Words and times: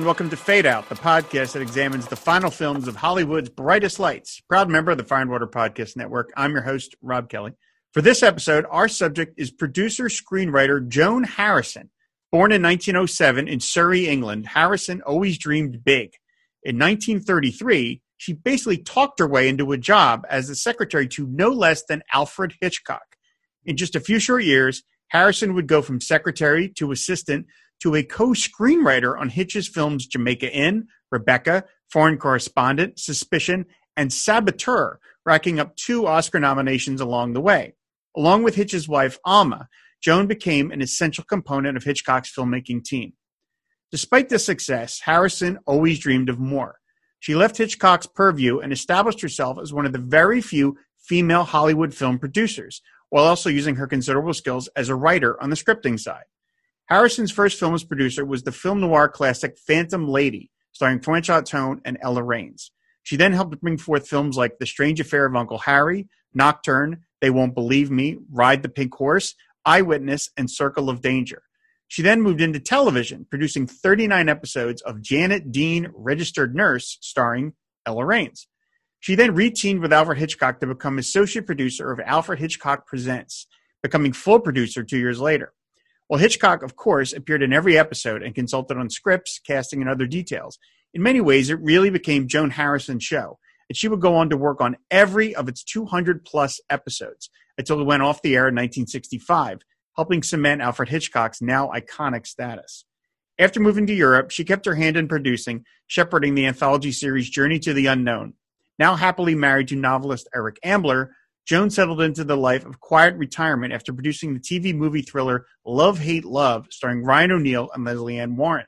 And 0.00 0.06
welcome 0.06 0.30
to 0.30 0.36
Fade 0.38 0.64
Out, 0.64 0.88
the 0.88 0.94
podcast 0.94 1.52
that 1.52 1.60
examines 1.60 2.06
the 2.06 2.16
final 2.16 2.50
films 2.50 2.88
of 2.88 2.96
Hollywood's 2.96 3.50
brightest 3.50 4.00
lights. 4.00 4.40
Proud 4.48 4.70
member 4.70 4.92
of 4.92 4.96
the 4.96 5.04
Fire 5.04 5.20
and 5.20 5.30
Water 5.30 5.46
Podcast 5.46 5.94
Network. 5.94 6.32
I'm 6.38 6.52
your 6.52 6.62
host, 6.62 6.96
Rob 7.02 7.28
Kelly. 7.28 7.52
For 7.92 8.00
this 8.00 8.22
episode, 8.22 8.64
our 8.70 8.88
subject 8.88 9.34
is 9.38 9.50
producer 9.50 10.04
screenwriter 10.04 10.88
Joan 10.88 11.24
Harrison. 11.24 11.90
Born 12.32 12.50
in 12.50 12.62
1907 12.62 13.46
in 13.46 13.60
Surrey, 13.60 14.08
England, 14.08 14.46
Harrison 14.46 15.02
always 15.02 15.36
dreamed 15.36 15.84
big. 15.84 16.14
In 16.62 16.78
1933, 16.78 18.00
she 18.16 18.32
basically 18.32 18.78
talked 18.78 19.18
her 19.18 19.28
way 19.28 19.50
into 19.50 19.70
a 19.72 19.76
job 19.76 20.24
as 20.30 20.48
the 20.48 20.54
secretary 20.54 21.08
to 21.08 21.26
no 21.26 21.50
less 21.50 21.84
than 21.84 22.02
Alfred 22.14 22.54
Hitchcock. 22.58 23.16
In 23.66 23.76
just 23.76 23.94
a 23.94 24.00
few 24.00 24.18
short 24.18 24.44
years, 24.44 24.82
Harrison 25.08 25.52
would 25.52 25.66
go 25.66 25.82
from 25.82 26.00
secretary 26.00 26.70
to 26.76 26.90
assistant 26.90 27.44
to 27.80 27.94
a 27.94 28.02
co-screenwriter 28.02 29.18
on 29.18 29.28
Hitch's 29.28 29.68
films 29.68 30.06
Jamaica 30.06 30.52
Inn, 30.52 30.88
Rebecca, 31.10 31.64
Foreign 31.90 32.18
Correspondent, 32.18 32.98
Suspicion, 32.98 33.66
and 33.96 34.12
Saboteur, 34.12 34.98
racking 35.26 35.58
up 35.58 35.76
two 35.76 36.06
Oscar 36.06 36.40
nominations 36.40 37.00
along 37.00 37.32
the 37.32 37.40
way. 37.40 37.74
Along 38.16 38.42
with 38.42 38.54
Hitch's 38.54 38.88
wife, 38.88 39.18
Alma, 39.24 39.68
Joan 40.00 40.26
became 40.26 40.70
an 40.70 40.80
essential 40.80 41.24
component 41.24 41.76
of 41.76 41.84
Hitchcock's 41.84 42.32
filmmaking 42.32 42.84
team. 42.84 43.12
Despite 43.90 44.28
this 44.28 44.44
success, 44.44 45.00
Harrison 45.00 45.58
always 45.66 45.98
dreamed 45.98 46.28
of 46.28 46.38
more. 46.38 46.76
She 47.18 47.34
left 47.34 47.58
Hitchcock's 47.58 48.06
purview 48.06 48.60
and 48.60 48.72
established 48.72 49.20
herself 49.20 49.58
as 49.60 49.72
one 49.72 49.84
of 49.84 49.92
the 49.92 49.98
very 49.98 50.40
few 50.40 50.78
female 50.98 51.44
Hollywood 51.44 51.92
film 51.92 52.18
producers, 52.18 52.80
while 53.10 53.24
also 53.24 53.50
using 53.50 53.76
her 53.76 53.86
considerable 53.86 54.32
skills 54.32 54.68
as 54.76 54.88
a 54.88 54.94
writer 54.94 55.40
on 55.42 55.50
the 55.50 55.56
scripting 55.56 55.98
side. 55.98 56.24
Harrison's 56.90 57.30
first 57.30 57.56
film 57.56 57.72
as 57.72 57.84
producer 57.84 58.24
was 58.24 58.42
the 58.42 58.50
film 58.50 58.80
noir 58.80 59.08
classic 59.08 59.56
Phantom 59.56 60.08
Lady, 60.08 60.50
starring 60.72 60.98
Franchot 60.98 61.44
Tone 61.44 61.80
and 61.84 61.96
Ella 62.02 62.20
Raines. 62.20 62.72
She 63.04 63.14
then 63.14 63.32
helped 63.32 63.60
bring 63.60 63.78
forth 63.78 64.08
films 64.08 64.36
like 64.36 64.58
The 64.58 64.66
Strange 64.66 64.98
Affair 64.98 65.24
of 65.24 65.36
Uncle 65.36 65.58
Harry, 65.58 66.08
Nocturne, 66.34 67.04
They 67.20 67.30
Won't 67.30 67.54
Believe 67.54 67.92
Me, 67.92 68.18
Ride 68.28 68.64
the 68.64 68.68
Pink 68.68 68.92
Horse, 68.92 69.36
Eyewitness, 69.64 70.30
and 70.36 70.50
Circle 70.50 70.90
of 70.90 71.00
Danger. 71.00 71.42
She 71.86 72.02
then 72.02 72.22
moved 72.22 72.40
into 72.40 72.58
television, 72.58 73.24
producing 73.30 73.68
39 73.68 74.28
episodes 74.28 74.82
of 74.82 75.00
Janet 75.00 75.52
Dean 75.52 75.92
Registered 75.94 76.56
Nurse, 76.56 76.98
starring 77.00 77.52
Ella 77.86 78.04
Raines. 78.04 78.48
She 78.98 79.14
then 79.14 79.36
reteamed 79.36 79.80
with 79.80 79.92
Alfred 79.92 80.18
Hitchcock 80.18 80.58
to 80.58 80.66
become 80.66 80.98
associate 80.98 81.46
producer 81.46 81.92
of 81.92 82.00
Alfred 82.00 82.40
Hitchcock 82.40 82.84
Presents, 82.84 83.46
becoming 83.80 84.12
full 84.12 84.40
producer 84.40 84.82
two 84.82 84.98
years 84.98 85.20
later. 85.20 85.52
While 86.10 86.18
Hitchcock, 86.18 86.64
of 86.64 86.74
course, 86.74 87.12
appeared 87.12 87.40
in 87.40 87.52
every 87.52 87.78
episode 87.78 88.24
and 88.24 88.34
consulted 88.34 88.76
on 88.76 88.90
scripts, 88.90 89.38
casting, 89.38 89.80
and 89.80 89.88
other 89.88 90.08
details, 90.08 90.58
in 90.92 91.04
many 91.04 91.20
ways 91.20 91.50
it 91.50 91.60
really 91.60 91.88
became 91.88 92.26
Joan 92.26 92.50
Harrison's 92.50 93.04
show, 93.04 93.38
and 93.68 93.76
she 93.76 93.86
would 93.86 94.00
go 94.00 94.16
on 94.16 94.28
to 94.30 94.36
work 94.36 94.60
on 94.60 94.76
every 94.90 95.36
of 95.36 95.48
its 95.48 95.62
200 95.62 96.24
plus 96.24 96.60
episodes 96.68 97.30
until 97.56 97.80
it 97.80 97.84
went 97.84 98.02
off 98.02 98.22
the 98.22 98.34
air 98.34 98.48
in 98.48 98.56
1965, 98.56 99.60
helping 99.94 100.24
cement 100.24 100.60
Alfred 100.60 100.88
Hitchcock's 100.88 101.40
now 101.40 101.68
iconic 101.68 102.26
status. 102.26 102.84
After 103.38 103.60
moving 103.60 103.86
to 103.86 103.94
Europe, 103.94 104.32
she 104.32 104.42
kept 104.42 104.66
her 104.66 104.74
hand 104.74 104.96
in 104.96 105.06
producing, 105.06 105.64
shepherding 105.86 106.34
the 106.34 106.46
anthology 106.46 106.90
series 106.90 107.30
Journey 107.30 107.60
to 107.60 107.72
the 107.72 107.86
Unknown. 107.86 108.34
Now 108.80 108.96
happily 108.96 109.36
married 109.36 109.68
to 109.68 109.76
novelist 109.76 110.28
Eric 110.34 110.58
Ambler, 110.64 111.14
Joan 111.46 111.70
settled 111.70 112.00
into 112.00 112.24
the 112.24 112.36
life 112.36 112.64
of 112.64 112.80
quiet 112.80 113.16
retirement 113.16 113.72
after 113.72 113.92
producing 113.92 114.34
the 114.34 114.40
TV 114.40 114.74
movie 114.74 115.02
thriller 115.02 115.46
Love 115.64 115.98
Hate 115.98 116.24
Love, 116.24 116.66
starring 116.70 117.04
Ryan 117.04 117.32
O'Neal 117.32 117.70
and 117.74 117.84
Lesley 117.84 118.18
Ann 118.18 118.36
Warren. 118.36 118.66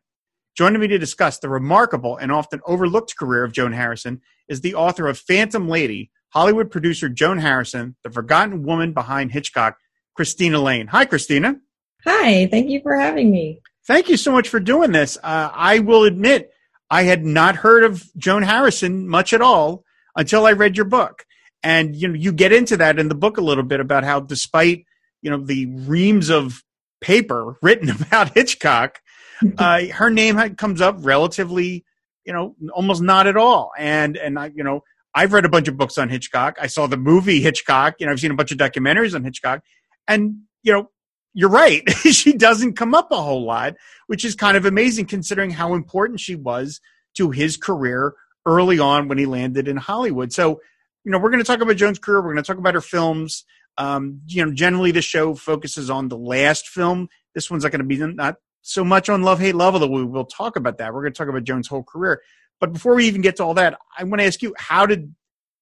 Joining 0.56 0.80
me 0.80 0.88
to 0.88 0.98
discuss 0.98 1.38
the 1.38 1.48
remarkable 1.48 2.16
and 2.16 2.30
often 2.30 2.60
overlooked 2.66 3.16
career 3.16 3.44
of 3.44 3.52
Joan 3.52 3.72
Harrison 3.72 4.20
is 4.48 4.60
the 4.60 4.74
author 4.74 5.06
of 5.06 5.18
Phantom 5.18 5.68
Lady, 5.68 6.10
Hollywood 6.30 6.70
producer 6.70 7.08
Joan 7.08 7.38
Harrison, 7.38 7.96
the 8.04 8.10
forgotten 8.10 8.62
woman 8.62 8.92
behind 8.92 9.32
Hitchcock, 9.32 9.78
Christina 10.14 10.60
Lane. 10.60 10.88
Hi, 10.88 11.04
Christina. 11.04 11.56
Hi, 12.04 12.46
thank 12.48 12.68
you 12.68 12.80
for 12.82 12.96
having 12.96 13.30
me. 13.30 13.60
Thank 13.86 14.08
you 14.08 14.16
so 14.16 14.32
much 14.32 14.48
for 14.48 14.60
doing 14.60 14.92
this. 14.92 15.16
Uh, 15.22 15.50
I 15.52 15.78
will 15.78 16.04
admit, 16.04 16.50
I 16.90 17.04
had 17.04 17.24
not 17.24 17.56
heard 17.56 17.84
of 17.84 18.04
Joan 18.16 18.42
Harrison 18.42 19.08
much 19.08 19.32
at 19.32 19.40
all 19.40 19.84
until 20.14 20.46
I 20.46 20.52
read 20.52 20.76
your 20.76 20.84
book. 20.84 21.24
And 21.62 21.94
you 21.94 22.08
know, 22.08 22.14
you 22.14 22.32
get 22.32 22.52
into 22.52 22.76
that 22.78 22.98
in 22.98 23.08
the 23.08 23.14
book 23.14 23.38
a 23.38 23.42
little 23.42 23.64
bit 23.64 23.80
about 23.80 24.04
how, 24.04 24.20
despite 24.20 24.84
you 25.20 25.30
know 25.30 25.38
the 25.38 25.66
reams 25.66 26.28
of 26.28 26.62
paper 27.00 27.56
written 27.62 27.90
about 27.90 28.34
Hitchcock, 28.34 29.00
uh, 29.58 29.86
her 29.86 30.10
name 30.10 30.56
comes 30.56 30.80
up 30.80 30.96
relatively, 31.00 31.84
you 32.24 32.32
know, 32.32 32.54
almost 32.72 33.02
not 33.02 33.26
at 33.26 33.36
all. 33.36 33.72
And 33.78 34.16
and 34.16 34.38
I, 34.38 34.50
you 34.54 34.64
know, 34.64 34.82
I've 35.14 35.32
read 35.32 35.44
a 35.44 35.50
bunch 35.50 35.68
of 35.68 35.76
books 35.76 35.98
on 35.98 36.08
Hitchcock. 36.08 36.56
I 36.60 36.66
saw 36.66 36.86
the 36.86 36.96
movie 36.96 37.40
Hitchcock. 37.40 37.96
You 37.98 38.06
know, 38.06 38.12
I've 38.12 38.20
seen 38.20 38.30
a 38.30 38.36
bunch 38.36 38.52
of 38.52 38.58
documentaries 38.58 39.14
on 39.14 39.24
Hitchcock, 39.24 39.62
and 40.08 40.42
you 40.62 40.72
know, 40.72 40.90
you're 41.34 41.50
right. 41.50 41.88
she 41.90 42.32
doesn't 42.32 42.74
come 42.74 42.94
up 42.94 43.10
a 43.10 43.20
whole 43.20 43.44
lot, 43.44 43.74
which 44.06 44.24
is 44.24 44.34
kind 44.34 44.56
of 44.56 44.64
amazing 44.64 45.06
considering 45.06 45.50
how 45.50 45.74
important 45.74 46.20
she 46.20 46.34
was 46.34 46.80
to 47.14 47.30
his 47.30 47.56
career 47.56 48.14
early 48.46 48.78
on 48.78 49.08
when 49.08 49.18
he 49.18 49.26
landed 49.26 49.68
in 49.68 49.76
Hollywood. 49.76 50.32
So, 50.32 50.60
you 51.04 51.12
know, 51.12 51.18
we're 51.18 51.30
going 51.30 51.42
to 51.42 51.46
talk 51.46 51.60
about 51.60 51.76
Joan's 51.76 51.98
career. 51.98 52.18
We're 52.18 52.32
going 52.32 52.42
to 52.42 52.46
talk 52.46 52.58
about 52.58 52.74
her 52.74 52.80
films. 52.80 53.44
Um, 53.78 54.20
you 54.26 54.44
know, 54.44 54.52
generally 54.52 54.90
the 54.90 55.02
show 55.02 55.34
focuses 55.34 55.90
on 55.90 56.08
the 56.08 56.16
last 56.16 56.68
film. 56.68 57.08
This 57.34 57.50
one's 57.50 57.64
not 57.64 57.72
going 57.72 57.80
to 57.80 57.86
be 57.86 57.96
not 57.96 58.36
so 58.60 58.84
much 58.84 59.08
on 59.08 59.22
Love 59.22 59.40
Hate 59.40 59.54
Love, 59.54 59.74
although 59.74 59.86
we 59.88 60.04
will 60.04 60.26
talk 60.26 60.56
about 60.56 60.78
that. 60.78 60.92
We're 60.92 61.02
going 61.02 61.12
to 61.12 61.18
talk 61.18 61.28
about 61.28 61.44
Joan's 61.44 61.68
whole 61.68 61.82
career. 61.82 62.22
But 62.60 62.72
before 62.72 62.94
we 62.94 63.06
even 63.06 63.22
get 63.22 63.36
to 63.36 63.44
all 63.44 63.54
that, 63.54 63.78
I 63.98 64.04
want 64.04 64.20
to 64.20 64.26
ask 64.26 64.42
you, 64.42 64.54
how 64.56 64.86
did 64.86 65.14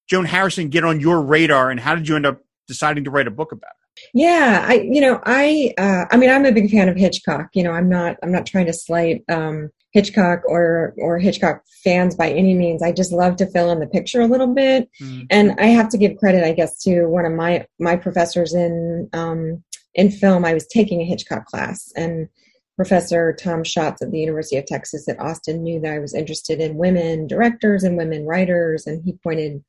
Joan 0.09 0.25
Harrison 0.25 0.69
get 0.69 0.85
on 0.85 1.01
your 1.01 1.23
radar, 1.23 1.71
and 1.71 1.79
how 1.81 1.95
did 1.95 2.09
you 2.09 2.17
end 2.17 2.27
up 2.27 2.41
deciding 2.67 3.05
to 3.05 3.11
write 3.11 3.27
a 3.27 3.31
book 3.31 3.53
about 3.53 3.69
her? 3.69 3.80
Yeah, 4.15 4.65
I, 4.67 4.87
you 4.91 5.01
know, 5.01 5.21
I, 5.25 5.73
uh, 5.79 6.05
I 6.11 6.17
mean, 6.17 6.31
I'm 6.31 6.47
a 6.47 6.53
big 6.53 6.71
fan 6.71 6.89
of 6.89 6.97
Hitchcock. 6.97 7.49
You 7.55 7.63
know, 7.63 7.73
I'm 7.73 7.89
not, 7.89 8.17
I'm 8.23 8.33
not 8.33 8.47
trying 8.47 8.67
to 8.67 8.73
slight 8.73 9.23
um, 9.29 9.71
Hitchcock 9.93 10.43
or 10.47 10.95
or 10.99 11.19
Hitchcock 11.19 11.63
fans 11.83 12.15
by 12.15 12.31
any 12.31 12.55
means. 12.55 12.83
I 12.83 12.93
just 12.93 13.13
love 13.13 13.37
to 13.37 13.47
fill 13.47 13.71
in 13.71 13.81
the 13.81 13.87
picture 13.87 14.21
a 14.21 14.27
little 14.27 14.55
bit, 14.55 14.89
mm-hmm. 15.01 15.23
and 15.31 15.59
I 15.59 15.67
have 15.67 15.89
to 15.91 15.99
give 15.99 16.17
credit, 16.17 16.45
I 16.45 16.53
guess, 16.53 16.81
to 16.83 17.07
one 17.07 17.27
of 17.27 17.33
my 17.33 17.67
my 17.79 17.97
professors 17.97 18.55
in 18.55 19.09
um, 19.13 19.63
in 19.95 20.11
film. 20.11 20.45
I 20.45 20.55
was 20.55 20.67
taking 20.67 21.01
a 21.01 21.05
Hitchcock 21.05 21.47
class, 21.47 21.93
and 21.97 22.29
Professor 22.77 23.33
Tom 23.33 23.65
Schatz 23.65 24.01
at 24.01 24.13
the 24.13 24.21
University 24.21 24.57
of 24.57 24.67
Texas 24.67 25.09
at 25.09 25.21
Austin 25.21 25.63
knew 25.63 25.81
that 25.81 25.93
I 25.93 25.99
was 25.99 26.15
interested 26.15 26.61
in 26.61 26.77
women 26.77 27.27
directors 27.27 27.83
and 27.83 27.97
women 27.97 28.27
writers, 28.27 28.87
and 28.87 29.03
he 29.05 29.15
pointed 29.25 29.65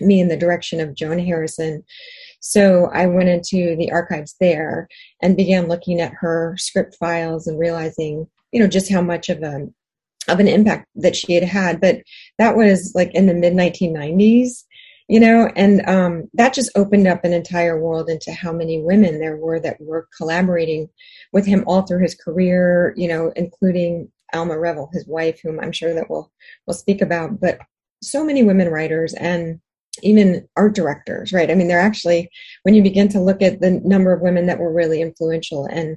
me 0.00 0.20
in 0.20 0.28
the 0.28 0.36
direction 0.36 0.78
of 0.78 0.94
Joan 0.94 1.18
Harrison. 1.18 1.82
So 2.40 2.90
I 2.92 3.06
went 3.06 3.28
into 3.28 3.76
the 3.76 3.90
archives 3.90 4.36
there 4.40 4.88
and 5.22 5.36
began 5.36 5.68
looking 5.68 6.00
at 6.00 6.12
her 6.14 6.54
script 6.58 6.96
files 6.96 7.46
and 7.46 7.58
realizing, 7.58 8.26
you 8.52 8.60
know, 8.60 8.68
just 8.68 8.90
how 8.90 9.02
much 9.02 9.28
of 9.28 9.42
a 9.42 9.66
of 10.28 10.40
an 10.40 10.48
impact 10.48 10.88
that 10.96 11.14
she 11.14 11.34
had 11.34 11.44
had. 11.44 11.80
But 11.80 12.02
that 12.38 12.56
was 12.56 12.92
like 12.94 13.14
in 13.14 13.26
the 13.26 13.34
mid 13.34 13.52
1990s 13.52 14.64
you 15.08 15.20
know 15.20 15.50
and 15.56 15.86
um, 15.88 16.28
that 16.34 16.54
just 16.54 16.70
opened 16.76 17.06
up 17.06 17.24
an 17.24 17.32
entire 17.32 17.80
world 17.80 18.08
into 18.08 18.32
how 18.32 18.52
many 18.52 18.80
women 18.80 19.20
there 19.20 19.36
were 19.36 19.60
that 19.60 19.80
were 19.80 20.08
collaborating 20.16 20.88
with 21.32 21.46
him 21.46 21.64
all 21.66 21.82
through 21.82 22.02
his 22.02 22.14
career 22.14 22.92
you 22.96 23.08
know 23.08 23.32
including 23.36 24.10
alma 24.32 24.58
Reville, 24.58 24.90
his 24.92 25.06
wife 25.06 25.40
whom 25.42 25.60
i'm 25.60 25.72
sure 25.72 25.94
that 25.94 26.10
we'll 26.10 26.30
we'll 26.66 26.74
speak 26.74 27.00
about 27.00 27.40
but 27.40 27.58
so 28.02 28.24
many 28.24 28.42
women 28.42 28.68
writers 28.68 29.14
and 29.14 29.60
even 30.02 30.46
art 30.56 30.74
directors 30.74 31.32
right 31.32 31.50
i 31.50 31.54
mean 31.54 31.68
they're 31.68 31.78
actually 31.78 32.28
when 32.62 32.74
you 32.74 32.82
begin 32.82 33.08
to 33.08 33.20
look 33.20 33.42
at 33.42 33.60
the 33.60 33.80
number 33.84 34.12
of 34.12 34.20
women 34.20 34.46
that 34.46 34.58
were 34.58 34.72
really 34.72 35.00
influential 35.00 35.66
and 35.66 35.96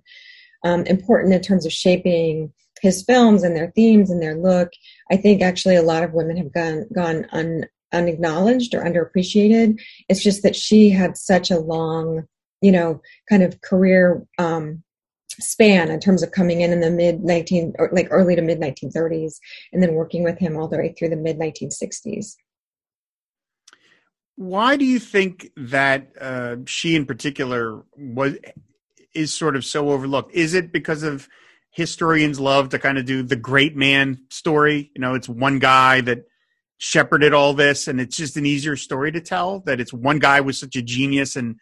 um, 0.65 0.85
important 0.87 1.33
in 1.33 1.41
terms 1.41 1.65
of 1.65 1.71
shaping 1.71 2.51
his 2.81 3.03
films 3.03 3.43
and 3.43 3.55
their 3.55 3.71
themes 3.71 4.09
and 4.09 4.21
their 4.21 4.35
look 4.35 4.69
i 5.11 5.17
think 5.17 5.41
actually 5.41 5.75
a 5.75 5.81
lot 5.81 6.03
of 6.03 6.13
women 6.13 6.37
have 6.37 6.53
gone 6.53 6.85
gone 6.93 7.25
un, 7.31 7.65
unacknowledged 7.91 8.73
or 8.73 8.83
underappreciated. 8.83 9.79
It's 10.07 10.23
just 10.23 10.43
that 10.43 10.55
she 10.55 10.89
had 10.89 11.17
such 11.17 11.51
a 11.51 11.59
long, 11.59 12.25
you 12.61 12.71
know, 12.71 13.01
kind 13.29 13.43
of 13.43 13.61
career 13.61 14.25
um, 14.37 14.83
span 15.39 15.89
in 15.89 15.99
terms 15.99 16.21
of 16.23 16.31
coming 16.31 16.61
in 16.61 16.71
in 16.71 16.81
the 16.81 16.91
mid 16.91 17.23
19 17.23 17.73
or 17.79 17.89
like 17.91 18.07
early 18.11 18.35
to 18.35 18.41
mid 18.41 18.59
1930s 18.59 19.35
and 19.71 19.81
then 19.81 19.93
working 19.93 20.23
with 20.23 20.37
him 20.37 20.57
all 20.57 20.67
the 20.67 20.77
way 20.77 20.93
through 20.97 21.09
the 21.09 21.15
mid 21.15 21.39
1960s. 21.39 22.35
Why 24.39 24.77
do 24.77 24.85
you 24.85 24.99
think 24.99 25.51
that 25.57 26.13
uh, 26.19 26.55
she 26.65 26.95
in 26.95 27.05
particular 27.05 27.83
was 27.97 28.37
is 29.13 29.33
sort 29.33 29.57
of 29.57 29.65
so 29.65 29.89
overlooked? 29.89 30.33
Is 30.33 30.53
it 30.53 30.71
because 30.71 31.03
of 31.03 31.27
historians 31.71 32.39
love 32.39 32.69
to 32.69 32.79
kind 32.79 32.97
of 32.97 33.03
do 33.03 33.21
the 33.21 33.35
great 33.35 33.75
man 33.75 34.21
story? 34.29 34.91
You 34.95 35.01
know, 35.01 35.13
it's 35.13 35.27
one 35.27 35.59
guy 35.59 35.99
that 35.99 36.23
shepherded 36.77 37.33
all 37.33 37.53
this 37.53 37.89
and 37.89 37.99
it's 37.99 38.15
just 38.15 38.37
an 38.37 38.45
easier 38.45 38.77
story 38.77 39.11
to 39.11 39.19
tell 39.19 39.59
that 39.65 39.81
it's 39.81 39.91
one 39.91 40.19
guy 40.19 40.39
was 40.39 40.57
such 40.57 40.77
a 40.77 40.81
genius 40.81 41.35
and 41.35 41.57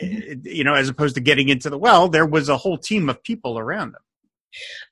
you 0.00 0.64
know 0.64 0.72
as 0.72 0.88
opposed 0.88 1.16
to 1.16 1.20
getting 1.20 1.50
into 1.50 1.68
the 1.68 1.76
well 1.76 2.08
there 2.08 2.24
was 2.24 2.48
a 2.48 2.56
whole 2.56 2.78
team 2.78 3.10
of 3.10 3.22
people 3.22 3.58
around 3.58 3.92
them 3.92 4.00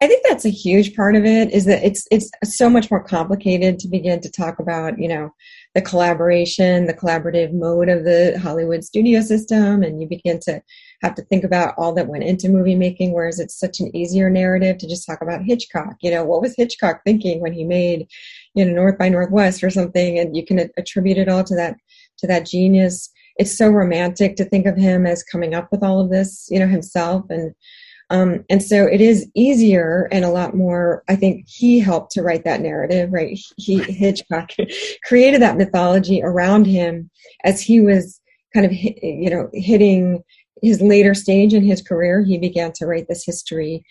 I 0.00 0.06
think 0.06 0.24
that's 0.28 0.44
a 0.44 0.50
huge 0.50 0.94
part 0.94 1.16
of 1.16 1.24
it 1.24 1.50
is 1.52 1.64
that 1.66 1.84
it's 1.84 2.06
it's 2.10 2.30
so 2.44 2.68
much 2.68 2.90
more 2.90 3.02
complicated 3.02 3.78
to 3.80 3.88
begin 3.88 4.20
to 4.20 4.30
talk 4.30 4.58
about, 4.58 4.98
you 4.98 5.08
know, 5.08 5.32
the 5.74 5.82
collaboration, 5.82 6.86
the 6.86 6.94
collaborative 6.94 7.52
mode 7.52 7.88
of 7.88 8.04
the 8.04 8.38
Hollywood 8.42 8.84
studio 8.84 9.22
system 9.22 9.82
and 9.82 10.02
you 10.02 10.08
begin 10.08 10.38
to 10.40 10.62
have 11.00 11.14
to 11.14 11.22
think 11.22 11.44
about 11.44 11.74
all 11.78 11.94
that 11.94 12.08
went 12.08 12.24
into 12.24 12.50
movie 12.50 12.74
making 12.74 13.12
whereas 13.12 13.40
it's 13.40 13.58
such 13.58 13.80
an 13.80 13.94
easier 13.96 14.28
narrative 14.28 14.76
to 14.78 14.88
just 14.88 15.06
talk 15.06 15.22
about 15.22 15.42
Hitchcock. 15.42 15.96
You 16.02 16.10
know, 16.10 16.24
what 16.24 16.42
was 16.42 16.54
Hitchcock 16.56 17.00
thinking 17.04 17.40
when 17.40 17.54
he 17.54 17.64
made, 17.64 18.06
you 18.54 18.64
know, 18.64 18.72
North 18.72 18.98
by 18.98 19.08
Northwest 19.08 19.64
or 19.64 19.70
something 19.70 20.18
and 20.18 20.36
you 20.36 20.44
can 20.44 20.70
attribute 20.76 21.18
it 21.18 21.28
all 21.28 21.44
to 21.44 21.54
that 21.54 21.76
to 22.18 22.26
that 22.26 22.46
genius. 22.46 23.10
It's 23.36 23.56
so 23.56 23.70
romantic 23.70 24.36
to 24.36 24.44
think 24.44 24.66
of 24.66 24.76
him 24.76 25.06
as 25.06 25.22
coming 25.22 25.54
up 25.54 25.68
with 25.72 25.82
all 25.82 26.00
of 26.00 26.10
this, 26.10 26.48
you 26.50 26.58
know, 26.58 26.68
himself 26.68 27.24
and 27.30 27.54
um, 28.12 28.44
and 28.50 28.62
so 28.62 28.84
it 28.84 29.00
is 29.00 29.26
easier 29.34 30.06
and 30.12 30.22
a 30.22 30.30
lot 30.30 30.54
more. 30.54 31.02
I 31.08 31.16
think 31.16 31.46
he 31.48 31.80
helped 31.80 32.12
to 32.12 32.22
write 32.22 32.44
that 32.44 32.60
narrative, 32.60 33.10
right? 33.10 33.38
He 33.56 33.78
Hitchcock 33.82 34.50
created 35.04 35.40
that 35.40 35.56
mythology 35.56 36.20
around 36.22 36.66
him 36.66 37.10
as 37.44 37.62
he 37.62 37.80
was 37.80 38.20
kind 38.52 38.66
of, 38.66 38.72
you 38.74 39.30
know, 39.30 39.48
hitting 39.54 40.22
his 40.60 40.82
later 40.82 41.14
stage 41.14 41.54
in 41.54 41.64
his 41.64 41.80
career. 41.80 42.22
He 42.22 42.36
began 42.36 42.72
to 42.72 42.86
write 42.86 43.06
this 43.08 43.24
history 43.24 43.82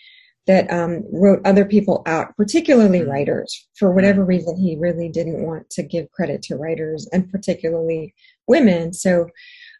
that 0.46 0.72
um, 0.72 1.02
wrote 1.12 1.44
other 1.44 1.64
people 1.64 2.04
out, 2.06 2.36
particularly 2.36 3.00
mm-hmm. 3.00 3.10
writers. 3.10 3.68
For 3.76 3.90
whatever 3.90 4.24
reason, 4.24 4.56
he 4.56 4.76
really 4.76 5.08
didn't 5.08 5.44
want 5.44 5.68
to 5.70 5.82
give 5.82 6.12
credit 6.12 6.42
to 6.42 6.56
writers 6.56 7.08
and 7.12 7.28
particularly 7.28 8.14
women. 8.46 8.92
So, 8.92 9.26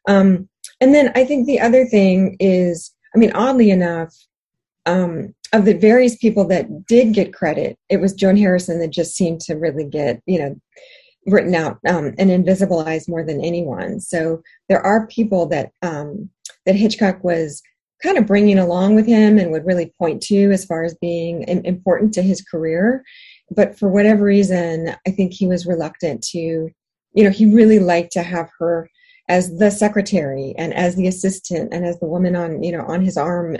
um, 0.08 0.48
and 0.80 0.92
then 0.92 1.12
I 1.14 1.24
think 1.24 1.46
the 1.46 1.60
other 1.60 1.86
thing 1.86 2.36
is, 2.40 2.90
I 3.14 3.18
mean, 3.18 3.30
oddly 3.34 3.70
enough, 3.70 4.12
um, 4.86 5.34
of 5.52 5.64
the 5.64 5.74
various 5.74 6.16
people 6.16 6.46
that 6.48 6.86
did 6.86 7.12
get 7.12 7.34
credit, 7.34 7.78
it 7.88 8.00
was 8.00 8.14
Joan 8.14 8.36
Harrison 8.36 8.80
that 8.80 8.90
just 8.90 9.14
seemed 9.14 9.40
to 9.42 9.54
really 9.54 9.84
get, 9.84 10.20
you 10.26 10.38
know, 10.38 10.56
written 11.26 11.54
out 11.54 11.78
um, 11.88 12.14
and 12.18 12.30
invisibilized 12.30 13.08
more 13.08 13.24
than 13.24 13.44
anyone. 13.44 14.00
So 14.00 14.42
there 14.68 14.80
are 14.84 15.06
people 15.06 15.46
that 15.46 15.70
um, 15.82 16.30
that 16.66 16.74
Hitchcock 16.74 17.22
was 17.22 17.62
kind 18.02 18.18
of 18.18 18.26
bringing 18.26 18.58
along 18.58 18.96
with 18.96 19.06
him 19.06 19.38
and 19.38 19.52
would 19.52 19.64
really 19.64 19.92
point 19.98 20.20
to 20.22 20.50
as 20.50 20.64
far 20.64 20.82
as 20.82 20.94
being 21.00 21.44
important 21.64 22.12
to 22.14 22.22
his 22.22 22.42
career. 22.42 23.04
But 23.54 23.78
for 23.78 23.88
whatever 23.88 24.24
reason, 24.24 24.94
I 25.06 25.10
think 25.10 25.32
he 25.32 25.46
was 25.46 25.66
reluctant 25.66 26.22
to, 26.30 26.38
you 26.38 27.24
know, 27.24 27.30
he 27.30 27.46
really 27.46 27.78
liked 27.78 28.12
to 28.12 28.22
have 28.22 28.50
her 28.58 28.88
as 29.28 29.56
the 29.58 29.70
secretary 29.70 30.52
and 30.58 30.74
as 30.74 30.96
the 30.96 31.06
assistant 31.06 31.72
and 31.72 31.84
as 31.86 31.98
the 32.00 32.06
woman 32.06 32.34
on, 32.34 32.62
you 32.62 32.72
know, 32.72 32.84
on 32.84 33.04
his 33.04 33.16
arm 33.16 33.56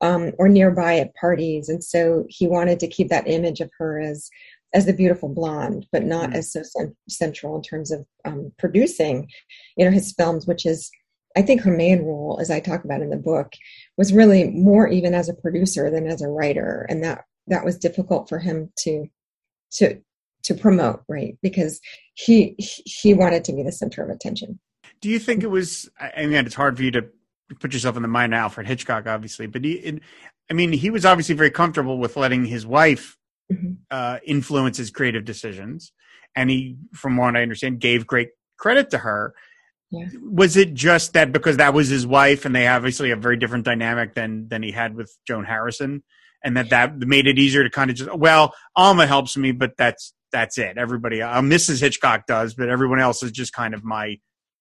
um, 0.00 0.32
or 0.38 0.48
nearby 0.48 0.98
at 0.98 1.14
parties. 1.14 1.68
And 1.68 1.82
so 1.82 2.24
he 2.28 2.46
wanted 2.46 2.80
to 2.80 2.88
keep 2.88 3.08
that 3.08 3.28
image 3.28 3.60
of 3.60 3.70
her 3.78 4.00
as 4.00 4.30
as 4.72 4.86
the 4.86 4.92
beautiful 4.92 5.28
blonde, 5.28 5.86
but 5.90 6.04
not 6.04 6.30
mm-hmm. 6.30 6.36
as 6.36 6.52
so 6.52 6.62
central 7.08 7.56
in 7.56 7.62
terms 7.62 7.90
of 7.90 8.06
um, 8.24 8.52
producing, 8.56 9.28
you 9.76 9.84
know, 9.84 9.90
his 9.90 10.12
films, 10.12 10.46
which 10.46 10.64
is, 10.64 10.90
I 11.36 11.42
think, 11.42 11.62
her 11.62 11.76
main 11.76 12.04
role, 12.04 12.38
as 12.40 12.52
I 12.52 12.60
talk 12.60 12.84
about 12.84 13.02
in 13.02 13.10
the 13.10 13.16
book, 13.16 13.52
was 13.96 14.12
really 14.12 14.50
more 14.50 14.86
even 14.86 15.12
as 15.12 15.28
a 15.28 15.34
producer 15.34 15.90
than 15.90 16.06
as 16.06 16.22
a 16.22 16.28
writer, 16.28 16.86
and 16.88 17.02
that 17.02 17.24
that 17.48 17.64
was 17.64 17.78
difficult 17.78 18.28
for 18.28 18.38
him 18.38 18.70
to 18.80 19.06
to 19.72 20.00
to 20.44 20.54
promote, 20.54 21.02
right? 21.08 21.36
Because 21.42 21.80
he 22.14 22.54
he 22.58 23.14
wanted 23.14 23.44
to 23.44 23.52
be 23.52 23.62
the 23.62 23.72
center 23.72 24.02
of 24.02 24.10
attention. 24.10 24.58
Do 25.00 25.08
you 25.08 25.18
think 25.18 25.42
it 25.42 25.50
was? 25.50 25.90
I 25.98 26.26
mean, 26.26 26.46
it's 26.46 26.54
hard 26.54 26.76
for 26.76 26.82
you 26.82 26.90
to 26.92 27.08
put 27.58 27.72
yourself 27.72 27.96
in 27.96 28.02
the 28.02 28.08
mind 28.08 28.34
of 28.34 28.38
Alfred 28.38 28.66
Hitchcock, 28.66 29.06
obviously, 29.06 29.46
but 29.46 29.64
he, 29.64 29.72
it, 29.72 30.02
I 30.50 30.54
mean, 30.54 30.72
he 30.72 30.90
was 30.90 31.04
obviously 31.04 31.34
very 31.34 31.50
comfortable 31.50 31.98
with 31.98 32.16
letting 32.16 32.44
his 32.44 32.66
wife 32.66 33.16
mm-hmm. 33.50 33.72
uh, 33.90 34.18
influence 34.24 34.76
his 34.76 34.90
creative 34.90 35.24
decisions, 35.24 35.92
and 36.34 36.50
he, 36.50 36.76
from 36.94 37.16
what 37.16 37.36
I 37.36 37.42
understand, 37.42 37.80
gave 37.80 38.06
great 38.06 38.30
credit 38.58 38.90
to 38.90 38.98
her. 38.98 39.34
Yeah. 39.90 40.06
Was 40.22 40.56
it 40.56 40.74
just 40.74 41.14
that 41.14 41.32
because 41.32 41.56
that 41.56 41.74
was 41.74 41.88
his 41.88 42.06
wife, 42.06 42.44
and 42.44 42.54
they 42.54 42.68
obviously 42.68 43.10
have 43.10 43.18
a 43.18 43.22
very 43.22 43.36
different 43.36 43.64
dynamic 43.64 44.14
than 44.14 44.48
than 44.48 44.62
he 44.62 44.70
had 44.70 44.94
with 44.94 45.16
Joan 45.26 45.44
Harrison, 45.44 46.04
and 46.44 46.56
that 46.56 46.70
that 46.70 46.98
made 46.98 47.26
it 47.26 47.38
easier 47.38 47.64
to 47.64 47.70
kind 47.70 47.90
of 47.90 47.96
just 47.96 48.14
well, 48.14 48.54
Alma 48.76 49.06
helps 49.06 49.36
me, 49.36 49.52
but 49.52 49.76
that's 49.76 50.14
that's 50.32 50.58
it. 50.58 50.78
Everybody, 50.78 51.22
uh, 51.22 51.40
Mrs. 51.40 51.80
Hitchcock 51.80 52.26
does, 52.26 52.54
but 52.54 52.68
everyone 52.68 53.00
else 53.00 53.22
is 53.22 53.32
just 53.32 53.52
kind 53.52 53.74
of 53.74 53.84
my, 53.84 54.16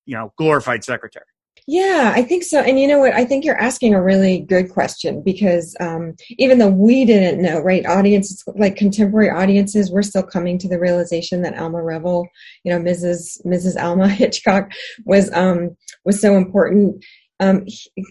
you 0.05 0.15
know, 0.15 0.33
glorified 0.37 0.83
secretary. 0.83 1.25
Yeah, 1.71 2.13
I 2.15 2.23
think 2.23 2.41
so. 2.41 2.61
And 2.61 2.79
you 2.79 2.87
know 2.87 2.97
what? 2.97 3.13
I 3.13 3.23
think 3.25 3.45
you're 3.45 3.61
asking 3.61 3.93
a 3.93 4.01
really 4.01 4.39
good 4.39 4.71
question 4.71 5.21
because 5.21 5.75
um, 5.79 6.15
even 6.39 6.57
though 6.57 6.67
we 6.67 7.05
didn't 7.05 7.43
know, 7.43 7.59
right? 7.59 7.85
Audiences, 7.85 8.43
like 8.55 8.75
contemporary 8.75 9.29
audiences, 9.29 9.91
we're 9.91 10.01
still 10.01 10.23
coming 10.23 10.57
to 10.57 10.67
the 10.67 10.79
realization 10.79 11.43
that 11.43 11.59
Alma 11.59 11.83
Reville, 11.83 12.27
you 12.63 12.71
know, 12.73 12.79
Mrs. 12.79 13.45
Mrs. 13.45 13.79
Alma 13.79 14.09
Hitchcock 14.09 14.71
was 15.05 15.31
um, 15.33 15.77
was 16.05 16.19
so 16.19 16.37
important. 16.37 17.05
Um, 17.39 17.67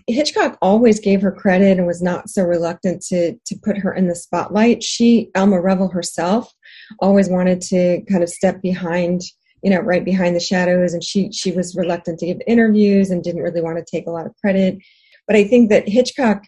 Hitchcock 0.07 0.57
always 0.63 1.01
gave 1.01 1.21
her 1.21 1.33
credit 1.33 1.79
and 1.79 1.87
was 1.87 2.01
not 2.01 2.29
so 2.29 2.45
reluctant 2.45 3.03
to 3.09 3.35
to 3.45 3.57
put 3.65 3.77
her 3.77 3.93
in 3.93 4.07
the 4.07 4.15
spotlight. 4.15 4.85
She, 4.85 5.31
Alma 5.35 5.61
Reville 5.61 5.89
herself, 5.89 6.55
always 7.01 7.29
wanted 7.29 7.61
to 7.63 8.03
kind 8.09 8.23
of 8.23 8.29
step 8.29 8.63
behind 8.63 9.23
you 9.63 9.71
know 9.71 9.81
right 9.81 10.05
behind 10.05 10.35
the 10.35 10.41
shadows. 10.41 10.93
And 10.93 11.03
she 11.03 11.33
she 11.33 11.53
was 11.53 11.77
reluctant 11.77 12.19
to 12.21 12.27
give 12.27 12.41
interviews 12.47 13.11
and 13.11 13.23
didn't 13.23 13.43
really 13.43 13.63
want 13.63 13.79
to 13.79 13.85
take 13.91 14.07
a 14.07 14.11
lot 14.11 14.27
of 14.27 14.37
credit. 14.41 14.79
But 15.27 15.37
i 15.37 15.45
think 15.45 15.69
that 15.71 15.89
hitchcock 15.89 16.45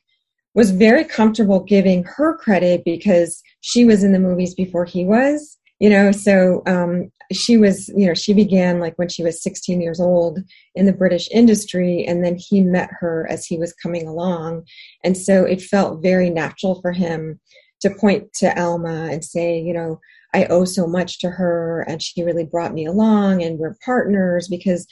was 0.54 0.70
very 0.70 1.04
comfortable 1.04 1.60
giving 1.60 2.02
her 2.04 2.36
credit 2.36 2.82
because 2.84 3.42
she 3.60 3.84
was 3.84 4.02
in 4.02 4.12
the 4.12 4.18
movies 4.18 4.54
before 4.54 4.84
he 4.84 5.04
was 5.04 5.58
you 5.80 5.88
know. 5.90 6.12
So 6.12 6.62
um, 6.66 7.10
she 7.32 7.56
was 7.56 7.88
you 7.96 8.06
know 8.06 8.14
she 8.14 8.32
began 8.32 8.78
like 8.78 8.96
when 8.96 9.08
she 9.08 9.24
was 9.24 9.42
16 9.42 9.80
years 9.80 10.00
old 10.00 10.38
in 10.74 10.86
the 10.86 10.92
british 10.92 11.28
industry 11.32 12.04
and 12.06 12.24
then 12.24 12.36
he 12.36 12.60
met 12.60 12.90
her 13.00 13.26
as 13.28 13.46
he 13.46 13.56
was 13.56 13.72
coming 13.72 14.06
along. 14.06 14.64
And 15.02 15.16
so 15.16 15.44
it 15.44 15.60
felt 15.60 16.02
very 16.02 16.30
natural 16.30 16.80
for 16.80 16.92
him 16.92 17.40
to 17.80 17.90
point 17.90 18.32
to 18.34 18.60
alma 18.60 19.08
and 19.10 19.24
say 19.24 19.58
you 19.58 19.72
know 19.72 19.98
I 20.34 20.44
owe 20.46 20.64
so 20.64 20.86
much 20.86 21.18
to 21.20 21.30
her 21.30 21.84
and 21.88 22.02
she 22.02 22.22
really 22.22 22.44
brought 22.44 22.74
me 22.74 22.86
along 22.86 23.42
and 23.42 23.58
we're 23.58 23.76
partners 23.84 24.48
because 24.48 24.86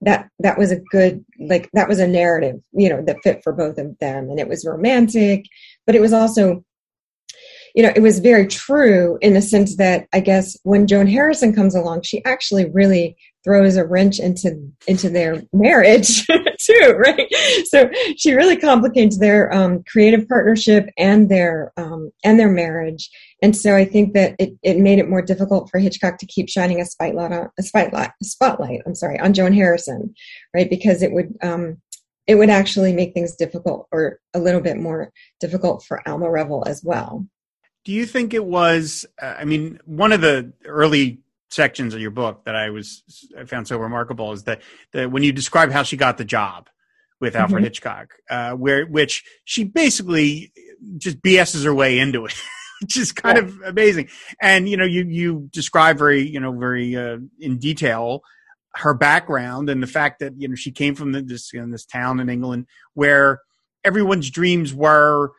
that 0.00 0.28
that 0.38 0.58
was 0.58 0.70
a 0.70 0.80
good 0.90 1.24
like 1.40 1.70
that 1.72 1.88
was 1.88 1.98
a 1.98 2.06
narrative 2.06 2.56
you 2.72 2.88
know 2.88 3.02
that 3.02 3.22
fit 3.22 3.40
for 3.42 3.52
both 3.52 3.78
of 3.78 3.98
them 3.98 4.28
and 4.28 4.38
it 4.38 4.48
was 4.48 4.66
romantic 4.66 5.46
but 5.86 5.94
it 5.94 6.00
was 6.00 6.12
also 6.12 6.62
you 7.74 7.82
know 7.82 7.92
it 7.94 8.02
was 8.02 8.18
very 8.18 8.46
true 8.46 9.18
in 9.20 9.34
the 9.34 9.42
sense 9.42 9.76
that 9.76 10.06
i 10.12 10.20
guess 10.20 10.56
when 10.62 10.86
joan 10.86 11.06
harrison 11.06 11.54
comes 11.54 11.74
along 11.74 12.02
she 12.02 12.24
actually 12.24 12.68
really 12.70 13.16
throws 13.44 13.76
a 13.76 13.84
wrench 13.84 14.18
into 14.18 14.56
into 14.86 15.08
their 15.08 15.42
marriage 15.52 16.26
too 16.72 16.94
right 16.98 17.28
so 17.66 17.90
she 18.16 18.32
really 18.32 18.56
complicates 18.56 19.18
their 19.18 19.52
um, 19.52 19.82
creative 19.90 20.26
partnership 20.28 20.88
and 20.98 21.28
their 21.28 21.72
um, 21.76 22.10
and 22.24 22.38
their 22.38 22.50
marriage 22.50 23.10
and 23.44 23.54
so 23.54 23.76
I 23.76 23.84
think 23.84 24.14
that 24.14 24.36
it, 24.38 24.54
it 24.62 24.78
made 24.78 24.98
it 24.98 25.10
more 25.10 25.20
difficult 25.20 25.68
for 25.68 25.78
Hitchcock 25.78 26.16
to 26.16 26.24
keep 26.24 26.48
shining 26.48 26.80
a 26.80 26.86
spotlight 26.86 27.30
on 27.30 27.50
a 27.58 27.62
spotlight, 27.62 28.10
a 28.22 28.24
spotlight. 28.24 28.80
I'm 28.86 28.94
sorry, 28.94 29.20
on 29.20 29.34
Joan 29.34 29.52
Harrison, 29.52 30.14
right? 30.54 30.70
Because 30.70 31.02
it 31.02 31.12
would 31.12 31.36
um, 31.42 31.76
it 32.26 32.36
would 32.36 32.48
actually 32.48 32.94
make 32.94 33.12
things 33.12 33.36
difficult 33.36 33.86
or 33.92 34.18
a 34.32 34.38
little 34.38 34.62
bit 34.62 34.78
more 34.78 35.12
difficult 35.40 35.84
for 35.84 36.00
Alma 36.08 36.30
Reville 36.30 36.64
as 36.66 36.82
well. 36.82 37.26
Do 37.84 37.92
you 37.92 38.06
think 38.06 38.32
it 38.32 38.46
was? 38.46 39.04
Uh, 39.20 39.34
I 39.38 39.44
mean, 39.44 39.78
one 39.84 40.12
of 40.12 40.22
the 40.22 40.54
early 40.64 41.18
sections 41.54 41.94
of 41.94 42.00
your 42.00 42.10
book 42.10 42.44
that 42.44 42.56
I 42.56 42.70
was 42.70 43.02
I 43.38 43.44
found 43.44 43.68
so 43.68 43.78
remarkable 43.78 44.32
is 44.32 44.44
that 44.44 44.62
that 44.92 45.10
when 45.10 45.22
you 45.22 45.32
describe 45.32 45.70
how 45.70 45.82
she 45.82 45.96
got 45.96 46.18
the 46.18 46.24
job 46.24 46.68
with 47.20 47.36
Alfred 47.36 47.58
mm-hmm. 47.58 47.64
Hitchcock, 47.64 48.14
uh, 48.28 48.52
where 48.52 48.84
which 48.86 49.24
she 49.44 49.64
basically 49.64 50.52
just 50.98 51.22
BS's 51.22 51.64
her 51.64 51.74
way 51.74 51.98
into 51.98 52.26
it. 52.26 52.34
which 52.80 52.96
is 52.96 53.12
kind 53.12 53.38
yeah. 53.38 53.44
of 53.44 53.60
amazing. 53.64 54.08
And 54.42 54.68
you 54.68 54.76
know, 54.76 54.84
you 54.84 55.04
you 55.04 55.48
describe 55.52 55.96
very 55.96 56.26
you 56.26 56.40
know 56.40 56.52
very 56.52 56.96
uh, 56.96 57.18
in 57.40 57.58
detail 57.58 58.22
her 58.76 58.92
background 58.92 59.70
and 59.70 59.80
the 59.82 59.86
fact 59.86 60.18
that 60.18 60.32
you 60.36 60.48
know 60.48 60.54
she 60.54 60.72
came 60.72 60.94
from 60.94 61.12
this 61.12 61.52
you 61.52 61.60
know, 61.60 61.70
this 61.70 61.86
town 61.86 62.20
in 62.20 62.28
England 62.28 62.66
where 62.94 63.40
everyone's 63.84 64.30
dreams 64.30 64.74
were 64.74 65.32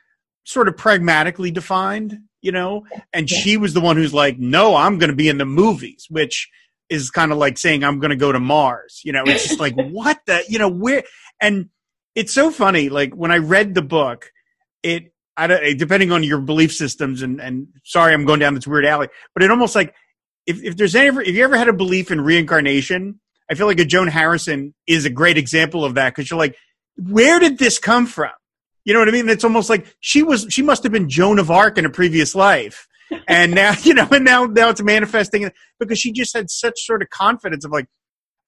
sort 0.45 0.67
of 0.67 0.77
pragmatically 0.77 1.51
defined, 1.51 2.19
you 2.46 2.52
know, 2.52 2.86
and 3.12 3.28
she 3.28 3.58
was 3.58 3.74
the 3.74 3.82
one 3.82 3.98
who's 3.98 4.14
like, 4.14 4.38
"No, 4.38 4.75
I'm 4.75 5.00
going 5.00 5.10
to 5.10 5.16
be 5.16 5.30
in 5.30 5.40
the 5.40 5.46
movies," 5.46 6.06
which 6.10 6.48
is 6.90 7.10
kind 7.10 7.32
of 7.32 7.40
like 7.40 7.58
saying 7.58 7.84
I'm 7.84 8.00
going 8.00 8.12
to 8.12 8.16
go 8.16 8.32
to 8.32 8.40
Mars. 8.40 9.02
You 9.04 9.14
know, 9.14 9.24
it's 9.25 9.48
just 9.48 9.60
like 9.60 9.74
what 9.75 10.20
the 10.28 10.44
you 10.48 10.60
know 10.60 10.70
where 10.70 11.04
and 11.42 11.70
it's 12.14 12.32
so 12.32 12.52
funny. 12.52 12.90
Like 12.90 13.16
when 13.16 13.32
I 13.32 13.40
read 13.40 13.74
the 13.74 13.82
book, 13.82 14.32
it 14.84 15.12
I 15.36 15.48
don't, 15.48 15.64
eh, 15.64 15.74
depending 15.74 16.12
on 16.12 16.24
your 16.24 16.40
belief 16.40 16.72
systems, 16.72 17.24
and, 17.24 17.42
and 17.42 17.68
sorry, 17.84 18.14
I'm 18.14 18.25
going 18.25 18.40
down 18.40 18.54
this 18.54 18.68
weird 18.68 18.86
alley, 18.86 19.10
but 19.34 19.42
it 19.42 19.50
almost 19.50 19.74
like 19.74 19.96
if, 20.46 20.64
if 20.64 20.78
there's 20.78 20.96
ever, 20.96 21.24
if 21.24 21.36
you 21.36 21.44
ever 21.44 21.58
had 21.58 21.68
a 21.68 21.74
belief 21.74 22.12
in 22.12 22.22
reincarnation, 22.22 23.20
I 23.50 23.56
feel 23.56 23.66
like 23.66 23.80
a 23.80 23.86
Joan 23.86 24.08
Harrison 24.08 24.75
is 24.86 25.06
a 25.06 25.10
great 25.10 25.40
example 25.40 25.84
of 25.84 25.96
that 25.96 26.16
because 26.16 26.30
you're 26.30 26.40
like, 26.40 26.56
where 26.96 27.40
did 27.40 27.58
this 27.58 27.80
come 27.80 28.06
from? 28.06 28.32
You 28.86 28.94
know 28.94 29.00
what 29.00 29.10
I 29.10 29.12
mean? 29.12 29.27
It's 29.27 29.44
almost 29.44 29.70
like 29.70 29.96
she 30.00 30.24
was 30.24 30.48
she 30.50 30.62
must 30.62 30.84
have 30.84 30.92
been 30.92 31.10
Joan 31.10 31.39
of 31.39 31.51
Arc 31.51 31.77
in 31.77 31.86
a 31.86 31.89
previous 31.89 32.36
life. 32.36 32.88
and 33.27 33.54
now, 33.54 33.74
you 33.84 33.94
know, 33.94 34.08
and 34.12 34.24
now 34.24 34.46
now 34.46 34.70
it's 34.70 34.82
manifesting 34.82 35.51
because 35.80 36.00
she 36.00 36.12
just 36.12 36.36
had 36.36 36.50
such 36.50 36.80
sort 36.86 37.01
of 37.01 37.10
confidence 37.10 37.65
of 37.65 37.72
like, 37.72 37.88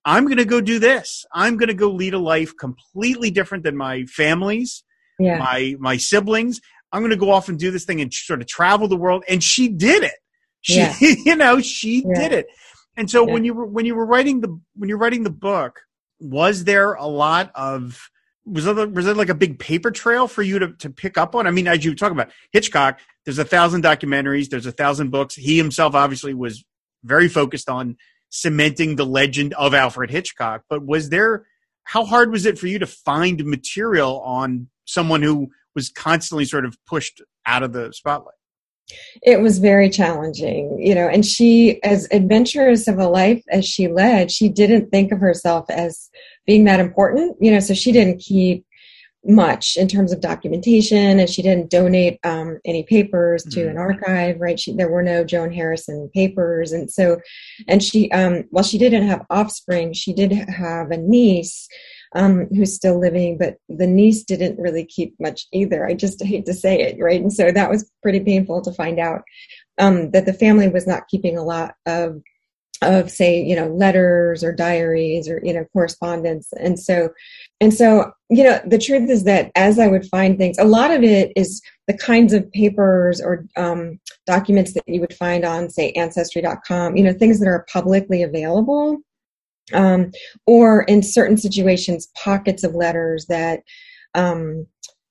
I'm 0.06 0.26
going 0.26 0.38
to 0.38 0.46
go 0.46 0.62
do 0.62 0.80
this. 0.80 1.26
I'm 1.34 1.58
going 1.58 1.68
to 1.68 1.74
go 1.74 1.90
lead 1.90 2.14
a 2.14 2.20
life 2.20 2.54
completely 2.58 3.32
different 3.32 3.64
than 3.64 3.76
my 3.76 4.06
family's, 4.06 4.84
yeah. 5.20 5.40
my 5.40 5.76
my 5.80 5.98
siblings. 5.98 6.62
I'm 6.94 7.02
going 7.02 7.12
to 7.12 7.18
go 7.18 7.32
off 7.32 7.50
and 7.50 7.60
do 7.60 7.72
this 7.72 7.84
thing 7.84 8.00
and 8.00 8.14
sort 8.14 8.40
of 8.42 8.48
travel 8.48 8.88
the 8.88 8.96
world. 8.96 9.24
And 9.28 9.44
she 9.44 9.68
did 9.68 10.04
it. 10.04 10.14
She, 10.62 10.78
yeah. 10.78 10.96
you 11.02 11.36
know, 11.36 11.60
she 11.60 12.06
yeah. 12.08 12.22
did 12.22 12.32
it. 12.32 12.48
And 12.96 13.12
so 13.12 13.24
when 13.24 13.44
you 13.44 13.54
were 13.54 13.66
when 13.66 13.86
you 13.86 13.96
were 13.96 14.06
writing 14.06 14.42
the 14.42 14.60
when 14.76 14.90
you're 14.90 14.98
writing 14.98 15.24
the 15.24 15.30
book, 15.30 15.82
was 16.20 16.64
there 16.64 16.94
a 16.94 17.06
lot 17.06 17.52
of 17.54 18.10
was 18.50 18.66
there 18.66 18.88
was 18.88 19.06
there 19.06 19.14
like 19.14 19.30
a 19.30 19.36
big 19.36 19.60
paper 19.60 19.92
trail 19.92 20.28
for 20.28 20.42
you 20.42 20.60
to, 20.60 20.74
to 20.74 20.90
pick 20.90 21.18
up 21.18 21.36
on? 21.36 21.48
I 21.48 21.52
mean, 21.52 21.68
as 21.68 21.84
you 21.84 21.96
talk 21.96 22.12
about 22.12 22.32
Hitchcock, 22.52 23.00
there's 23.26 23.40
a 23.40 23.46
thousand 23.46 23.84
documentaries, 23.84 24.50
there's 24.50 24.66
a 24.66 24.72
thousand 24.72 25.12
books. 25.12 25.36
He 25.36 25.58
himself 25.58 25.96
obviously 25.96 26.34
was 26.34 26.64
very 27.04 27.28
focused 27.28 27.70
on 27.70 27.98
cementing 28.30 28.96
the 28.96 29.06
legend 29.06 29.54
of 29.54 29.74
Alfred 29.74 30.10
Hitchcock. 30.10 30.64
But 30.70 30.86
was 30.86 31.10
there 31.10 31.46
how 31.84 32.04
hard 32.04 32.32
was 32.32 32.46
it 32.46 32.60
for 32.60 32.68
you 32.68 32.80
to 32.80 32.86
find 32.86 33.46
material 33.46 34.20
on 34.22 34.68
someone 34.84 35.22
who 35.22 35.50
was 35.74 35.90
constantly 35.90 36.44
sort 36.44 36.66
of 36.66 36.78
pushed 36.86 37.22
out 37.46 37.64
of 37.64 37.72
the 37.72 37.94
spotlight? 37.94 38.36
It 39.22 39.42
was 39.42 39.60
very 39.60 39.90
challenging, 39.90 40.78
you 40.80 40.96
know, 40.96 41.08
and 41.08 41.26
she, 41.26 41.82
as 41.84 42.08
adventurous 42.12 42.88
of 42.88 43.00
a 43.00 43.08
life 43.08 43.44
as 43.50 43.66
she 43.66 43.88
led, 43.88 44.32
she 44.32 44.50
didn't 44.50 44.90
think 44.90 45.12
of 45.12 45.20
herself 45.20 45.70
as 45.70 46.10
being 46.48 46.64
that 46.64 46.80
important, 46.80 47.38
you 47.40 47.52
know, 47.52 47.60
so 47.60 47.74
she 47.74 47.92
didn't 47.92 48.20
keep 48.20 48.66
much 49.26 49.76
in 49.76 49.88
terms 49.88 50.14
of 50.14 50.22
documentation 50.22 51.20
and 51.20 51.30
she 51.30 51.42
didn't 51.42 51.70
donate 51.70 52.18
um, 52.24 52.60
any 52.64 52.84
papers 52.84 53.44
to 53.44 53.60
mm-hmm. 53.60 53.72
an 53.72 53.78
archive 53.78 54.40
right? 54.40 54.60
She, 54.60 54.74
there 54.74 54.90
were 54.90 55.04
no 55.04 55.26
joan 55.26 55.52
harrison 55.52 56.10
papers. 56.14 56.72
And 56.72 56.90
so 56.90 57.20
and 57.68 57.84
she 57.84 58.10
um, 58.12 58.46
while 58.52 58.64
she 58.64 58.78
didn't 58.78 59.08
have 59.08 59.26
offspring 59.30 59.92
she 59.92 60.14
did 60.14 60.32
have 60.32 60.92
a 60.92 60.98
niece 60.98 61.68
um, 62.16 62.48
who's 62.56 62.74
still 62.74 62.98
living 62.98 63.38
but 63.38 63.58
the 63.68 63.88
niece 63.88 64.24
didn't 64.24 64.60
really 64.60 64.86
keep 64.86 65.14
much 65.20 65.48
either. 65.52 65.86
I 65.86 65.94
just 65.94 66.24
hate 66.24 66.46
to 66.46 66.54
say 66.54 66.80
it 66.80 66.98
right? 67.02 67.22
And 67.22 67.34
so 67.34 67.52
that 67.52 67.70
was 67.70 67.92
pretty 68.02 68.22
painful 68.22 68.62
to 68.62 68.72
find 68.72 68.98
out 68.98 69.24
um, 69.78 70.12
that 70.12 70.26
the 70.26 70.34
family 70.34 70.70
was 70.70 70.88
not 70.88 71.10
keeping 71.10 71.38
a 71.38 71.44
lot 71.44 71.76
of 71.86 72.22
of 72.82 73.10
say 73.10 73.42
you 73.42 73.56
know 73.56 73.68
letters 73.70 74.44
or 74.44 74.52
diaries 74.52 75.28
or 75.30 75.42
you 75.44 75.54
know 75.54 75.66
correspondence. 75.74 76.52
And 76.60 76.80
so 76.80 77.10
and 77.60 77.74
so 77.74 78.12
you 78.30 78.44
know 78.44 78.60
the 78.66 78.78
truth 78.78 79.10
is 79.10 79.24
that 79.24 79.52
as 79.56 79.80
i 79.80 79.88
would 79.88 80.06
find 80.06 80.38
things 80.38 80.58
a 80.58 80.64
lot 80.64 80.92
of 80.92 81.04
it 81.04 81.32
is 81.36 81.62
the 81.88 81.98
kinds 81.98 82.34
of 82.34 82.52
papers 82.52 83.22
or 83.22 83.46
um, 83.56 84.00
documents 84.26 84.74
that 84.74 84.84
you 84.88 85.00
would 85.00 85.14
find 85.14 85.46
on 85.46 85.70
say 85.70 85.92
ancestry.com 85.92 86.96
you 86.96 87.04
know 87.04 87.14
things 87.14 87.40
that 87.40 87.48
are 87.48 87.66
publicly 87.72 88.24
available 88.24 88.98
um, 89.74 90.12
or 90.46 90.84
in 90.84 91.02
certain 91.02 91.38
situations 91.38 92.10
pockets 92.22 92.64
of 92.64 92.76
letters 92.76 93.26
that 93.28 93.62
um, 94.14 94.66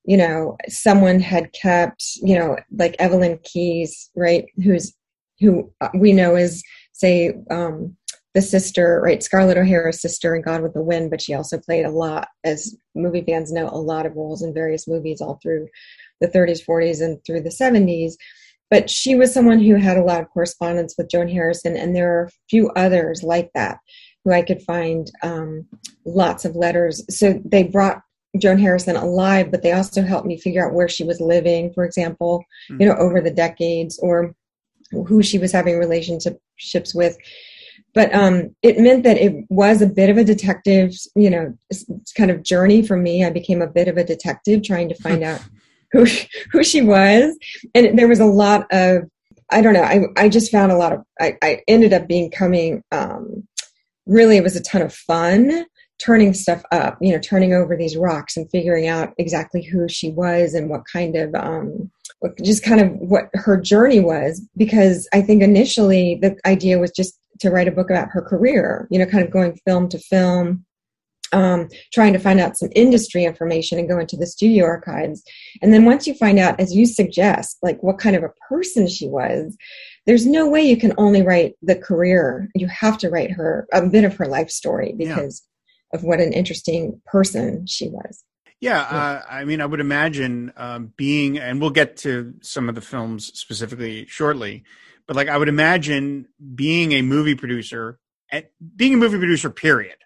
you 0.05 0.17
know 0.17 0.57
someone 0.69 1.21
had 1.21 1.53
kept 1.53 2.05
you 2.17 2.39
know 2.39 2.57
like 2.77 2.97
evelyn 2.99 3.39
keyes 3.45 4.11
right 4.15 4.47
who's 4.63 4.93
who 5.41 5.71
we 5.95 6.13
know 6.13 6.35
is 6.37 6.63
say 6.97 7.35
um, 7.51 7.97
the 8.35 8.43
sister, 8.43 9.01
right? 9.03 9.23
Scarlett 9.23 9.57
O'Hara's 9.57 10.01
sister 10.01 10.35
in 10.35 10.43
Gone 10.43 10.63
with 10.63 10.75
the 10.75 10.83
Wind, 10.83 11.11
but 11.11 11.23
she 11.23 11.35
also 11.35 11.59
played 11.59 11.85
a 11.85 11.91
lot, 11.91 12.29
as 12.45 12.77
movie 12.95 13.25
fans 13.27 13.53
know, 13.53 13.69
a 13.69 13.81
lot 13.81 14.07
of 14.07 14.15
roles 14.15 14.43
in 14.43 14.53
various 14.53 14.87
movies 14.87 15.21
all 15.21 15.39
through 15.43 15.69
the 16.21 16.29
30s, 16.29 16.65
40s, 16.65 17.03
and 17.03 17.19
through 17.25 17.41
the 17.43 17.51
70s. 17.51 18.15
But 18.71 18.91
she 18.91 19.15
was 19.15 19.33
someone 19.33 19.61
who 19.61 19.77
had 19.77 19.97
a 19.97 20.05
lot 20.05 20.21
of 20.21 20.29
correspondence 20.31 20.95
with 20.99 21.11
Joan 21.11 21.29
Harrison, 21.29 21.77
and 21.77 21.95
there 21.95 22.13
are 22.13 22.25
a 22.25 22.31
few 22.51 22.71
others 22.71 23.23
like 23.23 23.51
that 23.55 23.79
who 24.25 24.33
I 24.33 24.43
could 24.43 24.61
find 24.63 25.11
um, 25.23 25.67
lots 26.05 26.45
of 26.45 26.57
letters. 26.57 27.05
So 27.09 27.41
they 27.45 27.63
brought 27.63 28.03
Joan 28.39 28.59
Harrison 28.59 28.97
alive, 28.97 29.51
but 29.51 29.63
they 29.63 29.73
also 29.73 30.03
helped 30.03 30.27
me 30.27 30.37
figure 30.39 30.67
out 30.67 30.75
where 30.75 30.89
she 30.89 31.05
was 31.05 31.21
living, 31.21 31.73
for 31.73 31.85
example, 31.85 32.45
mm-hmm. 32.71 32.83
you 32.83 32.89
know, 32.89 32.97
over 32.97 33.21
the 33.21 33.31
decades, 33.31 33.99
or 34.03 34.35
who 34.91 35.23
she 35.23 35.39
was 35.39 35.53
having 35.53 35.79
relationships 35.79 36.95
with. 36.95 37.17
But 37.95 38.15
um, 38.15 38.55
it 38.63 38.79
meant 38.79 39.05
that 39.05 39.17
it 39.17 39.47
was 39.49 39.81
a 39.81 39.87
bit 39.87 40.11
of 40.11 40.19
a 40.19 40.25
detective 40.25 40.93
you 41.15 41.31
know 41.31 41.57
kind 42.17 42.31
of 42.31 42.43
journey 42.43 42.83
for 42.83 42.97
me. 42.97 43.25
I 43.25 43.31
became 43.31 43.63
a 43.63 43.67
bit 43.67 43.89
of 43.89 43.97
a 43.97 44.05
detective 44.05 44.63
trying 44.63 44.89
to 44.89 44.95
find 44.97 45.23
out 45.23 45.43
who 45.93 46.07
who 46.51 46.63
she 46.63 46.83
was. 46.83 47.37
And 47.75 47.99
there 47.99 48.09
was 48.09 48.21
a 48.21 48.27
lot 48.27 48.67
of 48.71 49.05
i 49.51 49.61
don't 49.61 49.75
know 49.75 49.83
i, 49.83 50.01
I 50.17 50.29
just 50.29 50.51
found 50.51 50.73
a 50.73 50.77
lot 50.77 50.93
of 50.93 51.03
i, 51.21 51.37
I 51.43 51.63
ended 51.69 51.93
up 51.93 52.09
becoming 52.09 52.83
um, 52.93 53.47
really 54.07 54.37
it 54.37 54.43
was 54.43 54.57
a 54.57 54.63
ton 54.63 54.83
of 54.83 54.93
fun 54.93 55.67
turning 55.99 56.35
stuff 56.35 56.63
up 56.73 56.99
you 57.01 57.13
know 57.13 57.19
turning 57.19 57.55
over 57.55 57.77
these 57.77 57.97
rocks 57.97 58.37
and 58.37 58.51
figuring 58.51 58.87
out 58.87 59.15
exactly 59.19 59.63
who 59.63 59.89
she 59.89 60.11
was 60.11 60.55
and 60.55 60.69
what 60.69 60.83
kind 60.91 61.17
of 61.17 61.35
um, 61.35 61.91
just 62.43 62.65
kind 62.65 62.81
of 62.81 62.91
what 62.93 63.29
her 63.35 63.61
journey 63.61 64.01
was 64.01 64.47
because 64.57 65.09
I 65.13 65.21
think 65.21 65.43
initially 65.43 66.19
the 66.21 66.37
idea 66.47 66.79
was 66.79 66.91
just 66.91 67.19
to 67.41 67.51
write 67.51 67.69
a 67.69 67.73
book 67.73 67.91
about 67.91 68.09
her 68.11 68.23
career, 68.23 68.89
you 68.91 68.99
know, 68.99 69.07
kind 69.07 69.25
of 69.25 69.31
going 69.31 69.59
film 69.67 69.89
to 69.91 69.99
film, 69.99 70.65
um, 71.33 71.69
trying 71.93 72.13
to 72.13 72.19
find 72.19 72.41
out 72.41 72.57
some 72.57 72.71
industry 72.75 73.25
information 73.25 73.79
and 73.79 73.89
go 73.89 73.99
into 73.99 74.17
the 74.17 74.27
studio 74.27 74.65
archives. 74.65 75.23
And 75.61 75.73
then 75.73 75.85
once 75.85 76.07
you 76.07 76.15
find 76.15 76.39
out, 76.39 76.59
as 76.59 76.75
you 76.75 76.87
suggest, 76.87 77.59
like 77.63 77.83
what 77.83 77.99
kind 77.99 78.17
of 78.17 78.23
a 78.23 78.33
person 78.49 78.89
she 78.89 79.07
was, 79.07 79.57
there's 80.07 80.27
no 80.27 80.49
way 80.49 80.63
you 80.63 80.77
can 80.77 80.95
only 80.99 81.23
write 81.23 81.55
the 81.63 81.77
career. 81.77 82.49
You 82.55 82.69
have 82.69 82.97
to 82.99 83.11
write 83.11 83.33
her 83.33 83.67
a 83.73 83.87
bit 83.87 84.05
of 84.05 84.17
her 84.17 84.27
life 84.27 84.51
story 84.51 84.95
because 84.97 85.43
yeah. 85.93 85.99
of 85.99 86.05
what 86.05 86.21
an 86.21 86.33
interesting 86.33 87.01
person 87.07 87.67
she 87.67 87.89
was. 87.89 88.23
Yeah, 88.61 88.81
uh, 88.81 89.23
I 89.29 89.45
mean, 89.45 89.61
I 89.61 89.67
would 89.67 89.81
imagine 89.81 90.53
um, 90.57 90.93
being, 90.97 91.39
and 91.39 91.61
we'll 91.61 91.71
get 91.71 91.99
to 91.99 92.35
some 92.41 92.69
of 92.69 92.75
the 92.75 92.81
films 92.81 93.27
specifically 93.39 94.07
shortly, 94.07 94.65
but 95.07 95.15
like 95.15 95.29
I 95.29 95.37
would 95.37 95.49
imagine 95.49 96.27
being 96.55 96.93
a 96.93 97.03
movie 97.03 97.35
producer, 97.35 97.99
at, 98.33 98.51
being 98.75 98.95
a 98.95 98.97
movie 98.97 99.19
producer, 99.19 99.51
period, 99.51 99.97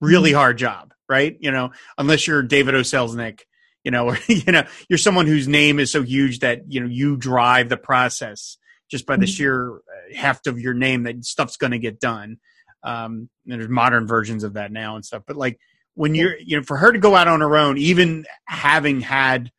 really 0.00 0.30
mm-hmm. 0.30 0.38
hard 0.38 0.58
job, 0.58 0.94
right? 1.08 1.36
You 1.40 1.50
know, 1.50 1.72
unless 1.98 2.26
you're 2.28 2.42
David 2.42 2.76
O. 2.76 2.80
Selznick, 2.80 3.40
you 3.82 3.90
know, 3.90 4.08
or 4.10 4.18
you 4.28 4.52
know, 4.52 4.64
you're 4.88 4.98
someone 4.98 5.26
whose 5.26 5.48
name 5.48 5.80
is 5.80 5.90
so 5.90 6.02
huge 6.02 6.40
that 6.40 6.62
you 6.68 6.80
know 6.80 6.88
you 6.88 7.16
drive 7.16 7.68
the 7.68 7.76
process 7.76 8.56
just 8.88 9.04
by 9.04 9.16
the 9.16 9.26
mm-hmm. 9.26 9.32
sheer 9.32 9.76
uh, 9.78 10.14
heft 10.16 10.46
of 10.46 10.60
your 10.60 10.74
name 10.74 11.02
that 11.02 11.24
stuff's 11.24 11.56
going 11.56 11.72
to 11.72 11.78
get 11.78 11.98
done. 11.98 12.38
Um, 12.84 13.28
there's 13.44 13.68
modern 13.68 14.06
versions 14.06 14.44
of 14.44 14.52
that 14.52 14.70
now 14.70 14.94
and 14.94 15.04
stuff, 15.04 15.24
but 15.26 15.34
like 15.34 15.58
when 15.96 16.14
you're 16.14 16.36
you 16.38 16.56
know 16.56 16.62
for 16.62 16.76
her 16.76 16.92
to 16.92 16.98
go 16.98 17.16
out 17.16 17.26
on 17.26 17.40
her 17.40 17.56
own, 17.56 17.76
even 17.78 18.24
having 18.46 19.00
had 19.00 19.50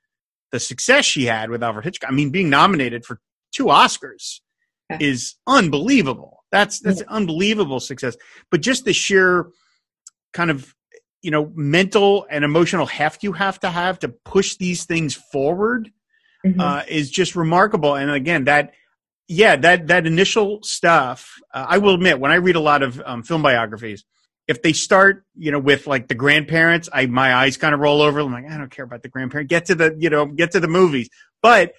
the 0.51 0.59
success 0.59 1.03
she 1.03 1.25
had 1.25 1.49
with 1.49 1.61
Alfred 1.61 1.83
Hitchcock, 1.83 2.09
I 2.09 2.13
mean, 2.13 2.29
being 2.29 2.49
nominated 2.49 3.05
for 3.05 3.19
two 3.51 3.65
Oscars 3.65 4.39
yeah. 4.89 4.97
is 5.01 5.35
unbelievable. 5.45 6.43
That's 6.51 6.79
that's 6.79 7.01
yeah. 7.01 7.07
unbelievable 7.09 7.79
success. 7.79 8.15
But 8.49 8.61
just 8.61 8.85
the 8.85 8.93
sheer 8.93 9.47
kind 10.31 10.49
of 10.49 10.73
you 11.21 11.31
know 11.31 11.51
mental 11.55 12.25
and 12.29 12.45
emotional 12.45 12.85
heft 12.85 13.23
you 13.23 13.33
have 13.33 13.59
to 13.61 13.69
have 13.69 13.99
to 13.99 14.09
push 14.09 14.55
these 14.55 14.85
things 14.85 15.15
forward 15.15 15.91
mm-hmm. 16.45 16.59
uh, 16.59 16.83
is 16.87 17.09
just 17.09 17.35
remarkable. 17.35 17.95
And 17.95 18.11
again, 18.11 18.45
that 18.45 18.73
yeah, 19.27 19.55
that 19.57 19.87
that 19.87 20.05
initial 20.05 20.59
stuff. 20.63 21.39
Uh, 21.53 21.65
I 21.67 21.79
will 21.79 21.95
admit, 21.95 22.19
when 22.19 22.31
I 22.31 22.35
read 22.35 22.55
a 22.55 22.61
lot 22.61 22.83
of 22.83 23.01
um, 23.05 23.23
film 23.23 23.41
biographies, 23.41 24.05
if 24.47 24.61
they 24.61 24.73
start, 24.73 25.25
you 25.35 25.51
know, 25.51 25.59
with 25.59 25.87
like 25.87 26.07
the 26.07 26.15
grandparents, 26.15 26.89
I 26.91 27.05
my 27.07 27.33
eyes 27.35 27.57
kind 27.57 27.73
of 27.73 27.79
roll 27.79 28.01
over. 28.01 28.19
I'm 28.19 28.31
like, 28.31 28.49
I 28.49 28.57
don't 28.57 28.71
care 28.71 28.85
about 28.85 29.03
the 29.03 29.09
grandparent. 29.09 29.49
Get 29.49 29.65
to 29.65 29.75
the, 29.75 29.95
you 29.99 30.09
know, 30.09 30.25
get 30.25 30.51
to 30.51 30.59
the 30.59 30.67
movies. 30.67 31.09
But 31.41 31.73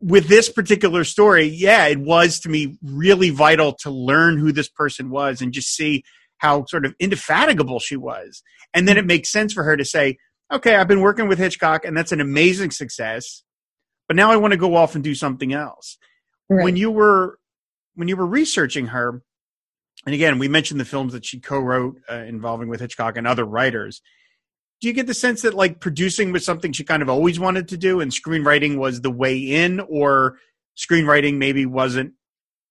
with 0.00 0.28
this 0.28 0.48
particular 0.48 1.04
story, 1.04 1.46
yeah, 1.46 1.86
it 1.86 1.98
was 1.98 2.40
to 2.40 2.48
me 2.48 2.76
really 2.82 3.30
vital 3.30 3.72
to 3.80 3.90
learn 3.90 4.38
who 4.38 4.52
this 4.52 4.68
person 4.68 5.10
was 5.10 5.40
and 5.40 5.52
just 5.52 5.74
see 5.74 6.04
how 6.38 6.64
sort 6.66 6.84
of 6.84 6.94
indefatigable 6.98 7.80
she 7.80 7.96
was. 7.96 8.42
And 8.74 8.86
then 8.86 8.96
it 8.96 9.00
mm-hmm. 9.00 9.08
makes 9.08 9.30
sense 9.30 9.52
for 9.52 9.64
her 9.64 9.76
to 9.76 9.84
say, 9.84 10.18
okay, 10.52 10.76
I've 10.76 10.88
been 10.88 11.00
working 11.00 11.28
with 11.28 11.38
Hitchcock 11.38 11.84
and 11.84 11.96
that's 11.96 12.12
an 12.12 12.20
amazing 12.20 12.70
success, 12.70 13.42
but 14.06 14.16
now 14.16 14.30
I 14.30 14.36
want 14.36 14.52
to 14.52 14.58
go 14.58 14.76
off 14.76 14.94
and 14.94 15.04
do 15.04 15.14
something 15.14 15.52
else. 15.52 15.98
Right. 16.48 16.64
When 16.64 16.76
you 16.76 16.90
were 16.90 17.38
when 17.94 18.08
you 18.08 18.16
were 18.16 18.26
researching 18.26 18.86
her, 18.86 19.22
and 20.06 20.14
again, 20.14 20.38
we 20.38 20.48
mentioned 20.48 20.80
the 20.80 20.84
films 20.84 21.12
that 21.12 21.24
she 21.24 21.40
co-wrote 21.40 22.00
uh, 22.10 22.14
involving 22.14 22.68
with 22.68 22.80
Hitchcock 22.80 23.16
and 23.16 23.26
other 23.26 23.44
writers. 23.44 24.00
Do 24.80 24.88
you 24.88 24.94
get 24.94 25.06
the 25.06 25.14
sense 25.14 25.42
that 25.42 25.54
like 25.54 25.80
producing 25.80 26.32
was 26.32 26.44
something 26.44 26.72
she 26.72 26.84
kind 26.84 27.02
of 27.02 27.08
always 27.08 27.40
wanted 27.40 27.68
to 27.68 27.76
do, 27.76 28.00
and 28.00 28.12
screenwriting 28.12 28.78
was 28.78 29.00
the 29.00 29.10
way 29.10 29.36
in, 29.36 29.80
or 29.80 30.38
screenwriting 30.76 31.36
maybe 31.36 31.66
wasn't 31.66 32.12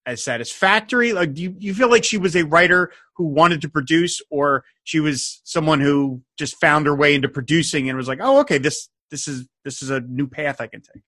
as 0.06 0.24
satisfactory? 0.24 1.12
Like, 1.12 1.34
do 1.34 1.42
you, 1.42 1.54
you 1.58 1.74
feel 1.74 1.90
like 1.90 2.04
she 2.04 2.16
was 2.16 2.34
a 2.34 2.44
writer 2.44 2.90
who 3.16 3.24
wanted 3.24 3.60
to 3.60 3.68
produce, 3.68 4.22
or 4.30 4.64
she 4.84 5.00
was 5.00 5.42
someone 5.44 5.80
who 5.80 6.22
just 6.38 6.58
found 6.60 6.86
her 6.86 6.96
way 6.96 7.14
into 7.14 7.28
producing 7.28 7.88
and 7.88 7.98
was 7.98 8.08
like, 8.08 8.20
oh, 8.22 8.40
okay, 8.40 8.58
this 8.58 8.88
this 9.10 9.28
is 9.28 9.46
this 9.64 9.82
is 9.82 9.90
a 9.90 10.00
new 10.00 10.26
path 10.26 10.60
I 10.60 10.66
can 10.66 10.80
take. 10.80 11.02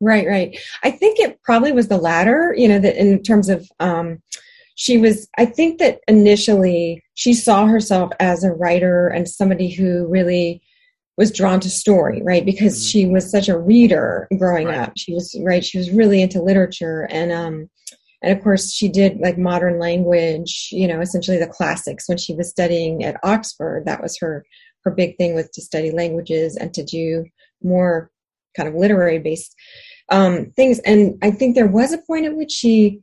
Right, 0.00 0.26
right. 0.26 0.56
I 0.84 0.90
think 0.90 1.18
it 1.18 1.42
probably 1.42 1.72
was 1.72 1.88
the 1.88 1.96
latter. 1.96 2.54
You 2.56 2.68
know, 2.68 2.78
that 2.78 2.96
in 2.96 3.20
terms 3.22 3.48
of 3.48 3.68
um, 3.80 4.22
she 4.76 4.98
was. 4.98 5.26
I 5.36 5.46
think 5.46 5.78
that 5.78 6.00
initially 6.06 7.02
she 7.14 7.34
saw 7.34 7.66
herself 7.66 8.12
as 8.20 8.44
a 8.44 8.52
writer 8.52 9.08
and 9.08 9.28
somebody 9.28 9.70
who 9.70 10.06
really 10.06 10.62
was 11.16 11.32
drawn 11.32 11.60
to 11.60 11.70
story, 11.70 12.22
right? 12.22 12.44
Because 12.44 12.76
mm-hmm. 12.76 12.88
she 12.88 13.06
was 13.06 13.30
such 13.30 13.48
a 13.48 13.58
reader 13.58 14.28
growing 14.38 14.68
right. 14.68 14.78
up. 14.78 14.92
She 14.96 15.14
was 15.14 15.34
right. 15.42 15.64
She 15.64 15.78
was 15.78 15.90
really 15.90 16.22
into 16.22 16.42
literature, 16.42 17.08
and 17.10 17.32
um, 17.32 17.70
and 18.22 18.36
of 18.36 18.44
course 18.44 18.72
she 18.72 18.88
did 18.88 19.18
like 19.18 19.38
modern 19.38 19.78
language. 19.78 20.68
You 20.70 20.86
know, 20.86 21.00
essentially 21.00 21.38
the 21.38 21.46
classics 21.46 22.06
when 22.06 22.18
she 22.18 22.34
was 22.34 22.50
studying 22.50 23.02
at 23.02 23.16
Oxford. 23.24 23.84
That 23.86 24.02
was 24.02 24.18
her 24.20 24.44
her 24.84 24.90
big 24.90 25.16
thing 25.16 25.34
was 25.34 25.48
to 25.50 25.62
study 25.62 25.90
languages 25.90 26.54
and 26.54 26.72
to 26.74 26.84
do 26.84 27.24
more 27.62 28.10
kind 28.54 28.68
of 28.68 28.74
literary 28.74 29.18
based 29.18 29.54
um, 30.10 30.52
things. 30.54 30.80
And 30.80 31.18
I 31.22 31.30
think 31.30 31.54
there 31.54 31.66
was 31.66 31.92
a 31.92 31.98
point 31.98 32.26
at 32.26 32.36
which 32.36 32.52
she 32.52 33.00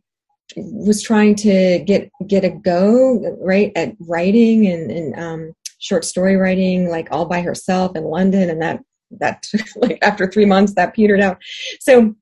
was 0.55 1.01
trying 1.01 1.35
to 1.35 1.79
get 1.79 2.09
get 2.27 2.43
a 2.43 2.49
go 2.49 3.37
right 3.41 3.71
at 3.75 3.95
writing 3.99 4.67
and, 4.67 4.91
and 4.91 5.19
um, 5.19 5.53
short 5.79 6.05
story 6.05 6.35
writing 6.35 6.89
like 6.89 7.07
all 7.11 7.25
by 7.25 7.41
herself 7.41 7.95
in 7.95 8.03
London 8.03 8.49
and 8.49 8.61
that 8.61 8.81
that 9.19 9.45
like 9.75 9.99
after 10.01 10.29
three 10.29 10.45
months 10.45 10.73
that 10.75 10.93
petered 10.93 11.21
out. 11.21 11.37
So 11.79 12.15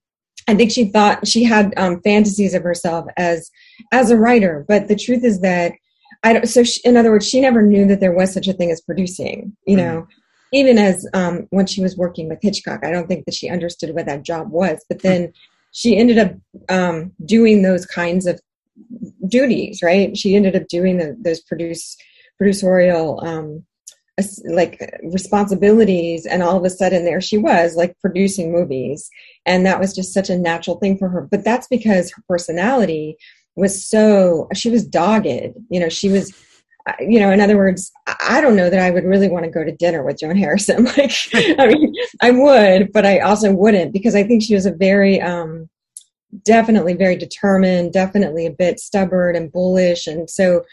I 0.48 0.56
think 0.56 0.72
she 0.72 0.86
thought 0.86 1.28
she 1.28 1.44
had 1.44 1.74
um, 1.78 2.02
fantasies 2.02 2.54
of 2.54 2.64
herself 2.64 3.06
as 3.18 3.50
as 3.92 4.10
a 4.12 4.18
writer 4.18 4.66
but 4.68 4.88
the 4.88 4.96
truth 4.96 5.24
is 5.24 5.42
that 5.42 5.74
I 6.24 6.34
don't 6.34 6.48
so 6.48 6.64
she, 6.64 6.82
in 6.84 6.98
other 6.98 7.12
words 7.12 7.28
she 7.28 7.42
never 7.42 7.62
knew 7.62 7.86
that 7.88 8.00
there 8.00 8.16
was 8.16 8.34
such 8.34 8.48
a 8.48 8.54
thing 8.54 8.72
as 8.72 8.82
producing 8.82 9.56
you 9.66 9.78
mm-hmm. 9.78 9.86
know? 9.86 10.08
Even 10.54 10.78
as 10.78 11.08
um, 11.14 11.48
when 11.52 11.66
she 11.66 11.82
was 11.82 11.96
working 11.96 12.28
with 12.28 12.40
Hitchcock 12.42 12.84
I 12.84 12.92
don't 12.92 13.08
think 13.08 13.26
that 13.26 13.36
she 13.36 13.50
understood 13.50 13.94
what 13.94 14.08
that 14.08 14.24
job 14.24 14.52
was 14.52 14.84
but 14.90 15.02
then 15.02 15.32
she 15.72 15.98
ended 15.98 16.18
up 16.18 16.34
um, 16.70 17.12
doing 17.25 17.62
those 17.62 17.86
kinds 17.86 18.25
of 18.25 18.40
duties 19.28 19.82
right? 19.82 20.18
She 20.18 20.36
ended 20.36 20.56
up 20.56 20.68
doing 20.68 20.98
the, 20.98 21.16
those 21.20 21.42
produce 21.42 21.98
producerial 22.42 23.24
um, 23.25 23.63
like 24.46 24.82
responsibilities 25.04 26.25
and 26.25 26.44
all 26.44 26.58
of 26.58 26.66
a 26.66 26.70
sudden 26.70 27.06
there 27.06 27.22
she 27.22 27.38
was 27.38 27.75
like 27.75 27.98
producing 28.00 28.51
movies. 28.51 29.10
And 29.46 29.66
that 29.66 29.80
was 29.80 29.96
just 29.96 30.13
such 30.13 30.30
a 30.30 30.38
natural 30.38 30.78
thing 30.78 30.98
for 30.98 31.10
her. 31.10 31.22
But 31.30 31.44
that's 31.44 31.68
because 31.68 32.12
her 32.12 32.24
personality 32.28 33.18
was 33.56 33.86
so 33.86 34.48
she 34.54 34.70
was 34.70 34.86
dogged. 34.86 35.56
You 35.70 35.80
know 35.80 35.90
she 35.90 36.10
was 36.10 36.34
you 37.00 37.20
know 37.20 37.32
in 37.32 37.40
other 37.40 37.58
words 37.58 37.92
i 38.22 38.42
don't 38.42 38.56
know 38.56 38.70
that 38.70 38.82
i 38.82 38.90
would 38.90 39.04
really 39.04 39.30
want 39.30 39.46
to 39.46 39.52
go 39.52 39.64
to 39.64 39.72
dinner 39.76 40.04
with 40.04 40.20
joan 40.20 40.36
harrison 40.36 40.86
like 40.98 41.14
i 41.60 41.68
mean 41.68 41.94
i 42.22 42.32
would 42.32 42.92
but 42.92 43.06
i 43.06 43.20
also 43.20 43.54
wouldn't 43.54 43.94
because 43.94 44.16
i 44.16 44.24
think 44.24 44.42
she 44.42 44.56
was 44.56 44.66
a 44.66 44.74
very 44.74 45.22
um 45.22 45.70
definitely 46.44 46.94
very 46.94 47.16
determined 47.16 47.94
definitely 47.94 48.46
a 48.46 48.52
bit 48.52 48.80
stubborn 48.80 49.36
and 49.36 49.52
bullish 49.52 50.08
and 50.08 50.30
so 50.30 50.64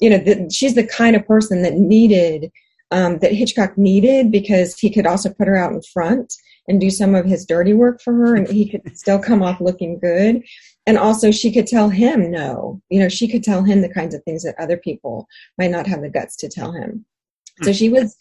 you 0.00 0.10
know, 0.10 0.18
the, 0.18 0.48
she's 0.50 0.74
the 0.74 0.86
kind 0.86 1.16
of 1.16 1.26
person 1.26 1.62
that 1.62 1.74
needed 1.74 2.50
um, 2.90 3.18
that 3.18 3.32
Hitchcock 3.32 3.76
needed 3.76 4.30
because 4.30 4.78
he 4.78 4.90
could 4.90 5.06
also 5.06 5.30
put 5.30 5.48
her 5.48 5.56
out 5.56 5.72
in 5.72 5.82
front 5.82 6.34
and 6.68 6.80
do 6.80 6.90
some 6.90 7.14
of 7.14 7.24
his 7.24 7.44
dirty 7.44 7.72
work 7.72 8.00
for 8.00 8.12
her, 8.12 8.34
and 8.34 8.48
he 8.48 8.68
could 8.68 8.96
still 8.96 9.18
come 9.18 9.42
off 9.42 9.60
looking 9.60 9.98
good. 9.98 10.42
And 10.88 10.98
also, 10.98 11.30
she 11.30 11.52
could 11.52 11.66
tell 11.66 11.88
him 11.88 12.30
no. 12.30 12.80
You 12.88 13.00
know, 13.00 13.08
she 13.08 13.28
could 13.28 13.44
tell 13.44 13.62
him 13.62 13.82
the 13.82 13.92
kinds 13.92 14.14
of 14.14 14.22
things 14.24 14.42
that 14.42 14.58
other 14.58 14.76
people 14.76 15.28
might 15.58 15.70
not 15.70 15.86
have 15.86 16.00
the 16.00 16.08
guts 16.08 16.34
to 16.36 16.48
tell 16.48 16.72
him. 16.72 17.04
So 17.62 17.72
she 17.72 17.88
was, 17.88 18.16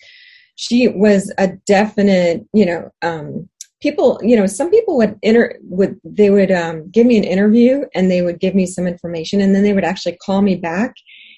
she 0.55 0.87
was 0.87 1.33
a 1.37 1.47
definite, 1.65 2.45
you 2.53 2.65
know, 2.65 2.91
um, 3.01 3.49
people 3.79 4.19
you 4.23 4.35
know 4.35 4.47
some 4.47 4.71
people 4.71 4.97
would 4.97 5.19
inter 5.21 5.55
would 5.61 5.99
they 6.03 6.31
would 6.31 6.51
um, 6.51 6.89
give 6.89 7.05
me 7.05 7.15
an 7.15 7.23
interview 7.23 7.85
and 7.93 8.09
they 8.09 8.23
would 8.23 8.39
give 8.39 8.55
me 8.55 8.65
some 8.65 8.87
information 8.87 9.39
and 9.39 9.53
then 9.53 9.61
they 9.61 9.71
would 9.71 9.83
actually 9.83 10.17
call 10.25 10.41
me 10.41 10.55
back 10.55 10.95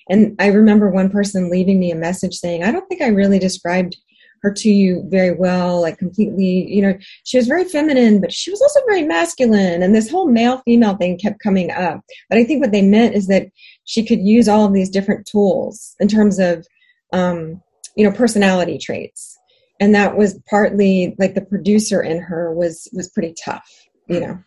and 0.09 0.35
I 0.39 0.47
remember 0.47 0.89
one 0.89 1.09
person 1.09 1.51
leaving 1.51 1.79
me 1.79 1.91
a 1.91 1.95
message 1.95 2.33
saying, 2.33 2.63
I 2.63 2.71
don't 2.71 2.87
think 2.89 3.01
I 3.01 3.07
really 3.07 3.37
described 3.37 3.95
her 4.41 4.51
to 4.53 4.69
you 4.69 5.03
very 5.07 5.33
well, 5.33 5.81
like 5.81 5.97
completely, 5.97 6.67
you 6.67 6.81
know, 6.81 6.97
she 7.23 7.37
was 7.37 7.47
very 7.47 7.65
feminine, 7.65 8.21
but 8.21 8.31
she 8.31 8.51
was 8.51 8.61
also 8.61 8.79
very 8.87 9.03
masculine. 9.03 9.83
And 9.83 9.95
this 9.95 10.09
whole 10.09 10.27
male 10.27 10.61
female 10.65 10.95
thing 10.95 11.17
kept 11.17 11.39
coming 11.39 11.71
up. 11.71 12.01
But 12.29 12.37
I 12.37 12.43
think 12.43 12.61
what 12.61 12.71
they 12.71 12.81
meant 12.81 13.15
is 13.15 13.27
that 13.27 13.47
she 13.85 14.05
could 14.05 14.19
use 14.21 14.47
all 14.47 14.65
of 14.65 14.73
these 14.73 14.89
different 14.89 15.27
tools 15.27 15.95
in 15.99 16.07
terms 16.07 16.39
of, 16.39 16.65
um, 17.13 17.61
you 17.95 18.07
know, 18.07 18.15
personality 18.15 18.77
traits. 18.77 19.37
And 19.79 19.95
that 19.95 20.17
was 20.17 20.39
partly 20.49 21.15
like 21.17 21.35
the 21.35 21.41
producer 21.41 22.01
in 22.01 22.19
her 22.19 22.53
was 22.53 22.89
was 22.91 23.09
pretty 23.09 23.33
tough, 23.43 23.69
you 24.07 24.19
know. 24.19 24.39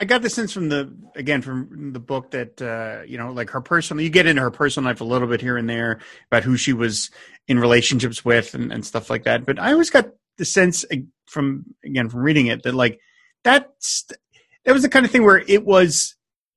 I 0.00 0.06
got 0.06 0.22
the 0.22 0.30
sense 0.30 0.50
from 0.52 0.70
the 0.70 0.92
again 1.14 1.42
from 1.42 1.92
the 1.92 2.00
book 2.00 2.30
that 2.30 2.60
uh, 2.62 3.04
you 3.06 3.18
know, 3.18 3.32
like 3.32 3.50
her 3.50 3.60
personal. 3.60 4.02
You 4.02 4.08
get 4.08 4.26
into 4.26 4.40
her 4.40 4.50
personal 4.50 4.88
life 4.88 5.02
a 5.02 5.04
little 5.04 5.28
bit 5.28 5.42
here 5.42 5.58
and 5.58 5.68
there 5.68 6.00
about 6.28 6.42
who 6.42 6.56
she 6.56 6.72
was 6.72 7.10
in 7.50 7.58
relationships 7.58 8.24
with 8.24 8.54
and, 8.54 8.72
and 8.72 8.86
stuff 8.86 9.10
like 9.10 9.24
that. 9.24 9.44
But 9.44 9.58
I 9.58 9.72
always 9.72 9.90
got 9.90 10.10
the 10.38 10.44
sense 10.44 10.84
from 11.26 11.64
again 11.84 12.08
from 12.08 12.20
reading 12.20 12.46
it 12.46 12.62
that 12.62 12.74
like 12.74 13.00
that's 13.42 14.06
that 14.64 14.72
was 14.72 14.82
the 14.82 14.88
kind 14.88 15.04
of 15.04 15.10
thing 15.10 15.24
where 15.24 15.42
it 15.48 15.66
was 15.66 16.14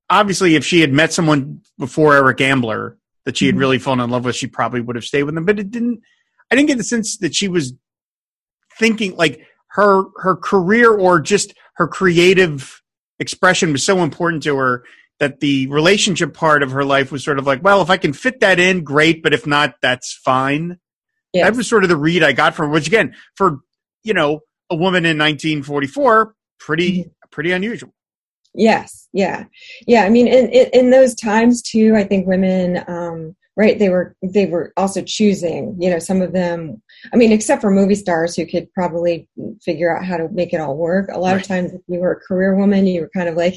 obviously 0.08 0.56
if 0.56 0.64
she 0.64 0.82
had 0.82 0.94
met 0.94 1.12
someone 1.12 1.62
before 1.80 2.16
Eric 2.16 2.42
Ambler 2.42 3.00
that 3.26 3.38
she 3.38 3.48
had 3.48 3.56
mm-hmm. 3.56 3.60
really 3.60 3.80
fallen 3.80 4.02
in 4.02 4.12
love 4.12 4.24
with, 4.24 4.36
she 4.36 4.46
probably 4.46 4.82
would 4.82 4.96
have 4.96 5.04
stayed 5.04 5.24
with 5.24 5.36
him. 5.36 5.46
But 5.46 5.58
it 5.58 5.72
didn't. 5.72 6.02
I 6.52 6.56
didn't 6.56 6.68
get 6.68 6.78
the 6.78 6.84
sense 6.84 7.18
that 7.18 7.34
she 7.34 7.48
was 7.48 7.74
thinking 8.78 9.16
like 9.16 9.42
her 9.70 10.04
her 10.18 10.36
career 10.36 10.94
or 10.94 11.20
just 11.20 11.56
her 11.76 11.88
creative 11.88 12.84
expression 13.20 13.72
was 13.72 13.84
so 13.84 14.04
important 14.04 14.44
to 14.44 14.56
her 14.58 14.84
that 15.20 15.40
the 15.40 15.68
relationship 15.68 16.34
part 16.34 16.62
of 16.62 16.72
her 16.72 16.84
life 16.86 17.12
was 17.12 17.24
sort 17.24 17.40
of 17.40 17.48
like, 17.48 17.64
well, 17.64 17.82
if 17.82 17.90
I 17.90 17.98
can 17.98 18.14
fit 18.14 18.42
that 18.42 18.60
in, 18.60 18.84
great, 18.84 19.24
but 19.24 19.34
if 19.34 19.48
not, 19.48 19.76
that's 19.82 20.14
fine. 20.14 20.80
Yes. 21.34 21.46
That 21.46 21.56
was 21.56 21.68
sort 21.68 21.84
of 21.84 21.90
the 21.90 21.98
read 21.98 22.24
I 22.24 22.32
got 22.32 22.56
from, 22.56 22.72
which 22.72 22.88
again, 22.88 23.16
for 23.36 23.60
you 24.04 24.14
know, 24.14 24.42
a 24.70 24.76
woman 24.76 25.06
in 25.06 25.18
1944, 25.18 26.36
pretty 26.60 26.92
mm-hmm. 27.00 27.10
pretty 27.32 27.52
unusual. 27.52 27.94
Yes, 28.54 29.10
yeah, 29.14 29.46
yeah. 29.88 30.04
I 30.04 30.10
mean, 30.10 30.28
in 30.28 30.50
in, 30.50 30.70
in 30.74 30.90
those 30.92 31.16
times 31.16 31.62
too, 31.62 31.96
I 31.96 32.04
think 32.04 32.28
women 32.28 32.84
um, 32.88 33.36
right 33.56 33.78
they 33.78 33.90
were 33.90 34.16
they 34.24 34.46
were 34.46 34.74
also 34.78 35.02
choosing 35.02 35.76
you 35.80 35.90
know 35.90 36.00
some 36.00 36.22
of 36.22 36.34
them 36.34 36.82
i 37.14 37.16
mean 37.16 37.32
except 37.32 37.62
for 37.62 37.70
movie 37.70 37.96
stars 37.96 38.36
who 38.36 38.46
could 38.46 38.72
probably 38.74 39.28
figure 39.62 39.96
out 39.96 40.06
how 40.06 40.18
to 40.18 40.28
make 40.30 40.54
it 40.54 40.60
all 40.60 40.76
work 40.76 41.10
a 41.12 41.20
lot 41.20 41.34
right. 41.34 41.42
of 41.42 41.48
times 41.48 41.72
if 41.74 41.82
you 41.88 42.00
were 42.00 42.14
a 42.14 42.28
career 42.28 42.56
woman 42.56 42.88
you 42.88 43.02
were 43.02 43.12
kind 43.16 43.30
of 43.30 43.36
like 43.36 43.56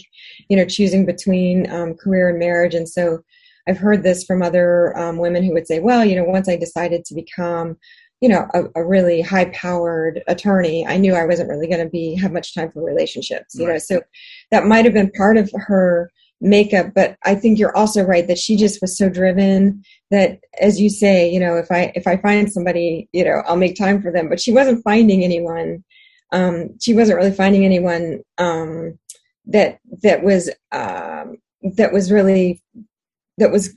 you 0.48 0.56
know 0.56 0.66
choosing 0.66 1.06
between 1.06 1.70
um, 1.70 1.94
career 1.94 2.28
and 2.28 2.38
marriage 2.38 2.74
and 2.74 2.88
so 2.88 3.20
i've 3.68 3.78
heard 3.78 4.02
this 4.02 4.24
from 4.24 4.42
other 4.42 4.96
um, 4.98 5.18
women 5.18 5.42
who 5.42 5.52
would 5.52 5.66
say 5.66 5.78
well 5.80 6.04
you 6.04 6.16
know 6.16 6.24
once 6.24 6.48
i 6.48 6.56
decided 6.56 7.04
to 7.04 7.14
become 7.14 7.76
you 8.20 8.28
know 8.28 8.46
a, 8.54 8.64
a 8.76 8.84
really 8.84 9.20
high 9.20 9.46
powered 9.46 10.22
attorney 10.26 10.86
i 10.86 10.96
knew 10.96 11.14
i 11.14 11.24
wasn't 11.24 11.48
really 11.48 11.66
going 11.66 11.82
to 11.82 11.90
be 11.90 12.14
have 12.14 12.32
much 12.32 12.54
time 12.54 12.70
for 12.70 12.82
relationships 12.82 13.54
you 13.54 13.66
right. 13.66 13.74
know 13.74 13.78
so 13.78 14.00
that 14.50 14.66
might 14.66 14.84
have 14.84 14.94
been 14.94 15.10
part 15.12 15.36
of 15.36 15.50
her 15.54 16.10
makeup 16.40 16.92
but 16.94 17.16
i 17.24 17.34
think 17.34 17.58
you're 17.58 17.76
also 17.76 18.02
right 18.02 18.26
that 18.26 18.38
she 18.38 18.56
just 18.56 18.80
was 18.80 18.96
so 18.96 19.08
driven 19.08 19.82
that 20.10 20.38
as 20.60 20.80
you 20.80 20.90
say 20.90 21.30
you 21.30 21.40
know 21.40 21.56
if 21.56 21.70
i 21.70 21.90
if 21.94 22.06
i 22.06 22.16
find 22.16 22.52
somebody 22.52 23.08
you 23.12 23.24
know 23.24 23.42
i'll 23.46 23.56
make 23.56 23.74
time 23.74 24.02
for 24.02 24.12
them 24.12 24.28
but 24.28 24.40
she 24.40 24.52
wasn't 24.52 24.82
finding 24.84 25.24
anyone 25.24 25.82
um 26.32 26.68
she 26.80 26.92
wasn't 26.92 27.16
really 27.16 27.32
finding 27.32 27.64
anyone 27.64 28.20
um 28.38 28.98
that 29.46 29.78
that 30.02 30.22
was 30.22 30.50
um 30.72 31.36
that 31.62 31.92
was 31.92 32.12
really 32.12 32.60
that 33.38 33.50
was 33.50 33.76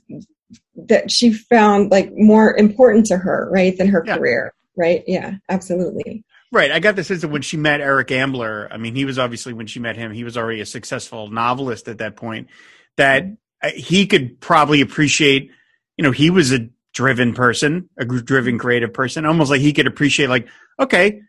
that 0.74 1.10
she 1.10 1.32
found 1.32 1.90
like 1.90 2.10
more 2.14 2.56
important 2.56 3.06
to 3.06 3.16
her 3.16 3.48
right 3.52 3.76
than 3.78 3.88
her 3.88 4.02
yeah. 4.06 4.16
career 4.16 4.54
right 4.76 5.04
yeah 5.06 5.34
absolutely 5.48 6.24
Right. 6.52 6.72
I 6.72 6.80
got 6.80 6.96
the 6.96 7.04
sense 7.04 7.20
that 7.20 7.28
when 7.28 7.42
she 7.42 7.56
met 7.56 7.80
Eric 7.80 8.10
Ambler, 8.10 8.68
I 8.72 8.76
mean, 8.76 8.96
he 8.96 9.04
was 9.04 9.18
obviously, 9.18 9.52
when 9.52 9.68
she 9.68 9.78
met 9.78 9.96
him, 9.96 10.12
he 10.12 10.24
was 10.24 10.36
already 10.36 10.60
a 10.60 10.66
successful 10.66 11.28
novelist 11.28 11.86
at 11.86 11.98
that 11.98 12.16
point, 12.16 12.48
that 12.96 13.22
mm-hmm. 13.22 13.68
uh, 13.68 13.70
he 13.70 14.06
could 14.06 14.40
probably 14.40 14.80
appreciate, 14.80 15.52
you 15.96 16.02
know, 16.02 16.10
he 16.10 16.30
was 16.30 16.52
a 16.52 16.68
driven 16.92 17.34
person, 17.34 17.88
a 17.96 18.04
driven 18.04 18.54
mm-hmm. 18.54 18.60
creative 18.60 18.92
person, 18.92 19.26
almost 19.26 19.50
like 19.50 19.60
he 19.60 19.72
could 19.72 19.86
appreciate, 19.86 20.28
like, 20.28 20.48
okay, 20.80 21.20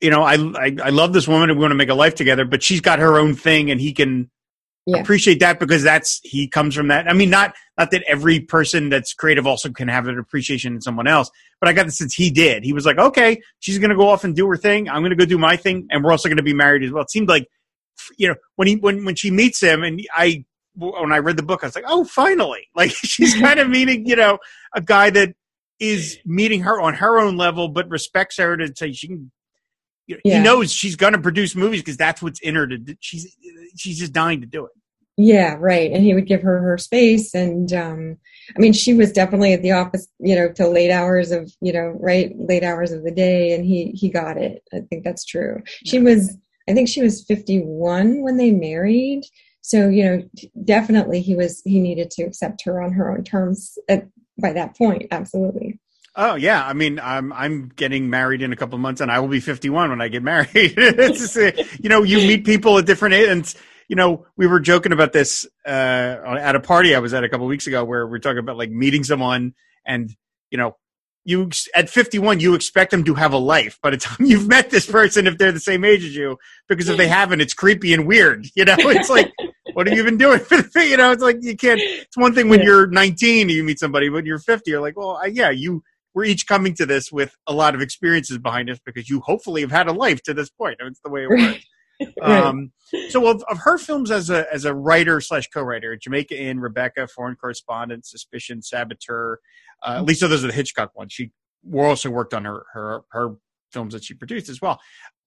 you 0.00 0.10
know, 0.10 0.22
I, 0.22 0.36
I, 0.36 0.76
I 0.84 0.88
love 0.88 1.12
this 1.12 1.28
woman 1.28 1.50
and 1.50 1.58
we 1.58 1.62
want 1.62 1.72
to 1.72 1.76
make 1.76 1.90
a 1.90 1.94
life 1.94 2.14
together, 2.14 2.46
but 2.46 2.62
she's 2.62 2.80
got 2.80 2.98
her 2.98 3.18
own 3.18 3.34
thing 3.34 3.70
and 3.70 3.80
he 3.80 3.92
can 3.92 4.30
yeah. 4.86 4.98
appreciate 4.98 5.40
that 5.40 5.60
because 5.60 5.82
that's 5.82 6.20
he 6.24 6.48
comes 6.48 6.74
from 6.74 6.88
that. 6.88 7.08
I 7.08 7.12
mean, 7.12 7.30
not 7.30 7.54
not 7.78 7.90
that 7.92 8.02
every 8.06 8.40
person 8.40 8.88
that's 8.88 9.14
creative 9.14 9.46
also 9.46 9.70
can 9.70 9.88
have 9.88 10.08
an 10.08 10.18
appreciation 10.18 10.74
in 10.74 10.80
someone 10.80 11.06
else, 11.06 11.30
but 11.60 11.68
I 11.68 11.72
got 11.72 11.86
the 11.86 11.92
sense 11.92 12.14
he 12.14 12.30
did. 12.30 12.64
He 12.64 12.72
was 12.72 12.84
like, 12.84 12.98
okay, 12.98 13.40
she's 13.60 13.78
going 13.78 13.90
to 13.90 13.96
go 13.96 14.08
off 14.08 14.24
and 14.24 14.34
do 14.34 14.48
her 14.48 14.56
thing. 14.56 14.88
I'm 14.88 15.02
going 15.02 15.10
to 15.10 15.16
go 15.16 15.24
do 15.24 15.38
my 15.38 15.56
thing, 15.56 15.86
and 15.90 16.02
we're 16.02 16.10
also 16.10 16.28
going 16.28 16.38
to 16.38 16.42
be 16.42 16.54
married 16.54 16.82
as 16.82 16.90
well. 16.90 17.02
It 17.02 17.10
seemed 17.10 17.28
like, 17.28 17.46
you 18.16 18.28
know, 18.28 18.34
when 18.56 18.68
he 18.68 18.76
when 18.76 19.04
when 19.04 19.14
she 19.14 19.30
meets 19.30 19.60
him, 19.60 19.82
and 19.84 20.00
I 20.14 20.44
when 20.74 21.12
I 21.12 21.18
read 21.18 21.36
the 21.36 21.42
book, 21.42 21.62
I 21.62 21.66
was 21.66 21.76
like, 21.76 21.84
oh, 21.86 22.04
finally, 22.04 22.68
like 22.74 22.90
she's 22.90 23.34
kind 23.34 23.60
of 23.60 23.68
meeting, 23.68 24.06
you 24.06 24.16
know, 24.16 24.38
a 24.74 24.80
guy 24.80 25.10
that 25.10 25.34
is 25.78 26.18
meeting 26.24 26.62
her 26.62 26.80
on 26.80 26.94
her 26.94 27.18
own 27.18 27.36
level, 27.36 27.68
but 27.68 27.88
respects 27.88 28.38
her 28.38 28.56
to 28.56 28.72
say 28.74 28.92
she 28.92 29.08
can 29.08 29.32
you 30.06 30.16
know, 30.16 30.20
yeah. 30.24 30.38
he 30.38 30.44
knows 30.44 30.72
she's 30.72 30.96
going 30.96 31.12
to 31.12 31.20
produce 31.20 31.54
movies 31.54 31.80
because 31.80 31.96
that's 31.96 32.22
what's 32.22 32.40
in 32.40 32.54
her. 32.54 32.66
To, 32.66 32.96
she's 33.00 33.36
she's 33.76 33.98
just 33.98 34.12
dying 34.12 34.40
to 34.40 34.46
do 34.46 34.66
it. 34.66 34.72
Yeah, 35.18 35.56
right. 35.58 35.92
And 35.92 36.02
he 36.02 36.14
would 36.14 36.26
give 36.26 36.42
her 36.42 36.58
her 36.58 36.78
space. 36.78 37.34
And 37.34 37.72
um, 37.72 38.16
I 38.56 38.60
mean, 38.60 38.72
she 38.72 38.94
was 38.94 39.12
definitely 39.12 39.52
at 39.52 39.62
the 39.62 39.72
office, 39.72 40.08
you 40.18 40.34
know, 40.34 40.50
till 40.50 40.72
late 40.72 40.90
hours 40.90 41.32
of, 41.32 41.52
you 41.60 41.72
know, 41.72 41.96
right, 42.00 42.32
late 42.36 42.64
hours 42.64 42.92
of 42.92 43.04
the 43.04 43.10
day. 43.10 43.52
And 43.52 43.64
he 43.64 43.92
he 43.94 44.08
got 44.08 44.38
it. 44.38 44.62
I 44.72 44.80
think 44.80 45.04
that's 45.04 45.24
true. 45.24 45.62
She 45.84 45.98
was, 45.98 46.36
I 46.68 46.72
think 46.72 46.88
she 46.88 47.02
was 47.02 47.24
51 47.24 48.22
when 48.22 48.38
they 48.38 48.52
married. 48.52 49.22
So 49.60 49.88
you 49.88 50.04
know, 50.04 50.22
definitely 50.64 51.20
he 51.20 51.36
was 51.36 51.62
he 51.64 51.78
needed 51.78 52.10
to 52.12 52.22
accept 52.24 52.64
her 52.64 52.82
on 52.82 52.92
her 52.92 53.12
own 53.12 53.22
terms 53.22 53.78
at, 53.88 54.08
by 54.40 54.52
that 54.54 54.76
point. 54.76 55.06
Absolutely. 55.10 55.78
Oh 56.14 56.34
yeah, 56.34 56.64
I 56.64 56.74
mean, 56.74 57.00
I'm 57.00 57.32
I'm 57.32 57.68
getting 57.74 58.10
married 58.10 58.42
in 58.42 58.52
a 58.52 58.56
couple 58.56 58.74
of 58.74 58.80
months, 58.80 59.00
and 59.00 59.10
I 59.10 59.18
will 59.20 59.28
be 59.28 59.40
51 59.40 59.90
when 59.90 60.00
I 60.00 60.08
get 60.08 60.22
married. 60.22 60.74
just, 60.76 61.36
you 61.36 61.88
know, 61.88 62.02
you 62.02 62.18
meet 62.18 62.44
people 62.44 62.78
at 62.78 62.86
different 62.86 63.14
ages. 63.14 63.28
And, 63.30 63.54
you 63.88 63.96
know, 63.96 64.26
we 64.36 64.46
were 64.46 64.60
joking 64.60 64.92
about 64.92 65.12
this 65.12 65.46
uh, 65.66 65.70
at 65.70 66.54
a 66.54 66.60
party 66.60 66.94
I 66.94 66.98
was 66.98 67.14
at 67.14 67.24
a 67.24 67.28
couple 67.28 67.46
of 67.46 67.50
weeks 67.50 67.66
ago, 67.66 67.84
where 67.84 68.06
we 68.06 68.16
are 68.16 68.20
talking 68.20 68.38
about 68.38 68.58
like 68.58 68.70
meeting 68.70 69.04
someone, 69.04 69.54
and 69.86 70.10
you 70.50 70.58
know, 70.58 70.76
you 71.24 71.50
at 71.74 71.88
51 71.88 72.40
you 72.40 72.54
expect 72.54 72.90
them 72.90 73.04
to 73.04 73.14
have 73.14 73.32
a 73.32 73.38
life 73.38 73.78
by 73.82 73.90
the 73.90 73.96
time 73.96 74.16
you've 74.26 74.48
met 74.48 74.70
this 74.70 74.86
person 74.86 75.26
if 75.26 75.38
they're 75.38 75.52
the 75.52 75.60
same 75.60 75.84
age 75.84 76.04
as 76.04 76.14
you 76.14 76.36
because 76.68 76.88
if 76.88 76.96
they 76.96 77.08
haven't 77.08 77.40
it's 77.40 77.54
creepy 77.54 77.94
and 77.94 78.06
weird 78.06 78.46
you 78.54 78.64
know 78.64 78.74
it's 78.78 79.08
like 79.10 79.32
what 79.74 79.86
have 79.86 79.96
you 79.96 80.04
been 80.04 80.18
doing 80.18 80.40
for 80.40 80.60
the 80.60 80.86
you 80.86 80.96
know 80.96 81.12
it's 81.12 81.22
like 81.22 81.36
you 81.40 81.56
can't 81.56 81.80
it's 81.80 82.16
one 82.16 82.34
thing 82.34 82.48
when 82.48 82.60
yeah. 82.60 82.66
you're 82.66 82.86
19 82.88 83.48
you 83.48 83.62
meet 83.62 83.78
somebody 83.78 84.08
but 84.08 84.26
you're 84.26 84.38
50 84.38 84.70
you're 84.70 84.80
like 84.80 84.96
well 84.96 85.20
I, 85.22 85.26
yeah 85.26 85.50
you 85.50 85.82
we're 86.14 86.24
each 86.24 86.46
coming 86.46 86.74
to 86.74 86.86
this 86.86 87.10
with 87.10 87.34
a 87.46 87.52
lot 87.52 87.74
of 87.74 87.80
experiences 87.80 88.38
behind 88.38 88.70
us 88.70 88.78
because 88.84 89.08
you 89.08 89.20
hopefully 89.20 89.60
have 89.60 89.70
had 89.70 89.88
a 89.88 89.92
life 89.92 90.22
to 90.22 90.34
this 90.34 90.50
point 90.50 90.76
it's 90.80 91.00
the 91.04 91.10
way 91.10 91.24
it 91.24 91.28
works 91.28 91.64
um, 92.22 92.72
so 93.10 93.28
of, 93.28 93.44
of 93.48 93.58
her 93.58 93.78
films 93.78 94.10
as 94.10 94.30
a 94.30 94.52
as 94.52 94.64
a 94.64 94.74
writer 94.74 95.20
slash 95.20 95.48
co-writer 95.48 95.96
jamaica 95.96 96.40
inn 96.40 96.60
rebecca 96.60 97.06
foreign 97.06 97.36
correspondent 97.36 98.04
suspicion 98.04 98.62
saboteur 98.62 99.38
uh, 99.82 99.96
at 99.98 100.04
least 100.04 100.20
those 100.20 100.44
are 100.44 100.48
the 100.48 100.52
hitchcock 100.52 100.94
ones 100.96 101.12
she 101.12 101.30
also 101.74 102.10
worked 102.10 102.34
on 102.34 102.44
her 102.44 102.64
her 102.72 103.02
her 103.10 103.36
films 103.72 103.94
that 103.94 104.04
she 104.04 104.14
produced 104.14 104.48
as 104.48 104.60
well 104.60 104.80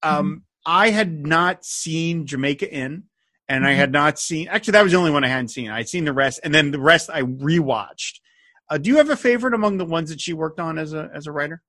um, 0.04 0.26
mm-hmm. 0.26 0.38
i 0.66 0.90
had 0.90 1.26
not 1.26 1.64
seen 1.64 2.26
jamaica 2.26 2.72
inn 2.72 3.04
and 3.48 3.64
mm-hmm. 3.64 3.72
I 3.72 3.74
had 3.74 3.92
not 3.92 4.20
seen. 4.20 4.48
Actually, 4.48 4.74
that 4.74 4.84
was 4.84 4.92
the 4.92 4.98
only 4.98 5.12
one 5.12 5.24
I 5.24 5.28
hadn't 5.28 5.50
seen. 5.50 5.70
I'd 5.70 5.90
seen 5.90 6.06
the 6.06 6.14
rest, 6.14 6.40
and 6.44 6.54
then 6.54 6.72
the 6.72 6.80
rest 6.80 7.10
I 7.10 7.22
rewatched. 7.22 8.20
Uh, 8.70 8.78
do 8.78 8.90
you 8.90 8.98
have 8.98 9.10
a 9.10 9.16
favorite 9.16 9.54
among 9.54 9.78
the 9.78 9.86
ones 9.86 10.10
that 10.10 10.22
she 10.22 10.34
worked 10.34 10.60
on 10.60 10.78
as 10.78 10.94
a 10.94 11.10
as 11.14 11.28
a 11.28 11.32
writer? 11.32 11.62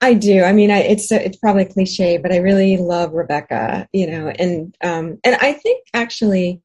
I 0.00 0.14
do. 0.14 0.42
I 0.42 0.52
mean, 0.52 0.70
I, 0.70 0.80
it's 0.80 1.10
it's 1.10 1.38
probably 1.38 1.64
cliche, 1.64 2.18
but 2.18 2.32
I 2.32 2.36
really 2.36 2.76
love 2.76 3.12
Rebecca. 3.12 3.88
You 3.92 4.10
know, 4.10 4.28
and 4.28 4.76
um, 4.82 5.18
and 5.24 5.36
I 5.36 5.52
think 5.54 5.86
actually, 5.94 6.60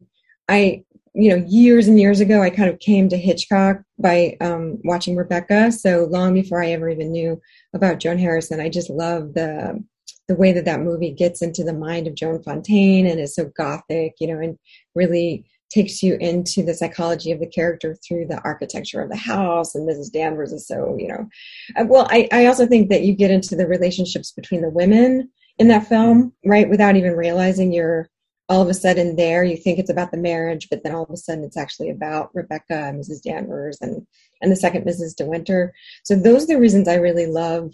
I 0.49 0.83
you 1.13 1.29
know 1.29 1.45
years 1.47 1.87
and 1.87 1.99
years 1.99 2.19
ago, 2.19 2.41
I 2.41 2.49
kind 2.49 2.69
of 2.69 2.79
came 2.79 3.07
to 3.09 3.17
Hitchcock 3.17 3.81
by 3.97 4.35
um, 4.41 4.79
watching 4.83 5.15
Rebecca. 5.15 5.71
So 5.71 6.07
long 6.09 6.33
before 6.33 6.61
I 6.61 6.71
ever 6.71 6.89
even 6.89 7.11
knew 7.11 7.39
about 7.73 7.99
Joan 7.99 8.17
Harrison, 8.17 8.59
I 8.59 8.69
just 8.69 8.89
love 8.89 9.33
the 9.33 9.81
the 10.27 10.35
way 10.35 10.51
that 10.51 10.65
that 10.65 10.81
movie 10.81 11.11
gets 11.11 11.41
into 11.41 11.63
the 11.63 11.73
mind 11.73 12.07
of 12.07 12.15
Joan 12.15 12.41
Fontaine 12.43 13.05
and 13.05 13.19
is 13.19 13.35
so 13.35 13.51
gothic, 13.55 14.15
you 14.19 14.27
know, 14.27 14.39
and 14.39 14.57
really 14.95 15.45
takes 15.71 16.03
you 16.03 16.17
into 16.19 16.63
the 16.63 16.73
psychology 16.73 17.31
of 17.31 17.39
the 17.39 17.47
character 17.47 17.95
through 17.95 18.27
the 18.27 18.41
architecture 18.43 19.01
of 19.01 19.09
the 19.09 19.15
house. 19.15 19.73
And 19.73 19.87
Mrs. 19.87 20.11
Danvers 20.11 20.51
is 20.51 20.67
so, 20.67 20.95
you 20.99 21.07
know, 21.07 21.29
uh, 21.77 21.85
well, 21.87 22.07
I, 22.11 22.27
I 22.31 22.45
also 22.45 22.67
think 22.67 22.89
that 22.89 23.03
you 23.03 23.13
get 23.13 23.31
into 23.31 23.55
the 23.55 23.67
relationships 23.67 24.31
between 24.31 24.61
the 24.61 24.69
women 24.69 25.29
in 25.57 25.67
that 25.69 25.87
film, 25.87 26.33
right? 26.45 26.69
Without 26.69 26.95
even 26.95 27.13
realizing 27.13 27.71
you're 27.71 28.09
all 28.49 28.61
of 28.61 28.67
a 28.67 28.73
sudden 28.73 29.15
there, 29.15 29.45
you 29.45 29.55
think 29.55 29.79
it's 29.79 29.89
about 29.89 30.11
the 30.11 30.17
marriage, 30.17 30.67
but 30.69 30.83
then 30.83 30.93
all 30.93 31.03
of 31.03 31.09
a 31.09 31.17
sudden 31.17 31.43
it's 31.43 31.57
actually 31.57 31.89
about 31.89 32.35
Rebecca 32.35 32.73
and 32.73 32.99
Mrs. 32.99 33.21
Danvers 33.21 33.77
and, 33.79 34.05
and 34.41 34.51
the 34.51 34.57
second 34.57 34.85
Mrs. 34.85 35.15
De 35.15 35.25
Winter. 35.25 35.73
So 36.03 36.15
those 36.15 36.43
are 36.43 36.47
the 36.47 36.59
reasons 36.59 36.87
I 36.87 36.95
really 36.95 37.27
love 37.27 37.71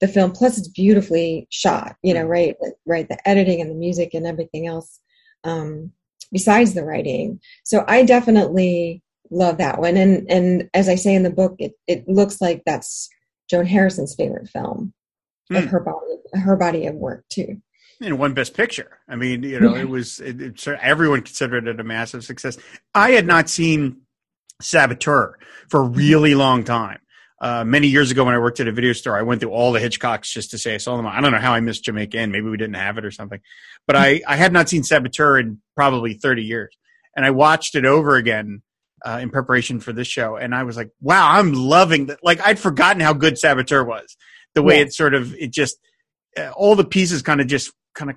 the 0.00 0.08
film 0.08 0.32
plus 0.32 0.58
it's 0.58 0.68
beautifully 0.68 1.46
shot 1.50 1.96
you 2.02 2.12
know 2.12 2.22
mm-hmm. 2.22 2.30
right 2.30 2.56
right 2.84 3.08
the 3.08 3.28
editing 3.28 3.60
and 3.60 3.70
the 3.70 3.74
music 3.74 4.12
and 4.12 4.26
everything 4.26 4.66
else 4.66 5.00
um, 5.44 5.90
besides 6.34 6.74
the 6.74 6.84
writing. 6.84 7.40
So 7.64 7.84
i 7.88 8.04
definitely 8.04 9.02
love 9.30 9.56
that 9.56 9.80
won. 9.80 9.96
And 9.96 10.30
and 10.30 10.68
as 10.74 10.90
i 10.90 10.96
say 10.96 11.14
in 11.14 11.22
the 11.22 11.30
book 11.30 11.54
it, 11.58 11.72
it 11.86 12.06
looks 12.06 12.42
like 12.42 12.62
that's 12.66 13.08
joan 13.48 13.64
harrison's 13.64 14.14
favorite 14.14 14.48
film 14.48 14.92
mm. 15.50 15.58
of 15.58 15.64
her 15.66 15.80
body 15.80 16.16
her 16.34 16.56
body 16.56 16.86
of 16.86 16.94
work 16.96 17.24
too. 17.30 17.62
And 18.00 18.18
one 18.18 18.34
best 18.34 18.54
picture. 18.54 18.98
I 19.08 19.16
mean 19.16 19.42
you 19.42 19.60
know 19.60 19.74
yeah. 19.74 19.82
it 19.82 19.88
was 19.88 20.20
it, 20.20 20.42
it, 20.42 20.68
everyone 20.68 21.22
considered 21.22 21.66
it 21.68 21.80
a 21.80 21.84
massive 21.84 22.24
success. 22.24 22.58
I 22.94 23.12
had 23.12 23.26
not 23.26 23.48
seen 23.48 24.02
saboteur 24.60 25.38
for 25.68 25.80
a 25.80 25.88
really 25.88 26.34
long 26.34 26.64
time 26.64 26.98
uh, 27.44 27.62
many 27.62 27.88
years 27.88 28.10
ago 28.10 28.24
when 28.24 28.34
I 28.34 28.38
worked 28.38 28.58
at 28.60 28.68
a 28.68 28.72
video 28.72 28.94
store, 28.94 29.18
I 29.18 29.22
went 29.22 29.42
through 29.42 29.50
all 29.50 29.70
the 29.70 29.78
Hitchcocks 29.78 30.32
just 30.32 30.52
to 30.52 30.58
say 30.58 30.74
I 30.74 30.78
saw 30.78 30.96
them. 30.96 31.06
I 31.06 31.20
don't 31.20 31.30
know 31.30 31.38
how 31.38 31.52
I 31.52 31.60
missed 31.60 31.84
Jamaica 31.84 32.16
Inn. 32.16 32.32
Maybe 32.32 32.48
we 32.48 32.56
didn't 32.56 32.76
have 32.76 32.96
it 32.96 33.04
or 33.04 33.10
something. 33.10 33.38
But 33.86 33.96
I, 33.96 34.22
I 34.26 34.36
had 34.36 34.50
not 34.50 34.70
seen 34.70 34.82
Saboteur 34.82 35.38
in 35.38 35.60
probably 35.74 36.14
30 36.14 36.42
years. 36.42 36.74
And 37.14 37.26
I 37.26 37.32
watched 37.32 37.74
it 37.74 37.84
over 37.84 38.16
again 38.16 38.62
uh, 39.04 39.18
in 39.20 39.28
preparation 39.28 39.78
for 39.78 39.92
this 39.92 40.08
show. 40.08 40.36
And 40.36 40.54
I 40.54 40.62
was 40.62 40.78
like, 40.78 40.88
wow, 41.02 41.32
I'm 41.32 41.52
loving 41.52 42.06
that. 42.06 42.20
Like, 42.22 42.40
I'd 42.40 42.58
forgotten 42.58 43.00
how 43.00 43.12
good 43.12 43.38
Saboteur 43.38 43.84
was. 43.84 44.16
The 44.54 44.62
way 44.62 44.76
yeah. 44.76 44.84
it 44.84 44.94
sort 44.94 45.12
of, 45.12 45.34
it 45.34 45.50
just, 45.50 45.76
uh, 46.38 46.48
all 46.56 46.76
the 46.76 46.82
pieces 46.82 47.20
kind 47.20 47.42
of 47.42 47.46
just 47.46 47.74
kind 47.94 48.10
of 48.10 48.16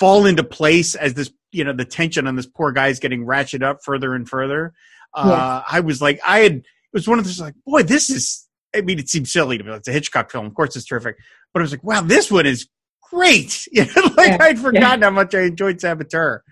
fall 0.00 0.26
into 0.26 0.42
place 0.42 0.96
as 0.96 1.14
this, 1.14 1.30
you 1.52 1.62
know, 1.62 1.72
the 1.72 1.84
tension 1.84 2.26
on 2.26 2.34
this 2.34 2.46
poor 2.46 2.72
guy 2.72 2.88
is 2.88 2.98
getting 2.98 3.26
ratcheted 3.26 3.62
up 3.62 3.84
further 3.84 4.12
and 4.12 4.28
further. 4.28 4.74
Uh, 5.14 5.28
yeah. 5.28 5.62
I 5.70 5.80
was 5.80 6.02
like, 6.02 6.18
I 6.26 6.40
had, 6.40 6.54
it 6.56 6.64
was 6.92 7.06
one 7.06 7.20
of 7.20 7.24
those 7.24 7.40
like, 7.40 7.54
boy, 7.64 7.84
this 7.84 8.10
is 8.10 8.45
I 8.76 8.80
mean, 8.82 8.98
it 8.98 9.08
seems 9.08 9.32
silly 9.32 9.58
to 9.58 9.64
me. 9.64 9.72
It's 9.72 9.88
a 9.88 9.92
Hitchcock 9.92 10.30
film. 10.30 10.46
Of 10.46 10.54
course, 10.54 10.76
it's 10.76 10.86
terrific. 10.86 11.16
But 11.52 11.60
I 11.60 11.64
was 11.64 11.72
like, 11.72 11.84
wow, 11.84 12.02
this 12.02 12.30
one 12.30 12.46
is 12.46 12.68
great. 13.10 13.66
You 13.72 13.84
know, 13.84 14.10
like 14.16 14.28
yeah, 14.28 14.38
I'd 14.40 14.58
forgotten 14.58 15.00
yeah. 15.00 15.06
how 15.06 15.10
much 15.10 15.34
I 15.34 15.42
enjoyed 15.42 15.80
Saboteur. 15.80 16.42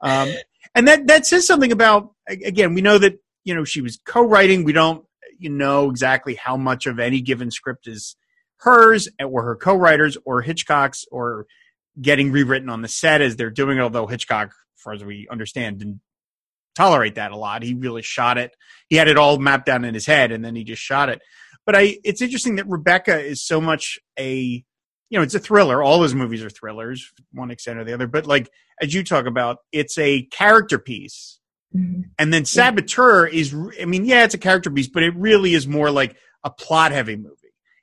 Um, 0.00 0.30
and 0.74 0.88
that, 0.88 1.06
that 1.08 1.26
says 1.26 1.46
something 1.46 1.72
about, 1.72 2.12
again, 2.28 2.74
we 2.74 2.80
know 2.80 2.98
that, 2.98 3.18
you 3.44 3.54
know, 3.54 3.64
she 3.64 3.80
was 3.80 3.98
co-writing. 4.04 4.64
We 4.64 4.72
don't, 4.72 5.04
you 5.38 5.50
know, 5.50 5.90
exactly 5.90 6.34
how 6.34 6.56
much 6.56 6.86
of 6.86 6.98
any 6.98 7.20
given 7.20 7.50
script 7.50 7.86
is 7.86 8.16
hers 8.58 9.08
or 9.22 9.42
her 9.42 9.56
co-writers 9.56 10.16
or 10.24 10.42
Hitchcock's 10.42 11.04
or 11.10 11.46
getting 12.00 12.32
rewritten 12.32 12.68
on 12.68 12.82
the 12.82 12.88
set 12.88 13.20
as 13.20 13.36
they're 13.36 13.50
doing 13.50 13.78
it. 13.78 13.82
Although 13.82 14.06
Hitchcock, 14.06 14.48
as 14.48 14.82
far 14.82 14.92
as 14.92 15.04
we 15.04 15.26
understand, 15.30 15.78
didn't 15.78 16.00
tolerate 16.74 17.16
that 17.16 17.32
a 17.32 17.36
lot. 17.36 17.62
He 17.62 17.74
really 17.74 18.02
shot 18.02 18.38
it. 18.38 18.54
He 18.88 18.96
had 18.96 19.08
it 19.08 19.18
all 19.18 19.38
mapped 19.38 19.66
down 19.66 19.84
in 19.84 19.94
his 19.94 20.06
head 20.06 20.32
and 20.32 20.44
then 20.44 20.54
he 20.54 20.64
just 20.64 20.82
shot 20.82 21.08
it. 21.08 21.20
But 21.70 21.78
I, 21.78 21.98
it's 22.02 22.20
interesting 22.20 22.56
that 22.56 22.66
Rebecca 22.66 23.24
is 23.24 23.40
so 23.46 23.60
much 23.60 23.96
a, 24.18 24.34
you 24.34 24.64
know, 25.12 25.22
it's 25.22 25.36
a 25.36 25.38
thriller. 25.38 25.84
All 25.84 26.02
his 26.02 26.16
movies 26.16 26.42
are 26.42 26.50
thrillers, 26.50 27.12
one 27.32 27.52
extent 27.52 27.78
or 27.78 27.84
the 27.84 27.94
other. 27.94 28.08
But 28.08 28.26
like 28.26 28.50
as 28.82 28.92
you 28.92 29.04
talk 29.04 29.26
about, 29.26 29.58
it's 29.70 29.96
a 29.96 30.22
character 30.32 30.80
piece. 30.80 31.38
Mm-hmm. 31.72 32.00
And 32.18 32.34
then 32.34 32.44
Saboteur 32.44 33.28
yeah. 33.28 33.40
is, 33.40 33.54
I 33.80 33.84
mean, 33.84 34.04
yeah, 34.04 34.24
it's 34.24 34.34
a 34.34 34.38
character 34.38 34.68
piece, 34.68 34.88
but 34.88 35.04
it 35.04 35.14
really 35.14 35.54
is 35.54 35.68
more 35.68 35.92
like 35.92 36.16
a 36.42 36.50
plot 36.50 36.90
heavy 36.90 37.14
movie. 37.14 37.36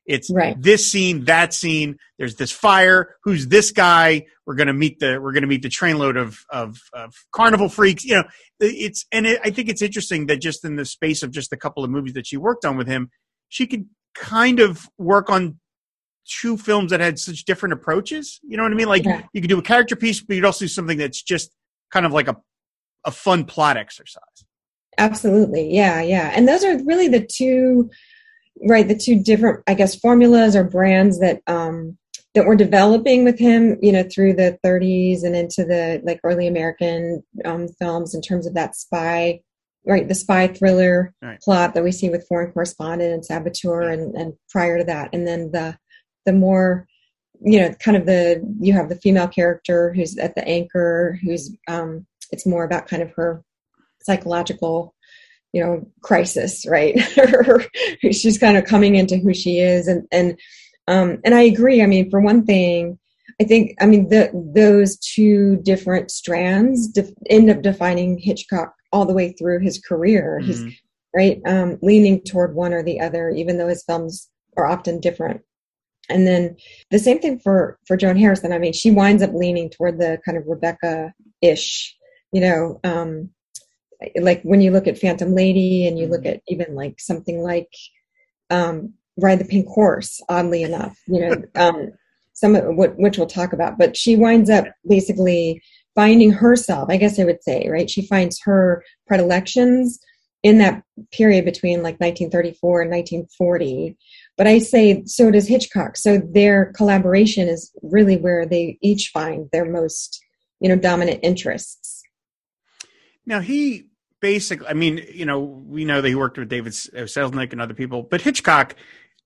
It's 0.05 0.29
right. 0.33 0.61
this 0.61 0.91
scene, 0.91 1.23
that 1.23 1.53
scene. 1.53 1.95
There's 2.17 2.35
this 2.35 2.51
fire. 2.51 3.15
Who's 3.23 3.47
this 3.47 3.71
guy? 3.71 4.25
We're 4.45 4.55
gonna 4.55 4.73
meet 4.73 4.99
the 4.99 5.17
we're 5.21 5.31
gonna 5.31 5.47
meet 5.47 5.61
the 5.61 5.69
trainload 5.69 6.17
of 6.17 6.39
of, 6.49 6.77
of 6.91 7.13
carnival 7.31 7.69
freaks. 7.69 8.03
You 8.03 8.15
know, 8.15 8.23
it's 8.59 9.05
and 9.13 9.25
it, 9.25 9.39
I 9.45 9.49
think 9.49 9.69
it's 9.69 9.81
interesting 9.81 10.25
that 10.25 10.41
just 10.41 10.65
in 10.65 10.75
the 10.75 10.83
space 10.83 11.23
of 11.23 11.31
just 11.31 11.53
a 11.53 11.57
couple 11.57 11.85
of 11.85 11.89
movies 11.89 12.15
that 12.15 12.27
she 12.27 12.35
worked 12.35 12.65
on 12.65 12.75
with 12.75 12.87
him, 12.87 13.11
she 13.49 13.67
could 13.67 13.85
kind 14.15 14.59
of 14.59 14.89
work 14.97 15.29
on 15.29 15.59
two 16.27 16.57
films 16.57 16.91
that 16.91 16.99
had 16.99 17.17
such 17.19 17.45
different 17.45 17.73
approaches. 17.73 18.39
You 18.43 18.57
know 18.57 18.63
what 18.63 18.71
I 18.71 18.75
mean? 18.75 18.89
Like 18.89 19.05
yeah. 19.05 19.23
you 19.33 19.41
could 19.41 19.49
do 19.49 19.59
a 19.59 19.63
character 19.63 19.95
piece, 19.95 20.21
but 20.21 20.35
you'd 20.35 20.45
also 20.45 20.65
do 20.65 20.69
something 20.69 20.97
that's 20.97 21.21
just 21.21 21.51
kind 21.91 22.05
of 22.05 22.11
like 22.11 22.27
a 22.27 22.35
a 23.05 23.11
fun 23.11 23.45
plot 23.45 23.77
exercise. 23.77 24.23
Absolutely. 24.97 25.73
Yeah, 25.73 26.01
yeah. 26.01 26.31
And 26.33 26.47
those 26.47 26.63
are 26.63 26.83
really 26.83 27.07
the 27.07 27.25
two 27.25 27.89
right, 28.67 28.87
the 28.87 28.97
two 28.97 29.21
different 29.21 29.63
I 29.67 29.73
guess 29.73 29.95
formulas 29.95 30.55
or 30.55 30.63
brands 30.63 31.19
that 31.19 31.41
um 31.47 31.97
that 32.33 32.45
we're 32.45 32.55
developing 32.55 33.23
with 33.23 33.39
him, 33.39 33.77
you 33.81 33.91
know, 33.91 34.03
through 34.03 34.33
the 34.33 34.59
30s 34.63 35.23
and 35.23 35.35
into 35.35 35.63
the 35.63 36.01
like 36.03 36.19
early 36.23 36.45
American 36.45 37.23
um, 37.45 37.67
films 37.79 38.13
in 38.13 38.21
terms 38.21 38.45
of 38.45 38.53
that 38.53 38.75
spy 38.75 39.39
right 39.87 40.07
the 40.07 40.15
spy 40.15 40.47
thriller 40.47 41.13
right. 41.21 41.39
plot 41.39 41.73
that 41.73 41.83
we 41.83 41.91
see 41.91 42.09
with 42.09 42.27
foreign 42.27 42.51
correspondent 42.51 43.13
and 43.13 43.25
saboteur 43.25 43.81
and, 43.81 44.15
and 44.15 44.33
prior 44.49 44.77
to 44.77 44.83
that. 44.83 45.09
And 45.13 45.27
then 45.27 45.51
the 45.51 45.77
the 46.25 46.33
more 46.33 46.87
you 47.41 47.59
know 47.59 47.73
kind 47.75 47.95
of 47.95 48.05
the 48.05 48.41
you 48.59 48.73
have 48.73 48.89
the 48.89 48.95
female 48.95 49.27
character 49.27 49.93
who's 49.93 50.17
at 50.17 50.35
the 50.35 50.47
anchor 50.47 51.19
who's 51.23 51.55
um 51.67 52.05
it's 52.31 52.45
more 52.45 52.63
about 52.63 52.87
kind 52.87 53.01
of 53.01 53.11
her 53.15 53.43
psychological 54.01 54.93
you 55.53 55.63
know 55.63 55.87
crisis 56.01 56.65
right? 56.67 56.99
She's 58.11 58.37
kind 58.37 58.57
of 58.57 58.65
coming 58.65 58.95
into 58.95 59.17
who 59.17 59.33
she 59.33 59.59
is. 59.59 59.87
And 59.87 60.07
and 60.11 60.39
um 60.87 61.19
and 61.23 61.33
i 61.33 61.41
agree. 61.41 61.81
I 61.81 61.85
mean 61.85 62.09
for 62.09 62.19
one 62.19 62.45
thing 62.45 62.99
I 63.39 63.43
think, 63.43 63.75
I 63.79 63.85
mean, 63.85 64.09
the, 64.09 64.31
those 64.55 64.97
two 64.97 65.57
different 65.57 66.09
strands 66.09 66.87
def- 66.87 67.11
end 67.29 67.51
up 67.51 67.61
defining 67.61 68.17
Hitchcock 68.17 68.73
all 68.97 69.05
the 69.05 69.13
way 69.13 69.31
through 69.31 69.59
his 69.59 69.79
career. 69.79 70.39
Mm-hmm. 70.41 70.47
He's 70.47 70.81
right 71.15 71.39
um, 71.45 71.77
leaning 71.81 72.21
toward 72.23 72.55
one 72.55 72.73
or 72.73 72.83
the 72.83 72.99
other, 72.99 73.29
even 73.29 73.57
though 73.57 73.67
his 73.67 73.83
films 73.83 74.29
are 74.57 74.65
often 74.65 74.99
different. 74.99 75.41
And 76.09 76.25
then 76.25 76.55
the 76.89 76.99
same 76.99 77.19
thing 77.19 77.39
for 77.39 77.77
for 77.85 77.95
Joan 77.95 78.17
Harrison. 78.17 78.53
I 78.53 78.57
mean, 78.57 78.73
she 78.73 78.91
winds 78.91 79.21
up 79.21 79.33
leaning 79.33 79.69
toward 79.69 79.99
the 79.99 80.19
kind 80.25 80.37
of 80.37 80.47
Rebecca 80.47 81.13
ish, 81.41 81.95
you 82.31 82.41
know, 82.41 82.79
um, 82.83 83.29
like 84.19 84.41
when 84.43 84.61
you 84.61 84.71
look 84.71 84.87
at 84.87 84.97
Phantom 84.97 85.33
Lady 85.33 85.87
and 85.87 85.99
you 85.99 86.07
look 86.07 86.21
mm-hmm. 86.21 86.35
at 86.35 86.41
even 86.47 86.75
like 86.75 86.99
something 86.99 87.41
like 87.43 87.69
um, 88.49 88.93
Ride 89.17 89.39
the 89.39 89.45
Pink 89.45 89.67
Horse. 89.67 90.21
Oddly 90.29 90.63
enough, 90.63 90.97
you 91.07 91.19
know, 91.21 91.35
um, 91.55 91.91
some 92.33 92.55
of 92.55 92.63
what 92.75 92.97
which 92.97 93.17
we'll 93.17 93.27
talk 93.27 93.53
about. 93.53 93.77
But 93.77 93.95
she 93.95 94.15
winds 94.15 94.49
up 94.49 94.65
basically 94.87 95.61
finding 95.97 96.31
herself. 96.31 96.89
I 96.89 96.97
guess 96.97 97.19
I 97.19 97.25
would 97.25 97.43
say, 97.43 97.67
right? 97.69 97.89
She 97.89 98.05
finds 98.05 98.39
her 98.43 98.83
predilections 99.07 99.99
in 100.43 100.59
that 100.59 100.83
period 101.11 101.43
between 101.43 101.77
like 101.77 101.99
1934 101.99 102.83
and 102.83 102.91
1940 102.91 103.97
but 104.37 104.45
i 104.45 104.59
say 104.59 105.03
so 105.05 105.31
does 105.31 105.47
hitchcock 105.47 105.97
so 105.97 106.21
their 106.31 106.71
collaboration 106.73 107.47
is 107.47 107.71
really 107.81 108.17
where 108.17 108.45
they 108.45 108.77
each 108.81 109.09
find 109.13 109.49
their 109.51 109.65
most 109.65 110.23
you 110.59 110.69
know 110.69 110.75
dominant 110.75 111.19
interests 111.23 112.03
now 113.25 113.39
he 113.39 113.87
basically 114.21 114.67
i 114.67 114.73
mean 114.73 115.03
you 115.11 115.25
know 115.25 115.39
we 115.39 115.83
know 115.83 116.01
that 116.01 116.07
he 116.07 116.15
worked 116.15 116.37
with 116.37 116.49
david 116.49 116.71
uh, 116.95 117.01
selznick 117.01 117.51
and 117.51 117.59
other 117.59 117.73
people 117.73 118.03
but 118.03 118.21
hitchcock 118.21 118.75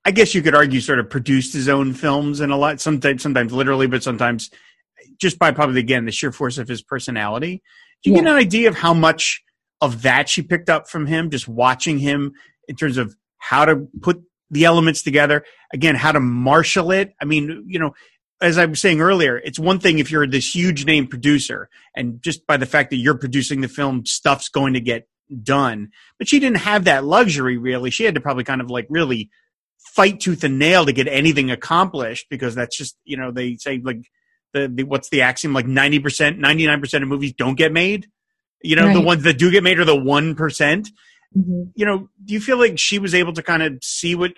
i 0.06 0.12
guess 0.12 0.34
you 0.34 0.42
could 0.42 0.56
argue 0.56 0.80
sort 0.80 0.98
of 0.98 1.10
produced 1.10 1.54
his 1.54 1.68
own 1.68 1.94
films 1.94 2.40
and 2.40 2.54
a 2.54 2.56
lot 2.56 2.80
sometimes 2.80 3.22
sometimes 3.22 3.52
literally 3.52 3.86
but 3.86 4.02
sometimes 4.02 4.50
just 5.22 5.40
by 5.40 5.52
probably 5.52 5.80
again 5.80 6.06
the 6.06 6.12
sheer 6.12 6.32
force 6.32 6.58
of 6.58 6.68
his 6.68 6.82
personality 6.82 7.62
do 8.04 8.10
you 8.10 8.16
yeah. 8.16 8.24
get 8.24 8.32
an 8.32 8.38
idea 8.38 8.68
of 8.70 8.76
how 8.76 8.94
much 8.94 9.42
of 9.82 10.04
that 10.04 10.30
she 10.30 10.42
picked 10.44 10.70
up 10.70 10.88
from 10.88 11.08
him, 11.08 11.30
just 11.30 11.48
watching 11.48 12.00
him 12.00 12.34
in 12.68 12.76
terms 12.76 12.98
of 12.98 13.16
how 13.40 13.66
to 13.66 13.88
put 14.02 14.22
the 14.52 14.66
elements 14.66 15.02
together. 15.02 15.44
Again, 15.74 15.96
how 15.96 16.12
to 16.12 16.20
marshal 16.20 16.92
it. 16.92 17.14
I 17.22 17.26
mean, 17.26 17.66
you 17.68 17.80
know, 17.80 17.92
as 18.42 18.58
I 18.58 18.66
was 18.66 18.80
saying 18.80 19.02
earlier, 19.02 19.38
it's 19.38 19.60
one 19.60 19.80
thing 19.80 20.00
if 20.00 20.12
you're 20.12 20.28
this 20.28 20.54
huge 20.54 20.86
name 20.86 21.08
producer 21.08 21.70
and 21.96 22.22
just 22.22 22.46
by 22.46 22.58
the 22.58 22.66
fact 22.66 22.92
that 22.92 22.98
you're 22.98 23.18
producing 23.18 23.62
the 23.62 23.68
film, 23.68 24.06
stuff's 24.06 24.50
going 24.50 24.74
to 24.74 24.82
get 24.82 25.08
done. 25.44 25.90
But 26.18 26.28
she 26.28 26.40
didn't 26.40 26.58
have 26.58 26.86
that 26.86 27.04
luxury 27.04 27.58
really. 27.58 27.90
She 27.90 28.04
had 28.04 28.16
to 28.16 28.22
probably 28.22 28.44
kind 28.44 28.62
of 28.62 28.70
like 28.70 28.88
really 28.90 29.30
fight 29.94 30.20
tooth 30.20 30.44
and 30.44 30.60
nail 30.60 30.86
to 30.86 30.94
get 30.94 31.08
anything 31.08 31.50
accomplished 31.50 32.28
because 32.30 32.56
that's 32.56 32.78
just, 32.78 32.98
you 33.04 33.18
know, 33.18 33.32
they 33.32 33.56
say 33.58 33.80
like 33.84 34.02
the, 34.54 34.68
the 34.68 34.84
what's 34.84 35.10
the 35.10 35.22
axiom 35.22 35.54
like 35.54 35.66
90%, 35.66 36.40
99% 36.40 37.02
of 37.02 37.08
movies 37.08 37.34
don't 37.34 37.56
get 37.56 37.72
made. 37.72 38.08
You 38.64 38.76
know, 38.76 38.88
right. 38.88 38.94
the 38.94 39.02
ones 39.02 39.24
that 39.24 39.38
do 39.40 39.50
get 39.50 39.64
made 39.64 39.80
are 39.80 39.86
the 39.86 39.96
one 39.96 40.36
mm-hmm. 40.36 41.64
You 41.76 41.86
know, 41.86 42.10
do 42.24 42.34
you 42.34 42.40
feel 42.40 42.58
like 42.58 42.78
she 42.78 43.00
was 43.00 43.16
able 43.16 43.34
to 43.34 43.42
kind 43.42 43.64
of 43.64 43.80
see 43.82 44.16
what? 44.16 44.32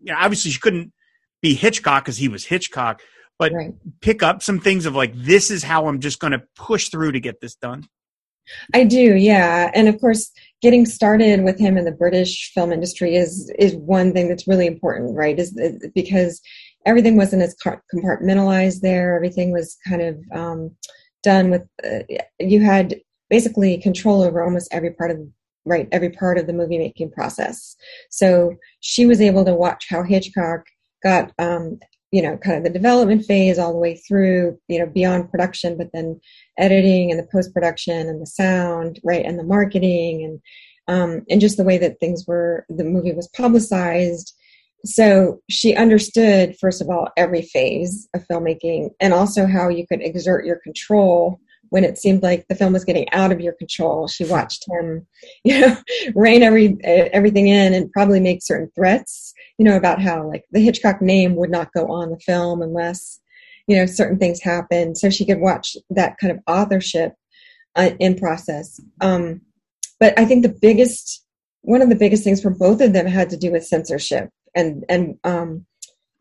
You 0.00 0.12
know, 0.12 0.18
obviously 0.18 0.50
she 0.50 0.60
couldn't 0.60 0.92
be 1.40 1.54
Hitchcock 1.54 2.04
because 2.04 2.18
he 2.18 2.28
was 2.28 2.44
Hitchcock, 2.44 3.00
but 3.38 3.52
right. 3.52 3.72
pick 4.00 4.22
up 4.22 4.42
some 4.42 4.60
things 4.60 4.86
of 4.86 4.94
like 4.94 5.14
this 5.14 5.50
is 5.50 5.62
how 5.62 5.88
I'm 5.88 6.00
just 6.00 6.18
going 6.18 6.32
to 6.32 6.42
push 6.56 6.88
through 6.88 7.12
to 7.12 7.20
get 7.20 7.40
this 7.40 7.54
done. 7.54 7.84
I 8.74 8.84
do, 8.84 9.14
yeah, 9.14 9.70
and 9.74 9.88
of 9.88 9.98
course, 10.00 10.30
getting 10.60 10.86
started 10.86 11.44
with 11.44 11.58
him 11.58 11.78
in 11.78 11.84
the 11.84 11.92
British 11.92 12.52
film 12.52 12.72
industry 12.72 13.16
is 13.16 13.50
is 13.58 13.74
one 13.74 14.12
thing 14.12 14.28
that's 14.28 14.46
really 14.46 14.66
important, 14.66 15.16
right? 15.16 15.38
Is 15.38 15.58
because 15.94 16.40
everything 16.86 17.16
wasn't 17.16 17.42
as 17.42 17.56
compartmentalized 17.94 18.80
there. 18.80 19.16
Everything 19.16 19.52
was 19.52 19.76
kind 19.86 20.02
of 20.02 20.18
um, 20.32 20.70
done 21.22 21.50
with. 21.50 21.62
Uh, 21.84 22.00
you 22.38 22.60
had 22.60 22.96
basically 23.30 23.78
control 23.78 24.22
over 24.22 24.42
almost 24.42 24.72
every 24.72 24.92
part 24.92 25.10
of 25.10 25.18
right 25.64 25.88
every 25.92 26.10
part 26.10 26.38
of 26.38 26.46
the 26.46 26.52
movie 26.52 26.78
making 26.78 27.10
process 27.10 27.74
so 28.10 28.54
she 28.80 29.06
was 29.06 29.20
able 29.20 29.44
to 29.44 29.54
watch 29.54 29.86
how 29.88 30.02
hitchcock 30.02 30.60
got 31.02 31.32
um, 31.38 31.78
you 32.12 32.22
know 32.22 32.36
kind 32.38 32.56
of 32.56 32.64
the 32.64 32.78
development 32.78 33.24
phase 33.24 33.58
all 33.58 33.72
the 33.72 33.78
way 33.78 33.96
through 33.96 34.56
you 34.68 34.78
know 34.78 34.86
beyond 34.86 35.30
production 35.30 35.76
but 35.76 35.88
then 35.92 36.20
editing 36.58 37.10
and 37.10 37.18
the 37.18 37.28
post 37.32 37.52
production 37.52 38.08
and 38.08 38.20
the 38.20 38.26
sound 38.26 39.00
right 39.02 39.24
and 39.24 39.38
the 39.38 39.44
marketing 39.44 40.22
and 40.24 40.40
um, 40.86 41.22
and 41.30 41.40
just 41.40 41.56
the 41.56 41.64
way 41.64 41.78
that 41.78 41.98
things 41.98 42.24
were 42.26 42.66
the 42.68 42.84
movie 42.84 43.12
was 43.12 43.28
publicized 43.28 44.34
so 44.84 45.40
she 45.48 45.74
understood 45.74 46.56
first 46.60 46.82
of 46.82 46.88
all 46.90 47.08
every 47.16 47.42
phase 47.42 48.08
of 48.14 48.26
filmmaking 48.28 48.90
and 49.00 49.14
also 49.14 49.46
how 49.46 49.68
you 49.68 49.86
could 49.86 50.02
exert 50.02 50.44
your 50.44 50.56
control 50.56 51.40
when 51.70 51.82
it 51.82 51.98
seemed 51.98 52.22
like 52.22 52.46
the 52.46 52.54
film 52.54 52.72
was 52.72 52.84
getting 52.84 53.10
out 53.12 53.32
of 53.32 53.40
your 53.40 53.54
control. 53.54 54.06
She 54.06 54.24
watched 54.24 54.64
him, 54.68 55.06
you 55.44 55.60
know, 55.60 55.76
rein 56.14 56.44
every 56.44 56.76
everything 56.84 57.48
in 57.48 57.74
and 57.74 57.90
probably 57.90 58.20
make 58.20 58.44
certain 58.44 58.70
threats, 58.76 59.34
you 59.58 59.64
know, 59.64 59.76
about 59.76 60.00
how 60.00 60.24
like 60.28 60.44
the 60.52 60.60
Hitchcock 60.60 61.02
name 61.02 61.34
would 61.34 61.50
not 61.50 61.72
go 61.72 61.86
on 61.88 62.10
the 62.10 62.20
film 62.20 62.62
unless, 62.62 63.20
you 63.66 63.74
know, 63.76 63.86
certain 63.86 64.18
things 64.18 64.40
happened. 64.40 64.98
So 64.98 65.10
she 65.10 65.24
could 65.24 65.40
watch 65.40 65.76
that 65.90 66.16
kind 66.18 66.30
of 66.30 66.38
authorship 66.46 67.14
uh, 67.74 67.90
in 67.98 68.16
process. 68.16 68.78
Um, 69.00 69.40
but 69.98 70.16
I 70.18 70.26
think 70.26 70.42
the 70.42 70.56
biggest, 70.60 71.24
one 71.62 71.82
of 71.82 71.88
the 71.88 71.96
biggest 71.96 72.22
things 72.22 72.40
for 72.40 72.50
both 72.50 72.80
of 72.80 72.92
them 72.92 73.06
had 73.06 73.30
to 73.30 73.36
do 73.36 73.50
with 73.50 73.66
censorship 73.66 74.30
and 74.54 74.84
and 74.88 75.18
um, 75.24 75.66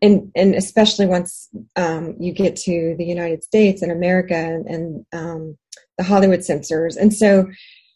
and 0.01 0.31
and 0.35 0.55
especially 0.55 1.05
once 1.05 1.49
um, 1.75 2.15
you 2.19 2.33
get 2.33 2.55
to 2.57 2.95
the 2.97 3.05
United 3.05 3.43
States 3.43 3.81
and 3.81 3.91
America 3.91 4.35
and, 4.35 4.65
and 4.67 5.05
um, 5.13 5.57
the 5.97 6.03
Hollywood 6.03 6.43
censors, 6.43 6.97
and 6.97 7.13
so 7.13 7.47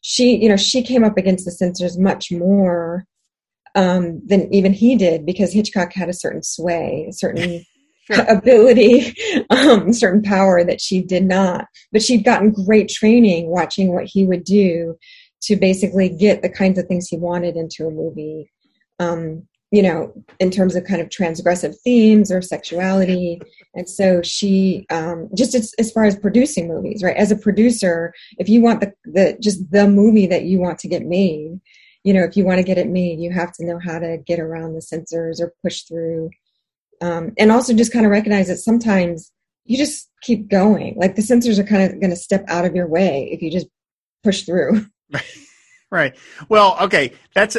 she, 0.02 0.38
you 0.38 0.48
know, 0.48 0.56
she 0.56 0.84
came 0.84 1.04
up 1.04 1.18
against 1.18 1.44
the 1.44 1.52
censors 1.52 1.98
much 1.98 2.32
more 2.32 3.06
um, 3.76 4.22
than 4.26 4.52
even 4.54 4.72
he 4.72 4.96
did 4.96 5.26
because 5.26 5.52
Hitchcock 5.52 5.92
had 5.92 6.08
a 6.08 6.14
certain 6.14 6.44
sway, 6.44 7.08
a 7.10 7.14
certain 7.14 7.64
sure. 8.12 8.26
ability, 8.30 9.14
um, 9.50 9.92
certain 9.92 10.22
power 10.22 10.64
that 10.64 10.80
she 10.80 11.02
did 11.02 11.26
not. 11.26 11.66
But 11.92 12.02
she'd 12.02 12.24
gotten 12.24 12.52
great 12.52 12.90
training 12.90 13.50
watching 13.50 13.94
what 13.94 14.06
he 14.06 14.26
would 14.26 14.46
do 14.46 14.98
to 15.42 15.56
basically 15.56 16.10
get 16.10 16.42
the 16.42 16.50
kinds 16.50 16.80
of 16.80 16.88
things 16.88 17.08
he 17.08 17.18
wanted 17.18 17.56
into 17.56 17.86
a 17.86 17.92
movie. 17.92 18.50
Um, 19.00 19.48
you 19.72 19.82
know, 19.82 20.14
in 20.40 20.50
terms 20.50 20.76
of 20.76 20.86
kind 20.86 21.02
of 21.02 21.10
transgressive 21.10 21.76
themes 21.84 22.32
or 22.32 22.42
sexuality. 22.42 23.42
And 23.76 23.90
so 23.90 24.22
she, 24.22 24.86
um, 24.90 25.30
just 25.36 25.56
as, 25.56 25.74
as 25.78 25.92
far 25.92 26.06
as 26.06 26.18
producing 26.18 26.68
movies, 26.68 27.04
right? 27.04 27.18
As 27.18 27.32
a 27.32 27.36
producer, 27.36 28.14
if 28.38 28.48
you 28.48 28.62
want 28.62 28.80
the, 28.80 28.94
the, 29.04 29.38
just 29.42 29.70
the 29.72 29.88
movie 29.88 30.28
that 30.28 30.44
you 30.44 30.60
want 30.60 30.80
to 30.80 30.88
get 30.88 31.06
made, 31.06 31.60
you 32.04 32.14
know, 32.14 32.24
if 32.24 32.38
you 32.38 32.46
want 32.46 32.60
to 32.60 32.64
get 32.64 32.78
it 32.78 32.88
made, 32.88 33.20
you 33.20 33.32
have 33.32 33.52
to 33.54 33.66
know 33.66 33.80
how 33.84 34.00
to 34.00 34.18
get 34.26 34.40
around 34.40 34.74
the 34.74 34.82
censors 34.82 35.42
or 35.42 35.54
push 35.62 35.82
through. 35.82 36.30
Um, 37.02 37.34
and 37.38 37.52
also 37.52 37.74
just 37.74 37.92
kind 37.92 38.06
of 38.06 38.12
recognize 38.12 38.48
that 38.48 38.58
sometimes 38.58 39.32
you 39.66 39.78
just 39.78 40.10
keep 40.22 40.48
going. 40.48 40.96
Like 40.98 41.16
the 41.16 41.22
censors 41.22 41.60
are 41.60 41.66
kind 41.66 41.84
of 41.84 42.00
going 42.00 42.10
to 42.10 42.16
step 42.16 42.46
out 42.48 42.64
of 42.64 42.74
your 42.74 42.88
way 42.88 43.28
if 43.32 43.42
you 43.42 43.52
just 43.52 43.68
push 44.24 44.44
through. 44.44 44.86
Right. 45.90 46.18
Well, 46.50 46.78
okay. 46.82 47.14
That's 47.34 47.56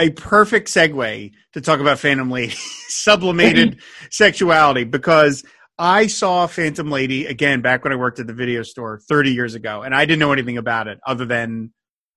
a 0.00 0.10
perfect 0.10 0.68
segue 0.68 1.32
to 1.52 1.60
talk 1.60 1.80
about 1.80 1.98
Phantom 1.98 2.30
Lady, 2.30 2.54
sublimated 2.88 3.80
sexuality, 4.10 4.84
because 4.84 5.44
I 5.78 6.06
saw 6.06 6.46
Phantom 6.46 6.90
Lady 6.90 7.26
again 7.26 7.60
back 7.60 7.84
when 7.84 7.92
I 7.92 7.96
worked 7.96 8.18
at 8.18 8.26
the 8.26 8.32
video 8.32 8.62
store 8.62 9.00
30 9.08 9.32
years 9.32 9.54
ago, 9.54 9.82
and 9.82 9.94
I 9.94 10.04
didn't 10.06 10.20
know 10.20 10.32
anything 10.32 10.58
about 10.58 10.88
it 10.88 10.98
other 11.06 11.26
than, 11.26 11.72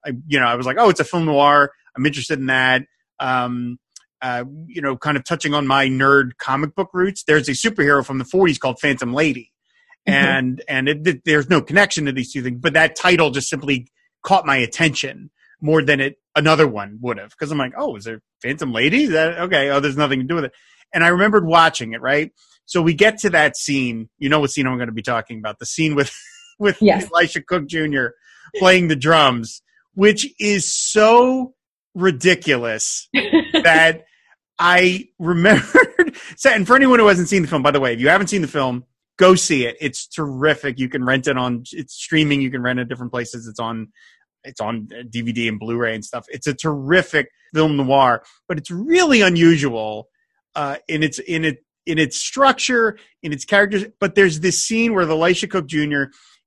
I, 0.06 0.13
you 0.28 0.39
know, 0.39 0.46
I 0.46 0.56
was 0.56 0.65
like, 0.65 0.78
oh, 0.80 0.89
it's 0.89 1.02
a 1.02 1.06
film 1.06 1.26
noir. 1.26 1.72
I'm 1.96 2.06
interested 2.06 2.39
in 2.39 2.48
that. 2.48 2.84
Um, 3.19 3.78
uh, 4.22 4.46
you 4.67 4.82
know, 4.82 4.96
kind 4.96 5.17
of 5.17 5.26
touching 5.26 5.54
on 5.54 5.67
my 5.67 5.88
nerd 5.88 6.38
comic 6.38 6.74
book 6.76 6.89
roots. 6.93 7.26
There's 7.26 7.50
a 7.50 7.52
superhero 7.52 8.06
from 8.06 8.19
the 8.19 8.24
40s 8.24 8.58
called 8.58 8.80
Phantom 8.80 9.13
Lady, 9.13 9.52
mm-hmm. 10.08 10.13
and 10.13 10.63
and 10.69 10.88
it, 10.88 11.06
it, 11.06 11.22
there's 11.26 11.50
no 11.50 11.62
connection 11.62 12.06
to 12.06 12.13
these 12.13 12.32
two 12.32 12.41
things, 12.41 12.60
but 12.62 12.72
that 12.72 12.96
title 12.96 13.32
just 13.32 13.50
simply 13.50 13.88
caught 14.24 14.46
my 14.46 14.56
attention 14.56 15.30
more 15.63 15.82
than 15.82 16.02
it 16.02 16.17
another 16.36 16.67
one 16.67 16.99
would 17.02 17.17
have 17.17 17.30
because 17.30 17.52
I'm 17.52 17.58
like, 17.58 17.73
oh, 17.78 17.95
is 17.95 18.04
there 18.04 18.21
Phantom 18.41 18.71
Lady? 18.71 19.06
Is 19.06 19.12
that 19.12 19.39
okay? 19.39 19.69
Oh, 19.69 19.80
there's 19.80 19.97
nothing 19.97 20.19
to 20.19 20.26
do 20.26 20.36
with 20.36 20.45
it. 20.45 20.52
And 20.93 21.04
I 21.04 21.08
remembered 21.08 21.45
watching 21.45 21.93
it. 21.93 22.02
Right. 22.02 22.32
So 22.65 22.82
we 22.82 22.93
get 22.93 23.19
to 23.19 23.30
that 23.32 23.56
scene. 23.56 24.10
You 24.19 24.30
know 24.30 24.41
what 24.41 24.52
scene 24.52 24.67
I'm 24.67 24.76
going 24.76 24.88
to 24.88 24.93
be 24.93 25.02
talking 25.02 25.39
about? 25.39 25.60
The 25.60 25.65
scene 25.65 25.95
with 25.95 26.13
with 26.60 26.82
yes. 26.82 27.10
Elisha 27.12 27.41
Cook 27.41 27.67
Jr. 27.67 28.08
playing 28.58 28.89
the 28.89 28.95
drums, 28.95 29.62
which 29.95 30.28
is 30.38 30.71
so 30.71 31.56
ridiculous 31.95 33.08
that 33.13 34.04
I 34.60 35.08
remembered. 35.17 36.17
and 36.45 36.67
for 36.67 36.76
anyone 36.76 36.99
who 36.99 37.08
hasn't 37.08 37.30
seen 37.30 37.41
the 37.41 37.47
film, 37.47 37.63
by 37.63 37.71
the 37.71 37.80
way, 37.80 37.93
if 37.93 38.02
you 38.02 38.10
haven't 38.10 38.28
seen 38.28 38.41
the 38.41 38.47
film, 38.47 38.84
go 39.17 39.36
see 39.36 39.65
it. 39.65 39.78
It's 39.80 40.08
terrific. 40.08 40.78
You 40.78 40.89
can 40.89 41.06
rent 41.06 41.28
it 41.28 41.38
on. 41.38 41.63
It's 41.71 41.95
streaming. 41.95 42.41
You 42.41 42.52
can 42.52 42.62
rent 42.62 42.80
it 42.80 42.89
different 42.89 43.13
places. 43.13 43.47
It's 43.47 43.60
on 43.60 43.93
it's 44.44 44.62
on 44.62 44.88
DVD 44.88 45.48
and 45.48 45.60
Blu-ray 45.60 45.96
and 45.96 46.06
stuff. 46.06 46.26
It's 46.30 46.48
a 46.48 46.54
terrific 46.54 47.30
film 47.54 47.78
noir, 47.78 48.24
but 48.48 48.58
it's 48.58 48.72
really 48.72 49.22
unusual 49.22 50.08
uh, 50.56 50.78
in 50.88 51.04
its 51.04 51.20
in 51.20 51.46
it 51.46 51.64
in 51.86 52.00
its 52.00 52.18
structure, 52.18 52.98
in 53.22 53.34
its 53.34 53.46
characters. 53.46 53.86
But 54.00 54.16
there's 54.16 54.40
this 54.40 54.62
scene 54.62 54.94
where 54.94 55.06
the 55.06 55.16
Elisha 55.16 55.48
Cook 55.48 55.68
Jr. 55.68 56.04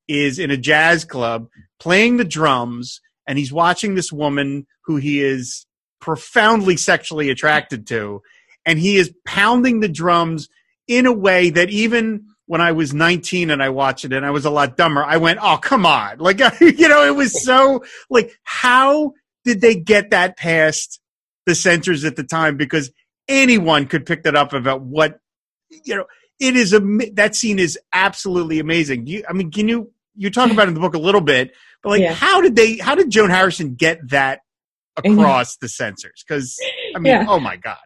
is 0.08 0.38
in 0.38 0.50
a 0.50 0.56
jazz 0.56 1.04
club 1.04 1.48
playing 1.78 2.16
the 2.16 2.24
drums, 2.24 3.00
and 3.26 3.38
he's 3.38 3.52
watching 3.52 3.94
this 3.94 4.12
woman 4.12 4.66
who 4.84 4.96
he 4.96 5.22
is 5.22 5.66
profoundly 6.00 6.76
sexually 6.76 7.30
attracted 7.30 7.86
to, 7.88 8.22
and 8.64 8.78
he 8.78 8.96
is 8.96 9.14
pounding 9.26 9.80
the 9.80 9.88
drums 9.88 10.48
in 10.88 11.06
a 11.06 11.12
way 11.12 11.50
that 11.50 11.70
even 11.70 12.26
when 12.46 12.60
I 12.60 12.72
was 12.72 12.94
19 12.94 13.50
and 13.50 13.62
I 13.62 13.68
watched 13.68 14.04
it 14.04 14.12
and 14.12 14.24
I 14.24 14.30
was 14.30 14.44
a 14.44 14.50
lot 14.50 14.76
dumber, 14.76 15.04
I 15.04 15.16
went, 15.16 15.38
"Oh, 15.42 15.58
come 15.58 15.84
on!" 15.84 16.18
Like 16.26 16.38
you 16.60 16.88
know, 16.88 17.04
it 17.04 17.14
was 17.14 17.44
so 17.44 17.84
like 18.10 18.32
how 18.44 19.12
did 19.44 19.60
they 19.60 19.74
get 19.74 20.10
that 20.10 20.36
past 20.36 21.00
the 21.44 21.54
censors 21.54 22.04
at 22.04 22.16
the 22.16 22.24
time? 22.24 22.56
Because 22.56 22.90
anyone 23.28 23.86
could 23.86 24.06
pick 24.06 24.22
that 24.24 24.36
up 24.36 24.52
about 24.52 24.82
what 24.82 25.20
you 25.68 25.96
know. 25.96 26.04
It 26.38 26.54
is 26.54 26.74
a 26.74 26.80
that 27.14 27.34
scene 27.34 27.58
is 27.58 27.78
absolutely 27.94 28.58
amazing. 28.58 29.06
You, 29.06 29.24
I 29.26 29.32
mean, 29.32 29.50
can 29.50 29.68
you 29.68 29.90
you 30.16 30.30
talk 30.30 30.50
about 30.50 30.68
in 30.68 30.74
the 30.74 30.80
book 30.80 30.94
a 30.94 30.98
little 30.98 31.22
bit, 31.22 31.52
but 31.82 31.90
like, 31.90 32.02
yeah. 32.02 32.12
how 32.12 32.40
did 32.42 32.56
they? 32.56 32.76
How 32.76 32.94
did 32.94 33.10
Joan 33.10 33.30
Harrison 33.30 33.74
get 33.74 34.10
that 34.10 34.40
across 34.96 35.56
the 35.56 35.68
censors? 35.68 36.24
Because 36.26 36.58
I 36.94 36.98
mean, 36.98 37.12
yeah. 37.12 37.26
oh 37.26 37.40
my 37.40 37.56
god. 37.56 37.78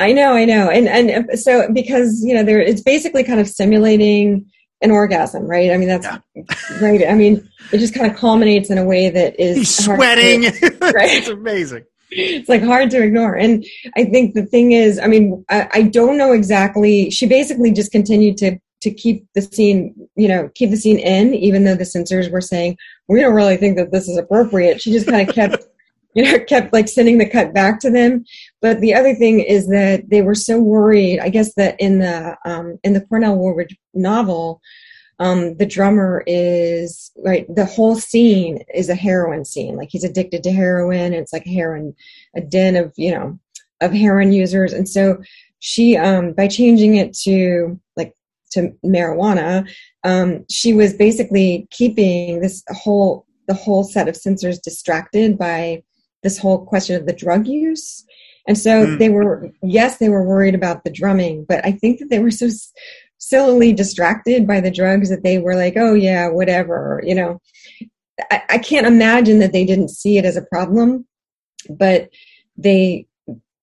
I 0.00 0.12
know, 0.12 0.32
I 0.32 0.44
know, 0.44 0.70
and 0.70 0.88
and 0.88 1.38
so 1.38 1.70
because 1.72 2.22
you 2.24 2.34
know 2.34 2.42
there, 2.42 2.60
it's 2.60 2.82
basically 2.82 3.22
kind 3.22 3.40
of 3.40 3.48
simulating 3.48 4.50
an 4.82 4.90
orgasm, 4.90 5.44
right? 5.46 5.70
I 5.70 5.76
mean, 5.76 5.88
that's 5.88 6.06
yeah. 6.06 6.18
right. 6.80 7.06
I 7.06 7.14
mean, 7.14 7.48
it 7.72 7.78
just 7.78 7.94
kind 7.94 8.10
of 8.10 8.16
culminates 8.16 8.70
in 8.70 8.78
a 8.78 8.84
way 8.84 9.10
that 9.10 9.38
is 9.38 9.56
He's 9.58 9.84
sweating. 9.84 10.42
To, 10.42 10.76
right? 10.94 11.10
it's 11.10 11.28
amazing. 11.28 11.84
It's 12.10 12.48
like 12.48 12.62
hard 12.62 12.90
to 12.90 13.02
ignore. 13.02 13.34
And 13.34 13.64
I 13.96 14.04
think 14.04 14.34
the 14.34 14.44
thing 14.44 14.72
is, 14.72 14.98
I 14.98 15.06
mean, 15.06 15.44
I, 15.48 15.68
I 15.72 15.82
don't 15.82 16.16
know 16.16 16.32
exactly. 16.32 17.10
She 17.10 17.26
basically 17.26 17.70
just 17.70 17.92
continued 17.92 18.36
to 18.38 18.58
to 18.80 18.90
keep 18.90 19.26
the 19.34 19.42
scene, 19.42 19.94
you 20.16 20.26
know, 20.26 20.48
keep 20.54 20.70
the 20.70 20.76
scene 20.76 20.98
in, 20.98 21.34
even 21.34 21.64
though 21.64 21.74
the 21.74 21.84
censors 21.84 22.30
were 22.30 22.40
saying 22.40 22.78
we 23.08 23.20
don't 23.20 23.34
really 23.34 23.58
think 23.58 23.76
that 23.76 23.92
this 23.92 24.08
is 24.08 24.16
appropriate. 24.16 24.80
She 24.80 24.90
just 24.90 25.06
kind 25.06 25.28
of 25.28 25.34
kept 25.34 25.64
you 26.14 26.24
know, 26.24 26.38
kept 26.44 26.72
like 26.72 26.88
sending 26.88 27.18
the 27.18 27.28
cut 27.28 27.54
back 27.54 27.80
to 27.80 27.90
them. 27.90 28.24
But 28.62 28.80
the 28.80 28.94
other 28.94 29.14
thing 29.14 29.40
is 29.40 29.68
that 29.68 30.10
they 30.10 30.22
were 30.22 30.34
so 30.34 30.60
worried. 30.60 31.20
I 31.20 31.30
guess 31.30 31.54
that 31.54 31.76
in 31.80 32.00
the 32.00 32.36
um, 32.44 32.78
in 32.84 32.92
the 32.92 33.00
Cornell 33.00 33.36
Woolrich 33.36 33.74
novel, 33.94 34.60
um, 35.18 35.56
the 35.56 35.66
drummer 35.66 36.22
is 36.26 37.10
right. 37.24 37.46
The 37.54 37.64
whole 37.64 37.96
scene 37.96 38.64
is 38.74 38.88
a 38.88 38.94
heroin 38.94 39.44
scene. 39.44 39.76
Like 39.76 39.88
he's 39.90 40.04
addicted 40.04 40.42
to 40.42 40.52
heroin. 40.52 41.12
it's 41.12 41.32
like 41.32 41.46
a 41.46 41.54
heroin, 41.54 41.94
a 42.36 42.40
den 42.40 42.76
of 42.76 42.92
you 42.96 43.10
know 43.10 43.38
of 43.80 43.92
heroin 43.92 44.32
users. 44.32 44.72
And 44.72 44.88
so 44.88 45.22
she, 45.58 45.96
um, 45.96 46.32
by 46.32 46.48
changing 46.48 46.96
it 46.96 47.14
to 47.18 47.78
like 47.96 48.14
to 48.52 48.72
marijuana, 48.84 49.68
um, 50.04 50.44
she 50.50 50.72
was 50.72 50.94
basically 50.94 51.66
keeping 51.70 52.40
this 52.40 52.62
whole 52.68 53.26
the 53.46 53.54
whole 53.54 53.84
set 53.84 54.08
of 54.08 54.16
censors 54.16 54.58
distracted 54.58 55.36
by 55.36 55.82
this 56.22 56.38
whole 56.38 56.64
question 56.64 56.96
of 56.96 57.06
the 57.06 57.12
drug 57.12 57.46
use. 57.46 58.04
And 58.50 58.58
so 58.58 58.84
mm. 58.84 58.98
they 58.98 59.10
were, 59.10 59.48
yes, 59.62 59.98
they 59.98 60.08
were 60.08 60.24
worried 60.24 60.56
about 60.56 60.82
the 60.82 60.90
drumming, 60.90 61.44
but 61.44 61.64
I 61.64 61.70
think 61.70 62.00
that 62.00 62.10
they 62.10 62.18
were 62.18 62.32
so 62.32 62.48
sillily 63.18 63.72
distracted 63.72 64.44
by 64.44 64.60
the 64.60 64.72
drugs 64.72 65.08
that 65.08 65.22
they 65.22 65.38
were 65.38 65.54
like, 65.54 65.74
oh, 65.76 65.94
yeah, 65.94 66.26
whatever, 66.26 67.00
you 67.06 67.14
know. 67.14 67.40
I, 68.28 68.42
I 68.48 68.58
can't 68.58 68.88
imagine 68.88 69.38
that 69.38 69.52
they 69.52 69.64
didn't 69.64 69.90
see 69.90 70.18
it 70.18 70.24
as 70.24 70.36
a 70.36 70.42
problem, 70.42 71.06
but 71.68 72.08
they 72.56 73.06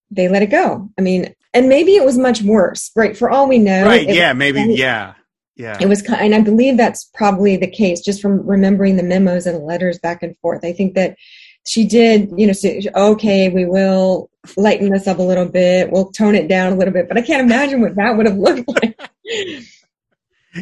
they 0.09 0.29
let 0.29 0.41
it 0.41 0.51
go. 0.51 0.89
I 0.97 1.01
mean, 1.01 1.35
and 1.53 1.67
maybe 1.67 1.97
it 1.97 2.05
was 2.05 2.17
much 2.17 2.41
worse, 2.41 2.89
right? 2.95 3.17
For 3.17 3.29
all 3.29 3.49
we 3.49 3.59
know, 3.59 3.83
right? 3.83 4.07
Yeah, 4.07 4.31
maybe, 4.31 4.73
yeah, 4.73 5.15
yeah. 5.57 5.77
It 5.81 5.89
was, 5.89 6.01
and 6.09 6.33
I 6.33 6.39
believe 6.39 6.77
that's 6.77 7.11
probably 7.13 7.57
the 7.57 7.69
case, 7.69 7.99
just 7.99 8.21
from 8.21 8.47
remembering 8.47 8.95
the 8.95 9.03
memos 9.03 9.47
and 9.47 9.65
letters 9.65 9.99
back 9.99 10.23
and 10.23 10.33
forth. 10.37 10.63
I 10.63 10.71
think 10.71 10.93
that 10.95 11.17
she 11.67 11.85
did, 11.85 12.31
you 12.37 12.47
know, 12.47 12.53
say, 12.53 12.81
okay, 12.95 13.49
we 13.49 13.65
will 13.65 14.29
lighten 14.55 14.89
this 14.89 15.07
up 15.07 15.19
a 15.19 15.23
little 15.23 15.47
bit. 15.47 15.91
We'll 15.91 16.11
tone 16.11 16.35
it 16.35 16.47
down 16.47 16.73
a 16.73 16.75
little 16.75 16.93
bit. 16.93 17.07
But 17.07 17.17
I 17.17 17.21
can't 17.21 17.41
imagine 17.41 17.81
what 17.81 17.95
that 17.95 18.15
would 18.15 18.25
have 18.25 18.37
looked 18.37 18.67
like. 18.83 18.99
yeah, 19.25 19.59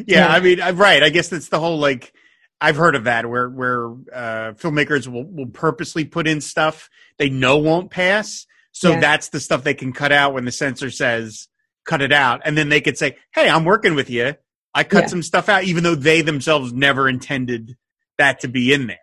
yeah, 0.08 0.28
I 0.28 0.40
mean, 0.40 0.60
right. 0.76 1.04
I 1.04 1.10
guess 1.10 1.30
that's 1.30 1.50
the 1.50 1.60
whole 1.60 1.78
like. 1.78 2.14
I've 2.62 2.78
heard 2.78 2.96
of 2.96 3.04
that 3.04 3.30
where 3.30 3.50
where 3.50 3.86
uh, 4.14 4.54
filmmakers 4.54 5.08
will, 5.08 5.26
will 5.26 5.48
purposely 5.48 6.06
put 6.06 6.26
in 6.26 6.40
stuff 6.40 6.90
they 7.18 7.30
know 7.30 7.58
won't 7.58 7.92
pass, 7.92 8.48
so 8.72 8.92
yeah. 8.92 9.02
that's 9.02 9.30
the 9.30 9.42
stuff 9.42 9.64
they 9.64 9.74
can 9.74 9.92
cut 9.92 10.14
out 10.14 10.34
when 10.34 10.46
the 10.46 10.52
censor 10.52 10.90
says 10.90 11.50
cut 11.86 12.02
it 12.02 12.12
out, 12.12 12.42
and 12.46 12.58
then 12.58 12.70
they 12.70 12.82
could 12.82 12.98
say, 12.98 13.18
"Hey, 13.34 13.50
I'm 13.50 13.66
working 13.66 13.94
with 13.94 14.10
you. 14.10 14.36
I 14.74 14.84
cut 14.84 15.04
yeah. 15.04 15.08
some 15.08 15.22
stuff 15.22 15.50
out," 15.50 15.66
even 15.66 15.84
though 15.84 15.96
they 15.96 16.22
themselves 16.22 16.74
never 16.74 17.10
intended 17.10 17.78
that 18.18 18.40
to 18.42 18.48
be 18.48 18.74
in 18.74 18.88
there. 18.88 18.98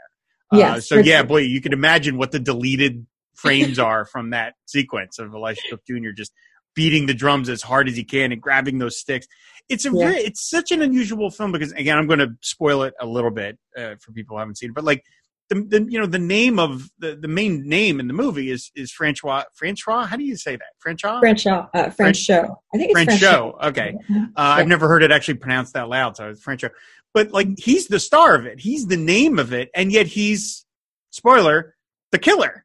Yeah. 0.53 0.75
Uh, 0.75 0.81
so 0.81 0.97
yeah, 0.97 1.19
sure. 1.19 1.27
boy, 1.27 1.41
you 1.43 1.61
can 1.61 1.73
imagine 1.73 2.19
what 2.19 2.33
the 2.33 2.39
deleted 2.39 3.07
frames 3.35 3.79
are 3.79 4.05
from 4.05 4.31
that 4.31 4.55
sequence 4.67 5.19
of 5.19 5.35
Elisha 5.35 5.63
Cook 5.71 5.81
Jr. 5.87 6.11
just 6.17 6.33
beating 6.75 7.07
the 7.07 7.15
drums 7.15 7.49
as 7.49 7.63
hard 7.63 7.89
as 7.89 7.97
he 7.97 8.05
can 8.05 8.33
and 8.33 8.41
grabbing 8.41 8.79
those 8.79 8.99
sticks. 8.99 9.27
It's 9.69 9.85
a 9.85 9.91
yeah. 9.91 9.99
very, 9.99 10.17
it's 10.19 10.49
such 10.49 10.71
an 10.73 10.83
unusual 10.83 11.31
film 11.31 11.53
because 11.53 11.73
again, 11.73 11.99
I'm 11.99 12.07
going 12.07 12.19
to 12.19 12.35
spoil 12.41 12.83
it 12.83 12.95
a 13.01 13.07
little 13.07 13.31
bit 13.31 13.59
uh, 13.77 13.95
for 14.01 14.13
people 14.13 14.37
who 14.37 14.41
haven't 14.41 14.59
seen 14.59 14.71
it, 14.71 14.75
but 14.75 14.85
like 14.85 15.05
the, 15.49 15.57
the 15.69 15.87
you 15.89 15.99
know 15.99 16.07
the 16.07 16.19
name 16.19 16.59
of 16.59 16.89
the, 16.99 17.15
the 17.15 17.29
main 17.29 17.69
name 17.69 18.01
in 18.01 18.07
the 18.07 18.15
movie 18.15 18.51
is 18.51 18.71
is 18.75 18.91
Francois 18.91 19.45
Francois. 19.55 20.07
How 20.07 20.17
do 20.17 20.25
you 20.25 20.37
say 20.37 20.57
that? 20.57 20.73
Francois. 20.79 21.21
Francois. 21.21 21.67
Uh, 21.75 21.91
French, 21.91 22.17
show. 22.17 22.59
I 22.73 22.79
think 22.79 22.91
it's 22.91 22.93
French, 22.93 23.09
French 23.09 23.21
show. 23.21 23.57
show. 23.61 23.69
Okay. 23.69 23.95
Uh, 23.99 24.03
yeah. 24.09 24.27
I've 24.37 24.69
never 24.69 24.89
heard 24.89 25.03
it 25.03 25.11
actually 25.11 25.35
pronounced 25.35 25.75
that 25.75 25.89
loud, 25.89 26.17
so 26.17 26.31
it's 26.31 26.41
French 26.41 26.63
show 26.63 26.71
but 27.15 27.33
like 27.33 27.59
he's 27.59 27.89
the 27.89 28.01
star 28.01 28.35
of 28.35 28.47
it. 28.47 28.61
He's 28.61 28.87
the 28.87 28.97
name 28.97 29.39
of 29.39 29.53
it, 29.53 29.71
and 29.75 29.93
yet 29.93 30.07
he's 30.07 30.65
spoiler 31.11 31.77
the 32.11 32.19
killer, 32.19 32.62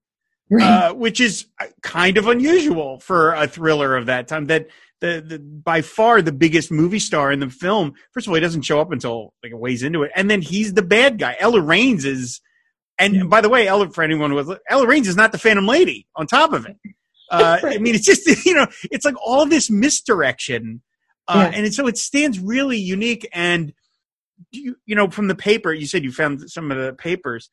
right. 0.50 0.64
uh, 0.64 0.94
which 0.94 1.20
is 1.20 1.46
kind 1.82 2.18
of 2.18 2.28
unusual 2.28 3.00
for 3.00 3.34
a 3.34 3.48
thriller 3.48 3.96
of 3.96 4.08
that 4.08 4.28
time. 4.28 4.46
That 4.46 4.68
the, 5.02 5.24
the 5.26 5.40
by 5.40 5.82
far 5.82 6.22
the 6.22 6.32
biggest 6.32 6.72
movie 6.72 7.00
star 7.00 7.32
in 7.32 7.40
the 7.40 7.50
film. 7.50 7.94
First 8.14 8.28
of 8.28 8.32
all, 8.32 8.36
he 8.36 8.42
doesn't 8.42 8.64
show 8.64 8.80
up 8.80 8.92
until 8.92 9.34
like 9.44 9.52
a 9.52 9.58
ways 9.58 9.84
into 9.84 10.04
it, 10.04 10.12
and 10.16 10.30
then 10.30 10.42
he's 10.42 10.74
the 10.74 10.82
bad 10.82 11.20
guy. 11.20 11.36
Ella 11.40 11.62
Raines 11.62 12.06
is, 12.06 12.42
and 12.98 13.14
mm. 13.14 13.30
by 13.30 13.42
the 13.42 13.50
way, 13.50 13.68
Ella 13.68 13.90
for 13.90 14.04
anyone 14.04 14.32
who 14.32 14.38
was 14.38 14.58
Ella 14.70 14.88
Raines 14.88 15.08
is 15.08 15.16
not 15.16 15.32
the 15.32 15.38
Phantom 15.38 15.66
Lady. 15.66 16.08
On 16.16 16.26
top 16.26 16.54
of 16.54 16.66
it, 16.66 16.78
uh, 17.32 17.60
I 17.64 17.78
mean, 17.78 17.96
it's 17.96 18.06
just 18.06 18.28
you 18.46 18.54
know, 18.54 18.68
it's 18.92 19.06
like 19.06 19.16
all 19.24 19.46
this 19.46 19.70
misdirection, 19.70 20.82
uh, 21.28 21.50
yeah. 21.52 21.60
and 21.60 21.74
so 21.74 21.88
it 21.88 21.98
stands 21.98 22.40
really 22.40 22.78
unique 22.78 23.28
and 23.34 23.74
you, 24.52 24.76
you 24.86 24.96
know, 24.96 25.10
from 25.10 25.28
the 25.28 25.36
paper, 25.36 25.74
you 25.74 25.88
said 25.88 26.04
you 26.04 26.12
found 26.12 26.50
some 26.50 26.72
of 26.72 26.78
the 26.78 26.94
papers. 26.94 27.50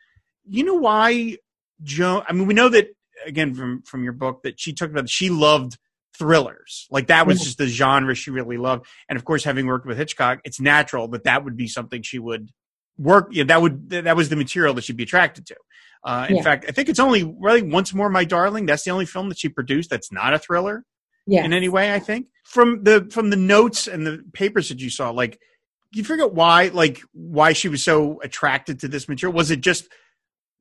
You 0.46 0.64
know 0.64 0.74
why 0.74 1.38
Joan? 1.82 2.22
I 2.28 2.32
mean, 2.32 2.46
we 2.46 2.54
know 2.54 2.68
that 2.68 2.88
again 3.26 3.54
from 3.54 3.82
from 3.82 4.04
your 4.04 4.12
book 4.12 4.42
that 4.42 4.60
she 4.60 4.72
talked 4.72 4.92
about. 4.92 5.08
She 5.08 5.30
loved 5.30 5.78
thrillers, 6.16 6.87
like 6.90 7.08
that 7.08 7.26
was 7.26 7.38
mm-hmm. 7.38 7.44
just 7.44 7.58
the 7.58 7.66
genre 7.66 8.14
she 8.14 8.30
really 8.30 8.56
loved. 8.56 8.87
And 9.08 9.16
of 9.16 9.24
course, 9.24 9.44
having 9.44 9.66
worked 9.66 9.87
with 9.87 9.96
Hitchcock, 9.96 10.40
it's 10.44 10.60
natural 10.60 11.08
that 11.08 11.25
that 11.25 11.44
would 11.44 11.56
be 11.56 11.66
something 11.66 12.02
she 12.02 12.18
would 12.18 12.50
work. 12.98 13.29
Yeah, 13.33 13.44
that 13.44 13.60
would 13.60 13.90
that 13.90 14.16
was 14.16 14.29
the 14.29 14.37
material 14.37 14.75
that 14.75 14.85
she'd 14.85 14.96
be 14.96 15.04
attracted 15.04 15.46
to. 15.46 15.56
Uh, 16.04 16.27
in 16.29 16.37
yeah. 16.37 16.42
fact, 16.42 16.66
I 16.68 16.72
think 16.72 16.88
it's 16.88 17.00
only 17.00 17.25
really 17.40 17.62
once 17.62 17.94
more, 17.94 18.10
my 18.10 18.25
darling. 18.25 18.66
That's 18.66 18.85
the 18.85 18.90
only 18.90 19.06
film 19.06 19.31
that 19.31 19.38
she 19.38 19.48
produced 19.48 19.90
that's 19.90 20.12
not 20.12 20.35
a 20.35 20.38
thriller. 20.38 20.85
Yeah. 21.27 21.44
In 21.44 21.54
any 21.54 21.70
way, 21.70 21.94
I 21.94 21.98
think 21.98 22.27
from 22.44 22.85
the 22.85 23.08
from 23.10 23.31
the 23.31 23.37
notes 23.37 23.88
and 23.88 24.06
the 24.06 24.22
papers 24.35 24.68
that 24.68 24.81
you 24.81 24.90
saw, 24.90 25.10
like 25.10 25.40
you 25.92 26.04
figure 26.04 26.25
out 26.25 26.35
why 26.35 26.68
like 26.68 27.00
why 27.12 27.54
she 27.54 27.68
was 27.68 27.83
so 27.83 28.20
attracted 28.22 28.81
to 28.81 28.88
this 28.88 29.08
material 29.08 29.35
was 29.35 29.50
it 29.50 29.62
just 29.62 29.88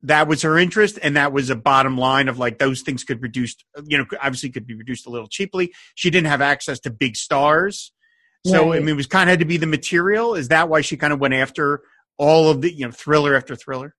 that 0.04 0.28
was 0.28 0.42
her 0.42 0.58
interest 0.58 0.98
and 1.02 1.16
that 1.16 1.32
was 1.32 1.50
a 1.50 1.56
bottom 1.56 1.96
line 1.96 2.28
of 2.28 2.38
like 2.38 2.58
those 2.58 2.82
things 2.82 3.04
could 3.04 3.18
be 3.18 3.22
produced 3.22 3.64
you 3.86 3.98
know 3.98 4.04
obviously 4.20 4.50
could 4.50 4.66
be 4.66 4.74
produced 4.74 5.06
a 5.06 5.10
little 5.10 5.26
cheaply. 5.26 5.72
She 5.94 6.10
didn't 6.10 6.28
have 6.28 6.40
access 6.40 6.78
to 6.80 6.90
big 6.90 7.16
stars. 7.16 7.92
So 8.46 8.70
right. 8.70 8.76
i 8.76 8.80
mean 8.80 8.90
it 8.90 8.96
was 8.96 9.06
kind 9.06 9.28
of 9.28 9.32
had 9.32 9.38
to 9.40 9.46
be 9.46 9.56
the 9.56 9.66
material. 9.66 10.34
Is 10.34 10.48
that 10.48 10.68
why 10.68 10.82
she 10.82 10.96
kind 10.96 11.12
of 11.12 11.20
went 11.20 11.34
after 11.34 11.82
all 12.18 12.50
of 12.50 12.60
the 12.60 12.72
you 12.72 12.84
know 12.84 12.92
thriller 12.92 13.34
after 13.34 13.56
thriller? 13.56 13.94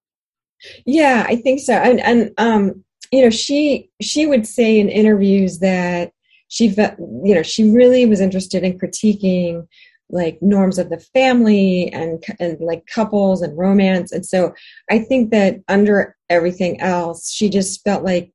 Yeah 0.85 1.25
i 1.27 1.35
think 1.35 1.59
so. 1.59 1.73
And 1.73 1.99
and 1.99 2.31
um 2.37 2.83
you 3.11 3.23
know 3.23 3.29
she 3.31 3.89
she 4.01 4.27
would 4.27 4.45
say 4.45 4.79
in 4.79 4.89
interviews 4.89 5.59
that 5.59 6.11
she 6.49 6.69
felt 6.69 6.99
you 6.99 7.33
know 7.33 7.43
she 7.43 7.69
really 7.71 8.05
was 8.05 8.21
interested 8.21 8.63
in 8.63 8.77
critiquing 8.77 9.67
like 10.09 10.37
norms 10.41 10.77
of 10.77 10.89
the 10.89 10.99
family 10.99 11.91
and 11.91 12.23
and 12.39 12.59
like 12.59 12.85
couples 12.87 13.41
and 13.41 13.57
romance. 13.57 14.11
And 14.11 14.25
so 14.25 14.53
i 14.89 14.99
think 14.99 15.31
that 15.31 15.61
under 15.67 16.15
everything 16.29 16.79
else 16.81 17.31
she 17.31 17.49
just 17.49 17.83
felt 17.83 18.03
like 18.03 18.31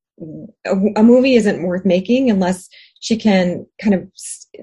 a, 0.67 0.77
a, 0.97 1.03
movie 1.03 1.35
isn't 1.35 1.63
worth 1.63 1.85
making 1.87 2.31
unless 2.31 2.69
she 3.01 3.17
can 3.17 3.67
kind 3.81 3.95
of 3.95 4.07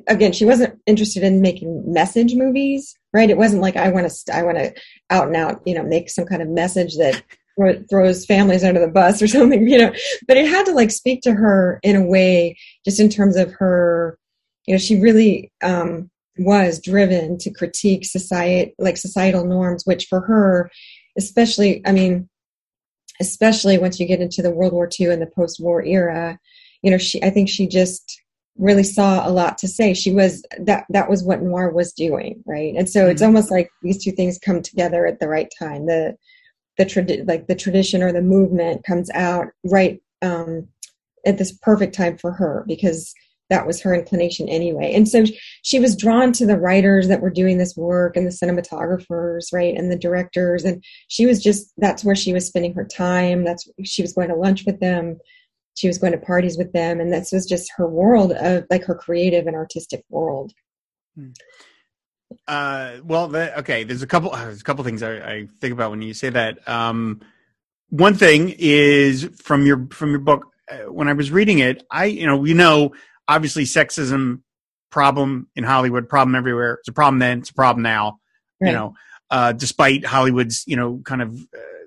again 0.08 0.32
she 0.32 0.46
wasn't 0.46 0.80
interested 0.86 1.24
in 1.24 1.42
making 1.42 1.84
message 1.92 2.36
movies 2.36 2.94
right? 3.14 3.30
It 3.30 3.38
wasn't 3.38 3.62
like 3.62 3.76
i 3.78 3.90
want 3.90 4.10
to 4.10 4.36
i 4.36 4.44
want 4.44 4.58
to 4.58 4.74
out 5.10 5.28
and 5.28 5.36
out 5.36 5.62
you 5.66 5.74
know 5.74 5.84
make 5.84 6.10
some 6.10 6.26
kind 6.26 6.42
of 6.42 6.50
message 6.50 6.96
that 6.98 7.24
throws 7.90 8.24
families 8.28 8.64
under 8.64 8.80
the 8.80 8.88
bus 8.88 9.22
or 9.22 9.28
something 9.36 9.68
you 9.68 9.78
know? 9.78 9.94
But 10.28 10.38
it 10.38 10.48
had 10.48 10.66
to 10.68 10.74
like 10.74 10.92
speak 10.92 11.22
to 11.22 11.34
her 11.34 11.80
in 11.82 11.96
a 11.96 12.06
way 12.06 12.58
just 12.86 13.00
in 13.00 13.10
terms 13.10 13.36
of 13.36 13.52
her 13.54 14.18
you 14.68 14.74
know, 14.74 14.78
she 14.78 15.00
really 15.00 15.52
um, 15.64 16.12
was 16.40 16.80
driven 16.80 17.38
to 17.40 17.52
critique 17.52 18.06
society, 18.06 18.74
like 18.78 18.98
societal 18.98 19.46
norms, 19.46 19.84
which 19.86 20.06
for 20.06 20.22
her, 20.22 20.72
especially, 21.18 21.82
I 21.86 21.92
mean, 21.92 22.30
especially 23.20 23.78
once 23.78 24.00
you 24.00 24.06
get 24.06 24.22
into 24.22 24.42
the 24.42 24.52
World 24.52 24.74
War 24.74 24.90
II 25.00 25.08
and 25.08 25.22
the 25.22 25.28
post-war 25.28 25.84
era, 25.84 26.40
you 26.82 26.92
know, 26.92 26.98
she, 26.98 27.22
I 27.24 27.30
think 27.30 27.50
she 27.50 27.68
just 27.68 28.22
really 28.58 28.84
saw 28.84 29.28
a 29.28 29.32
lot 29.32 29.58
to 29.60 29.68
say. 29.68 29.94
She 29.94 30.12
was 30.12 30.44
that 30.60 30.86
that 30.90 31.10
was 31.10 31.24
what 31.24 31.42
noir 31.42 31.72
was 31.72 31.94
doing, 31.94 32.44
right? 32.46 32.74
And 32.76 32.90
so 32.90 33.02
mm-hmm. 33.02 33.12
it's 33.12 33.22
almost 33.22 33.52
like 33.52 33.70
these 33.82 34.04
two 34.04 34.12
things 34.12 34.40
come 34.40 34.62
together 34.62 35.06
at 35.06 35.20
the 35.20 35.28
right 35.28 35.52
time. 35.60 35.86
The 35.86 36.16
the 36.78 36.86
tradi- 36.86 37.28
like 37.28 37.48
the 37.48 37.56
tradition 37.56 38.04
or 38.04 38.12
the 38.12 38.22
movement 38.22 38.84
comes 38.86 39.10
out 39.12 39.48
right 39.64 40.02
um, 40.22 40.68
at 41.26 41.38
this 41.38 41.52
perfect 41.52 41.96
time 41.96 42.18
for 42.18 42.32
her 42.32 42.64
because 42.68 43.14
that 43.50 43.66
was 43.66 43.82
her 43.82 43.96
inclination 43.96 44.50
anyway. 44.50 44.94
And 44.94 45.08
so 45.08 45.24
she 45.64 45.80
was 45.80 45.96
drawn 45.96 46.34
to 46.34 46.46
the 46.46 46.60
writers 46.60 47.08
that 47.08 47.22
were 47.22 47.30
doing 47.30 47.58
this 47.58 47.76
work 47.78 48.18
and 48.18 48.28
the 48.28 48.32
cinematographers, 48.32 49.54
right, 49.54 49.76
and 49.76 49.92
the 49.92 49.98
directors. 49.98 50.66
And 50.66 50.84
she 51.08 51.26
was 51.26 51.42
just 51.42 51.72
that's 51.78 52.04
where 52.04 52.16
she 52.16 52.34
was 52.34 52.48
spending 52.48 52.74
her 52.74 52.86
time. 52.86 53.44
That's 53.44 53.70
she 53.84 54.02
was 54.02 54.14
going 54.14 54.30
to 54.30 54.36
lunch 54.36 54.66
with 54.66 54.80
them 54.80 55.18
she 55.78 55.88
was 55.88 56.00
going 56.00 56.12
to 56.12 56.18
parties 56.18 56.58
with 56.58 56.74
them 56.74 57.00
and 57.00 57.14
this 57.14 57.32
was 57.32 57.46
just 57.46 57.72
her 57.78 57.88
world 57.88 58.32
of 58.34 58.66
like 58.70 58.84
her 58.84 58.96
creative 58.96 59.46
and 59.46 59.56
artistic 59.56 60.04
world 60.10 60.52
hmm. 61.16 61.30
uh, 62.48 62.94
well 63.04 63.28
the, 63.28 63.58
okay 63.58 63.84
there's 63.84 64.02
a 64.02 64.08
couple 64.08 64.32
there's 64.32 64.62
a 64.62 64.64
couple 64.64 64.84
things 64.84 65.04
I, 65.04 65.14
I, 65.14 65.48
think 65.62 65.74
about 65.74 65.92
when 65.92 66.02
you 66.02 66.14
say 66.14 66.30
that 66.32 66.68
um, 66.68 67.22
one 67.90 68.16
thing 68.16 68.56
is 68.58 69.30
from 69.38 69.66
your 69.66 69.88
from 69.92 70.10
your 70.10 70.20
book 70.20 70.48
uh, 70.70 70.92
when 70.92 71.08
i 71.08 71.14
was 71.14 71.32
reading 71.32 71.60
it 71.60 71.84
i 71.92 72.06
you 72.06 72.26
know 72.26 72.38
we 72.38 72.54
know 72.54 72.92
obviously 73.28 73.64
sexism 73.64 74.42
problem 74.92 75.48
in 75.56 75.64
hollywood 75.64 76.08
problem 76.08 76.36
everywhere 76.36 76.76
it's 76.76 76.88
a 76.88 76.94
problem 76.94 77.20
then 77.20 77.40
it's 77.40 77.50
a 77.50 77.54
problem 77.54 77.84
now 77.84 78.20
right. 78.62 78.70
you 78.70 78.74
know 78.74 78.94
uh, 79.30 79.52
despite 79.52 80.06
hollywood's 80.06 80.64
you 80.68 80.76
know 80.76 81.02
kind 81.06 81.22
of 81.22 81.34
uh, 81.34 81.78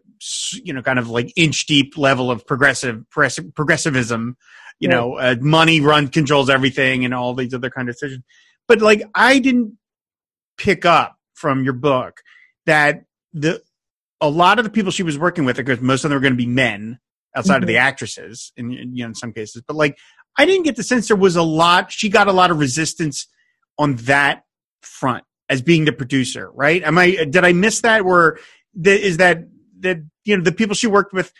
you 0.62 0.72
know 0.72 0.82
kind 0.82 0.98
of 0.98 1.08
like 1.08 1.32
inch 1.36 1.66
deep 1.66 1.96
level 1.96 2.30
of 2.30 2.46
progressive 2.46 3.04
progressivism 3.10 4.36
you 4.78 4.88
yeah. 4.88 4.94
know 4.94 5.14
uh, 5.14 5.36
money 5.40 5.80
run 5.80 6.08
controls 6.08 6.50
everything 6.50 7.04
and 7.04 7.14
all 7.14 7.34
these 7.34 7.54
other 7.54 7.70
kind 7.70 7.88
of 7.88 7.94
decisions 7.94 8.22
but 8.68 8.82
like 8.82 9.02
i 9.14 9.38
didn't 9.38 9.76
pick 10.58 10.84
up 10.84 11.16
from 11.34 11.64
your 11.64 11.72
book 11.72 12.20
that 12.66 13.04
the 13.32 13.62
a 14.20 14.28
lot 14.28 14.58
of 14.58 14.64
the 14.64 14.70
people 14.70 14.90
she 14.90 15.02
was 15.02 15.18
working 15.18 15.44
with 15.44 15.56
because 15.56 15.80
most 15.80 16.04
of 16.04 16.10
them 16.10 16.18
are 16.18 16.20
going 16.20 16.34
to 16.34 16.36
be 16.36 16.46
men 16.46 16.98
outside 17.34 17.54
mm-hmm. 17.54 17.62
of 17.62 17.66
the 17.66 17.74
mm-hmm. 17.74 17.86
actresses 17.86 18.52
in 18.56 18.70
you 18.70 19.02
know 19.02 19.06
in 19.06 19.14
some 19.14 19.32
cases 19.32 19.62
but 19.66 19.76
like 19.76 19.96
i 20.38 20.44
didn't 20.44 20.64
get 20.64 20.76
the 20.76 20.82
sense 20.82 21.08
there 21.08 21.16
was 21.16 21.36
a 21.36 21.42
lot 21.42 21.90
she 21.92 22.08
got 22.08 22.28
a 22.28 22.32
lot 22.32 22.50
of 22.50 22.58
resistance 22.58 23.26
on 23.78 23.96
that 23.96 24.44
front 24.82 25.24
as 25.48 25.62
being 25.62 25.84
the 25.84 25.92
producer 25.92 26.50
right 26.52 26.82
am 26.82 26.98
i 26.98 27.10
did 27.24 27.44
i 27.44 27.52
miss 27.52 27.80
that 27.80 28.02
or 28.02 28.38
is 28.84 29.16
that 29.16 29.44
that 29.80 29.98
you 30.24 30.36
know 30.36 30.42
the 30.42 30.52
people 30.52 30.74
she 30.74 30.86
worked 30.86 31.12
with 31.12 31.32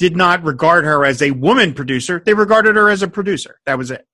did 0.00 0.16
not 0.16 0.42
regard 0.42 0.84
her 0.86 1.04
as 1.04 1.20
a 1.20 1.30
woman 1.30 1.74
producer; 1.74 2.22
they 2.24 2.32
regarded 2.32 2.74
her 2.74 2.88
as 2.88 3.02
a 3.02 3.08
producer. 3.08 3.60
That 3.66 3.76
was 3.76 3.90
it. 3.90 4.06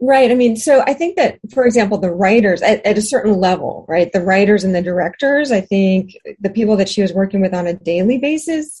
Right. 0.00 0.30
I 0.30 0.34
mean, 0.34 0.56
so 0.56 0.82
I 0.86 0.94
think 0.94 1.16
that, 1.16 1.38
for 1.52 1.64
example, 1.64 1.98
the 1.98 2.10
writers 2.10 2.60
at, 2.62 2.84
at, 2.84 2.98
a 2.98 3.02
certain 3.02 3.38
level, 3.38 3.86
right? 3.88 4.12
The 4.12 4.20
writers 4.20 4.62
and 4.62 4.74
the 4.74 4.82
directors, 4.82 5.52
I 5.52 5.62
think 5.62 6.12
the 6.38 6.50
people 6.50 6.76
that 6.76 6.88
she 6.88 7.00
was 7.00 7.14
working 7.14 7.40
with 7.40 7.54
on 7.54 7.66
a 7.66 7.72
daily 7.72 8.18
basis, 8.18 8.78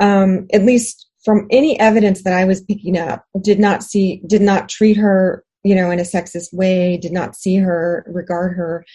um, 0.00 0.46
at 0.54 0.64
least 0.64 1.05
from 1.26 1.48
any 1.50 1.78
evidence 1.80 2.22
that 2.22 2.32
I 2.32 2.44
was 2.44 2.62
picking 2.62 2.96
up, 2.96 3.26
did 3.42 3.58
not 3.58 3.82
see, 3.82 4.22
did 4.28 4.40
not 4.40 4.68
treat 4.68 4.96
her, 4.96 5.44
you 5.64 5.74
know, 5.74 5.90
in 5.90 5.98
a 5.98 6.04
sexist 6.04 6.54
way, 6.54 6.96
did 6.96 7.12
not 7.12 7.34
see 7.34 7.56
her, 7.56 8.04
regard 8.06 8.56
her, 8.56 8.86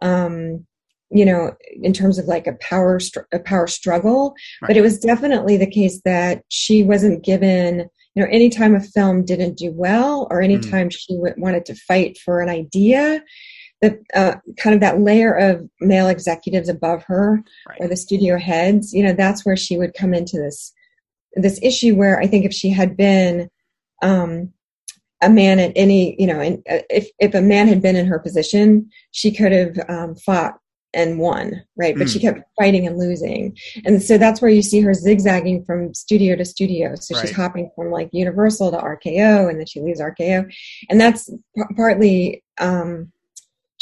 um, 0.00 0.64
you 1.14 1.26
know 1.26 1.54
in 1.82 1.92
terms 1.92 2.18
of 2.18 2.24
like 2.24 2.46
a 2.46 2.54
power 2.54 2.98
a 3.32 3.38
power 3.38 3.66
struggle 3.66 4.34
right. 4.62 4.68
but 4.68 4.76
it 4.78 4.80
was 4.80 4.98
definitely 4.98 5.58
the 5.58 5.70
case 5.70 6.00
that 6.06 6.42
she 6.48 6.82
wasn't 6.82 7.22
given 7.22 7.86
you 8.14 8.22
know 8.22 8.28
anytime 8.30 8.74
a 8.74 8.80
film 8.80 9.22
didn't 9.22 9.58
do 9.58 9.70
well 9.72 10.26
or 10.30 10.40
anytime 10.40 10.88
mm. 10.88 10.96
she 10.98 11.14
w- 11.14 11.34
wanted 11.36 11.66
to 11.66 11.74
fight 11.74 12.16
for 12.24 12.40
an 12.40 12.48
idea 12.48 13.22
the 13.82 14.00
uh, 14.14 14.36
kind 14.56 14.74
of 14.74 14.80
that 14.80 15.00
layer 15.00 15.34
of 15.34 15.68
male 15.80 16.08
executives 16.08 16.68
above 16.68 17.02
her 17.02 17.42
right. 17.68 17.78
or 17.80 17.88
the 17.88 17.96
studio 17.96 18.38
heads 18.38 18.94
you 18.94 19.02
know 19.02 19.12
that's 19.12 19.44
where 19.44 19.56
she 19.56 19.76
would 19.76 19.92
come 19.92 20.14
into 20.14 20.38
this 20.38 20.72
this 21.34 21.58
issue 21.62 21.94
where 21.94 22.20
i 22.20 22.26
think 22.26 22.44
if 22.44 22.52
she 22.52 22.70
had 22.70 22.96
been 22.96 23.48
um, 24.02 24.52
a 25.22 25.30
man 25.30 25.60
at 25.60 25.72
any 25.76 26.20
you 26.20 26.26
know 26.26 26.40
in, 26.40 26.62
if 26.66 27.08
if 27.18 27.34
a 27.34 27.40
man 27.40 27.68
had 27.68 27.80
been 27.80 27.96
in 27.96 28.06
her 28.06 28.18
position 28.18 28.90
she 29.10 29.30
could 29.30 29.52
have 29.52 29.78
um, 29.88 30.14
fought 30.16 30.58
and 30.94 31.18
won, 31.18 31.62
right? 31.76 31.96
But 31.96 32.06
mm. 32.06 32.12
she 32.12 32.18
hmm. 32.18 32.26
kept 32.26 32.40
fighting 32.58 32.86
and 32.86 32.98
losing. 32.98 33.56
And 33.84 34.02
so 34.02 34.18
that's 34.18 34.42
where 34.42 34.50
you 34.50 34.62
see 34.62 34.80
her 34.80 34.94
zigzagging 34.94 35.64
from 35.64 35.94
studio 35.94 36.36
to 36.36 36.44
studio. 36.44 36.94
So 36.96 37.14
right. 37.14 37.22
she's 37.22 37.36
hopping 37.36 37.70
from 37.74 37.90
like 37.90 38.10
Universal 38.12 38.72
to 38.72 38.76
RKO 38.76 39.48
and 39.48 39.58
then 39.58 39.66
she 39.66 39.80
leaves 39.80 40.00
RKO. 40.00 40.52
And 40.90 41.00
that's 41.00 41.30
p- 41.56 41.62
partly 41.76 42.44
um, 42.58 43.10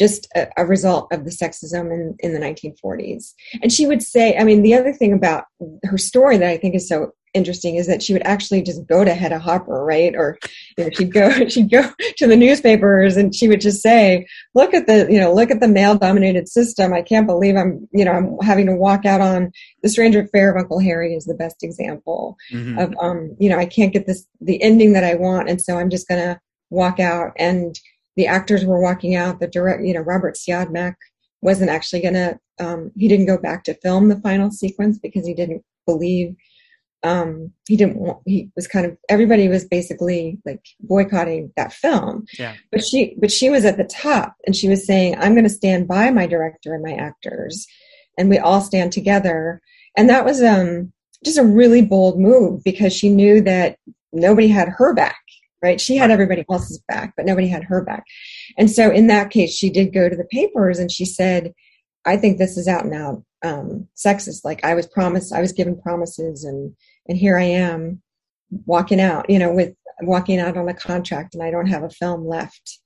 just 0.01 0.26
a, 0.34 0.48
a, 0.57 0.64
result 0.64 1.12
of 1.12 1.24
the 1.26 1.30
sexism 1.30 1.92
in, 1.92 2.16
in 2.20 2.32
the 2.32 2.40
1940s. 2.40 3.34
And 3.62 3.70
she 3.70 3.86
would 3.86 4.03
say, 4.03 4.34
I 4.34 4.44
mean, 4.44 4.62
the 4.62 4.72
other 4.72 4.94
thing 4.94 5.12
about 5.12 5.44
her 5.84 5.98
story 5.98 6.38
that 6.38 6.48
I 6.48 6.57
think 6.57 6.74
is 6.74 6.88
so 6.88 7.12
interesting 7.34 7.76
is 7.76 7.86
that 7.86 8.03
she 8.03 8.14
would 8.14 8.26
actually 8.26 8.62
just 8.62 8.86
go 8.86 9.05
to 9.05 9.12
Hedda 9.12 9.38
Hopper, 9.38 9.84
right? 9.84 10.14
Or 10.16 10.38
you 10.78 10.84
know, 10.84 10.90
she'd 10.90 11.12
go 11.12 11.30
she'd 11.48 11.70
go 11.70 11.92
to 12.16 12.26
the 12.26 12.36
newspapers 12.36 13.18
and 13.18 13.34
she 13.34 13.46
would 13.46 13.61
just 13.61 13.82
say, 13.82 14.26
"Look 14.55 14.72
at 14.72 14.86
the 14.86 15.07
you 15.11 15.20
know 15.20 15.34
look 15.34 15.51
at 15.51 15.61
the 15.61 15.68
male 15.68 15.96
dominated 15.96 16.48
system. 16.48 16.94
I 16.94 17.03
can't 17.03 17.26
believe 17.26 17.57
I'm 17.57 17.86
you 17.92 18.07
know 18.07 18.12
I'm 18.12 18.38
having 18.42 18.66
to 18.66 18.74
walk 18.74 19.05
out 19.05 19.20
on 19.20 19.53
the 19.82 19.90
Stranger 19.90 20.20
Affair 20.20 20.51
of 20.51 20.57
Uncle 20.57 20.80
Harry 20.80 21.14
is 21.14 21.26
the 21.26 21.34
best 21.34 21.62
example 21.62 22.38
mm-hmm. 22.51 22.78
of 22.78 22.94
um 22.98 23.36
you 23.38 23.51
know 23.51 23.59
I 23.59 23.66
can't 23.66 23.92
get 23.92 24.07
this 24.07 24.26
the 24.40 24.62
ending 24.62 24.94
that 24.94 25.05
I 25.05 25.14
want, 25.14 25.51
and 25.51 25.61
so 25.61 25.76
I'm 25.76 25.90
just 25.90 26.09
gonna 26.09 26.40
walk 26.70 27.01
out." 27.01 27.32
And 27.36 27.78
the 28.16 28.26
actors 28.26 28.64
were 28.64 28.80
walking 28.80 29.14
out. 29.14 29.40
The 29.40 29.48
direct 29.48 29.82
you 29.84 29.94
know 29.94 30.00
Robert 30.00 30.36
Siodmak 30.36 30.94
wasn't 31.42 31.70
actually 31.70 32.02
gonna 32.02 32.38
um, 32.58 32.92
he 32.96 33.08
didn't 33.08 33.26
go 33.26 33.38
back 33.38 33.64
to 33.64 33.74
film 33.74 34.08
the 34.08 34.20
final 34.20 34.50
sequence 34.50 34.98
because 34.98 35.26
he 35.26 35.34
didn't 35.34 35.64
believe 35.86 36.36
um, 37.02 37.52
he 37.66 37.76
didn't 37.76 37.96
want, 37.96 38.18
he 38.26 38.50
was 38.54 38.66
kind 38.66 38.84
of 38.84 38.96
everybody 39.08 39.48
was 39.48 39.64
basically 39.64 40.38
like 40.44 40.61
boycotting 40.80 41.52
that 41.56 41.72
film. 41.72 42.26
Yeah. 42.38 42.54
But 42.70 42.84
she 42.84 43.16
but 43.18 43.32
she 43.32 43.48
was 43.48 43.64
at 43.64 43.76
the 43.76 43.84
top 43.84 44.34
and 44.46 44.54
she 44.54 44.68
was 44.68 44.86
saying 44.86 45.16
i'm 45.18 45.34
going 45.34 45.44
to 45.44 45.50
stand 45.50 45.88
by 45.88 46.11
my 46.11 46.26
director 46.26 46.74
and 46.74 46.82
my 46.82 46.94
actors 46.94 47.66
and 48.18 48.28
we 48.28 48.38
all 48.38 48.61
stand 48.61 48.92
together. 48.92 49.62
And 49.96 50.08
that 50.11 50.24
was 50.24 50.42
um 50.42 50.92
just 51.24 51.38
a 51.38 51.44
really 51.44 51.82
bold 51.82 52.20
move 52.20 52.62
because 52.64 52.92
she 52.92 53.08
knew 53.08 53.40
that 53.42 53.76
nobody 54.12 54.48
had 54.48 54.68
her 54.68 54.94
back 54.94 55.20
right 55.62 55.80
she 55.80 55.96
had 55.96 56.11
everybody 56.11 56.44
else's 56.50 56.82
back 56.88 57.12
but 57.16 57.26
nobody 57.26 57.48
had 57.48 57.64
her 57.64 57.82
back 57.82 58.04
and 58.56 58.70
so 58.70 58.90
in 58.90 59.06
that 59.06 59.30
case 59.30 59.54
she 59.54 59.70
did 59.70 59.92
go 59.92 60.08
to 60.08 60.16
the 60.16 60.28
papers 60.30 60.78
and 60.78 60.90
she 60.90 61.04
said 61.04 61.52
i 62.04 62.16
think 62.16 62.38
this 62.38 62.56
is 62.56 62.68
out 62.68 62.84
and 62.84 62.94
out 62.94 63.22
um, 63.42 63.88
sexist 63.96 64.44
like 64.44 64.62
i 64.64 64.74
was 64.74 64.86
promised 64.86 65.32
i 65.32 65.40
was 65.40 65.52
given 65.52 65.80
promises 65.80 66.44
and 66.44 66.74
and 67.11 67.18
here 67.18 67.36
I 67.36 67.44
am 67.44 68.02
walking 68.66 69.00
out, 69.00 69.28
you 69.28 69.38
know, 69.38 69.52
with 69.52 69.74
walking 70.02 70.38
out 70.38 70.56
on 70.56 70.68
a 70.68 70.74
contract 70.74 71.34
and 71.34 71.42
I 71.42 71.50
don't 71.50 71.66
have 71.66 71.82
a 71.82 71.90
film 71.90 72.24
left. 72.24 72.78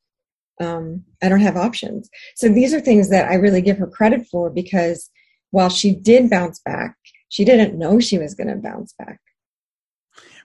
Um, 0.61 1.05
I 1.23 1.29
don't 1.29 1.41
have 1.41 1.59
options. 1.59 2.09
So 2.37 2.49
these 2.49 2.73
are 2.73 2.81
things 2.81 3.11
that 3.11 3.31
I 3.31 3.35
really 3.35 3.61
give 3.61 3.77
her 3.79 3.87
credit 3.87 4.27
for 4.27 4.49
because 4.49 5.11
while 5.51 5.69
she 5.69 5.95
did 5.95 6.31
bounce 6.31 6.59
back, 6.61 6.97
she 7.29 7.45
didn't 7.45 7.79
know 7.79 8.01
she 8.01 8.19
was 8.19 8.35
going 8.35 8.49
to 8.49 8.57
bounce 8.57 8.95
back. 8.99 9.21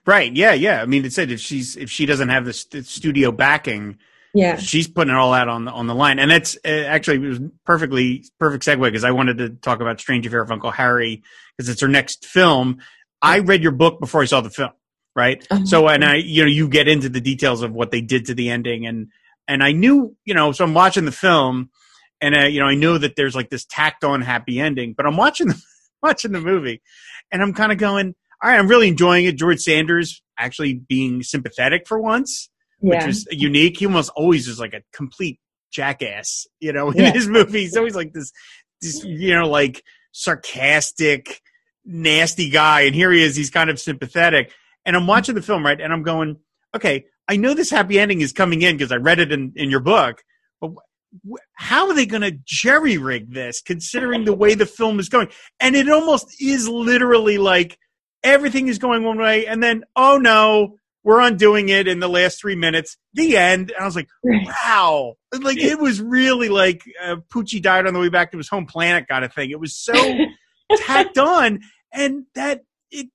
Right. 0.06 0.34
Yeah. 0.34 0.52
Yeah. 0.54 0.82
I 0.82 0.86
mean, 0.86 1.04
it 1.04 1.12
said 1.12 1.30
if 1.30 1.40
she's 1.40 1.76
if 1.76 1.90
she 1.90 2.06
doesn't 2.06 2.28
have 2.28 2.44
the 2.44 2.52
studio 2.52 3.32
backing, 3.32 3.98
yeah, 4.32 4.56
she's 4.56 4.86
putting 4.86 5.12
it 5.12 5.16
all 5.16 5.32
out 5.32 5.48
on 5.48 5.64
the 5.64 5.72
on 5.72 5.86
the 5.86 5.94
line, 5.94 6.18
and 6.18 6.30
that's 6.30 6.56
uh, 6.64 6.68
actually 6.68 7.16
it 7.16 7.28
was 7.28 7.40
perfectly 7.66 8.24
perfect 8.38 8.64
segue 8.64 8.80
because 8.80 9.04
I 9.04 9.10
wanted 9.10 9.38
to 9.38 9.50
talk 9.50 9.80
about 9.80 10.00
Strange 10.00 10.26
Affair 10.26 10.40
of 10.40 10.52
Uncle 10.52 10.70
Harry 10.70 11.22
because 11.56 11.68
it's 11.68 11.80
her 11.80 11.88
next 11.88 12.24
film, 12.24 12.78
I 13.22 13.40
read 13.40 13.62
your 13.62 13.72
book 13.72 14.00
before 14.00 14.22
I 14.22 14.26
saw 14.26 14.40
the 14.40 14.50
film, 14.50 14.70
right? 15.14 15.46
Uh-huh. 15.50 15.64
So, 15.64 15.88
and 15.88 16.04
I, 16.04 16.16
you 16.16 16.42
know, 16.42 16.48
you 16.48 16.68
get 16.68 16.88
into 16.88 17.08
the 17.08 17.20
details 17.20 17.62
of 17.62 17.72
what 17.72 17.90
they 17.90 18.00
did 18.00 18.26
to 18.26 18.34
the 18.34 18.50
ending, 18.50 18.86
and 18.86 19.08
and 19.46 19.62
I 19.62 19.72
knew, 19.72 20.16
you 20.24 20.34
know, 20.34 20.52
so 20.52 20.64
I'm 20.64 20.74
watching 20.74 21.04
the 21.04 21.12
film, 21.12 21.70
and 22.20 22.34
uh, 22.34 22.46
you 22.46 22.60
know, 22.60 22.66
I 22.66 22.74
know 22.74 22.98
that 22.98 23.16
there's 23.16 23.34
like 23.34 23.50
this 23.50 23.64
tacked 23.66 24.04
on 24.04 24.22
happy 24.22 24.60
ending, 24.60 24.94
but 24.96 25.06
I'm 25.06 25.16
watching 25.16 25.48
the 25.48 25.62
watching 26.02 26.32
the 26.32 26.40
movie, 26.40 26.82
and 27.30 27.42
I'm 27.42 27.52
kind 27.52 27.72
of 27.72 27.78
going, 27.78 28.14
all 28.42 28.50
right, 28.50 28.58
I'm 28.58 28.68
really 28.68 28.88
enjoying 28.88 29.26
it. 29.26 29.36
George 29.36 29.60
Sanders 29.60 30.22
actually 30.38 30.74
being 30.74 31.22
sympathetic 31.22 31.86
for 31.86 32.00
once, 32.00 32.48
yeah. 32.80 32.98
which 32.98 33.08
is 33.08 33.28
unique. 33.30 33.78
He 33.78 33.86
almost 33.86 34.10
always 34.16 34.48
is 34.48 34.58
like 34.58 34.74
a 34.74 34.82
complete 34.92 35.38
jackass, 35.70 36.46
you 36.58 36.72
know, 36.72 36.90
in 36.90 37.04
yeah. 37.04 37.12
his 37.12 37.28
movies. 37.28 37.70
He's 37.70 37.76
always 37.76 37.94
like 37.94 38.12
this, 38.12 38.32
this, 38.80 39.04
you 39.04 39.34
know, 39.34 39.48
like 39.48 39.82
sarcastic 40.12 41.40
nasty 41.84 42.50
guy, 42.50 42.82
and 42.82 42.94
here 42.94 43.12
he 43.12 43.22
is. 43.22 43.36
He's 43.36 43.50
kind 43.50 43.70
of 43.70 43.78
sympathetic, 43.78 44.52
and 44.84 44.96
I'm 44.96 45.06
watching 45.06 45.34
the 45.34 45.42
film 45.42 45.64
right, 45.64 45.80
and 45.80 45.92
I'm 45.92 46.02
going, 46.02 46.36
okay, 46.74 47.04
I 47.28 47.36
know 47.36 47.54
this 47.54 47.70
happy 47.70 47.98
ending 47.98 48.20
is 48.20 48.32
coming 48.32 48.62
in 48.62 48.76
because 48.76 48.92
I 48.92 48.96
read 48.96 49.20
it 49.20 49.32
in, 49.32 49.52
in 49.54 49.70
your 49.70 49.80
book, 49.80 50.22
but 50.60 50.72
how 51.54 51.88
are 51.88 51.94
they 51.94 52.06
going 52.06 52.22
to 52.22 52.38
jerry 52.44 52.98
rig 52.98 53.32
this 53.32 53.60
considering 53.60 54.24
the 54.24 54.32
way 54.32 54.54
the 54.54 54.66
film 54.66 54.98
is 55.00 55.08
going? 55.08 55.28
And 55.58 55.76
it 55.76 55.88
almost 55.88 56.26
is 56.40 56.68
literally 56.68 57.38
like 57.38 57.78
everything 58.22 58.68
is 58.68 58.78
going 58.78 59.04
one 59.04 59.18
way, 59.18 59.46
and 59.46 59.62
then, 59.62 59.84
oh 59.96 60.18
no, 60.18 60.76
we're 61.02 61.20
undoing 61.20 61.68
it 61.68 61.88
in 61.88 62.00
the 62.00 62.08
last 62.08 62.40
three 62.40 62.56
minutes. 62.56 62.96
The 63.14 63.36
end. 63.36 63.70
And 63.70 63.82
I 63.82 63.86
was 63.86 63.96
like, 63.96 64.08
wow. 64.22 65.14
Like 65.40 65.58
it 65.58 65.78
was 65.78 66.00
really 66.00 66.48
like 66.48 66.82
uh, 67.02 67.16
Poochie 67.32 67.62
died 67.62 67.86
on 67.86 67.94
the 67.94 68.00
way 68.00 68.10
back 68.10 68.32
to 68.32 68.38
his 68.38 68.48
home 68.48 68.66
planet 68.66 69.08
kind 69.08 69.24
of 69.24 69.32
thing. 69.32 69.50
It 69.50 69.60
was 69.60 69.74
so 69.74 69.94
tacked 70.76 71.18
on. 71.18 71.60
And 71.92 72.24
that 72.34 72.62
it, 72.90 73.08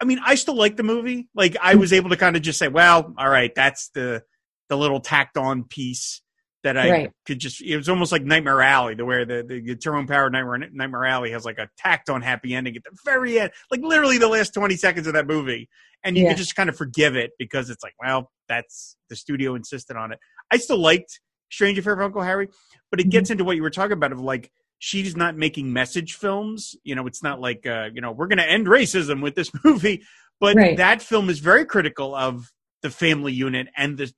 I 0.00 0.04
mean, 0.04 0.20
I 0.24 0.34
still 0.34 0.56
like 0.56 0.76
the 0.76 0.82
movie. 0.82 1.28
Like 1.34 1.56
I 1.60 1.76
was 1.76 1.92
able 1.92 2.10
to 2.10 2.16
kind 2.16 2.36
of 2.36 2.42
just 2.42 2.58
say, 2.58 2.68
well, 2.68 3.14
all 3.16 3.28
right, 3.28 3.54
that's 3.54 3.88
the, 3.94 4.22
the 4.68 4.76
little 4.76 5.00
tacked 5.00 5.38
on 5.38 5.64
piece 5.64 6.20
that 6.64 6.76
I 6.76 6.90
right. 6.90 7.10
could 7.26 7.38
just, 7.38 7.62
it 7.62 7.76
was 7.76 7.88
almost 7.88 8.10
like 8.10 8.24
Nightmare 8.24 8.60
Alley, 8.60 8.94
the 8.94 9.04
where 9.04 9.24
the, 9.24 9.44
the 9.46 9.76
Tyrone 9.76 10.06
Power 10.06 10.28
Nightmare, 10.28 10.68
Nightmare 10.72 11.04
Alley 11.04 11.30
has 11.30 11.44
like 11.44 11.58
a 11.58 11.68
tacked 11.78 12.10
on 12.10 12.22
happy 12.22 12.54
ending 12.54 12.76
at 12.76 12.82
the 12.82 12.90
very 13.04 13.38
end, 13.38 13.52
like 13.70 13.80
literally 13.82 14.18
the 14.18 14.28
last 14.28 14.52
20 14.54 14.74
seconds 14.76 15.06
of 15.06 15.12
that 15.12 15.26
movie 15.26 15.68
and 16.04 16.16
you 16.16 16.24
yeah. 16.24 16.30
can 16.30 16.36
just 16.36 16.54
kind 16.54 16.68
of 16.68 16.76
forgive 16.76 17.16
it 17.16 17.32
because 17.38 17.70
it's 17.70 17.82
like, 17.82 17.94
well, 17.98 18.30
that's 18.48 18.96
the 19.08 19.16
studio 19.16 19.54
insisted 19.54 19.96
on 19.96 20.12
it. 20.12 20.18
I 20.50 20.58
still 20.58 20.78
liked 20.78 21.18
Strange 21.50 21.78
Affair 21.78 21.94
of 21.94 22.00
Uncle 22.00 22.22
Harry, 22.22 22.48
but 22.90 23.00
it 23.00 23.08
gets 23.08 23.26
mm-hmm. 23.26 23.32
into 23.32 23.44
what 23.44 23.56
you 23.56 23.62
were 23.62 23.70
talking 23.70 23.94
about 23.94 24.12
of 24.12 24.20
like 24.20 24.50
she's 24.78 25.16
not 25.16 25.36
making 25.36 25.72
message 25.72 26.14
films. 26.14 26.76
You 26.84 26.94
know, 26.94 27.06
it's 27.06 27.22
not 27.22 27.40
like 27.40 27.66
uh, 27.66 27.88
you 27.92 28.02
know 28.02 28.12
we're 28.12 28.26
going 28.26 28.38
to 28.38 28.48
end 28.48 28.66
racism 28.66 29.22
with 29.22 29.34
this 29.34 29.50
movie, 29.64 30.02
but 30.40 30.56
right. 30.56 30.76
that 30.76 31.02
film 31.02 31.30
is 31.30 31.38
very 31.38 31.64
critical 31.64 32.14
of 32.14 32.52
the 32.82 32.90
family 32.90 33.32
unit 33.32 33.68
and 33.76 33.96
the 33.96 34.12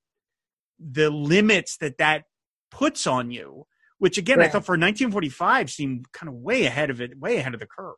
the 0.78 1.08
limits 1.08 1.76
that 1.78 1.98
that 1.98 2.24
puts 2.70 3.06
on 3.06 3.30
you. 3.30 3.66
Which 3.98 4.18
again, 4.18 4.38
right. 4.38 4.48
I 4.48 4.50
thought 4.50 4.66
for 4.66 4.72
1945 4.72 5.70
seemed 5.70 6.12
kind 6.12 6.28
of 6.28 6.34
way 6.34 6.66
ahead 6.66 6.90
of 6.90 7.00
it, 7.00 7.18
way 7.18 7.38
ahead 7.38 7.54
of 7.54 7.60
the 7.60 7.66
curve. 7.66 7.94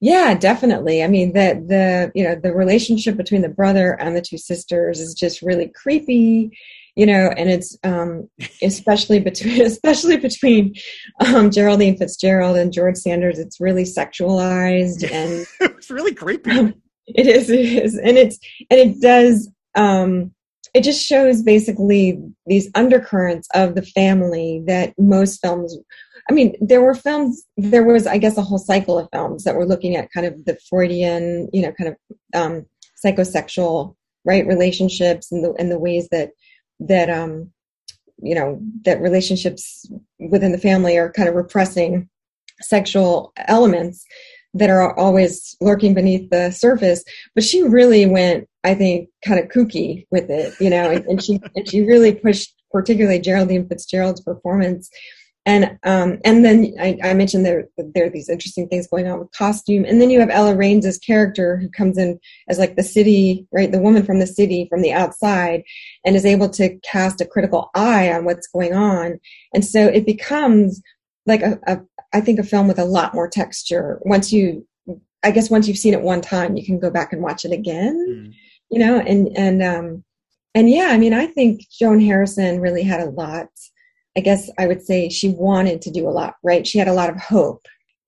Yeah, 0.00 0.34
definitely. 0.34 1.02
I 1.02 1.08
mean, 1.08 1.32
the 1.32 1.62
the 1.66 2.12
you 2.14 2.24
know 2.24 2.34
the 2.34 2.54
relationship 2.54 3.16
between 3.16 3.42
the 3.42 3.48
brother 3.48 3.92
and 4.00 4.16
the 4.16 4.22
two 4.22 4.38
sisters 4.38 5.00
is 5.00 5.14
just 5.14 5.42
really 5.42 5.68
creepy, 5.68 6.56
you 6.96 7.06
know, 7.06 7.32
and 7.36 7.50
it's 7.50 7.76
um, 7.84 8.28
especially 8.62 9.20
between 9.20 9.62
especially 9.66 10.16
between 10.16 10.74
um, 11.24 11.50
Geraldine 11.50 11.96
Fitzgerald 11.96 12.56
and 12.56 12.72
George 12.72 12.96
Sanders. 12.96 13.38
It's 13.38 13.60
really 13.60 13.84
sexualized 13.84 15.10
and 15.10 15.46
it's 15.76 15.90
really 15.90 16.14
creepy. 16.14 16.50
Um, 16.50 16.74
it 17.06 17.26
is, 17.26 17.50
it 17.50 17.60
is, 17.60 17.98
and 17.98 18.16
it's 18.16 18.38
and 18.70 18.80
it 18.80 19.00
does. 19.00 19.50
Um, 19.74 20.32
it 20.74 20.82
just 20.82 21.04
shows 21.04 21.42
basically 21.42 22.18
these 22.46 22.70
undercurrents 22.74 23.48
of 23.54 23.74
the 23.74 23.82
family 23.82 24.62
that 24.66 24.94
most 24.98 25.40
films 25.40 25.76
I 26.30 26.32
mean, 26.32 26.54
there 26.60 26.80
were 26.80 26.94
films, 26.94 27.44
there 27.56 27.84
was, 27.84 28.06
I 28.06 28.18
guess, 28.18 28.36
a 28.36 28.42
whole 28.42 28.58
cycle 28.58 28.98
of 28.98 29.08
films 29.12 29.44
that 29.44 29.56
were 29.56 29.66
looking 29.66 29.96
at 29.96 30.12
kind 30.12 30.26
of 30.26 30.44
the 30.44 30.56
Freudian, 30.68 31.48
you 31.52 31.62
know, 31.62 31.72
kind 31.72 31.90
of 31.90 31.96
um, 32.40 32.66
psychosexual, 33.04 33.96
right, 34.24 34.46
relationships 34.46 35.32
and 35.32 35.44
the, 35.44 35.52
and 35.58 35.70
the 35.70 35.80
ways 35.80 36.08
that, 36.12 36.30
that, 36.78 37.10
um, 37.10 37.50
you 38.22 38.34
know, 38.34 38.60
that 38.84 39.00
relationships 39.00 39.90
within 40.20 40.52
the 40.52 40.58
family 40.58 40.96
are 40.96 41.10
kind 41.10 41.28
of 41.28 41.34
repressing 41.34 42.08
sexual 42.60 43.32
elements 43.48 44.04
that 44.54 44.70
are 44.70 44.96
always 44.98 45.56
lurking 45.60 45.94
beneath 45.94 46.28
the 46.30 46.50
surface. 46.50 47.04
But 47.34 47.44
she 47.44 47.62
really 47.62 48.06
went, 48.06 48.48
I 48.64 48.74
think, 48.74 49.08
kind 49.24 49.40
of 49.40 49.48
kooky 49.48 50.06
with 50.10 50.30
it, 50.30 50.54
you 50.60 50.70
know, 50.70 50.90
and, 50.90 51.04
and 51.06 51.22
she, 51.22 51.40
and 51.54 51.68
she 51.68 51.82
really 51.82 52.14
pushed 52.14 52.54
particularly 52.70 53.18
Geraldine 53.18 53.68
Fitzgerald's 53.68 54.20
performance 54.20 54.90
and 55.44 55.78
um, 55.82 56.18
and 56.24 56.44
then 56.44 56.74
I, 56.80 56.98
I, 57.02 57.14
mentioned 57.14 57.44
there 57.44 57.66
there 57.76 58.06
are 58.06 58.10
these 58.10 58.28
interesting 58.28 58.68
things 58.68 58.86
going 58.86 59.08
on 59.08 59.18
with 59.18 59.32
costume, 59.32 59.84
and 59.84 60.00
then 60.00 60.08
you 60.08 60.20
have 60.20 60.30
Ella 60.30 60.54
Raines' 60.54 60.98
character 60.98 61.56
who 61.56 61.68
comes 61.68 61.98
in 61.98 62.20
as 62.48 62.58
like 62.58 62.76
the 62.76 62.82
city, 62.84 63.46
right, 63.50 63.70
the 63.70 63.80
woman 63.80 64.04
from 64.04 64.20
the 64.20 64.26
city 64.26 64.66
from 64.70 64.82
the 64.82 64.92
outside, 64.92 65.64
and 66.04 66.14
is 66.14 66.24
able 66.24 66.48
to 66.50 66.78
cast 66.80 67.20
a 67.20 67.26
critical 67.26 67.70
eye 67.74 68.12
on 68.12 68.24
what's 68.24 68.46
going 68.46 68.72
on, 68.72 69.18
and 69.52 69.64
so 69.64 69.86
it 69.86 70.06
becomes 70.06 70.80
like 71.26 71.42
a, 71.42 71.58
a 71.66 71.80
I 72.12 72.20
think 72.20 72.38
a 72.38 72.44
film 72.44 72.68
with 72.68 72.78
a 72.78 72.84
lot 72.84 73.14
more 73.14 73.28
texture. 73.28 73.98
Once 74.02 74.32
you, 74.32 74.66
I 75.22 75.30
guess, 75.30 75.50
once 75.50 75.68
you've 75.68 75.78
seen 75.78 75.94
it 75.94 76.02
one 76.02 76.20
time, 76.20 76.56
you 76.56 76.64
can 76.64 76.78
go 76.78 76.90
back 76.90 77.12
and 77.12 77.22
watch 77.22 77.44
it 77.44 77.52
again, 77.52 77.96
mm. 78.08 78.34
you 78.70 78.78
know, 78.78 79.00
and 79.00 79.28
and 79.36 79.62
um, 79.62 80.04
and 80.54 80.68
yeah, 80.68 80.88
I 80.90 80.98
mean, 80.98 81.14
I 81.14 81.26
think 81.26 81.62
Joan 81.70 82.00
Harrison 82.00 82.60
really 82.60 82.82
had 82.82 83.00
a 83.00 83.10
lot 83.10 83.48
I 84.16 84.20
guess 84.20 84.50
I 84.58 84.66
would 84.66 84.82
say 84.82 85.08
she 85.08 85.30
wanted 85.30 85.80
to 85.82 85.90
do 85.90 86.08
a 86.08 86.10
lot, 86.10 86.34
right? 86.42 86.66
She 86.66 86.78
had 86.78 86.88
a 86.88 86.92
lot 86.92 87.10
of 87.10 87.16
hope, 87.16 87.66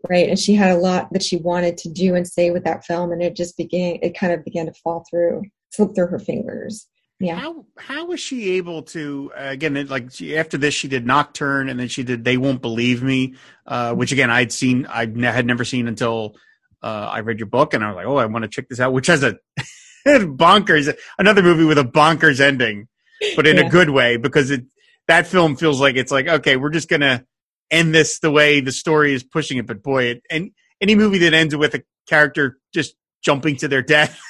right? 0.09 0.29
And 0.29 0.39
she 0.39 0.55
had 0.55 0.71
a 0.71 0.79
lot 0.79 1.13
that 1.13 1.23
she 1.23 1.37
wanted 1.37 1.79
to 1.79 1.89
do 1.89 2.15
and 2.15 2.27
say 2.27 2.51
with 2.51 2.65
that 2.65 2.85
film, 2.85 3.13
and 3.13 3.23
it 3.23 3.37
just 3.37 3.57
began. 3.57 3.99
It 4.03 4.17
kind 4.17 4.33
of 4.33 4.45
began 4.45 4.67
to 4.67 4.73
fall 4.73 5.05
through, 5.09 5.43
slip 5.71 5.95
through 5.95 6.09
her 6.09 6.19
fingers. 6.19 6.87
Yeah. 7.25 7.37
How 7.37 7.65
how 7.77 8.07
was 8.07 8.21
she 8.21 8.53
able 8.53 8.83
to 8.83 9.33
uh, 9.37 9.49
again? 9.49 9.87
Like 9.89 10.13
she, 10.13 10.37
after 10.37 10.59
this, 10.59 10.75
she 10.75 10.89
did 10.89 11.07
Nocturne, 11.07 11.69
and 11.69 11.79
then 11.79 11.89
she 11.89 12.03
did 12.03 12.25
They 12.25 12.37
Won't 12.37 12.61
Believe 12.61 13.03
Me, 13.03 13.35
uh, 13.67 13.95
which 13.95 14.13
again 14.13 14.31
I'd 14.31 14.53
seen, 14.53 14.87
I 14.87 15.07
had 15.07 15.47
never 15.47 15.65
seen 15.65 15.89
until 15.89 16.37
uh, 16.83 17.09
I 17.11 17.21
read 17.21 17.39
your 17.39 17.47
book, 17.47 17.73
and 17.75 17.83
I 17.83 17.89
was 17.89 17.97
like, 17.97 18.07
oh, 18.07 18.17
I 18.17 18.27
want 18.27 18.43
to 18.43 18.49
check 18.49 18.69
this 18.69 18.81
out. 18.81 18.93
Which 18.93 19.07
has 19.07 19.23
a 19.23 19.39
bonkers, 20.07 20.95
another 21.19 21.43
movie 21.43 21.65
with 21.65 21.79
a 21.79 21.85
bonkers 21.85 22.41
ending, 22.41 22.89
but 23.37 23.47
in 23.47 23.57
yeah. 23.57 23.67
a 23.67 23.71
good 23.71 23.91
way 23.91 24.17
because 24.17 24.51
it 24.51 24.65
that 25.09 25.27
film 25.27 25.57
feels 25.57 25.81
like 25.81 25.97
it's 25.97 26.13
like 26.13 26.29
okay, 26.29 26.57
we're 26.57 26.71
just 26.71 26.89
gonna 26.89 27.25
end 27.71 27.95
this 27.95 28.19
the 28.19 28.31
way 28.31 28.61
the 28.61 28.73
story 28.73 29.15
is 29.15 29.23
pushing 29.23 29.59
it. 29.59 29.67
But 29.67 29.83
boy, 29.83 30.05
it, 30.05 30.23
and 30.31 30.51
any 30.81 30.95
movie 30.95 31.19
that 31.19 31.33
ends 31.33 31.57
with 31.57 31.75
a 31.75 31.83
character 32.07 32.59
just 32.75 32.95
jumping 33.23 33.57
to 33.57 33.69
their 33.69 33.83
death 33.83 34.21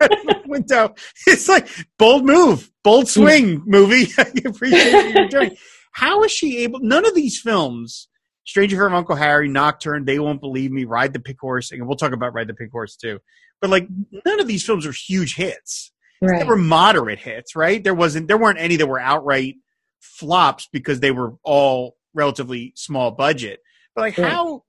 window, 0.50 0.94
it's 1.26 1.48
like 1.48 1.68
bold 1.98 2.24
move, 2.24 2.70
bold 2.84 3.08
swing 3.08 3.58
hmm. 3.58 3.70
movie. 3.70 4.12
I 4.18 4.30
appreciate 4.44 4.92
what 4.92 5.14
you're 5.14 5.28
doing. 5.28 5.56
How 5.92 6.22
is 6.24 6.32
she 6.32 6.58
able? 6.58 6.80
None 6.80 7.06
of 7.06 7.14
these 7.14 7.40
films. 7.40 8.08
Stranger 8.44 8.76
from 8.76 8.94
Uncle 8.94 9.16
Harry, 9.16 9.48
Nocturne, 9.48 10.04
They 10.04 10.20
Won't 10.20 10.40
Believe 10.40 10.70
Me, 10.70 10.84
Ride 10.84 11.12
the 11.12 11.18
Pink 11.18 11.38
Horse, 11.40 11.72
and 11.72 11.84
we'll 11.84 11.96
talk 11.96 12.12
about 12.12 12.32
Ride 12.32 12.46
the 12.46 12.54
Pink 12.54 12.70
Horse 12.70 12.94
too. 12.94 13.18
But 13.60 13.70
like 13.70 13.88
none 14.24 14.40
of 14.40 14.46
these 14.46 14.64
films 14.64 14.86
are 14.86 14.92
huge 14.92 15.34
hits. 15.34 15.92
Right. 16.22 16.40
They 16.40 16.44
were 16.44 16.56
moderate 16.56 17.18
hits, 17.18 17.56
right? 17.56 17.82
There 17.82 17.94
wasn't 17.94 18.28
there 18.28 18.38
weren't 18.38 18.60
any 18.60 18.76
that 18.76 18.86
were 18.86 19.00
outright 19.00 19.56
flops 20.00 20.68
because 20.72 21.00
they 21.00 21.10
were 21.10 21.34
all 21.42 21.96
relatively 22.14 22.72
small 22.76 23.10
budget. 23.10 23.60
But 23.94 24.02
like 24.02 24.16
yeah. 24.16 24.30
how 24.30 24.64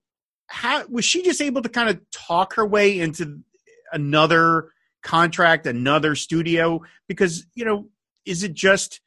how 0.47 0.85
was 0.87 1.05
she 1.05 1.23
just 1.23 1.41
able 1.41 1.61
to 1.61 1.69
kind 1.69 1.89
of 1.89 1.99
talk 2.11 2.55
her 2.55 2.65
way 2.65 2.99
into 2.99 3.41
another 3.91 4.69
contract, 5.07 5.65
another 5.65 6.13
studio? 6.15 6.81
Because 7.07 7.45
you 7.55 7.65
know, 7.65 7.87
is 8.25 8.43
it 8.43 8.53
just 8.53 9.01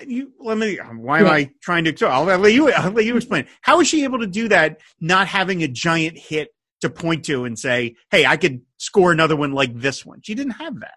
you? 0.00 0.32
Let 0.40 0.58
me. 0.58 0.76
Why 0.76 1.20
am 1.20 1.26
yeah. 1.26 1.32
I 1.32 1.50
trying 1.60 1.84
to? 1.84 2.06
I'll, 2.06 2.28
I'll 2.28 2.38
let 2.38 2.52
you. 2.52 2.72
I'll 2.72 2.90
let 2.90 3.04
you 3.04 3.16
explain. 3.16 3.46
How 3.60 3.78
was 3.78 3.86
she 3.86 4.04
able 4.04 4.18
to 4.20 4.26
do 4.26 4.48
that? 4.48 4.80
Not 5.00 5.28
having 5.28 5.62
a 5.62 5.68
giant 5.68 6.18
hit 6.18 6.48
to 6.80 6.90
point 6.90 7.24
to 7.26 7.44
and 7.44 7.58
say, 7.58 7.96
"Hey, 8.10 8.26
I 8.26 8.36
could 8.36 8.62
score 8.78 9.12
another 9.12 9.36
one 9.36 9.52
like 9.52 9.78
this 9.78 10.04
one." 10.04 10.20
She 10.22 10.34
didn't 10.34 10.54
have 10.54 10.80
that. 10.80 10.94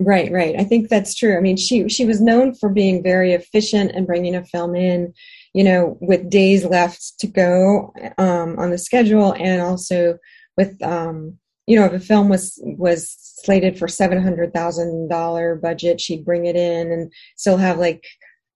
Right, 0.00 0.30
right. 0.30 0.54
I 0.56 0.62
think 0.62 0.88
that's 0.88 1.14
true. 1.14 1.36
I 1.36 1.40
mean, 1.40 1.56
she 1.56 1.88
she 1.88 2.04
was 2.04 2.20
known 2.20 2.54
for 2.54 2.68
being 2.68 3.02
very 3.02 3.32
efficient 3.32 3.92
and 3.92 4.06
bringing 4.06 4.36
a 4.36 4.44
film 4.44 4.76
in, 4.76 5.12
you 5.54 5.64
know, 5.64 5.98
with 6.00 6.30
days 6.30 6.64
left 6.64 7.18
to 7.18 7.26
go 7.26 7.92
um, 8.16 8.58
on 8.58 8.70
the 8.70 8.78
schedule, 8.78 9.34
and 9.34 9.60
also 9.60 10.18
with, 10.56 10.80
um, 10.82 11.38
you 11.66 11.78
know, 11.78 11.86
if 11.86 11.92
a 11.92 12.00
film 12.00 12.28
was 12.28 12.60
was 12.62 13.27
slated 13.44 13.78
for 13.78 13.88
seven 13.88 14.22
hundred 14.22 14.52
thousand 14.52 15.08
dollar 15.08 15.54
budget, 15.56 16.00
she'd 16.00 16.24
bring 16.24 16.46
it 16.46 16.56
in 16.56 16.92
and 16.92 17.12
still 17.36 17.56
have 17.56 17.78
like 17.78 18.04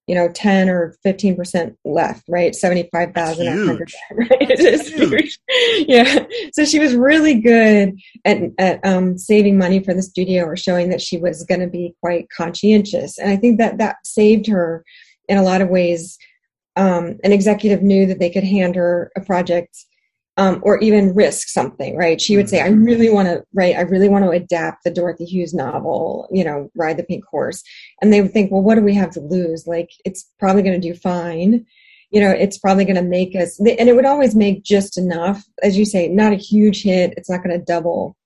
you 0.08 0.14
know, 0.16 0.28
10 0.28 0.68
or 0.68 0.96
15% 1.06 1.76
left, 1.84 2.24
right? 2.28 2.54
75,000. 2.54 3.78
Right? 4.12 4.58
Huge. 4.58 5.38
Yeah. 5.88 6.26
So 6.52 6.64
she 6.64 6.78
was 6.78 6.94
really 6.94 7.40
good 7.40 7.98
at, 8.24 8.38
at 8.58 8.84
um, 8.84 9.16
saving 9.16 9.56
money 9.56 9.82
for 9.82 9.94
the 9.94 10.02
studio 10.02 10.44
or 10.44 10.56
showing 10.56 10.90
that 10.90 11.00
she 11.00 11.16
was 11.16 11.44
going 11.44 11.60
to 11.60 11.66
be 11.66 11.94
quite 12.00 12.28
conscientious. 12.36 13.18
And 13.18 13.30
I 13.30 13.36
think 13.36 13.58
that 13.58 13.78
that 13.78 13.96
saved 14.04 14.46
her 14.48 14.84
in 15.28 15.38
a 15.38 15.42
lot 15.42 15.60
of 15.62 15.68
ways. 15.68 16.18
Um, 16.76 17.18
an 17.22 17.32
executive 17.32 17.82
knew 17.82 18.06
that 18.06 18.18
they 18.18 18.30
could 18.30 18.44
hand 18.44 18.76
her 18.76 19.12
a 19.16 19.20
project 19.20 19.76
um, 20.36 20.60
or 20.62 20.78
even 20.78 21.14
risk 21.14 21.48
something, 21.48 21.96
right? 21.96 22.20
She 22.20 22.36
would 22.36 22.48
say, 22.48 22.62
I 22.62 22.70
mm-hmm. 22.70 22.84
really 22.84 23.10
want 23.10 23.28
to 23.28 23.44
write, 23.52 23.76
I 23.76 23.82
really 23.82 24.08
want 24.08 24.24
to 24.24 24.30
adapt 24.30 24.84
the 24.84 24.90
Dorothy 24.90 25.24
Hughes 25.24 25.52
novel, 25.52 26.28
you 26.32 26.44
know, 26.44 26.70
Ride 26.74 26.96
the 26.96 27.04
Pink 27.04 27.24
Horse. 27.24 27.62
And 28.00 28.12
they 28.12 28.22
would 28.22 28.32
think, 28.32 28.50
well, 28.50 28.62
what 28.62 28.76
do 28.76 28.82
we 28.82 28.94
have 28.94 29.10
to 29.10 29.20
lose? 29.20 29.66
Like, 29.66 29.90
it's 30.04 30.30
probably 30.38 30.62
going 30.62 30.80
to 30.80 30.88
do 30.88 30.94
fine. 30.94 31.66
You 32.10 32.20
know, 32.20 32.30
it's 32.30 32.58
probably 32.58 32.84
going 32.84 32.96
to 32.96 33.02
make 33.02 33.34
us, 33.34 33.58
and 33.58 33.68
it 33.88 33.96
would 33.96 34.04
always 34.04 34.34
make 34.34 34.64
just 34.64 34.98
enough, 34.98 35.44
as 35.62 35.78
you 35.78 35.84
say, 35.84 36.08
not 36.08 36.32
a 36.32 36.36
huge 36.36 36.82
hit. 36.82 37.14
It's 37.16 37.30
not 37.30 37.42
going 37.42 37.58
to 37.58 37.64
double 37.64 38.16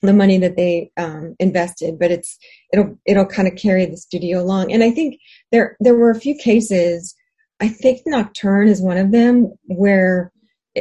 the 0.00 0.12
money 0.12 0.38
that 0.38 0.56
they 0.56 0.90
um, 0.96 1.36
invested, 1.38 1.98
but 1.98 2.10
it's 2.10 2.36
it'll 2.72 2.98
it'll 3.06 3.26
kind 3.26 3.46
of 3.46 3.56
carry 3.56 3.86
the 3.86 3.96
studio 3.96 4.40
along. 4.40 4.72
And 4.72 4.82
I 4.82 4.90
think 4.90 5.20
there 5.52 5.76
there 5.80 5.94
were 5.94 6.10
a 6.10 6.20
few 6.20 6.34
cases. 6.34 7.14
I 7.60 7.68
think 7.68 8.00
Nocturne 8.04 8.68
is 8.68 8.82
one 8.82 8.96
of 8.96 9.12
them 9.12 9.52
where 9.66 10.31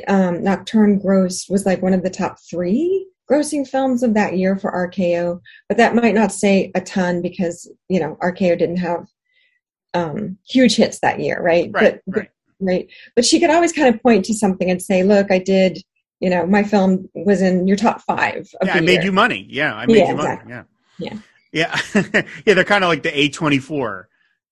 um, 0.08 0.44
Nocturne 0.44 1.00
gross 1.00 1.50
was 1.50 1.66
like 1.66 1.82
one 1.82 1.94
of 1.94 2.04
the 2.04 2.10
top 2.10 2.38
three 2.50 3.08
grossing 3.30 3.68
films 3.68 4.04
of 4.04 4.14
that 4.14 4.38
year 4.38 4.58
for 4.58 4.72
RKO, 4.90 5.40
but 5.70 5.78
that 5.78 5.96
might 5.96 6.14
not 6.16 6.32
say 6.32 6.72
a 6.76 6.82
ton 6.82 7.22
because 7.22 7.72
you 7.90 8.00
know 8.00 8.18
RKO 8.22 8.58
didn't 8.58 8.78
have 8.78 9.08
um, 9.94 10.38
huge 10.48 10.76
hits 10.76 11.00
that 11.00 11.20
year, 11.20 11.42
right? 11.42 11.70
Right, 11.74 12.00
but, 12.08 12.16
right. 12.18 12.30
right. 12.60 12.88
But 13.16 13.26
she 13.26 13.40
could 13.40 13.50
always 13.50 13.74
kind 13.74 13.94
of 13.94 14.02
point 14.02 14.26
to 14.26 14.34
something 14.34 14.70
and 14.70 14.82
say, 14.82 15.04
"Look, 15.04 15.32
I 15.32 15.40
did." 15.40 15.84
You 16.20 16.30
know, 16.30 16.46
my 16.46 16.62
film 16.62 17.10
was 17.16 17.42
in 17.42 17.68
your 17.68 17.78
top 17.78 18.00
five. 18.02 18.48
yeah, 18.64 18.74
I 18.74 18.76
year. 18.76 18.84
made 18.84 19.04
you 19.04 19.12
money. 19.12 19.48
Yeah, 19.50 19.74
I 19.74 19.88
made 19.88 19.98
Yeah, 19.98 20.10
you 20.10 20.16
money. 20.16 20.30
exactly. 20.34 20.54
Yeah, 21.00 21.18
Yeah. 21.52 21.82
yeah, 21.96 22.22
yeah. 22.46 22.54
They're 22.54 22.64
kind 22.64 22.84
of 22.84 22.90
like 22.90 23.02
the 23.02 23.18
A 23.20 23.30
twenty 23.30 23.58
four 23.58 24.08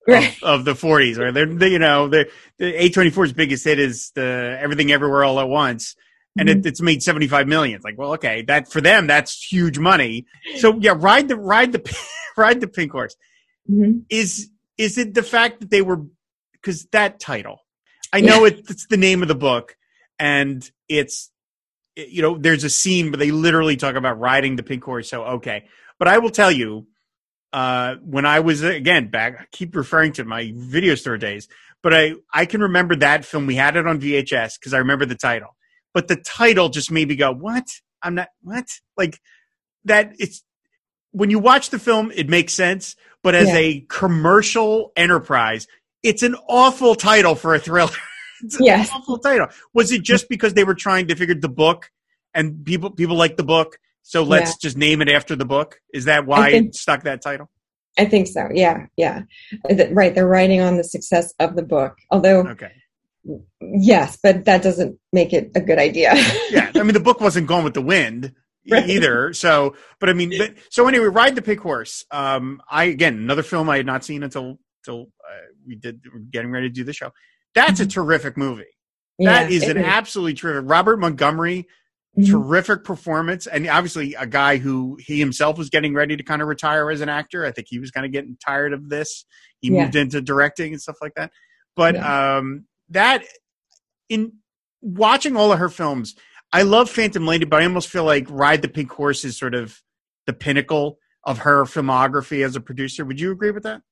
Right. 0.08 0.36
of 0.42 0.64
the 0.64 0.72
'40s, 0.72 1.18
right? 1.18 1.32
They're, 1.32 1.46
they, 1.46 1.68
you 1.68 1.78
know, 1.78 2.08
the 2.08 2.28
the 2.58 2.84
A 2.84 2.90
24s 2.90 3.34
biggest 3.34 3.64
hit 3.64 3.78
is 3.78 4.10
the 4.14 4.56
Everything 4.60 4.90
Everywhere 4.92 5.24
All 5.24 5.38
at 5.40 5.48
Once, 5.48 5.94
and 6.38 6.48
Mm-hmm. 6.48 6.60
it, 6.60 6.66
it's 6.66 6.80
made 6.80 7.02
75 7.02 7.46
million. 7.48 7.76
It's 7.76 7.84
like, 7.84 7.98
well, 7.98 8.12
okay, 8.14 8.42
that 8.42 8.70
for 8.70 8.80
them 8.80 9.06
that's 9.06 9.42
huge 9.52 9.78
money. 9.78 10.26
So 10.56 10.76
yeah, 10.78 10.94
ride 10.96 11.28
the 11.28 11.36
ride 11.36 11.72
the 11.72 11.96
ride 12.36 12.60
the 12.60 12.68
pink 12.68 12.92
horse. 12.92 13.14
Mhm. 13.70 14.04
Is 14.08 14.50
is 14.78 14.96
it 14.96 15.12
the 15.14 15.22
fact 15.22 15.60
that 15.60 15.70
they 15.70 15.82
were 15.82 16.02
because 16.52 16.86
that 16.92 17.20
title? 17.20 17.60
I 18.12 18.20
know 18.20 18.44
it, 18.44 18.60
it's 18.70 18.86
the 18.86 18.96
name 18.96 19.22
of 19.22 19.28
the 19.28 19.34
book, 19.36 19.76
and 20.18 20.68
it's 20.88 21.30
you 21.96 22.22
know 22.22 22.38
there's 22.38 22.64
a 22.64 22.70
scene 22.70 23.10
where 23.10 23.18
they 23.18 23.30
literally 23.30 23.76
talk 23.76 23.94
about 23.96 24.18
riding 24.18 24.56
the 24.56 24.62
pink 24.62 24.82
horse. 24.82 25.08
So 25.10 25.22
okay, 25.24 25.66
but 25.98 26.08
I 26.08 26.18
will 26.18 26.30
tell 26.30 26.50
you, 26.50 26.86
uh, 27.52 27.96
when 28.02 28.26
I 28.26 28.40
was 28.40 28.62
again 28.62 29.08
back, 29.10 29.40
I 29.40 29.44
keep 29.52 29.74
referring 29.76 30.12
to 30.14 30.24
my 30.24 30.52
video 30.54 30.94
store 30.94 31.18
days, 31.18 31.48
but 31.82 31.94
I 31.94 32.14
I 32.32 32.46
can 32.46 32.60
remember 32.60 32.96
that 32.96 33.24
film. 33.24 33.46
We 33.46 33.56
had 33.56 33.76
it 33.76 33.86
on 33.86 34.00
VHS 34.00 34.58
because 34.58 34.74
I 34.74 34.78
remember 34.78 35.06
the 35.06 35.16
title, 35.16 35.56
but 35.94 36.08
the 36.08 36.16
title 36.16 36.68
just 36.68 36.90
made 36.90 37.08
me 37.08 37.16
go, 37.16 37.32
"What? 37.32 37.66
I'm 38.02 38.14
not 38.14 38.28
what 38.42 38.66
like 38.96 39.18
that." 39.84 40.12
It's 40.18 40.42
when 41.12 41.30
you 41.30 41.38
watch 41.38 41.70
the 41.70 41.78
film, 41.78 42.12
it 42.14 42.28
makes 42.28 42.52
sense, 42.54 42.94
but 43.22 43.34
as 43.34 43.48
Yeah. 43.48 43.56
a 43.58 43.80
commercial 43.88 44.92
enterprise, 44.96 45.66
it's 46.02 46.22
an 46.22 46.36
awful 46.48 46.94
title 46.94 47.34
for 47.34 47.54
a 47.54 47.58
thriller. 47.58 47.90
it's 48.44 48.56
Yes. 48.60 48.90
awful 48.94 49.18
title. 49.18 49.48
Was 49.74 49.90
it 49.92 50.02
just 50.02 50.28
because 50.28 50.54
they 50.54 50.64
were 50.64 50.74
trying 50.74 51.08
to 51.08 51.16
figure 51.16 51.34
the 51.34 51.48
book 51.48 51.90
and 52.32 52.64
people 52.64 52.90
people 52.90 53.16
like 53.16 53.36
the 53.36 53.42
book, 53.42 53.78
so 54.10 54.24
let's 54.24 54.50
Yeah. 54.50 54.56
just 54.60 54.76
name 54.76 55.00
it 55.02 55.08
after 55.08 55.36
the 55.36 55.44
book? 55.44 55.78
Is 55.94 56.06
that 56.06 56.26
why 56.26 56.50
think- 56.50 56.68
it 56.68 56.74
stuck 56.74 57.04
that 57.04 57.22
title? 57.22 57.48
I 57.98 58.04
think 58.04 58.26
so. 58.28 58.48
Yeah, 58.52 58.86
yeah. 58.96 59.22
Right. 59.90 60.14
They're 60.14 60.26
writing 60.26 60.60
on 60.60 60.76
the 60.76 60.84
success 60.84 61.34
of 61.40 61.56
the 61.56 61.62
book. 61.62 61.96
Although, 62.10 62.46
Okay. 62.48 62.70
yes, 63.60 64.18
but 64.22 64.44
that 64.44 64.62
doesn't 64.62 64.98
make 65.12 65.32
it 65.32 65.50
a 65.54 65.60
good 65.60 65.78
idea. 65.78 66.12
Yeah, 66.50 66.70
I 66.74 66.82
mean 66.82 66.94
the 66.94 67.00
book 67.00 67.20
wasn't 67.20 67.46
Gone 67.46 67.62
with 67.64 67.74
the 67.74 67.82
Wind 67.82 68.32
Right. 68.70 68.88
either. 68.90 69.32
So, 69.32 69.74
but 70.00 70.08
I 70.08 70.12
mean, 70.12 70.32
but, 70.36 70.54
so 70.70 70.86
anyway, 70.88 71.06
Ride 71.06 71.34
the 71.36 71.42
Pink 71.42 71.60
Horse. 71.60 72.04
Um, 72.10 72.60
I 72.68 72.84
again 72.84 73.14
another 73.14 73.42
film 73.42 73.68
I 73.70 73.76
had 73.76 73.86
not 73.86 74.04
seen 74.04 74.22
until 74.22 74.58
until 74.84 75.02
uh, 75.28 75.46
we 75.66 75.76
did 75.76 76.00
were 76.12 76.18
getting 76.20 76.50
ready 76.50 76.68
to 76.68 76.72
do 76.74 76.84
the 76.84 76.92
show. 76.92 77.10
That's 77.54 77.80
a 77.80 77.86
terrific 77.86 78.36
movie. 78.36 78.64
That 79.18 79.44
Mm-hmm. 79.44 79.52
Yeah, 79.52 79.56
is 79.58 79.68
an 79.68 79.78
absolutely 79.78 80.34
terrific. 80.34 80.68
Robert 80.70 80.98
Montgomery, 80.98 81.66
Mhm. 82.18 82.28
terrific 82.28 82.82
performance, 82.84 83.46
and 83.46 83.68
obviously 83.68 84.14
a 84.14 84.26
guy 84.26 84.56
who 84.56 84.98
he 85.00 85.20
himself 85.20 85.56
was 85.56 85.70
getting 85.70 85.94
ready 85.94 86.16
to 86.16 86.22
kind 86.24 86.42
of 86.42 86.48
retire 86.48 86.90
as 86.90 87.00
an 87.00 87.08
actor. 87.08 87.44
I 87.46 87.52
think 87.52 87.68
he 87.70 87.78
was 87.78 87.90
kind 87.92 88.04
of 88.04 88.10
getting 88.10 88.36
tired 88.44 88.72
of 88.72 88.88
this. 88.88 89.24
He 89.60 89.68
Yeah. 89.68 89.84
moved 89.84 89.94
into 89.94 90.20
directing 90.20 90.72
and 90.72 90.82
stuff 90.82 90.96
like 91.00 91.14
that. 91.14 91.30
But 91.76 91.96
um, 91.96 92.64
that 92.88 93.24
in 94.08 94.32
watching 94.80 95.36
all 95.36 95.52
of 95.52 95.60
her 95.60 95.68
films, 95.68 96.16
I 96.52 96.62
love 96.62 96.90
Phantom 96.90 97.24
Lady, 97.26 97.44
but 97.44 97.62
I 97.62 97.64
almost 97.64 97.88
feel 97.88 98.02
like 98.04 98.26
Ride 98.28 98.62
the 98.62 98.68
Pink 98.68 98.90
Horse 98.90 99.24
is 99.24 99.38
sort 99.38 99.54
of 99.54 99.80
the 100.26 100.32
pinnacle 100.32 100.98
of 101.22 101.38
her 101.38 101.62
filmography 101.64 102.44
as 102.44 102.56
a 102.56 102.60
producer. 102.60 103.04
Would 103.04 103.20
you 103.20 103.30
agree 103.30 103.52
with 103.52 103.62
that? 103.62 103.82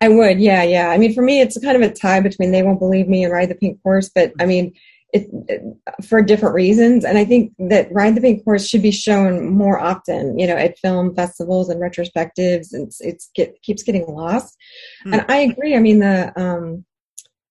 I 0.00 0.08
would, 0.08 0.40
yeah, 0.40 0.62
yeah. 0.62 0.88
I 0.88 0.96
mean, 0.98 1.14
for 1.14 1.22
me, 1.22 1.40
it's 1.40 1.58
kind 1.62 1.76
of 1.76 1.82
a 1.82 1.92
tie 1.92 2.20
between 2.20 2.52
"They 2.52 2.62
Won't 2.62 2.78
Believe 2.80 3.06
Me" 3.08 3.24
and 3.24 3.32
"Ride 3.32 3.50
the 3.50 3.54
Pink 3.54 3.78
Horse," 3.84 4.10
but 4.14 4.32
I 4.40 4.46
mean, 4.46 4.72
it, 5.12 5.28
it 5.48 5.62
for 6.04 6.22
different 6.22 6.54
reasons. 6.54 7.04
And 7.04 7.18
I 7.18 7.24
think 7.24 7.52
that 7.58 7.92
"Ride 7.92 8.14
the 8.14 8.20
Pink 8.20 8.44
Horse" 8.44 8.66
should 8.66 8.82
be 8.82 8.90
shown 8.90 9.50
more 9.50 9.78
often, 9.78 10.38
you 10.38 10.46
know, 10.46 10.56
at 10.56 10.78
film 10.78 11.14
festivals 11.14 11.68
and 11.68 11.80
retrospectives. 11.80 12.72
And 12.72 12.86
it's, 12.88 13.00
it's 13.00 13.30
get, 13.34 13.60
keeps 13.62 13.82
getting 13.82 14.06
lost. 14.06 14.56
Hmm. 15.02 15.14
And 15.14 15.24
I 15.28 15.38
agree. 15.38 15.74
I 15.76 15.80
mean, 15.80 16.00
the 16.00 16.32
um, 16.40 16.84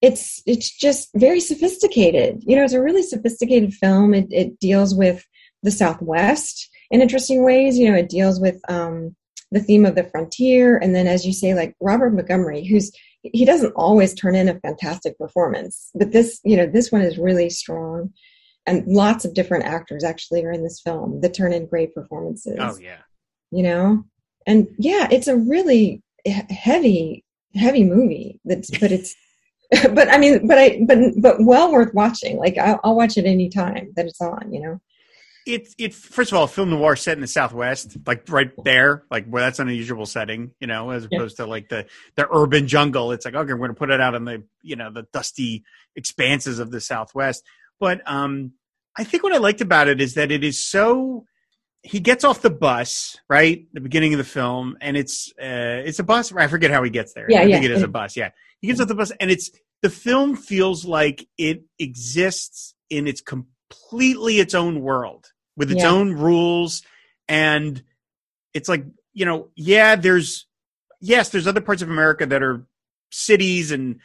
it's 0.01 0.41
it's 0.45 0.76
just 0.76 1.10
very 1.16 1.39
sophisticated. 1.39 2.43
You 2.45 2.55
know, 2.55 2.64
it's 2.64 2.74
a 2.74 2.82
really 2.82 3.03
sophisticated 3.03 3.74
film. 3.74 4.14
It 4.14 4.28
it 4.30 4.60
deals 4.60 4.95
with 4.95 5.26
the 5.64 5.72
Southwest 5.72 6.70
in 6.91 7.01
interesting 7.01 7.43
ways. 7.43 7.78
You 7.78 7.91
know, 7.91 7.97
it 7.97 8.10
deals 8.10 8.39
with 8.39 8.60
um, 8.70 9.16
the 9.51 9.60
theme 9.60 9.86
of 9.86 9.95
the 9.95 10.05
frontier, 10.05 10.78
and 10.78 10.95
then, 10.95 11.07
as 11.07 11.26
you 11.26 11.34
say, 11.34 11.53
like 11.53 11.76
Robert 11.82 12.14
Montgomery, 12.14 12.66
who's 12.66 12.91
he 13.24 13.45
doesn't 13.45 13.74
always 13.76 14.13
turn 14.13 14.36
in 14.36 14.49
a 14.49 14.59
fantastic 14.59 15.17
performance, 15.17 15.91
but 15.95 16.11
this, 16.11 16.39
you 16.43 16.55
know, 16.55 16.65
this 16.65 16.91
one 16.91 17.01
is 17.01 17.17
really 17.17 17.49
strong, 17.49 18.13
and 18.65 18.86
lots 18.88 19.26
of 19.26 19.34
different 19.34 19.65
actors 19.65 20.03
actually 20.03 20.43
are 20.45 20.51
in 20.51 20.63
this 20.63 20.82
film 20.82 21.20
that 21.22 21.34
turn 21.34 21.53
in 21.53 21.65
great 21.65 21.93
performances. 21.93 22.57
Oh 22.59 22.78
yeah. 22.80 22.99
You 23.51 23.63
know, 23.63 24.03
and 24.45 24.67
yeah, 24.78 25.07
it's 25.11 25.28
a 25.28 25.38
really 25.38 26.01
heavy, 26.26 27.26
heavy 27.55 27.84
movie. 27.84 28.39
That's 28.45 28.70
but 28.80 28.91
it's. 28.91 29.15
But 29.93 30.09
I 30.09 30.17
mean, 30.17 30.47
but 30.47 30.57
I, 30.57 30.80
but 30.88 30.97
but 31.22 31.43
well 31.43 31.72
worth 31.72 31.93
watching. 31.93 32.38
Like 32.38 32.57
I'll, 32.57 32.80
I'll 32.84 32.95
watch 32.95 33.17
it 33.17 33.26
any 33.26 33.49
time 33.49 33.91
that 33.95 34.07
it's 34.07 34.20
on. 34.20 34.51
You 34.51 34.61
know. 34.61 34.82
It's 35.47 35.73
it 35.77 35.93
first 35.93 36.31
of 36.31 36.37
all, 36.37 36.47
film 36.47 36.69
noir 36.69 36.95
set 36.95 37.17
in 37.17 37.21
the 37.21 37.27
Southwest, 37.27 37.97
like 38.05 38.29
right 38.29 38.51
there, 38.63 39.03
like 39.09 39.25
where 39.27 39.41
that's 39.41 39.59
an 39.59 39.67
unusual 39.69 40.05
setting, 40.05 40.51
you 40.59 40.67
know, 40.67 40.91
as 40.91 41.07
Yeah. 41.09 41.17
opposed 41.17 41.37
to 41.37 41.45
like 41.45 41.69
the 41.69 41.85
the 42.15 42.27
urban 42.31 42.67
jungle. 42.67 43.11
It's 43.11 43.25
like 43.25 43.35
okay, 43.35 43.53
we're 43.53 43.59
going 43.59 43.69
to 43.73 43.75
put 43.75 43.89
it 43.89 44.01
out 44.01 44.15
in 44.15 44.25
the 44.25 44.43
you 44.61 44.75
know 44.75 44.91
the 44.91 45.07
dusty 45.13 45.63
expanses 45.95 46.59
of 46.59 46.71
the 46.71 46.81
Southwest. 46.81 47.43
But 47.79 48.01
um, 48.05 48.51
I 48.97 49.03
think 49.03 49.23
what 49.23 49.33
I 49.33 49.37
liked 49.37 49.61
about 49.61 49.87
it 49.87 50.01
is 50.01 50.15
that 50.15 50.31
it 50.31 50.43
is 50.43 50.63
so. 50.63 51.25
He 51.81 52.01
gets 52.01 52.25
off 52.25 52.41
the 52.41 52.49
bus 52.49 53.17
right 53.29 53.65
the 53.71 53.79
beginning 53.79 54.13
of 54.13 54.17
the 54.17 54.25
film, 54.25 54.77
and 54.81 54.97
it's 54.97 55.31
uh, 55.41 55.81
it's 55.85 55.99
a 55.99 56.03
bus. 56.03 56.33
I 56.33 56.47
forget 56.47 56.71
how 56.71 56.83
he 56.83 56.89
gets 56.89 57.13
there. 57.13 57.27
Yeah, 57.29 57.39
I 57.41 57.45
think 57.45 57.63
it 57.63 57.71
is 57.71 57.81
a 57.83 57.87
bus. 57.87 58.17
Yeah, 58.17 58.31
he 58.59 58.67
gets 58.67 58.81
off 58.81 58.89
the 58.89 58.95
bus, 58.95 59.11
and 59.19 59.31
it's 59.31 59.49
the 59.81 59.89
film 59.89 60.35
feels 60.35 60.83
like 60.83 61.25
it 61.37 61.63
exists 61.79 62.75
in 62.89 63.07
its 63.07 63.21
completely 63.70 64.39
its 64.39 64.53
own 64.53 64.82
world 64.82 65.26
with 65.57 65.72
its 65.72 65.84
Yeah. 65.84 65.91
own 65.91 66.13
rules. 66.13 66.82
And 67.28 67.82
it's 68.53 68.70
like 68.70 68.84
you 69.13 69.26
know 69.26 69.49
yeah 69.55 69.95
there's 69.95 70.47
yes 71.01 71.30
there's 71.30 71.47
other 71.47 71.61
parts 71.61 71.82
of 71.82 71.89
america 71.89 72.26
that 72.26 72.41
are 72.43 72.65
cities 73.11 73.72
and 73.72 73.99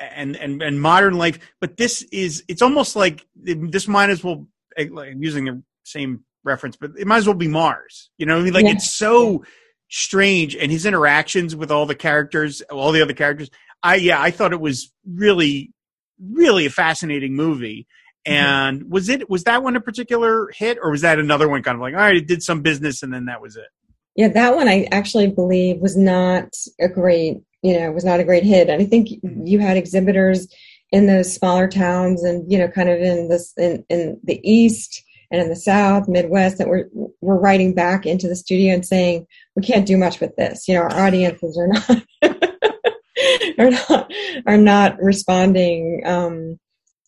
and 0.00 0.36
and, 0.36 0.62
and 0.62 0.80
modern 0.80 1.14
life 1.14 1.38
but 1.60 1.76
this 1.76 2.02
is 2.12 2.44
it's 2.48 2.62
almost 2.62 2.94
like 2.96 3.26
this 3.36 3.88
might 3.88 4.10
as 4.10 4.22
well 4.22 4.46
I'm 4.76 5.22
using 5.22 5.44
the 5.46 5.62
same 5.84 6.24
reference 6.44 6.76
but 6.76 6.92
it 6.98 7.06
might 7.06 7.18
as 7.18 7.26
well 7.26 7.34
be 7.34 7.48
mars. 7.48 8.10
You 8.18 8.26
know 8.26 8.34
what 8.34 8.40
i 8.42 8.44
mean? 8.44 8.52
Like 8.54 8.64
Yeah. 8.66 8.72
it's 8.72 8.94
so 8.94 9.44
strange. 9.90 10.54
And 10.54 10.70
his 10.70 10.86
interactions 10.86 11.56
with 11.56 11.70
all 11.70 11.86
the 11.86 11.94
characters 11.96 12.60
all 12.70 12.92
the 12.92 13.02
other 13.02 13.14
characters 13.14 13.50
i 13.82 13.96
yeah 13.96 14.20
i 14.20 14.30
thought 14.30 14.52
it 14.52 14.60
was 14.60 14.92
really 15.06 15.72
really 16.20 16.66
a 16.66 16.70
fascinating 16.70 17.34
movie 17.34 17.86
Mm-hmm. 18.28 18.34
and 18.34 18.90
was 18.90 19.08
it 19.08 19.30
was 19.30 19.44
that 19.44 19.62
one 19.62 19.76
a 19.76 19.80
particular 19.80 20.50
hit 20.54 20.78
or 20.82 20.90
was 20.90 21.00
that 21.00 21.18
another 21.18 21.48
one 21.48 21.62
kind 21.62 21.76
of 21.76 21.80
like 21.80 21.94
all 21.94 22.00
right 22.00 22.16
it 22.16 22.26
did 22.26 22.42
some 22.42 22.62
business 22.62 23.02
and 23.02 23.12
then 23.12 23.24
that 23.26 23.40
was 23.40 23.56
it 23.56 23.68
Yeah, 24.16 24.28
that 24.28 24.56
one 24.56 24.68
I 24.68 24.88
actually 24.90 25.28
believe 25.28 25.78
was 25.80 25.96
not 25.96 26.52
a 26.80 26.88
great, 26.88 27.36
you 27.62 27.78
know, 27.78 27.92
was 27.92 28.04
not 28.04 28.18
a 28.18 28.24
great 28.24 28.42
hit. 28.42 28.68
And 28.68 28.82
I 28.82 28.84
think 28.84 29.10
you 29.22 29.60
had 29.60 29.76
exhibitors 29.76 30.48
in 30.90 31.06
those 31.06 31.32
smaller 31.32 31.68
towns 31.68 32.24
and, 32.24 32.50
you 32.50 32.58
know, 32.58 32.66
kind 32.66 32.88
of 32.88 32.98
in 32.98 33.28
this 33.28 33.52
in, 33.56 33.84
in 33.88 34.18
the 34.24 34.40
east 34.42 35.04
and 35.30 35.40
in 35.40 35.48
the 35.48 35.54
south, 35.54 36.08
Midwest 36.08 36.58
that 36.58 36.66
were 36.66 36.90
were 37.20 37.38
writing 37.38 37.74
back 37.74 38.06
into 38.06 38.26
the 38.26 38.34
studio 38.34 38.74
and 38.74 38.84
saying, 38.84 39.24
We 39.54 39.62
can't 39.62 39.86
do 39.86 39.96
much 39.96 40.18
with 40.18 40.34
this. 40.34 40.66
You 40.66 40.74
know, 40.74 40.80
our 40.80 41.06
audiences 41.06 41.56
are 41.56 41.68
not 41.68 42.02
are 43.58 43.70
not 43.70 44.12
are 44.46 44.58
not 44.58 44.98
responding. 45.00 46.02
Um 46.04 46.58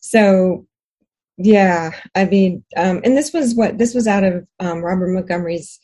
so 0.01 0.65
yeah, 1.43 1.91
I 2.15 2.27
mean, 2.27 2.65
um, 2.77 3.01
and 3.05 3.17
this 3.17 3.33
was 3.33 3.55
what 3.55 3.79
this 3.79 3.95
was 3.95 4.07
out 4.07 4.25
of 4.25 4.47
um, 4.59 4.83
Robert 4.83 5.09
Montgomery's 5.09 5.81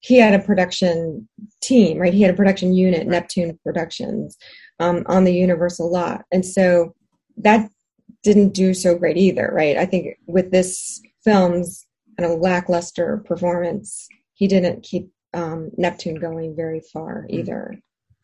he 0.00 0.16
had 0.16 0.34
a 0.34 0.44
production 0.44 1.26
team, 1.62 1.98
right? 1.98 2.12
He 2.12 2.20
had 2.20 2.32
a 2.32 2.36
production 2.36 2.74
unit, 2.74 3.00
Right. 3.00 3.08
Neptune 3.08 3.58
Productions, 3.64 4.36
um, 4.78 5.02
on 5.06 5.24
the 5.24 5.32
Universal 5.32 5.90
lot, 5.90 6.24
and 6.32 6.44
so 6.44 6.94
that 7.38 7.70
didn't 8.22 8.54
do 8.54 8.74
so 8.74 8.96
great 8.96 9.16
either, 9.16 9.50
right? 9.52 9.76
I 9.76 9.86
think 9.86 10.18
with 10.26 10.50
this 10.50 11.00
film's 11.24 11.86
kind 12.18 12.30
of 12.30 12.40
lackluster 12.40 13.22
performance, 13.26 14.08
he 14.34 14.46
didn't 14.46 14.82
keep 14.82 15.10
um, 15.34 15.70
Neptune 15.76 16.16
going 16.16 16.56
very 16.56 16.80
far 16.80 17.26
mm. 17.28 17.38
either. 17.38 17.74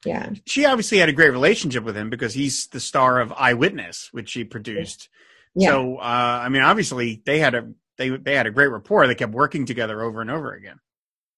Yeah. 0.05 0.31
She 0.47 0.65
obviously 0.65 0.99
had 0.99 1.11
a 1.11 1.15
great 1.15 1.31
relationship 1.31 1.85
with 1.85 1.97
him 1.97 2.09
because 2.09 2.33
he's 2.33 2.69
the 2.69 2.81
star 2.81 3.21
of 3.21 3.33
Eyewitness, 3.33 4.09
which 4.13 4.31
she 4.31 4.45
produced. 4.45 5.11
Yeah. 5.55 5.71
So, 5.71 5.97
uh, 5.97 6.41
I 6.45 6.49
mean, 6.49 6.63
obviously 6.63 7.23
they 7.25 7.39
had 7.39 7.55
a 7.55 7.69
they 7.99 8.11
they 8.11 8.35
had 8.35 8.47
a 8.47 8.51
great 8.51 8.69
rapport. 8.69 9.07
They 9.07 9.15
kept 9.15 9.33
working 9.33 9.67
together 9.67 10.03
over 10.03 10.21
and 10.21 10.31
over 10.31 10.55
again. 10.55 10.79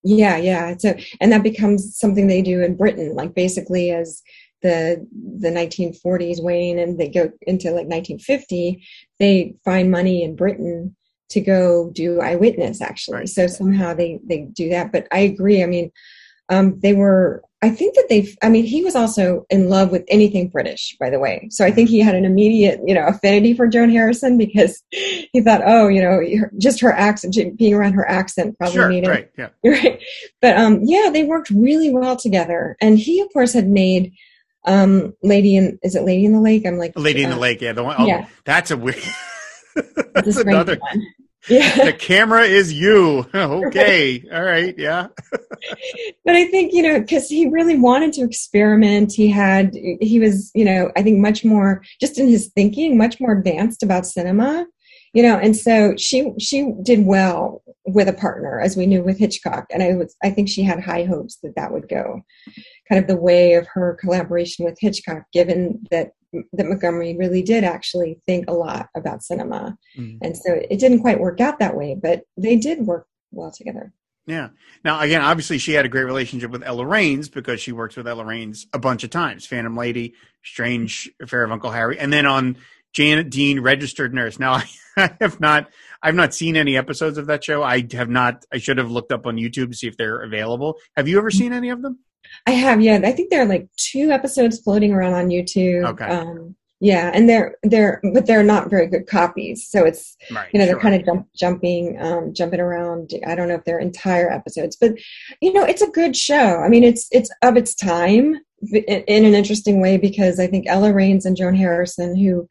Yeah, 0.04 0.36
yeah. 0.36 0.76
So, 0.78 0.94
and 1.20 1.32
that 1.32 1.42
becomes 1.42 1.96
something 1.96 2.26
they 2.26 2.42
do 2.42 2.62
in 2.62 2.76
Britain. 2.76 3.14
Like 3.14 3.34
basically, 3.34 3.90
as 3.90 4.22
the 4.62 5.06
the 5.38 5.50
1940s 5.50 6.42
wane 6.42 6.78
and 6.78 6.98
they 6.98 7.08
go 7.08 7.30
into 7.42 7.68
like 7.68 7.86
1950, 7.86 8.84
they 9.18 9.54
find 9.64 9.90
money 9.90 10.22
in 10.22 10.36
Britain 10.36 10.96
to 11.30 11.40
go 11.40 11.90
do 11.90 12.20
eyewitness. 12.20 12.80
Actually, 12.80 13.18
right. 13.18 13.28
so 13.28 13.46
somehow 13.46 13.94
they 13.94 14.20
they 14.24 14.48
do 14.52 14.68
that. 14.70 14.92
But 14.92 15.08
I 15.10 15.20
agree. 15.20 15.62
I 15.62 15.66
mean, 15.66 15.90
um, 16.48 16.78
they 16.80 16.94
were 16.94 17.42
I 17.62 17.70
think 17.70 17.94
that 17.94 18.06
they've, 18.08 18.36
I 18.42 18.48
mean, 18.48 18.64
he 18.64 18.82
was 18.82 18.96
also 18.96 19.46
in 19.48 19.68
love 19.68 19.92
with 19.92 20.04
anything 20.08 20.48
British, 20.48 20.96
by 20.98 21.10
the 21.10 21.20
way. 21.20 21.46
So 21.50 21.64
I 21.64 21.70
think 21.70 21.88
he 21.88 22.00
had 22.00 22.16
an 22.16 22.24
immediate, 22.24 22.80
you 22.84 22.92
know, 22.92 23.06
affinity 23.06 23.54
for 23.54 23.68
Joan 23.68 23.88
Harrison 23.88 24.36
because 24.36 24.82
he 24.90 25.40
thought, 25.40 25.62
oh, 25.64 25.86
you 25.86 26.02
know, 26.02 26.20
just 26.58 26.80
her 26.80 26.92
accent, 26.92 27.56
being 27.56 27.72
around 27.72 27.92
her 27.92 28.08
accent 28.08 28.58
probably 28.58 28.74
sure, 28.74 28.88
made 28.88 29.04
it. 29.04 29.08
Right, 29.08 29.30
yeah. 29.38 29.48
Right. 29.64 30.02
But 30.40 30.58
um, 30.58 30.80
yeah, 30.82 31.10
they 31.12 31.22
worked 31.22 31.50
really 31.50 31.90
well 31.90 32.16
together. 32.16 32.76
And 32.80 32.98
he, 32.98 33.20
of 33.20 33.32
course, 33.32 33.52
had 33.52 33.68
made 33.68 34.12
um, 34.64 35.14
Lady 35.22 35.56
in, 35.56 35.78
is 35.84 35.94
it 35.94 36.02
Lady 36.02 36.24
in 36.24 36.32
the 36.32 36.40
Lake? 36.40 36.66
I'm 36.66 36.78
like, 36.78 36.98
Lady 36.98 37.22
uh, 37.22 37.28
in 37.28 37.30
the 37.30 37.36
uh, 37.36 37.40
Lake. 37.40 37.60
Yeah. 37.60 37.74
The 37.74 37.84
one, 37.84 37.94
oh, 37.96 38.06
yeah. 38.06 38.26
that's 38.44 38.72
a 38.72 38.76
weird, 38.76 38.98
that's 40.14 40.36
another. 40.36 40.78
One. 40.78 41.06
Yeah. 41.48 41.84
the 41.84 41.92
camera 41.92 42.42
is 42.42 42.72
you. 42.72 43.26
okay. 43.34 44.24
All 44.32 44.42
right. 44.42 44.74
Yeah. 44.78 45.08
but 46.24 46.36
I 46.36 46.46
think, 46.46 46.72
you 46.72 46.82
know, 46.82 47.00
because 47.00 47.28
he 47.28 47.48
really 47.48 47.78
wanted 47.78 48.12
to 48.14 48.22
experiment. 48.22 49.12
He 49.12 49.28
had, 49.28 49.74
he 50.00 50.18
was, 50.20 50.50
you 50.54 50.64
know, 50.64 50.90
I 50.96 51.02
think 51.02 51.18
much 51.18 51.44
more, 51.44 51.82
just 52.00 52.18
in 52.18 52.28
his 52.28 52.48
thinking, 52.54 52.96
much 52.96 53.20
more 53.20 53.32
advanced 53.32 53.82
about 53.82 54.06
cinema, 54.06 54.66
you 55.14 55.22
know, 55.22 55.36
and 55.36 55.56
so 55.56 55.94
she, 55.98 56.32
she 56.38 56.72
did 56.82 57.04
well 57.04 57.62
with 57.86 58.08
a 58.08 58.12
partner, 58.12 58.60
as 58.60 58.76
we 58.76 58.86
knew 58.86 59.02
with 59.02 59.18
Hitchcock. 59.18 59.66
And 59.70 59.82
I 59.82 59.94
was, 59.94 60.16
I 60.22 60.30
think 60.30 60.48
she 60.48 60.62
had 60.62 60.82
high 60.82 61.04
hopes 61.04 61.38
that 61.42 61.56
that 61.56 61.72
would 61.72 61.88
go 61.88 62.22
kind 62.88 63.00
of 63.00 63.08
the 63.08 63.20
way 63.20 63.54
of 63.54 63.66
her 63.72 63.96
collaboration 64.00 64.64
with 64.64 64.78
Hitchcock, 64.80 65.24
given 65.32 65.84
that 65.90 66.12
that 66.32 66.66
Montgomery 66.66 67.16
really 67.16 67.42
did 67.42 67.64
actually 67.64 68.18
think 68.26 68.48
a 68.48 68.54
lot 68.54 68.88
about 68.96 69.22
cinema. 69.22 69.76
Mm. 69.96 70.18
And 70.22 70.36
so 70.36 70.52
it 70.52 70.78
didn't 70.78 71.00
quite 71.00 71.20
work 71.20 71.40
out 71.40 71.58
that 71.58 71.76
way, 71.76 71.96
but 72.00 72.22
they 72.36 72.56
did 72.56 72.86
work 72.86 73.06
well 73.30 73.50
together. 73.50 73.92
Yeah. 74.26 74.50
Now, 74.84 75.00
again, 75.00 75.20
obviously, 75.20 75.58
she 75.58 75.72
had 75.72 75.84
a 75.84 75.88
great 75.88 76.04
relationship 76.04 76.50
with 76.50 76.62
Ella 76.62 76.86
Raines 76.86 77.28
because 77.28 77.60
she 77.60 77.72
works 77.72 77.96
with 77.96 78.06
Ella 78.06 78.24
Raines 78.24 78.66
a 78.72 78.78
bunch 78.78 79.02
of 79.02 79.10
times. 79.10 79.46
Phantom 79.46 79.76
Lady, 79.76 80.14
Strange 80.44 81.10
Affair 81.20 81.42
of 81.42 81.50
Uncle 81.50 81.70
Harry, 81.70 81.98
and 81.98 82.12
then 82.12 82.24
on 82.24 82.56
Janet 82.92 83.30
Dean, 83.30 83.60
Registered 83.60 84.14
Nurse. 84.14 84.38
Now, 84.38 84.62
I 84.96 85.10
have 85.20 85.40
not, 85.40 85.70
I've 86.02 86.14
not 86.14 86.34
seen 86.34 86.56
any 86.56 86.76
episodes 86.76 87.18
of 87.18 87.26
that 87.26 87.42
show. 87.42 87.62
I 87.62 87.86
have 87.92 88.10
not. 88.10 88.44
I 88.52 88.58
should 88.58 88.78
have 88.78 88.90
looked 88.90 89.10
up 89.10 89.26
on 89.26 89.36
YouTube 89.36 89.70
to 89.70 89.76
see 89.76 89.88
if 89.88 89.96
they're 89.96 90.20
available. 90.20 90.78
Have 90.96 91.08
you 91.08 91.18
ever 91.18 91.30
seen 91.30 91.52
any 91.52 91.70
of 91.70 91.82
them? 91.82 91.98
I 92.46 92.52
have, 92.52 92.80
yeah. 92.80 93.00
I 93.04 93.12
think 93.12 93.30
there 93.30 93.42
are 93.42 93.46
like 93.46 93.68
two 93.76 94.10
episodes 94.10 94.58
floating 94.60 94.92
around 94.92 95.14
on 95.14 95.28
YouTube. 95.28 95.84
Okay. 95.84 96.04
Um, 96.04 96.56
yeah, 96.82 97.12
and 97.14 97.28
they're 97.28 97.54
they're 97.62 98.00
but 98.12 98.26
they're 98.26 98.42
not 98.42 98.68
very 98.68 98.88
good 98.88 99.06
copies. 99.06 99.70
So 99.70 99.84
it's 99.84 100.16
right, 100.32 100.48
you 100.52 100.58
know 100.58 100.66
they're 100.66 100.80
kind 100.80 100.96
of 100.96 101.04
jump, 101.04 101.28
jumping 101.32 101.96
um, 102.00 102.34
jumping 102.34 102.58
around. 102.58 103.12
I 103.24 103.36
don't 103.36 103.46
know 103.46 103.54
if 103.54 103.64
they're 103.64 103.78
entire 103.78 104.28
episodes, 104.28 104.74
but 104.74 104.94
you 105.40 105.52
know 105.52 105.62
it's 105.62 105.80
a 105.80 105.90
good 105.90 106.16
show. 106.16 106.58
I 106.58 106.68
mean 106.68 106.82
it's 106.82 107.06
it's 107.12 107.30
of 107.42 107.56
its 107.56 107.76
time 107.76 108.34
in, 108.72 109.04
in 109.06 109.24
an 109.24 109.34
interesting 109.34 109.80
way 109.80 109.96
because 109.96 110.40
I 110.40 110.48
think 110.48 110.66
Ella 110.66 110.92
Raines 110.92 111.24
and 111.24 111.36
Joan 111.36 111.54
Harrison, 111.54 112.16
who 112.16 112.48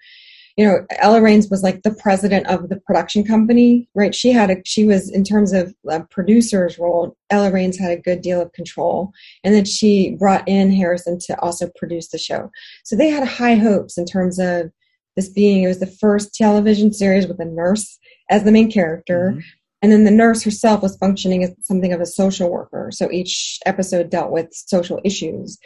you 0.57 0.65
know, 0.65 0.85
Ella 0.99 1.21
Raines 1.21 1.49
was 1.49 1.63
like 1.63 1.83
the 1.83 1.93
president 1.93 2.47
of 2.47 2.69
the 2.69 2.79
production 2.79 3.23
company, 3.23 3.87
right? 3.95 4.13
She 4.13 4.31
had 4.31 4.49
a, 4.49 4.57
she 4.65 4.85
was 4.85 5.09
in 5.09 5.23
terms 5.23 5.53
of 5.53 5.73
a 5.89 6.03
producer's 6.03 6.77
role, 6.77 7.15
Ella 7.29 7.51
Raines 7.51 7.77
had 7.77 7.91
a 7.91 8.01
good 8.01 8.21
deal 8.21 8.41
of 8.41 8.51
control. 8.53 9.11
And 9.43 9.55
then 9.55 9.65
she 9.65 10.15
brought 10.19 10.47
in 10.47 10.71
Harrison 10.71 11.19
to 11.27 11.39
also 11.39 11.69
produce 11.77 12.09
the 12.09 12.17
show. 12.17 12.51
So 12.83 12.95
they 12.95 13.09
had 13.09 13.27
high 13.27 13.55
hopes 13.55 13.97
in 13.97 14.05
terms 14.05 14.39
of 14.39 14.71
this 15.15 15.29
being, 15.29 15.63
it 15.63 15.67
was 15.67 15.79
the 15.79 15.87
first 15.87 16.33
television 16.33 16.93
series 16.93 17.27
with 17.27 17.39
a 17.39 17.45
nurse 17.45 17.97
as 18.29 18.43
the 18.43 18.51
main 18.51 18.71
character. 18.71 19.31
Mm-hmm. 19.31 19.39
And 19.83 19.91
then 19.91 20.03
the 20.03 20.11
nurse 20.11 20.43
herself 20.43 20.83
was 20.83 20.97
functioning 20.97 21.43
as 21.43 21.55
something 21.61 21.91
of 21.91 22.01
a 22.01 22.05
social 22.05 22.51
worker. 22.51 22.89
So 22.91 23.09
each 23.11 23.59
episode 23.65 24.09
dealt 24.09 24.31
with 24.31 24.53
social 24.53 24.99
issues. 25.03 25.57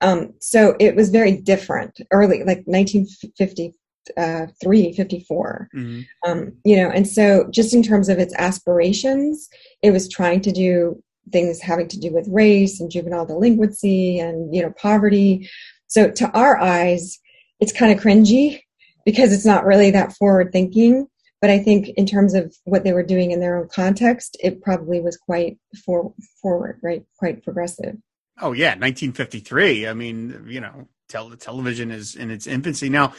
Um, 0.00 0.34
so 0.40 0.76
it 0.78 0.94
was 0.94 1.08
very 1.08 1.32
different 1.32 1.98
early, 2.10 2.38
like 2.40 2.64
1950 2.66 3.72
uh, 4.16 4.46
354 4.62 5.68
mm-hmm. 5.74 6.30
um, 6.30 6.52
you 6.64 6.76
know 6.76 6.90
and 6.90 7.08
so 7.08 7.46
just 7.50 7.74
in 7.74 7.82
terms 7.82 8.08
of 8.08 8.18
its 8.18 8.34
aspirations 8.36 9.48
it 9.82 9.90
was 9.90 10.08
trying 10.08 10.40
to 10.40 10.52
do 10.52 11.02
things 11.32 11.60
having 11.60 11.88
to 11.88 11.98
do 11.98 12.12
with 12.12 12.28
race 12.30 12.80
and 12.80 12.90
juvenile 12.90 13.26
delinquency 13.26 14.18
and 14.18 14.54
you 14.54 14.62
know 14.62 14.72
poverty. 14.76 15.48
So 15.86 16.10
to 16.10 16.30
our 16.32 16.58
eyes 16.58 17.18
it's 17.60 17.72
kind 17.72 17.96
of 17.96 18.02
cringy 18.02 18.60
because 19.04 19.32
it's 19.32 19.46
not 19.46 19.64
really 19.64 19.90
that 19.92 20.12
forward 20.12 20.50
thinking 20.50 21.06
but 21.40 21.50
i 21.50 21.58
think 21.58 21.88
in 21.90 22.04
terms 22.04 22.34
of 22.34 22.54
what 22.64 22.84
they 22.84 22.92
were 22.92 23.02
doing 23.02 23.30
in 23.30 23.40
their 23.40 23.56
own 23.56 23.68
context 23.68 24.36
it 24.42 24.60
probably 24.60 25.00
was 25.00 25.16
quite 25.16 25.56
for, 25.84 26.12
forward 26.42 26.78
right? 26.82 27.04
Quite 27.18 27.44
progressive. 27.44 27.96
Oh 28.40 28.52
yeah. 28.52 28.70
1953 28.70 29.86
i 29.86 29.94
mean 29.94 30.44
you 30.48 30.60
know 30.60 30.88
tel- 31.08 31.30
television 31.36 31.90
is 31.90 32.16
in 32.16 32.30
its 32.30 32.46
infancy. 32.46 32.88
Now 32.88 33.14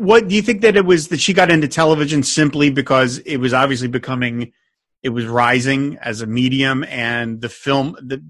what 0.00 0.28
do 0.28 0.34
you 0.34 0.42
think 0.42 0.62
that 0.62 0.76
it 0.76 0.84
was 0.84 1.08
that 1.08 1.20
she 1.20 1.34
got 1.34 1.50
into 1.50 1.68
television 1.68 2.22
simply 2.22 2.70
because 2.70 3.18
it 3.18 3.36
was 3.36 3.52
obviously 3.52 3.88
becoming 3.88 4.52
it 5.02 5.10
was 5.10 5.26
rising 5.26 5.98
as 6.00 6.22
a 6.22 6.26
medium 6.26 6.84
and 6.84 7.40
the 7.40 7.48
film 7.48 7.96
the 8.00 8.24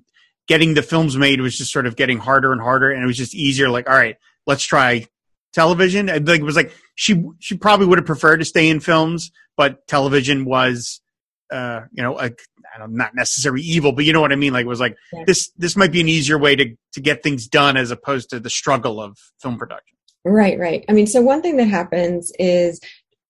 getting 0.49 0.75
the 0.75 0.83
films 0.83 1.17
made 1.17 1.41
was 1.41 1.57
just 1.57 1.73
sort 1.73 1.87
of 1.87 1.95
getting 1.95 2.19
harder 2.19 2.53
and 2.53 2.61
harder 2.61 2.91
and 2.91 3.05
it 3.05 3.07
was 3.07 3.17
just 3.17 3.35
easier 3.35 3.71
like 3.71 3.89
all 3.89 3.97
right 3.97 4.17
let's 4.47 4.65
try 4.65 5.07
television? 5.53 6.09
And 6.09 6.27
like 6.27 6.41
it 6.41 6.45
was 6.45 6.57
like 6.57 6.73
she 6.95 7.25
she 7.39 7.57
probably 7.57 7.87
would 7.87 7.99
have 7.99 8.07
preferred 8.07 8.39
to 8.39 8.45
stay 8.45 8.69
in 8.69 8.81
films 8.81 9.31
but 9.57 9.87
television 9.87 10.45
was 10.45 11.01
uh 11.53 11.83
you 11.93 12.03
know 12.03 12.19
know, 12.19 12.87
not 12.87 13.15
necessarily 13.15 13.63
evil 13.63 13.93
but 13.93 14.05
you 14.05 14.13
know 14.13 14.21
what 14.21 14.33
i 14.33 14.37
mean? 14.37 14.53
Like 14.53 14.65
it 14.65 14.69
was 14.69 14.81
like 14.81 14.97
yeah. 15.13 15.25
this 15.27 15.51
this 15.57 15.77
might 15.77 15.93
be 15.93 16.01
an 16.01 16.09
easier 16.09 16.39
way 16.39 16.57
to 16.57 16.75
to 16.95 17.01
get 17.01 17.23
things 17.23 17.47
done 17.47 17.77
as 17.77 17.91
opposed 17.91 18.31
to 18.31 18.41
the 18.41 18.51
struggle 18.51 19.01
of 19.01 19.19
film 19.41 19.59
production 19.59 19.97
Right, 20.25 20.59
right. 20.59 20.85
I 20.89 20.93
mean, 20.93 21.07
so 21.07 21.23
one 21.23 21.43
thing 21.43 21.57
that 21.57 21.69
happens 21.69 22.33
is 22.39 22.81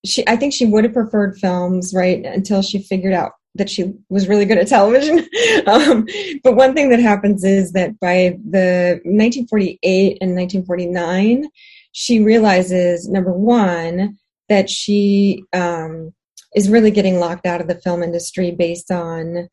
she 0.04 0.26
I 0.26 0.36
think 0.36 0.52
she 0.52 0.66
would 0.66 0.84
have 0.84 0.92
preferred 0.92 1.38
films, 1.38 1.92
right, 1.94 2.24
until 2.24 2.62
she 2.62 2.82
figured 2.82 3.12
out 3.12 3.32
that 3.54 3.70
she 3.70 3.92
was 4.08 4.28
really 4.28 4.44
good 4.44 4.58
at 4.58 4.68
television. 4.68 5.18
um, 5.66 6.06
but 6.42 6.56
one 6.56 6.74
thing 6.74 6.90
that 6.90 7.00
happens 7.00 7.44
is 7.44 7.72
that 7.72 7.98
by 8.00 8.38
the 8.48 9.00
1948 9.04 10.18
and 10.20 10.36
1949, 10.36 11.48
she 11.92 12.20
realizes 12.20 13.08
number 13.08 13.32
one 13.32 14.16
that 14.48 14.70
she 14.70 15.44
um, 15.52 16.12
is 16.54 16.70
really 16.70 16.90
getting 16.90 17.18
locked 17.18 17.46
out 17.46 17.60
of 17.60 17.68
the 17.68 17.80
film 17.80 18.02
industry 18.02 18.50
based 18.52 18.90
on 18.90 19.48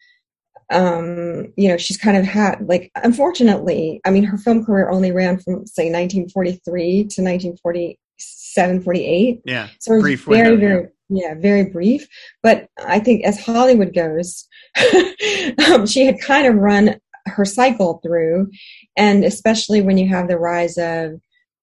um, 0.70 1.54
you 1.56 1.70
know, 1.70 1.78
she's 1.78 1.98
kind 1.98 2.18
of 2.18 2.26
had 2.26 2.68
like, 2.68 2.92
unfortunately, 2.96 4.02
I 4.06 4.12
mean, 4.12 4.24
her 4.24 4.38
film 4.38 4.66
career 4.66 4.90
only 4.90 5.12
ran 5.12 5.38
from 5.38 5.66
say 5.66 5.90
1943 5.92 6.92
to 6.92 7.22
1947, 7.22 8.82
48. 8.82 9.42
Yeah, 9.46 9.70
so 9.80 10.00
brief 10.00 10.26
very, 10.26 10.52
window, 10.52 10.68
very, 10.68 10.88
yeah. 11.10 11.28
yeah. 11.30 11.34
very 11.40 11.66
brief. 11.66 12.08
But 12.44 12.68
I 12.86 13.00
think 13.00 13.24
as 13.24 13.40
Hollywood 13.40 13.94
goes, 13.94 14.48
um, 15.72 15.86
she 15.86 16.06
had 16.06 16.20
kind 16.20 16.48
of 16.48 16.56
run 16.56 17.00
her 17.28 17.46
cycle 17.46 18.00
through, 18.04 18.50
and 18.98 19.24
especially 19.24 19.82
when 19.82 19.98
you 19.98 20.08
have 20.08 20.28
the 20.28 20.38
rise 20.38 20.78
of 20.78 21.20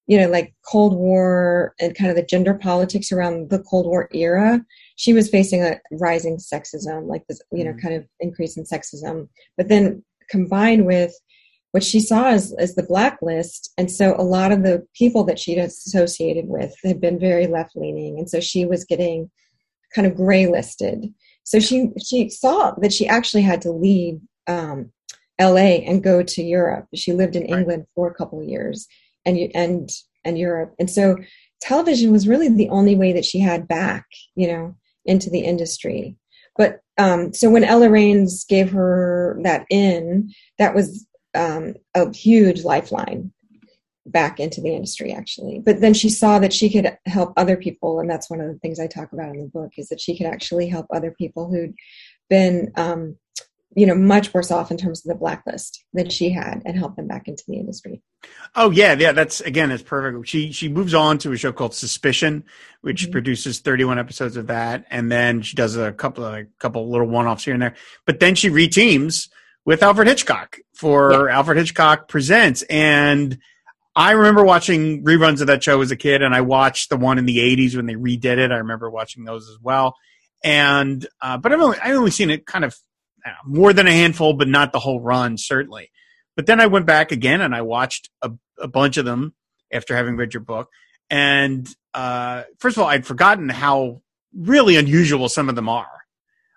you 0.07 0.21
know, 0.21 0.29
like 0.29 0.55
Cold 0.71 0.95
War 0.95 1.75
and 1.81 1.97
kind 1.97 2.11
of 2.11 2.17
the 2.17 2.23
gender 2.23 2.55
politics 2.55 3.11
around 3.11 3.51
the 3.51 3.61
Cold 3.61 3.87
War 3.87 4.09
era, 4.13 4.65
she 4.97 5.13
was 5.13 5.29
facing 5.29 5.63
a 5.63 5.81
rising 5.93 6.37
sexism, 6.37 7.09
like 7.09 7.27
this, 7.27 7.41
you 7.53 7.65
know, 7.65 7.71
mm-hmm. 7.71 7.81
kind 7.81 7.95
of 7.95 8.07
increase 8.21 8.57
in 8.57 8.65
sexism. 8.65 9.29
But 9.57 9.69
then 9.69 10.05
combined 10.31 10.87
with 10.87 11.13
what 11.73 11.83
she 11.83 11.99
saw 11.99 12.29
as, 12.29 12.55
as 12.59 12.77
the 12.77 12.85
blacklist, 12.85 13.73
and 13.77 13.91
so 13.91 14.15
a 14.17 14.23
lot 14.23 14.53
of 14.53 14.63
the 14.63 14.87
people 14.95 15.25
that 15.25 15.39
she'd 15.39 15.59
associated 15.59 16.47
with 16.47 16.73
had 16.85 17.01
been 17.01 17.19
very 17.19 17.47
left 17.49 17.75
leaning, 17.75 18.19
and 18.19 18.31
so 18.31 18.39
she 18.39 18.65
was 18.65 18.85
getting 18.85 19.31
kind 19.95 20.07
of 20.07 20.17
gray 20.17 20.47
listed. 20.47 21.13
So 21.43 21.59
she 21.59 21.91
she 22.03 22.31
saw 22.31 22.73
that 22.81 22.93
she 22.93 23.09
actually 23.09 23.43
had 23.43 23.61
to 23.63 23.73
leave 23.73 24.21
um, 24.47 24.93
L.A. 25.41 25.83
and 25.85 26.03
go 26.03 26.23
to 26.23 26.43
Europe. 26.43 26.87
She 26.95 27.13
lived 27.13 27.35
in 27.35 27.43
England 27.43 27.87
for 27.95 28.09
a 28.09 28.15
couple 28.15 28.41
of 28.41 28.49
years, 28.49 28.87
and 29.27 29.37
and 29.53 29.91
and 30.25 30.39
Europe, 30.39 30.75
and 30.79 30.89
so 30.89 31.17
television 31.61 32.13
was 32.13 32.29
really 32.29 32.49
the 32.49 32.69
only 32.69 32.95
way 32.95 33.13
that 33.13 33.25
she 33.25 33.41
had 33.41 33.67
back, 33.67 34.07
you 34.37 34.47
know 34.47 34.77
into 35.05 35.31
the 35.31 35.41
industry. 35.41 36.17
But 36.57 36.81
um, 36.99 37.33
so 37.33 37.51
when 37.51 37.65
Ella 37.65 37.91
Raines 37.91 38.45
gave 38.45 38.71
her 38.71 39.39
that 39.43 39.67
in, 39.71 40.33
that 40.59 40.75
was 40.75 41.07
um, 41.35 41.75
a 41.95 42.13
huge 42.15 42.65
lifeline 42.65 43.33
back 44.07 44.39
into 44.39 44.61
the 44.61 44.75
industry 44.75 45.13
actually 45.13 45.59
but 45.65 45.81
then 45.81 45.95
she 45.95 46.11
saw 46.11 46.39
that 46.39 46.53
she 46.53 46.71
could 46.71 46.95
help 47.07 47.33
other 47.39 47.57
people 47.57 48.01
and 48.01 48.11
that's 48.11 48.29
one 48.29 48.39
of 48.39 48.47
the 48.53 48.59
things 48.59 48.79
i 48.79 48.87
talk 48.87 49.11
about 49.15 49.35
in 49.35 49.41
the 49.41 49.49
book 49.49 49.73
is 49.79 49.89
that 49.89 49.99
she 49.99 50.15
could 50.15 50.27
actually 50.27 50.69
help 50.69 50.87
other 50.93 51.11
people 51.13 51.49
who'd 51.49 51.75
been 52.29 52.71
um, 52.77 53.17
you 53.77 53.87
know 53.87 53.95
much 53.95 54.33
worse 54.33 54.51
off 54.51 54.71
in 54.71 54.77
terms 54.77 55.05
of 55.05 55.09
the 55.09 55.15
blacklist 55.15 55.85
than 55.93 56.09
she 56.09 56.31
had 56.31 56.63
and 56.65 56.79
help 56.79 56.97
them 56.97 57.07
back 57.07 57.29
into 57.29 57.43
the 57.47 57.57
industry 57.57 58.03
oh 58.55 58.71
yeah 58.71 58.95
yeah 58.99 59.13
that's 59.13 59.41
again 59.43 59.71
it's 59.71 59.83
perfect 59.83 60.27
she 60.29 60.53
she 60.53 60.69
moves 60.69 60.95
on 60.95 61.19
to 61.19 61.33
a 61.33 61.37
show 61.37 61.53
called 61.53 61.75
suspicion 61.75 62.45
which 62.83 63.03
mm-hmm. 63.03 63.13
produces 63.13 63.61
31 63.61 63.99
episodes 63.99 64.37
of 64.37 64.47
that 64.47 64.85
and 64.91 65.11
then 65.11 65.43
she 65.43 65.57
does 65.57 65.77
a 65.77 65.93
couple 65.93 66.25
of 66.25 66.35
a 66.35 66.47
couple 66.59 66.91
little 66.91 67.09
one-offs 67.09 67.45
here 67.45 67.55
and 67.55 67.63
there 67.63 67.75
but 68.07 68.21
then 68.21 68.35
she 68.35 68.51
reteams 68.51 69.29
with 69.65 69.83
alfred 69.83 70.09
hitchcock 70.09 70.59
for 70.75 71.29
yeah. 71.29 71.37
alfred 71.37 71.57
hitchcock 71.57 72.09
presents 72.09 72.63
and 72.63 73.39
I 73.97 74.13
remember 74.13 74.45
watching 74.45 75.05
reruns 75.05 75.41
of 75.41 75.47
that 75.47 75.63
show 75.63 75.81
as 75.81 75.93
a 75.93 75.97
kid, 75.97 76.21
and 76.21 76.35
I 76.35 76.41
watched 76.41 76.91
the 76.91 76.97
one 76.97 77.17
in 77.17 77.27
the 77.27 77.39
'80s 77.39 77.77
when 77.77 77.87
they 77.87 77.95
redid 77.95 78.39
it. 78.39 78.51
I 78.51 78.57
remember 78.57 78.91
watching 78.91 79.25
those 79.25 79.49
as 79.49 79.57
well. 79.63 79.95
And 80.43 81.07
uh, 81.21 81.39
but 81.39 81.53
I've 81.53 81.61
only 81.61 81.79
I've 81.79 81.97
only 81.97 82.11
seen 82.11 82.29
it 82.31 82.45
kind 82.45 82.65
of 82.65 82.77
more 83.45 83.73
than 83.73 83.87
a 83.87 83.93
handful, 83.93 84.35
but 84.35 84.49
not 84.49 84.73
the 84.73 84.79
whole 84.79 85.01
run, 85.01 85.37
certainly. 85.39 85.91
But 86.37 86.47
then 86.47 86.61
I 86.61 86.67
went 86.67 86.87
back 86.87 87.13
again 87.13 87.41
and 87.41 87.55
I 87.55 87.63
watched 87.63 88.11
a, 88.23 88.33
a 88.59 88.69
bunch 88.69 88.97
of 88.97 89.05
them 89.05 89.35
after 89.73 89.97
having 89.97 90.17
read 90.17 90.35
your 90.35 90.43
book. 90.43 90.69
And 91.11 91.69
uh, 91.93 92.43
first 92.59 92.77
of 92.77 92.83
all, 92.83 92.89
I'd 92.89 93.07
forgotten 93.07 93.49
how 93.49 94.03
really 94.37 94.77
unusual 94.77 95.29
some 95.29 95.49
of 95.49 95.55
them 95.55 95.69
are. 95.69 95.89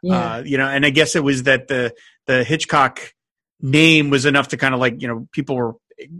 Yeah. 0.01 0.15
Uh, 0.15 0.43
you 0.45 0.57
know, 0.57 0.67
and 0.67 0.85
I 0.85 0.89
guess 0.89 1.15
it 1.15 1.23
was 1.23 1.43
that 1.43 1.67
the 1.67 1.93
the 2.27 2.43
Hitchcock 2.43 3.13
name 3.61 4.09
was 4.09 4.25
enough 4.25 4.49
to 4.49 4.57
kind 4.57 4.73
of 4.73 4.79
like 4.79 5.01
you 5.01 5.07
know 5.07 5.27
people 5.31 5.55
were 5.55 5.73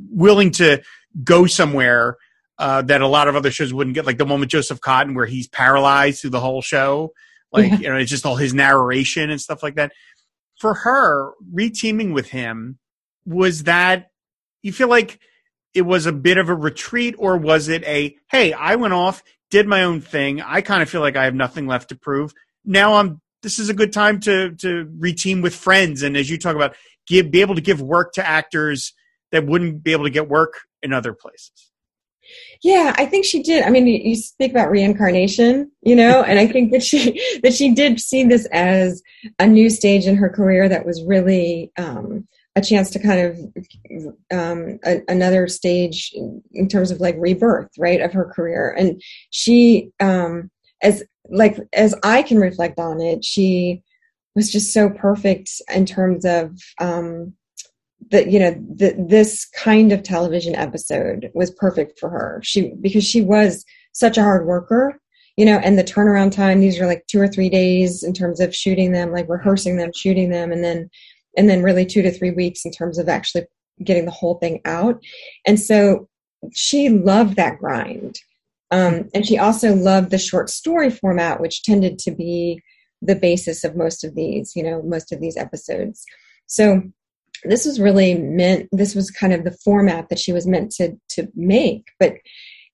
willing 0.10 0.52
to 0.52 0.82
go 1.24 1.46
somewhere 1.46 2.18
uh, 2.58 2.82
that 2.84 3.02
a 3.02 3.08
lot 3.08 3.28
of 3.28 3.36
other 3.36 3.52
shows 3.52 3.74
wouldn't 3.74 3.94
get, 3.94 4.06
like 4.06 4.18
the 4.18 4.26
one 4.26 4.40
with 4.40 4.50
Joseph 4.50 4.82
Cotten 4.82 5.16
where 5.16 5.26
he's 5.26 5.48
paralyzed 5.48 6.22
through 6.22 6.32
the 6.32 6.40
whole 6.40 6.62
show. 6.62 7.14
Like, 7.52 7.72
yeah. 7.72 7.78
you 7.78 7.90
know, 7.90 7.98
it's 7.98 8.10
just 8.10 8.26
all 8.26 8.36
his 8.36 8.54
narration 8.54 9.30
and 9.30 9.40
stuff 9.40 9.64
like 9.64 9.76
that. 9.76 9.92
For 10.58 10.74
her, 10.74 11.34
reteaming 11.54 12.14
with 12.14 12.30
him, 12.30 12.80
was 13.26 13.64
that 13.64 14.10
you 14.64 14.74
feel 14.74 14.90
like 14.90 15.20
it 15.74 15.84
was 15.84 16.06
a 16.06 16.12
bit 16.12 16.38
of 16.38 16.50
a 16.50 16.56
retreat 16.56 17.16
or 17.18 17.38
was 17.38 17.68
it 17.68 17.84
a, 17.84 18.16
hey, 18.32 18.54
I 18.54 18.76
went 18.76 18.94
off, 18.94 19.22
did 19.52 19.68
my 19.68 19.84
own 19.84 20.02
thing. 20.02 20.42
I 20.42 20.62
kind 20.62 20.82
of 20.82 20.90
feel 20.90 21.02
like 21.02 21.16
I 21.16 21.26
have 21.26 21.36
nothing 21.36 21.68
left 21.68 21.90
to 21.90 21.96
prove. 21.96 22.34
Now 22.66 22.96
I'm, 22.96 23.22
this 23.44 23.60
is 23.60 23.70
a 23.70 23.74
good 23.74 23.94
time 23.94 24.20
to, 24.22 24.56
to 24.56 24.86
reteam 25.00 25.44
with 25.44 25.54
friends. 25.54 26.02
And 26.02 26.18
as 26.18 26.30
you 26.30 26.38
talk 26.38 26.56
about, 26.56 26.76
give, 27.06 27.30
be 27.30 27.42
able 27.42 27.56
to 27.56 27.62
give 27.62 27.80
work 27.80 28.14
to 28.14 28.26
actors 28.26 28.94
that 29.32 29.46
wouldn't 29.46 29.84
be 29.84 29.92
able 29.92 30.06
to 30.06 30.10
get 30.10 30.28
work 30.28 30.62
in 30.82 30.94
other 30.94 31.14
places. 31.14 31.72
Yeah, 32.64 32.94
I 32.98 33.06
think 33.06 33.26
she 33.26 33.44
did. 33.44 33.64
I 33.64 33.70
mean, 33.70 33.88
you 33.88 34.16
speak 34.16 34.52
about 34.52 34.72
reincarnation, 34.72 35.72
you 35.82 35.96
know, 35.96 36.24
and 36.28 36.40
I 36.40 36.48
think 36.48 36.72
that 36.72 36.84
she 36.84 37.40
that 37.44 37.54
she 37.54 37.74
did 37.74 38.00
see 38.00 38.24
this 38.24 38.48
as 38.52 39.02
a 39.40 39.48
new 39.48 39.70
stage 39.70 40.06
in 40.06 40.16
her 40.16 40.30
career 40.30 40.68
that 40.70 40.86
was 40.86 41.04
really 41.04 41.72
um, 41.78 42.28
a 42.56 42.62
chance 42.62 42.90
to 42.90 43.00
kind 43.00 43.22
of 43.22 43.40
um, 44.32 44.80
a, 44.84 45.02
another 45.08 45.48
stage 45.48 46.12
in 46.54 46.68
terms 46.68 46.92
of 46.92 47.00
like 47.00 47.16
rebirth, 47.20 47.70
right, 47.78 48.02
of 48.02 48.14
her 48.14 48.26
career. 48.26 48.76
And 48.78 49.02
she, 49.30 49.92
um, 50.00 50.50
as 50.82 51.04
like 51.30 51.58
as 51.74 51.94
I 52.04 52.24
can 52.24 52.40
reflect 52.40 52.80
on 52.80 53.00
it, 53.02 53.24
she 53.24 53.84
was 54.36 54.52
just 54.52 54.74
so 54.74 54.90
perfect 54.90 55.50
in 55.74 55.86
terms 55.86 56.26
of 56.26 56.60
um, 56.80 57.34
that 58.12 58.32
you 58.32 58.40
know 58.40 58.56
that 58.76 59.10
this 59.10 59.46
kind 59.46 59.92
of 59.92 60.04
television 60.04 60.56
episode 60.56 61.30
was 61.34 61.52
perfect 61.52 62.00
for 62.00 62.10
her. 62.10 62.40
She 62.44 62.74
because 62.82 63.06
she 63.06 63.22
was 63.22 63.66
such 63.94 64.18
a 64.18 64.24
hard 64.24 64.46
worker 64.46 65.00
you 65.38 65.46
know 65.46 65.60
and 65.64 65.78
the 65.78 65.84
turnaround 65.84 66.32
time 66.32 66.60
these 66.60 66.80
are 66.80 66.86
like 66.86 67.04
two 67.08 67.20
or 67.20 67.28
three 67.28 67.50
days 67.50 68.04
in 68.04 68.14
terms 68.14 68.40
of 68.40 68.56
shooting 68.56 68.92
them 68.92 69.12
like 69.12 69.28
rehearsing 69.28 69.78
them 69.78 69.92
shooting 69.92 70.30
them 70.30 70.52
and 70.52 70.64
then 70.64 70.88
and 71.38 71.50
then 71.50 71.64
really 71.64 71.86
two 71.86 72.02
to 72.02 72.12
three 72.12 72.32
weeks 72.32 72.66
in 72.66 72.72
terms 72.72 72.98
of 72.98 73.08
actually 73.08 73.46
getting 73.84 74.06
the 74.06 74.12
whole 74.12 74.36
thing 74.36 74.60
out. 74.66 75.02
And 75.46 75.60
so 75.60 76.10
she 76.52 76.90
loved 76.90 77.36
that 77.36 77.60
grind. 77.60 78.20
Um, 78.72 79.08
and 79.14 79.26
she 79.26 79.38
also 79.38 79.74
loved 79.74 80.10
the 80.10 80.18
short 80.18 80.50
story 80.50 80.90
format 80.90 81.40
which 81.40 81.64
tended 81.64 82.00
to 82.00 82.12
be 82.12 82.62
the 83.02 83.16
basis 83.16 83.64
of 83.64 83.78
most 83.78 84.04
of 84.04 84.16
these 84.16 84.56
you 84.56 84.64
know 84.64 84.82
most 84.82 85.14
of 85.14 85.22
these 85.22 85.38
episodes. 85.38 86.04
So 86.48 86.82
this 87.44 87.66
was 87.66 87.80
really 87.80 88.16
meant 88.16 88.68
this 88.72 88.96
was 88.96 89.12
kind 89.12 89.34
of 89.34 89.44
the 89.44 89.58
format 89.64 90.10
that 90.10 90.20
she 90.20 90.34
was 90.34 90.48
meant 90.48 90.72
to 90.72 90.96
to 91.10 91.28
make 91.36 91.88
but 92.00 92.16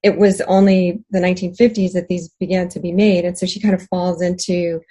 it 0.04 0.18
was 0.18 0.42
only 0.42 1.00
the 1.12 1.20
1950s 1.20 1.94
that 1.94 2.10
these 2.10 2.28
began 2.40 2.68
to 2.68 2.80
be 2.80 2.92
made. 2.92 3.24
And 3.24 3.38
so 3.38 3.46
she 3.46 3.62
kind 3.62 3.74
of 3.74 3.88
falls 3.88 4.22
into 4.22 4.82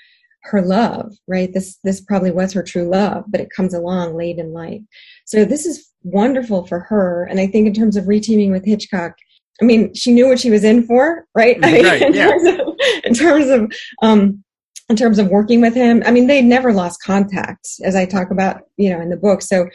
her 0.45 0.61
love 0.61 1.13
right? 1.29 1.53
This 1.55 1.79
this 1.85 2.01
probably 2.01 2.33
was 2.33 2.53
her 2.53 2.65
true 2.65 2.89
love 2.89 3.25
but 3.29 3.41
it 3.41 3.53
comes 3.55 3.75
along 3.75 4.17
late 4.17 4.39
in 4.39 4.53
life. 4.53 4.81
So 5.25 5.45
this 5.45 5.67
is 5.67 5.89
wonderful 6.03 6.67
for 6.67 6.81
her. 6.81 7.25
And 7.25 7.39
i 7.39 7.47
think 7.47 7.69
in 7.69 7.75
terms 7.75 7.97
of 7.97 8.07
reteaming 8.07 8.51
with 8.51 8.65
hitchcock 8.65 9.15
i 9.61 9.65
mean 9.65 9.95
she 9.95 10.13
knew 10.13 10.27
what 10.27 10.41
she 10.41 10.51
was 10.51 10.65
in 10.65 10.85
for 10.85 11.27
right, 11.35 11.59
right 11.63 12.03
in, 12.03 12.15
yeah. 12.15 12.31
terms 12.31 12.45
of, 12.49 12.77
in 13.05 13.15
terms 13.15 13.47
of 13.49 13.73
um 14.03 14.42
in 14.89 14.97
terms 14.97 15.19
of 15.19 15.29
working 15.29 15.61
with 15.61 15.75
him. 15.75 16.03
I 16.05 16.11
mean, 16.11 16.27
they 16.27 16.43
never 16.43 16.73
lost 16.73 17.03
contact, 17.03 17.69
as 17.83 17.95
I 17.95 18.05
talk 18.05 18.31
about, 18.31 18.63
you 18.77 18.91
know, 18.91 19.01
in 19.01 19.11
the 19.11 19.17
book. 19.17 19.43
So, 19.43 19.69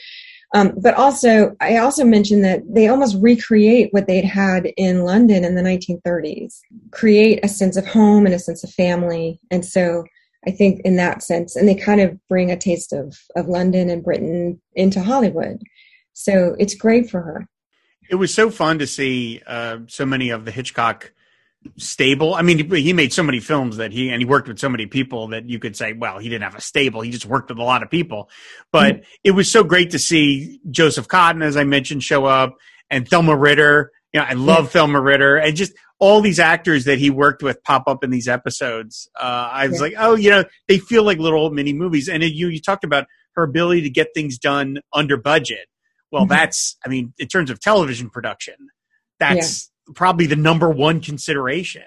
um, 0.53 0.73
but 0.81 0.93
also, 0.93 1.55
I 1.59 1.77
also 1.77 2.05
mentioned 2.05 2.43
that 2.45 2.61
they 2.69 2.87
almost 2.87 3.17
recreate 3.19 3.89
what 3.91 4.07
they'd 4.07 4.25
had 4.25 4.71
in 4.77 5.03
London 5.03 5.43
in 5.43 5.55
the 5.55 5.61
1930s, 5.61 6.59
create 6.91 7.39
a 7.43 7.49
sense 7.49 7.75
of 7.75 7.85
home 7.85 8.25
and 8.25 8.33
a 8.33 8.39
sense 8.39 8.63
of 8.63 8.71
family. 8.71 9.39
And 9.51 9.65
so, 9.65 10.03
I 10.47 10.51
think 10.51 10.81
in 10.85 10.95
that 10.95 11.23
sense, 11.23 11.55
and 11.55 11.67
they 11.67 11.75
kind 11.75 11.99
of 11.99 12.17
bring 12.29 12.51
a 12.51 12.57
taste 12.57 12.93
of 12.93 13.17
of 13.35 13.47
London 13.47 13.89
and 13.89 14.03
Britain 14.03 14.61
into 14.75 15.01
Hollywood. 15.01 15.61
So 16.13 16.55
it's 16.57 16.73
great 16.73 17.09
for 17.09 17.21
her. 17.21 17.47
It 18.09 18.15
was 18.15 18.33
so 18.33 18.49
fun 18.49 18.79
to 18.79 18.87
see 18.87 19.41
uh, 19.45 19.79
so 19.87 20.05
many 20.05 20.29
of 20.29 20.45
the 20.45 20.51
Hitchcock 20.51 21.11
stable. 21.77 22.33
I 22.33 22.41
mean, 22.41 22.69
he, 22.69 22.93
made 22.93 23.13
so 23.13 23.23
many 23.23 23.39
films 23.39 23.77
that 23.77 23.91
he 23.91 24.09
and 24.09 24.21
he 24.21 24.25
worked 24.25 24.47
with 24.47 24.59
so 24.59 24.69
many 24.69 24.85
people 24.85 25.29
that 25.29 25.49
you 25.49 25.59
could 25.59 25.75
say, 25.75 25.93
well, 25.93 26.19
he 26.19 26.29
didn't 26.29 26.43
have 26.43 26.55
a 26.55 26.61
stable. 26.61 27.01
He 27.01 27.11
just 27.11 27.25
worked 27.25 27.49
with 27.49 27.57
a 27.57 27.63
lot 27.63 27.83
of 27.83 27.89
people. 27.89 28.29
But 28.71 28.95
mm-hmm. 28.95 29.03
it 29.23 29.31
was 29.31 29.51
so 29.51 29.63
great 29.63 29.91
to 29.91 29.99
see 29.99 30.59
Joseph 30.69 31.07
Cotten, 31.07 31.43
as 31.43 31.57
I 31.57 31.63
mentioned, 31.63 32.03
show 32.03 32.25
up 32.25 32.55
and 32.89 33.07
Thelma 33.07 33.35
Ritter. 33.35 33.91
You 34.13 34.21
know, 34.21 34.25
I 34.27 34.33
love 34.33 34.65
yeah. 34.65 34.69
Thelma 34.71 35.01
Ritter 35.01 35.35
and 35.37 35.55
just 35.55 35.73
all 35.99 36.21
these 36.21 36.39
actors 36.39 36.85
that 36.85 36.99
he 36.99 37.09
worked 37.09 37.43
with 37.43 37.63
pop 37.63 37.83
up 37.87 38.03
in 38.03 38.09
these 38.09 38.27
episodes. 38.27 39.09
Uh, 39.19 39.49
I 39.51 39.67
was 39.67 39.77
yeah. 39.77 39.81
like, 39.81 39.93
oh, 39.97 40.15
you 40.15 40.29
know, 40.29 40.43
they 40.67 40.77
feel 40.77 41.03
like 41.03 41.17
little 41.17 41.49
mini 41.49 41.73
movies. 41.73 42.07
And 42.07 42.23
it, 42.23 42.33
you 42.33 42.47
you 42.49 42.61
talked 42.61 42.83
about 42.83 43.07
her 43.35 43.43
ability 43.43 43.81
to 43.81 43.89
get 43.89 44.09
things 44.13 44.37
done 44.37 44.79
under 44.93 45.17
budget. 45.17 45.67
Well, 46.11 46.23
mm-hmm. 46.23 46.29
that's 46.29 46.77
I 46.85 46.89
mean, 46.89 47.13
in 47.17 47.27
terms 47.27 47.49
of 47.49 47.59
television 47.59 48.09
production, 48.09 48.55
that's 49.19 49.71
probably 49.95 50.25
the 50.25 50.35
number 50.35 50.69
one 50.69 51.01
consideration. 51.01 51.83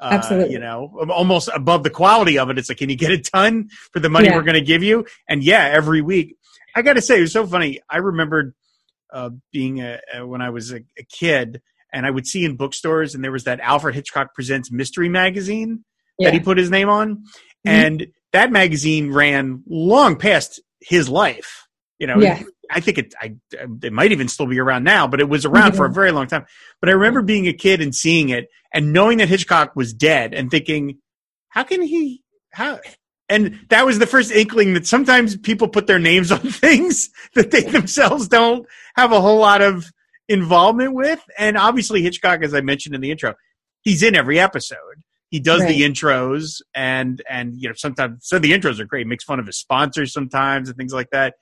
Uh, 0.00 0.10
Absolutely. 0.12 0.52
You 0.52 0.60
know, 0.60 1.06
almost 1.10 1.48
above 1.52 1.82
the 1.82 1.90
quality 1.90 2.38
of 2.38 2.50
it. 2.50 2.58
It's 2.58 2.68
like, 2.68 2.78
can 2.78 2.88
you 2.88 2.96
get 2.96 3.10
it 3.10 3.28
done 3.32 3.68
for 3.92 4.00
the 4.00 4.08
money 4.08 4.26
yeah. 4.26 4.36
we're 4.36 4.42
going 4.42 4.54
to 4.54 4.60
give 4.60 4.82
you? 4.82 5.06
And 5.28 5.42
yeah, 5.42 5.64
every 5.72 6.02
week. 6.02 6.36
I 6.74 6.82
got 6.82 6.92
to 6.92 7.02
say, 7.02 7.18
it 7.18 7.22
was 7.22 7.32
so 7.32 7.46
funny. 7.46 7.80
I 7.90 7.96
remembered 7.96 8.54
uh, 9.12 9.30
being 9.52 9.80
a, 9.80 9.98
a, 10.14 10.26
when 10.26 10.40
I 10.40 10.50
was 10.50 10.72
a, 10.72 10.80
a, 10.98 11.02
kid, 11.10 11.60
and 11.92 12.06
I 12.06 12.10
would 12.10 12.26
see 12.26 12.44
in 12.44 12.56
bookstores, 12.56 13.14
and 13.14 13.24
there 13.24 13.32
was 13.32 13.44
that 13.44 13.60
Alfred 13.60 13.94
Hitchcock 13.94 14.34
Presents 14.34 14.70
Mystery 14.70 15.08
Magazine 15.08 15.84
yeah. 16.18 16.28
that 16.28 16.34
he 16.34 16.40
put 16.40 16.58
his 16.58 16.70
name 16.70 16.88
on, 16.88 17.16
mm-hmm. 17.16 17.68
and 17.68 18.06
that 18.32 18.52
magazine 18.52 19.12
ran 19.12 19.62
long 19.66 20.16
past 20.16 20.60
his 20.80 21.08
life. 21.08 21.66
You 21.98 22.06
know, 22.06 22.20
yeah. 22.20 22.42
I 22.70 22.80
think 22.80 22.98
it 22.98 23.14
I, 23.20 23.34
it 23.82 23.92
might 23.92 24.12
even 24.12 24.28
still 24.28 24.46
be 24.46 24.60
around 24.60 24.84
now, 24.84 25.06
but 25.06 25.20
it 25.20 25.28
was 25.28 25.44
around 25.44 25.76
for 25.76 25.86
a 25.86 25.90
very 25.90 26.12
long 26.12 26.26
time. 26.26 26.46
But 26.80 26.90
I 26.90 26.92
remember 26.92 27.22
being 27.22 27.48
a 27.48 27.52
kid 27.52 27.80
and 27.80 27.94
seeing 27.94 28.28
it 28.28 28.48
and 28.72 28.92
knowing 28.92 29.18
that 29.18 29.28
Hitchcock 29.28 29.74
was 29.74 29.92
dead 29.92 30.34
and 30.34 30.50
thinking, 30.50 30.98
how 31.48 31.64
can 31.64 31.82
he 31.82 32.22
how 32.52 32.78
and 33.28 33.60
that 33.68 33.84
was 33.84 33.98
the 33.98 34.06
first 34.06 34.30
inkling 34.30 34.74
that 34.74 34.86
sometimes 34.86 35.36
people 35.36 35.68
put 35.68 35.86
their 35.86 35.98
names 35.98 36.32
on 36.32 36.40
things 36.40 37.10
that 37.34 37.50
they 37.50 37.62
themselves 37.62 38.28
don't 38.28 38.66
have 38.96 39.12
a 39.12 39.20
whole 39.20 39.38
lot 39.38 39.62
of 39.62 39.90
involvement 40.28 40.94
with. 40.94 41.22
And 41.38 41.56
obviously 41.56 42.02
Hitchcock, 42.02 42.42
as 42.42 42.54
I 42.54 42.60
mentioned 42.60 42.94
in 42.94 43.00
the 43.00 43.10
intro, 43.10 43.34
he's 43.82 44.02
in 44.02 44.14
every 44.14 44.38
episode. 44.38 45.02
He 45.30 45.40
does 45.40 45.60
right. 45.60 45.68
the 45.68 45.82
intros 45.82 46.62
and 46.74 47.20
and 47.28 47.54
you 47.54 47.68
know 47.68 47.74
sometimes 47.76 48.26
so 48.26 48.38
the 48.38 48.52
intros 48.52 48.80
are 48.80 48.86
great. 48.86 49.00
He 49.00 49.08
makes 49.08 49.24
fun 49.24 49.38
of 49.38 49.46
his 49.46 49.58
sponsors 49.58 50.12
sometimes 50.12 50.68
and 50.68 50.78
things 50.78 50.94
like 50.94 51.10
that. 51.10 51.34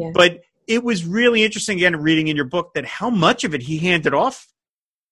Yeah. 0.00 0.10
But 0.14 0.40
it 0.66 0.82
was 0.84 1.04
really 1.04 1.42
interesting 1.44 1.78
again 1.78 1.96
reading 1.96 2.28
in 2.28 2.36
your 2.36 2.44
book 2.44 2.72
that 2.74 2.84
how 2.86 3.10
much 3.10 3.44
of 3.44 3.54
it 3.54 3.62
he 3.62 3.78
handed 3.78 4.14
off 4.14 4.46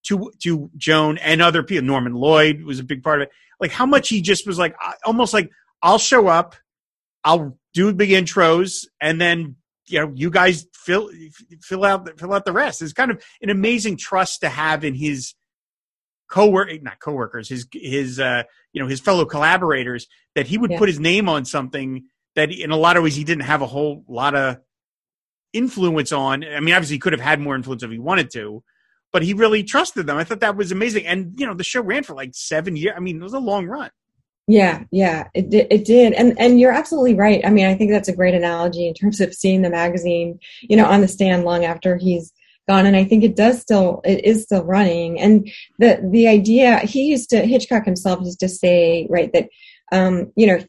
to 0.05 0.31
to 0.43 0.71
Joan 0.77 1.19
and 1.19 1.43
other 1.43 1.63
people. 1.63 1.85
Norman 1.87 2.15
Lloyd 2.15 2.63
was 2.63 2.79
a 2.79 2.85
big 2.85 3.03
part 3.03 3.21
of 3.21 3.27
it. 3.29 3.33
Like 3.61 3.73
how 3.73 3.87
much 3.87 4.09
he 4.09 4.21
just 4.23 4.47
was 4.47 4.59
like 4.59 4.77
almost 5.05 5.35
like 5.35 5.51
I'll 5.83 5.99
show 5.99 6.29
up, 6.29 6.55
I'll 7.25 7.59
do 7.75 7.93
big 7.93 8.11
intros, 8.11 8.87
and 9.01 9.21
then 9.21 9.57
you 9.87 10.01
know 10.01 10.13
you 10.15 10.31
guys 10.31 10.67
fill 10.73 11.11
fill 11.63 11.85
out 11.85 12.19
fill 12.19 12.33
out 12.33 12.45
the 12.45 12.53
rest. 12.53 12.81
It's 12.83 12.93
kind 12.93 13.11
of 13.11 13.23
an 13.43 13.51
amazing 13.51 13.97
trust 13.97 14.41
to 14.43 14.49
have 14.49 14.85
in 14.85 14.95
his 14.95 15.35
co-work 16.31 16.69
not 16.83 17.01
co-workers 17.01 17.49
his 17.49 17.67
his 17.73 18.21
uh 18.21 18.43
you 18.75 18.83
know 18.83 18.87
his 18.87 19.01
fellow 19.01 19.25
collaborators 19.25 20.07
that 20.35 20.47
he 20.47 20.59
would 20.59 20.71
Yeah. 20.71 20.79
put 20.79 20.89
his 20.91 21.01
name 21.01 21.27
on 21.27 21.47
something 21.47 22.05
that 22.37 22.53
in 22.53 22.71
a 22.71 22.77
lot 22.77 22.99
of 22.99 23.03
ways 23.03 23.17
he 23.17 23.25
didn't 23.25 23.45
have 23.45 23.63
a 23.63 23.67
whole 23.67 24.05
lot 24.07 24.35
of 24.35 24.59
influence 25.53 26.13
on 26.13 26.45
i 26.45 26.61
mean 26.61 26.75
obviously 26.75 26.97
he 26.97 27.01
could 27.01 27.13
have 27.13 27.21
had 27.21 27.41
more 27.41 27.55
influence 27.55 27.83
if 27.83 27.91
he 27.91 27.99
wanted 27.99 28.31
to 28.31 28.63
but 29.13 29.23
he 29.23 29.33
really 29.33 29.63
trusted 29.63 30.07
them. 30.07 30.19
I 30.19 30.25
thought 30.25 30.41
that 30.41 30.57
was 30.57 30.73
amazing. 30.73 31.07
And 31.07 31.33
you 31.39 31.47
know 31.47 31.55
the 31.55 31.65
show 31.65 31.81
ran 31.81 32.03
for 32.03 32.15
like 32.15 32.31
seven 32.35 32.77
years 32.77 32.95
i 32.97 33.01
mean 33.01 33.17
it 33.17 33.23
was 33.23 33.33
a 33.33 33.39
long 33.39 33.67
run. 33.67 33.91
Yeah, 34.51 34.85
yeah, 34.91 35.29
it 35.35 35.51
did, 35.51 35.67
it 35.71 35.85
did, 35.85 36.15
and 36.15 36.35
and 36.41 36.59
you're 36.59 36.73
absolutely 36.73 37.13
right. 37.13 37.45
I 37.45 37.51
mean, 37.51 37.67
I 37.67 37.75
think 37.75 37.91
that's 37.91 38.09
a 38.09 38.17
great 38.17 38.35
analogy 38.35 38.89
in 38.89 38.95
terms 38.95 39.21
of 39.21 39.35
seeing 39.35 39.61
the 39.61 39.69
magazine, 39.69 40.39
you 40.63 40.75
know, 40.75 40.87
on 40.87 41.03
the 41.03 41.09
stand 41.09 41.45
long 41.45 41.67
after 41.67 41.99
he's 41.99 42.33
gone, 42.67 42.87
and 42.87 42.97
I 42.97 43.05
think 43.05 43.25
it 43.25 43.37
does 43.37 43.61
still, 43.61 44.01
it 44.07 44.25
is 44.25 44.45
still 44.45 44.65
running. 44.65 45.21
And 45.21 45.51
the 45.79 46.01
the 46.11 46.29
idea 46.29 46.79
he 46.79 47.11
used 47.11 47.29
to 47.29 47.45
Hitchcock 47.45 47.85
himself 47.85 48.21
used 48.25 48.41
to 48.41 48.49
say, 48.49 49.07
right, 49.11 49.31
that 49.35 49.51
um, 49.93 50.33
you 50.35 50.47
know, 50.47 50.61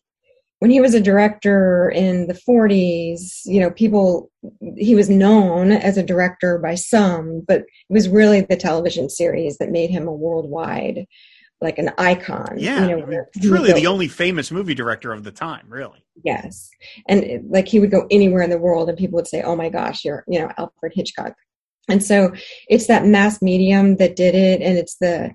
when 0.59 0.71
he 0.71 0.81
was 0.81 0.93
a 0.93 0.99
director 1.01 1.89
in 1.89 2.27
the 2.27 2.33
40s, 2.33 3.41
you 3.45 3.59
know, 3.59 3.71
people 3.71 4.29
he 4.77 4.95
was 4.95 5.09
known 5.09 5.71
as 5.71 5.97
a 5.97 6.03
director 6.03 6.57
by 6.59 6.75
some, 6.75 7.41
but 7.47 7.61
it 7.61 7.65
was 7.89 8.07
really 8.09 8.41
the 8.41 8.55
television 8.57 9.09
series 9.09 9.57
that 9.57 9.71
made 9.71 9.89
him 9.89 10.07
a 10.07 10.13
worldwide 10.13 11.05
like 11.61 11.77
an 11.77 11.91
icon. 11.97 12.55
yeah 12.57 12.83
you 12.83 12.87
know, 12.87 12.93
I 12.93 12.95
mean, 12.99 13.07
where 13.09 13.29
he 13.33 13.49
would 13.49 13.57
truly 13.57 13.73
the 13.73 13.87
only 13.87 14.07
famous 14.07 14.49
movie 14.49 14.73
director 14.75 15.11
of 15.11 15.25
the 15.25 15.31
time 15.31 15.65
really 15.67 16.03
Yes. 16.23 16.69
And 17.07 17.23
it- 17.23 17.49
like 17.49 17.67
he 17.67 17.79
would 17.79 17.91
go 17.91 18.05
anywhere 18.11 18.41
in 18.41 18.49
the 18.49 18.57
world 18.57 18.89
and 18.89 18.97
people 18.97 19.15
would 19.17 19.27
say, 19.27 19.41
oh 19.41 19.55
my 19.55 19.69
gosh, 19.69 20.03
you're, 20.03 20.23
you 20.27 20.39
know, 20.39 20.51
Alfred 20.57 20.91
Hitchcock. 20.95 21.33
And 21.87 22.03
so 22.03 22.33
it's 22.67 22.87
that 22.87 23.05
mass 23.05 23.41
medium 23.41 23.95
that 23.97 24.15
did 24.15 24.35
it. 24.35 24.61
And 24.61 24.77
it's 24.77 24.97
the, 24.97 25.31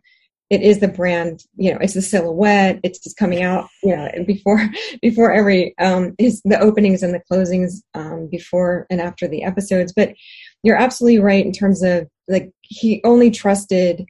it 0.51 0.61
is 0.61 0.81
the 0.81 0.89
brand, 0.89 1.43
you 1.57 1.73
know, 1.73 1.79
it's 1.81 1.95
the 1.95 2.03
silhouette. 2.03 2.79
It's 2.83 2.99
just 2.99 3.17
coming 3.17 3.43
out, 3.43 3.69
you 3.83 3.95
know, 3.97 4.09
and 4.13 4.27
before, 4.27 4.61
before 5.03 5.33
every, 5.33 5.75
um, 5.79 6.15
his, 6.19 6.43
the 6.45 6.61
openings 6.61 7.03
and 7.03 7.15
the 7.15 7.23
closings, 7.31 7.83
um, 7.95 8.29
before 8.31 8.87
and 8.91 9.01
after 9.01 9.27
the 9.27 9.43
episodes. 9.43 9.93
But 9.95 10.15
you're 10.63 10.77
absolutely 10.77 11.21
right 11.21 11.45
in 11.45 11.53
terms 11.53 11.83
of 11.83 12.07
like, 12.29 12.51
he 12.63 13.01
only 13.05 13.31
trusted, 13.31 14.05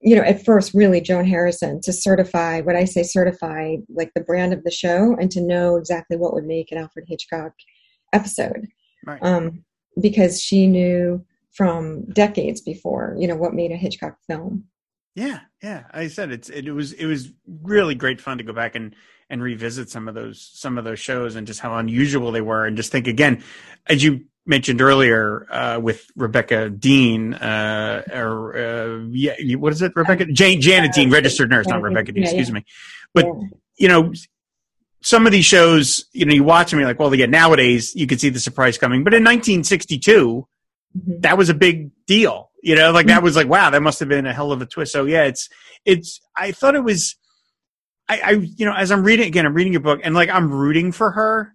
you 0.00 0.14
know, 0.14 0.22
at 0.22 0.44
first, 0.44 0.72
really, 0.72 1.00
Joan 1.00 1.26
Harrison 1.26 1.80
to 1.82 1.92
certify 1.92 2.60
what 2.60 2.76
I 2.76 2.84
say 2.84 3.02
certify, 3.02 3.76
like 3.88 4.12
the 4.14 4.22
brand 4.22 4.52
of 4.52 4.62
the 4.62 4.70
show, 4.70 5.16
and 5.20 5.30
to 5.32 5.40
know 5.40 5.76
exactly 5.76 6.16
what 6.16 6.32
would 6.32 6.46
make 6.46 6.70
an 6.70 6.78
Alfred 6.78 7.06
Hitchcock 7.08 7.52
episode. 8.12 8.68
Right. 9.04 9.22
Um, 9.22 9.64
because 10.00 10.40
she 10.40 10.66
knew 10.66 11.24
from 11.52 12.04
decades 12.12 12.60
before, 12.60 13.16
you 13.18 13.26
know, 13.26 13.36
what 13.36 13.54
made 13.54 13.72
a 13.72 13.76
Hitchcock 13.76 14.16
film. 14.28 14.64
Yeah, 15.16 15.40
yeah. 15.62 15.84
I 15.92 16.08
said 16.08 16.30
it's 16.30 16.50
it, 16.50 16.70
was 16.70 16.92
it 16.92 17.06
was 17.06 17.32
really 17.62 17.94
great 17.94 18.20
fun 18.20 18.36
to 18.38 18.44
go 18.44 18.52
back 18.52 18.74
and 18.74 18.94
and 19.30 19.42
revisit 19.42 19.88
some 19.88 20.08
of 20.08 20.14
those 20.14 20.50
some 20.52 20.76
of 20.76 20.84
those 20.84 21.00
shows 21.00 21.36
and 21.36 21.46
just 21.46 21.58
how 21.58 21.74
unusual 21.78 22.30
they 22.30 22.42
were 22.42 22.66
and 22.66 22.76
just 22.76 22.92
think 22.92 23.08
again, 23.08 23.42
as 23.86 24.04
you 24.04 24.26
mentioned 24.44 24.82
earlier 24.82 25.46
uh, 25.50 25.80
with 25.80 26.06
Rebecca 26.16 26.68
Dean 26.68 27.32
uh, 27.32 28.02
or 28.12 28.56
uh, 28.56 28.98
yeah, 29.10 29.56
what 29.56 29.72
is 29.72 29.80
it, 29.80 29.92
Rebecca 29.96 30.26
Jane 30.26 30.60
Janet 30.60 30.92
Dean, 30.92 31.10
registered 31.10 31.48
nurse, 31.48 31.66
not 31.66 31.80
Rebecca 31.80 32.12
Dean. 32.12 32.24
Excuse 32.24 32.52
me. 32.52 32.66
But 33.14 33.26
you 33.78 33.88
know, 33.88 34.12
some 35.00 35.24
of 35.24 35.32
these 35.32 35.46
shows, 35.46 36.04
you 36.12 36.26
know, 36.26 36.34
you 36.34 36.44
watch 36.44 36.70
them, 36.70 36.78
you're 36.78 36.88
like, 36.88 37.00
well, 37.00 37.14
yeah, 37.14 37.24
nowadays 37.24 37.94
you 37.94 38.06
can 38.06 38.18
see 38.18 38.28
the 38.28 38.38
surprise 38.38 38.76
coming, 38.76 39.02
but 39.02 39.14
in 39.14 39.22
1962 39.22 40.46
Mhm. 40.94 41.22
that 41.22 41.38
was 41.38 41.48
a 41.48 41.54
big 41.54 41.90
deal. 42.06 42.50
You 42.62 42.74
know, 42.74 42.90
like 42.90 43.06
that 43.06 43.22
was 43.22 43.36
like, 43.36 43.48
wow, 43.48 43.70
that 43.70 43.82
must 43.82 44.00
have 44.00 44.08
been 44.08 44.26
a 44.26 44.32
hell 44.32 44.50
of 44.52 44.60
a 44.60 44.66
twist. 44.66 44.92
So 44.92 45.04
yeah, 45.04 45.24
it's 45.24 45.48
it's. 45.84 46.20
I 46.36 46.52
thought 46.52 46.74
it 46.74 46.82
was. 46.84 47.16
I, 48.08 48.20
I 48.24 48.30
you 48.32 48.66
know, 48.66 48.74
as 48.74 48.90
I'm 48.90 49.02
reading 49.04 49.26
again, 49.28 49.46
I'm 49.46 49.54
reading 49.54 49.72
your 49.72 49.82
book, 49.82 50.00
and 50.02 50.14
like 50.14 50.28
I'm 50.30 50.50
rooting 50.52 50.92
for 50.92 51.12
her. 51.12 51.52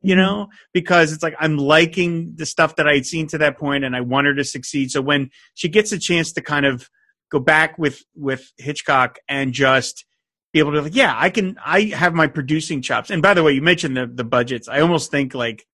You 0.00 0.14
Mhm. 0.14 0.18
know, 0.18 0.48
because 0.72 1.12
it's 1.12 1.22
like 1.22 1.34
I'm 1.40 1.56
liking 1.56 2.34
the 2.36 2.46
stuff 2.46 2.76
that 2.76 2.86
I 2.88 2.94
had 2.94 3.06
seen 3.06 3.26
to 3.28 3.38
that 3.38 3.58
point, 3.58 3.84
and 3.84 3.96
I 3.96 4.00
want 4.00 4.26
her 4.26 4.34
to 4.34 4.44
succeed. 4.44 4.90
So 4.90 5.00
when 5.00 5.30
she 5.54 5.68
gets 5.68 5.90
a 5.92 5.98
chance 5.98 6.32
to 6.32 6.40
kind 6.40 6.66
of 6.66 6.88
go 7.30 7.38
back 7.40 7.78
with 7.78 8.02
with 8.14 8.50
Hitchcock 8.58 9.18
and 9.28 9.52
just 9.52 10.04
be 10.52 10.60
able 10.60 10.72
to 10.72 10.82
like, 10.82 10.94
yeah, 10.94 11.14
I 11.16 11.30
can. 11.30 11.56
I 11.64 11.82
have 11.82 12.14
my 12.14 12.26
producing 12.28 12.80
chops. 12.80 13.10
And 13.10 13.22
by 13.22 13.34
the 13.34 13.42
way, 13.42 13.52
you 13.52 13.62
mentioned 13.62 13.96
the 13.96 14.06
the 14.06 14.24
budgets. 14.24 14.68
I 14.68 14.80
almost 14.80 15.10
think 15.10 15.34
like 15.34 15.66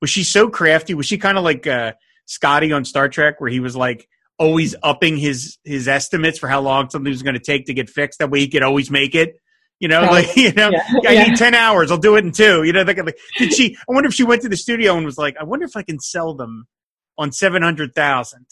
was 0.00 0.10
she 0.10 0.24
so 0.24 0.48
crafty? 0.48 0.94
Was 0.94 1.06
she 1.06 1.16
kind 1.18 1.38
of 1.38 1.44
like 1.44 1.66
uh, 1.66 1.92
Scotty 2.26 2.72
on 2.72 2.84
Star 2.84 3.08
Trek, 3.08 3.40
where 3.40 3.50
he 3.50 3.60
was 3.60 3.76
like 3.76 4.08
always 4.38 4.74
upping 4.82 5.16
his 5.16 5.58
his 5.64 5.86
estimates 5.88 6.38
for 6.38 6.48
how 6.48 6.60
long 6.60 6.90
something 6.90 7.10
was 7.10 7.22
going 7.22 7.34
to 7.34 7.40
take 7.40 7.66
to 7.66 7.74
get 7.74 7.88
fixed? 7.90 8.18
That 8.18 8.30
way 8.30 8.40
he 8.40 8.48
could 8.48 8.62
always 8.62 8.90
make 8.90 9.14
it. 9.14 9.36
You 9.80 9.88
know, 9.88 10.00
Probably. 10.00 10.22
like 10.22 10.36
you 10.36 10.52
know, 10.52 10.70
Yeah. 10.70 10.82
I 11.08 11.12
Yeah. 11.12 11.24
need 11.28 11.36
ten 11.36 11.54
hours. 11.54 11.90
I'll 11.90 11.98
do 11.98 12.16
it 12.16 12.24
in 12.24 12.32
two. 12.32 12.62
You 12.62 12.72
know, 12.72 12.84
kind 12.84 13.12
did 13.38 13.52
she? 13.52 13.76
I 13.76 13.92
wonder 13.92 14.08
if 14.08 14.14
she 14.14 14.24
went 14.24 14.42
to 14.42 14.48
the 14.48 14.56
studio 14.56 14.96
and 14.96 15.04
was 15.04 15.18
like, 15.18 15.36
I 15.38 15.44
wonder 15.44 15.66
if 15.66 15.76
I 15.76 15.82
can 15.82 15.98
sell 16.00 16.34
them 16.34 16.66
on 17.18 17.32
seven 17.32 17.62
hundred 17.62 17.94
thousand. 17.94 18.46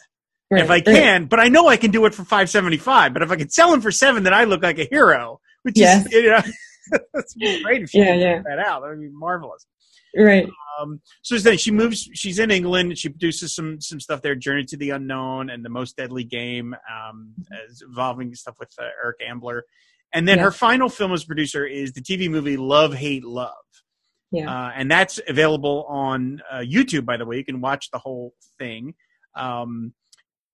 Right, 0.51 0.63
If 0.65 0.71
I 0.71 0.75
right. 0.75 0.85
can, 0.85 1.25
but 1.27 1.41
I 1.41 1.49
know 1.49 1.69
I 1.69 1.79
can 1.79 1.91
do 1.93 2.05
it 2.05 2.15
for 2.15 2.25
five 2.25 2.51
seventy 2.51 2.77
five. 2.77 3.15
But 3.15 3.23
if 3.23 3.31
I 3.31 3.37
could 3.37 3.53
sell 3.53 3.71
them 3.71 3.81
for 3.81 3.91
seven, 3.91 4.23
then 4.25 4.35
I 4.35 4.45
look 4.45 4.63
like 4.63 4.79
a 4.79 4.85
hero. 4.91 5.41
Which 5.63 5.79
Yes. 5.79 6.05
is, 6.07 6.13
you 6.13 6.29
know, 6.31 6.43
that's 7.15 7.35
great 7.63 7.83
if 7.83 7.91
she 7.91 7.99
Yeah, 7.99 8.15
yeah. 8.15 8.43
that 8.45 8.59
out. 8.59 8.83
That 8.83 8.91
would 8.91 9.01
be 9.01 9.09
marvelous. 9.11 9.67
Right. 10.17 10.47
Um, 10.81 11.01
so 11.23 11.39
then 11.39 11.57
she 11.57 11.71
moves. 11.71 12.09
She's 12.13 12.39
in 12.39 12.51
England. 12.51 12.99
She 12.99 13.09
produces 13.09 13.55
some 13.55 13.81
some 13.81 13.99
stuff 13.99 14.21
there. 14.21 14.35
Journey 14.35 14.65
to 14.65 14.77
the 14.77 14.91
Unknown 14.91 15.49
and 15.49 15.65
the 15.65 15.71
Most 15.71 15.97
Deadly 15.97 16.25
Game, 16.25 16.75
um, 16.75 17.33
as 17.67 17.81
involving 17.83 18.35
stuff 18.35 18.57
with 18.61 18.71
uh, 18.79 18.85
Eric 19.03 19.17
Ambler. 19.27 19.65
And 20.13 20.29
then 20.29 20.37
Yeah. 20.39 20.45
her 20.45 20.51
final 20.51 20.91
film 20.91 21.13
as 21.13 21.25
producer 21.25 21.65
is 21.65 21.93
the 21.95 22.03
TV 22.03 22.29
movie 22.31 22.59
Love 22.59 22.93
Hate 22.93 23.25
Love, 23.25 23.55
Yeah. 24.31 24.51
uh, 24.67 24.73
and 24.77 24.91
that's 24.91 25.19
available 25.27 25.87
on 25.89 26.43
uh, 26.51 26.57
YouTube. 26.59 27.07
By 27.07 27.17
the 27.17 27.25
way, 27.25 27.39
you 27.39 27.45
can 27.45 27.63
watch 27.63 27.91
the 27.91 27.99
whole 27.99 28.35
thing. 28.59 28.95
Um, 29.35 29.95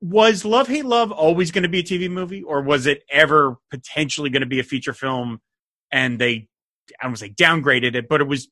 was 0.01 0.45
Love 0.45 0.69
Hate 0.69 0.85
Love 0.85 1.11
always 1.11 1.51
going 1.51 1.65
to 1.65 1.69
be 1.69 1.81
a 1.81 1.83
TV 1.83 2.09
movie, 2.09 2.45
or 2.45 2.63
was 2.63 2.87
it 2.87 3.03
ever 3.11 3.57
potentially 3.73 4.31
going 4.31 4.43
to 4.43 4.47
be 4.47 4.61
a 4.61 4.65
feature 4.65 4.93
film? 4.93 5.41
And 5.91 6.19
they, 6.19 6.49
I 7.01 7.05
don't 7.05 7.11
want 7.11 7.19
to 7.19 7.25
say 7.27 7.31
downgraded 7.31 7.95
it, 7.95 8.09
but 8.09 8.21
it 8.21 8.29
was, 8.29 8.49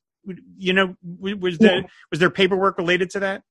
you 0.57 0.73
know, 0.73 0.95
was 1.03 1.57
there 1.57 1.77
Yeah. 1.81 1.87
was 2.11 2.19
there 2.19 2.29
paperwork 2.29 2.77
related 2.77 3.09
to 3.11 3.19
that? 3.21 3.43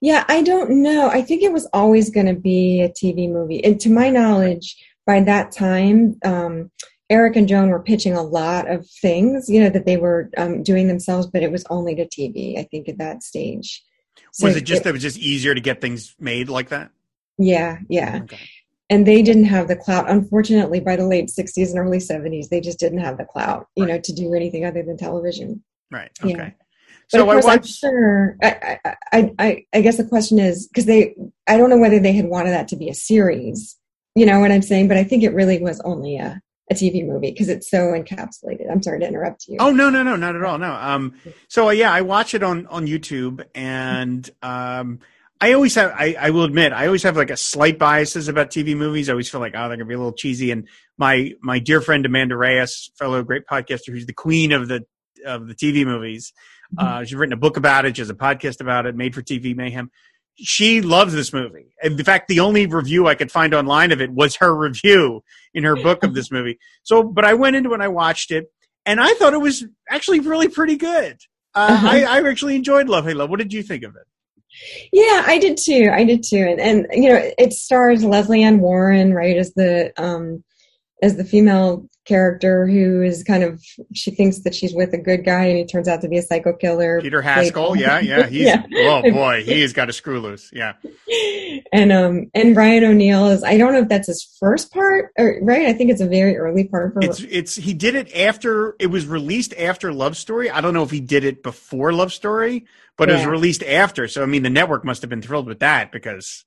Yeah, 0.00 0.24
I 0.28 0.42
don't 0.42 0.82
know. 0.82 1.08
I 1.08 1.22
think 1.22 1.42
it 1.42 1.52
was 1.52 1.66
always 1.72 2.10
going 2.10 2.26
to 2.26 2.34
be 2.34 2.80
a 2.80 2.88
TV 2.88 3.30
movie. 3.30 3.62
And 3.64 3.78
to 3.80 3.90
my 3.90 4.08
knowledge, 4.10 4.76
by 5.06 5.20
that 5.20 5.52
time, 5.52 6.18
um, 6.24 6.70
Eric 7.10 7.36
and 7.36 7.48
Joan 7.48 7.70
were 7.70 7.82
pitching 7.82 8.14
a 8.14 8.22
lot 8.22 8.70
of 8.70 8.86
things, 9.02 9.48
you 9.48 9.60
know, 9.60 9.70
that 9.70 9.86
they 9.86 9.96
were 9.96 10.30
um, 10.36 10.62
doing 10.62 10.88
themselves, 10.88 11.26
but 11.26 11.42
it 11.42 11.50
was 11.50 11.64
only 11.70 11.94
to 11.96 12.06
TV, 12.06 12.58
I 12.58 12.64
think, 12.64 12.88
at 12.88 12.98
that 12.98 13.22
stage. 13.22 13.82
So 14.32 14.46
was 14.46 14.56
it 14.56 14.62
just 14.62 14.84
that 14.84 14.90
it 14.90 14.92
was 14.92 15.02
just 15.02 15.18
easier 15.18 15.54
to 15.54 15.60
get 15.60 15.80
things 15.80 16.14
made 16.18 16.48
like 16.48 16.68
that? 16.68 16.90
yeah, 17.38 17.78
yeah. 17.88 18.20
Okay. 18.24 18.38
And 18.90 19.06
they 19.06 19.22
didn't 19.22 19.44
have 19.44 19.68
the 19.68 19.76
clout. 19.76 20.08
Unfortunately, 20.08 20.80
by 20.80 20.96
the 20.96 21.06
late 21.06 21.28
60s 21.28 21.70
and 21.70 21.78
early 21.78 21.98
70s, 21.98 22.48
they 22.48 22.60
just 22.60 22.78
didn't 22.78 23.00
have 23.00 23.18
the 23.18 23.24
clout, 23.24 23.66
you 23.76 23.84
know, 23.84 24.00
to 24.00 24.12
do 24.14 24.32
anything 24.34 24.64
other 24.64 24.82
than 24.82 24.96
television. 24.96 25.62
Right. 25.90 26.10
Yeah. 26.24 26.34
Okay. 26.34 26.54
But 27.12 27.18
So 27.18 27.22
of 27.22 27.28
I 27.28 27.32
course, 27.32 27.46
I'm 27.46 27.62
sure. 27.62 28.36
I, 28.42 28.78
I, 28.84 28.96
I, 29.12 29.32
I, 29.38 29.66
I 29.74 29.80
guess 29.82 29.98
the 29.98 30.04
question 30.04 30.38
is 30.38 30.68
because 30.68 30.86
they, 30.86 31.14
I 31.46 31.56
don't 31.58 31.70
know 31.70 31.78
whether 31.78 31.98
they 31.98 32.12
had 32.12 32.26
wanted 32.26 32.50
that 32.50 32.68
to 32.68 32.76
be 32.76 32.88
a 32.88 32.94
series. 32.94 33.76
You 34.14 34.26
know 34.26 34.40
what 34.40 34.52
I'm 34.52 34.62
saying? 34.62 34.88
But 34.88 34.96
I 34.96 35.04
think 35.04 35.22
it 35.22 35.34
really 35.34 35.58
was 35.58 35.80
only 35.80 36.16
a, 36.16 36.40
a 36.70 36.74
TV 36.74 37.06
movie 37.06 37.30
because 37.30 37.48
it's 37.48 37.70
so 37.70 37.92
encapsulated. 37.92 38.70
I'm 38.70 38.82
sorry 38.82 39.00
to 39.00 39.06
interrupt 39.06 39.46
you. 39.48 39.56
Oh 39.58 39.70
no 39.70 39.90
no 39.90 40.02
no 40.02 40.16
not 40.16 40.36
at 40.36 40.44
all 40.44 40.58
no 40.58 40.72
um 40.72 41.14
so 41.48 41.68
uh, 41.68 41.72
yeah 41.72 41.92
I 41.92 42.02
watch 42.02 42.34
it 42.34 42.42
on 42.42 42.66
on 42.66 42.86
YouTube 42.86 43.44
and 43.54 44.28
um 44.42 45.00
I 45.40 45.52
always 45.52 45.74
have 45.76 45.92
I, 45.94 46.16
I 46.18 46.30
will 46.30 46.44
admit 46.44 46.72
I 46.72 46.86
always 46.86 47.02
have 47.04 47.16
like 47.16 47.30
a 47.30 47.36
slight 47.36 47.78
biases 47.78 48.28
about 48.28 48.50
TV 48.50 48.76
movies 48.76 49.08
I 49.08 49.12
always 49.12 49.28
feel 49.30 49.40
like 49.40 49.54
oh 49.56 49.68
they're 49.68 49.76
gonna 49.76 49.86
be 49.86 49.94
a 49.94 49.98
little 49.98 50.12
cheesy 50.12 50.50
and 50.50 50.68
my 50.96 51.32
my 51.40 51.58
dear 51.58 51.80
friend 51.80 52.04
Amanda 52.04 52.36
Reyes 52.36 52.90
fellow 52.98 53.22
great 53.22 53.46
podcaster 53.46 53.88
who's 53.92 54.06
the 54.06 54.12
queen 54.12 54.52
of 54.52 54.68
the 54.68 54.84
of 55.24 55.46
the 55.46 55.54
TV 55.54 55.84
movies 55.84 56.32
uh 56.76 57.04
she's 57.04 57.14
written 57.14 57.32
a 57.32 57.36
book 57.36 57.56
about 57.56 57.84
it 57.84 57.96
she 57.96 58.02
has 58.02 58.10
a 58.10 58.14
podcast 58.14 58.60
about 58.60 58.86
it 58.86 58.94
made 58.96 59.14
for 59.14 59.22
TV 59.22 59.54
mayhem 59.56 59.90
she 60.34 60.80
loves 60.82 61.14
this 61.14 61.32
movie 61.32 61.74
in 61.82 61.96
fact 62.04 62.28
the 62.28 62.40
only 62.40 62.66
review 62.66 63.06
I 63.06 63.14
could 63.14 63.32
find 63.32 63.54
online 63.54 63.92
of 63.92 64.00
it 64.00 64.10
was 64.10 64.36
her 64.36 64.54
review 64.54 65.22
in 65.54 65.64
her 65.64 65.76
book 65.76 66.04
of 66.04 66.14
this 66.14 66.30
movie 66.30 66.58
so 66.82 67.02
but 67.02 67.24
I 67.24 67.34
went 67.34 67.56
into 67.56 67.70
it 67.70 67.74
and 67.74 67.82
I 67.82 67.88
watched 67.88 68.30
it 68.30 68.50
and 68.88 69.00
I 69.00 69.12
thought 69.14 69.34
it 69.34 69.40
was 69.40 69.66
actually 69.90 70.20
really 70.20 70.48
pretty 70.48 70.76
good. 70.76 71.18
Uh, 71.54 71.68
Uh-huh. 71.72 71.88
I, 71.88 72.02
I 72.04 72.28
actually 72.28 72.56
enjoyed 72.56 72.88
Love 72.88 73.04
Hate 73.04 73.16
Love. 73.16 73.28
What 73.28 73.38
did 73.38 73.52
you 73.52 73.62
think 73.62 73.82
of 73.84 73.94
it? 73.96 74.06
Yeah, 74.92 75.24
I 75.26 75.38
did 75.38 75.56
too. 75.56 75.90
I 75.92 76.04
did 76.04 76.22
too. 76.22 76.38
And, 76.38 76.60
and 76.60 76.86
you 76.92 77.08
know, 77.10 77.30
it 77.38 77.52
stars 77.52 78.04
Lesley 78.04 78.42
Ann 78.42 78.60
Warren, 78.60 79.14
right, 79.14 79.36
as 79.36 79.52
the 79.54 79.92
um, 79.96 80.42
as 81.02 81.16
the 81.16 81.24
female 81.24 81.88
character 82.04 82.66
who 82.66 83.02
is 83.02 83.22
kind 83.22 83.44
of 83.44 83.62
she 83.92 84.10
thinks 84.10 84.40
that 84.40 84.54
she's 84.54 84.74
with 84.74 84.92
a 84.94 84.98
good 84.98 85.24
guy 85.24 85.44
and 85.44 85.58
he 85.58 85.66
turns 85.66 85.86
out 85.86 86.00
to 86.00 86.08
be 86.08 86.16
a 86.16 86.22
psycho 86.22 86.54
killer. 86.54 87.00
Peter 87.02 87.20
Haskell, 87.20 87.76
yeah, 87.76 88.00
yeah, 88.00 88.26
he's 88.26 88.46
yeah. 88.46 88.64
oh 88.72 89.02
boy, 89.02 89.44
he's 89.44 89.72
got 89.72 89.88
a 89.88 89.92
screw 89.92 90.20
loose, 90.20 90.50
yeah. 90.52 90.72
And 91.72 91.92
um 91.92 92.30
and 92.34 92.56
Ryan 92.56 92.84
O'Neal 92.84 93.26
is 93.26 93.44
I 93.44 93.58
don't 93.58 93.72
know 93.72 93.80
if 93.80 93.88
that's 93.88 94.08
his 94.08 94.36
first 94.40 94.72
part 94.72 95.12
or 95.18 95.38
right. 95.42 95.66
I 95.66 95.72
think 95.72 95.90
it's 95.90 96.00
a 96.00 96.08
very 96.08 96.36
early 96.36 96.64
part 96.64 96.94
for. 96.94 97.00
It's 97.02 97.20
it's 97.20 97.56
he 97.56 97.74
did 97.74 97.94
it 97.94 98.14
after 98.16 98.74
it 98.78 98.86
was 98.86 99.06
released 99.06 99.54
after 99.54 99.92
Love 99.92 100.16
Story. 100.16 100.50
I 100.50 100.60
don't 100.60 100.74
know 100.74 100.82
if 100.82 100.90
he 100.90 101.00
did 101.00 101.24
it 101.24 101.42
before 101.42 101.92
Love 101.92 102.12
Story, 102.12 102.66
but 102.96 103.08
yeah. 103.08 103.14
it 103.14 103.18
was 103.18 103.26
released 103.26 103.62
after. 103.62 104.08
So 104.08 104.22
I 104.22 104.26
mean, 104.26 104.42
the 104.42 104.50
network 104.50 104.84
must 104.84 105.02
have 105.02 105.10
been 105.10 105.22
thrilled 105.22 105.46
with 105.46 105.60
that 105.60 105.92
because 105.92 106.44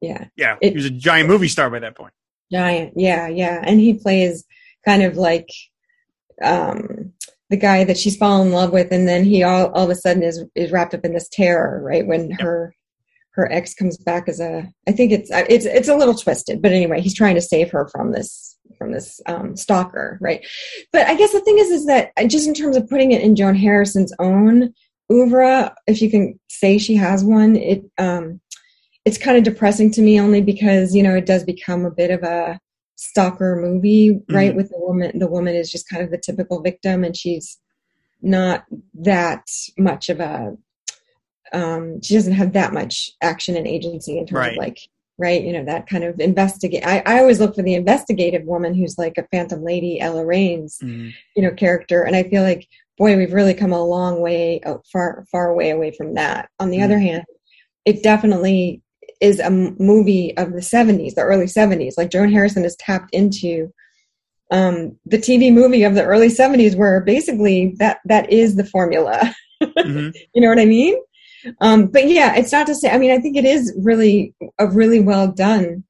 yeah, 0.00 0.26
yeah, 0.36 0.56
it, 0.60 0.70
he 0.70 0.76
was 0.76 0.84
a 0.84 0.90
giant 0.90 1.28
movie 1.28 1.48
star 1.48 1.70
by 1.70 1.78
that 1.78 1.96
point. 1.96 2.12
Giant, 2.52 2.92
yeah, 2.96 3.28
yeah, 3.28 3.62
and 3.64 3.80
he 3.80 3.94
plays 3.94 4.44
kind 4.84 5.02
of 5.02 5.16
like 5.16 5.48
um, 6.42 7.12
the 7.50 7.56
guy 7.56 7.84
that 7.84 7.98
she's 7.98 8.16
fallen 8.16 8.48
in 8.48 8.52
love 8.52 8.72
with, 8.72 8.92
and 8.92 9.08
then 9.08 9.24
he 9.24 9.42
all, 9.42 9.66
all 9.72 9.84
of 9.84 9.90
a 9.90 9.94
sudden 9.94 10.22
is 10.22 10.44
is 10.54 10.70
wrapped 10.70 10.94
up 10.94 11.04
in 11.04 11.12
this 11.12 11.28
terror, 11.28 11.82
right? 11.82 12.06
When 12.06 12.30
yep. 12.30 12.40
her 12.40 12.74
her 13.32 13.50
ex 13.52 13.74
comes 13.74 13.98
back 13.98 14.28
as 14.28 14.40
a, 14.40 14.66
I 14.88 14.92
think 14.92 15.12
it's 15.12 15.30
it's 15.32 15.66
it's 15.66 15.88
a 15.88 15.96
little 15.96 16.14
twisted, 16.14 16.62
but 16.62 16.72
anyway, 16.72 17.00
he's 17.00 17.14
trying 17.14 17.34
to 17.34 17.40
save 17.40 17.70
her 17.70 17.88
from 17.88 18.12
this 18.12 18.56
from 18.78 18.92
this 18.92 19.20
um, 19.26 19.56
stalker, 19.56 20.18
right? 20.20 20.44
But 20.92 21.06
I 21.06 21.14
guess 21.14 21.32
the 21.32 21.40
thing 21.40 21.58
is, 21.58 21.70
is 21.70 21.86
that 21.86 22.10
uh, 22.16 22.24
just 22.24 22.48
in 22.48 22.54
terms 22.54 22.76
of 22.76 22.88
putting 22.88 23.12
it 23.12 23.22
in 23.22 23.36
Joan 23.36 23.54
Harrison's 23.54 24.12
own 24.18 24.72
oeuvre, 25.10 25.74
if 25.86 26.02
you 26.02 26.10
can 26.10 26.38
say 26.48 26.78
she 26.78 26.96
has 26.96 27.24
one, 27.24 27.56
it 27.56 27.84
um, 27.98 28.40
it's 29.06 29.16
kind 29.16 29.38
of 29.38 29.44
depressing 29.44 29.90
to 29.92 30.02
me 30.02 30.20
only 30.20 30.42
because 30.42 30.94
you 30.94 31.02
know 31.02 31.14
it 31.14 31.24
does 31.24 31.44
become 31.44 31.86
a 31.86 31.90
bit 31.90 32.10
of 32.10 32.22
a 32.22 32.58
stalker 32.96 33.56
movie, 33.56 34.20
right? 34.30 34.48
Mm-hmm. 34.48 34.56
With 34.56 34.70
the 34.70 34.78
woman, 34.78 35.18
the 35.18 35.28
woman 35.28 35.54
is 35.54 35.70
just 35.70 35.88
kind 35.88 36.02
of 36.02 36.10
the 36.10 36.18
typical 36.18 36.60
victim, 36.60 37.04
and 37.04 37.16
she's 37.16 37.58
not 38.20 38.64
that 38.94 39.48
much 39.78 40.10
of 40.10 40.20
a. 40.20 40.56
Um, 41.52 42.02
she 42.02 42.14
doesn't 42.14 42.32
have 42.32 42.52
that 42.54 42.72
much 42.72 43.12
action 43.22 43.56
and 43.56 43.68
agency 43.68 44.18
in 44.18 44.26
terms 44.26 44.38
right. 44.38 44.52
of 44.52 44.58
like 44.58 44.80
right 45.18 45.42
you 45.42 45.52
know 45.52 45.64
that 45.64 45.86
kind 45.86 46.02
of 46.04 46.18
investigate 46.18 46.84
I, 46.84 47.02
I 47.06 47.20
always 47.20 47.38
look 47.40 47.54
for 47.54 47.62
the 47.62 47.74
investigative 47.74 48.42
woman 48.42 48.74
who's 48.74 48.98
like 48.98 49.16
a 49.16 49.26
phantom 49.30 49.62
lady 49.62 49.98
ella 50.00 50.26
raines 50.26 50.78
mm-hmm. 50.82 51.10
you 51.36 51.42
know 51.42 51.52
character 51.52 52.02
and 52.02 52.14
i 52.14 52.24
feel 52.24 52.42
like 52.42 52.68
boy 52.98 53.16
we've 53.16 53.32
really 53.32 53.54
come 53.54 53.72
a 53.72 53.82
long 53.82 54.20
way 54.20 54.60
uh, 54.66 54.76
far 54.92 55.24
far 55.30 55.48
away 55.48 55.70
away 55.70 55.90
from 55.96 56.14
that 56.14 56.50
on 56.58 56.68
the 56.68 56.78
mm-hmm. 56.78 56.84
other 56.84 56.98
hand 56.98 57.24
it 57.86 58.02
definitely 58.02 58.82
is 59.20 59.40
a 59.40 59.50
movie 59.50 60.36
of 60.36 60.52
the 60.52 60.60
70s, 60.60 61.14
the 61.14 61.22
early 61.22 61.46
70s. 61.46 61.94
Like 61.96 62.10
Joan 62.10 62.30
Harrison 62.30 62.62
has 62.64 62.76
tapped 62.76 63.14
into 63.14 63.72
um, 64.50 64.98
the 65.04 65.18
TV 65.18 65.52
movie 65.52 65.82
of 65.82 65.94
the 65.94 66.04
early 66.04 66.28
70s, 66.28 66.76
where 66.76 67.00
basically 67.00 67.74
that 67.78 67.98
that 68.04 68.32
is 68.32 68.56
the 68.56 68.64
formula. 68.64 69.34
Mm-hmm. 69.62 70.10
you 70.34 70.40
know 70.40 70.48
what 70.48 70.58
I 70.58 70.66
mean? 70.66 70.96
Um, 71.60 71.86
but 71.86 72.08
yeah, 72.08 72.34
it's 72.36 72.52
not 72.52 72.66
to 72.66 72.74
say. 72.74 72.90
I 72.90 72.98
mean, 72.98 73.10
I 73.10 73.18
think 73.18 73.36
it 73.36 73.44
is 73.44 73.74
really 73.78 74.34
a 74.58 74.66
really 74.66 75.00
well 75.00 75.28
done, 75.28 75.84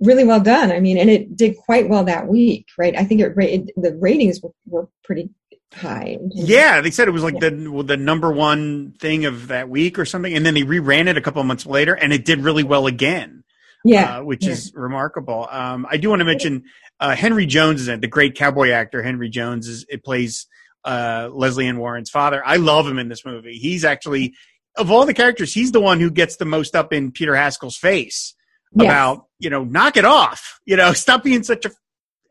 really 0.00 0.24
well 0.24 0.40
done. 0.40 0.70
I 0.72 0.80
mean, 0.80 0.98
and 0.98 1.10
it 1.10 1.36
did 1.36 1.56
quite 1.56 1.88
well 1.88 2.04
that 2.04 2.28
week, 2.28 2.66
right? 2.78 2.96
I 2.96 3.04
think 3.04 3.20
it, 3.20 3.32
it 3.36 3.70
the 3.76 3.96
ratings 3.96 4.40
were, 4.40 4.52
were 4.66 4.88
pretty 5.04 5.30
high. 5.74 6.18
Yeah, 6.32 6.80
they 6.80 6.90
said 6.90 7.08
it 7.08 7.12
was 7.12 7.22
like 7.22 7.34
yeah. 7.34 7.50
the 7.50 7.84
the 7.86 7.96
number 7.96 8.30
one 8.30 8.92
thing 8.98 9.24
of 9.24 9.48
that 9.48 9.68
week 9.68 9.98
or 9.98 10.04
something, 10.04 10.34
and 10.34 10.44
then 10.44 10.54
they 10.54 10.62
reran 10.62 11.08
it 11.08 11.16
a 11.16 11.20
couple 11.20 11.42
months 11.44 11.66
later, 11.66 11.94
and 11.94 12.12
it 12.12 12.24
did 12.24 12.40
really 12.40 12.64
well 12.64 12.86
again. 12.86 13.44
Yeah, 13.84 14.18
uh, 14.18 14.24
which 14.24 14.44
yeah. 14.44 14.52
is 14.52 14.72
remarkable. 14.74 15.48
Um, 15.50 15.86
I 15.88 15.96
do 15.96 16.10
want 16.10 16.20
to 16.20 16.26
mention 16.26 16.64
uh, 16.98 17.14
Henry 17.14 17.46
Jones 17.46 17.80
is 17.80 17.88
in 17.88 17.94
it, 17.94 18.00
the 18.02 18.08
great 18.08 18.36
cowboy 18.36 18.70
actor 18.70 19.02
Henry 19.02 19.30
Jones 19.30 19.68
is 19.68 19.86
it 19.88 20.04
plays 20.04 20.46
uh, 20.84 21.30
Lesley 21.32 21.66
Ann 21.66 21.78
Warren's 21.78 22.10
father. 22.10 22.42
I 22.44 22.56
love 22.56 22.86
him 22.86 22.98
in 22.98 23.08
this 23.08 23.24
movie. 23.24 23.54
He's 23.54 23.84
actually 23.84 24.34
of 24.76 24.90
all 24.90 25.06
the 25.06 25.14
characters, 25.14 25.52
he's 25.52 25.72
the 25.72 25.80
one 25.80 26.00
who 26.00 26.10
gets 26.10 26.36
the 26.36 26.44
most 26.44 26.76
up 26.76 26.92
in 26.92 27.10
Peter 27.10 27.34
Haskell's 27.34 27.76
face 27.76 28.34
yes. 28.74 28.86
about 28.86 29.26
you 29.38 29.50
know 29.50 29.64
knock 29.64 29.96
it 29.96 30.04
off, 30.04 30.60
you 30.64 30.76
know 30.76 30.92
stop 30.94 31.22
being 31.22 31.42
such 31.42 31.64
a 31.64 31.70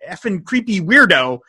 effing 0.09 0.43
creepy 0.43 0.79
weirdo 0.79 1.39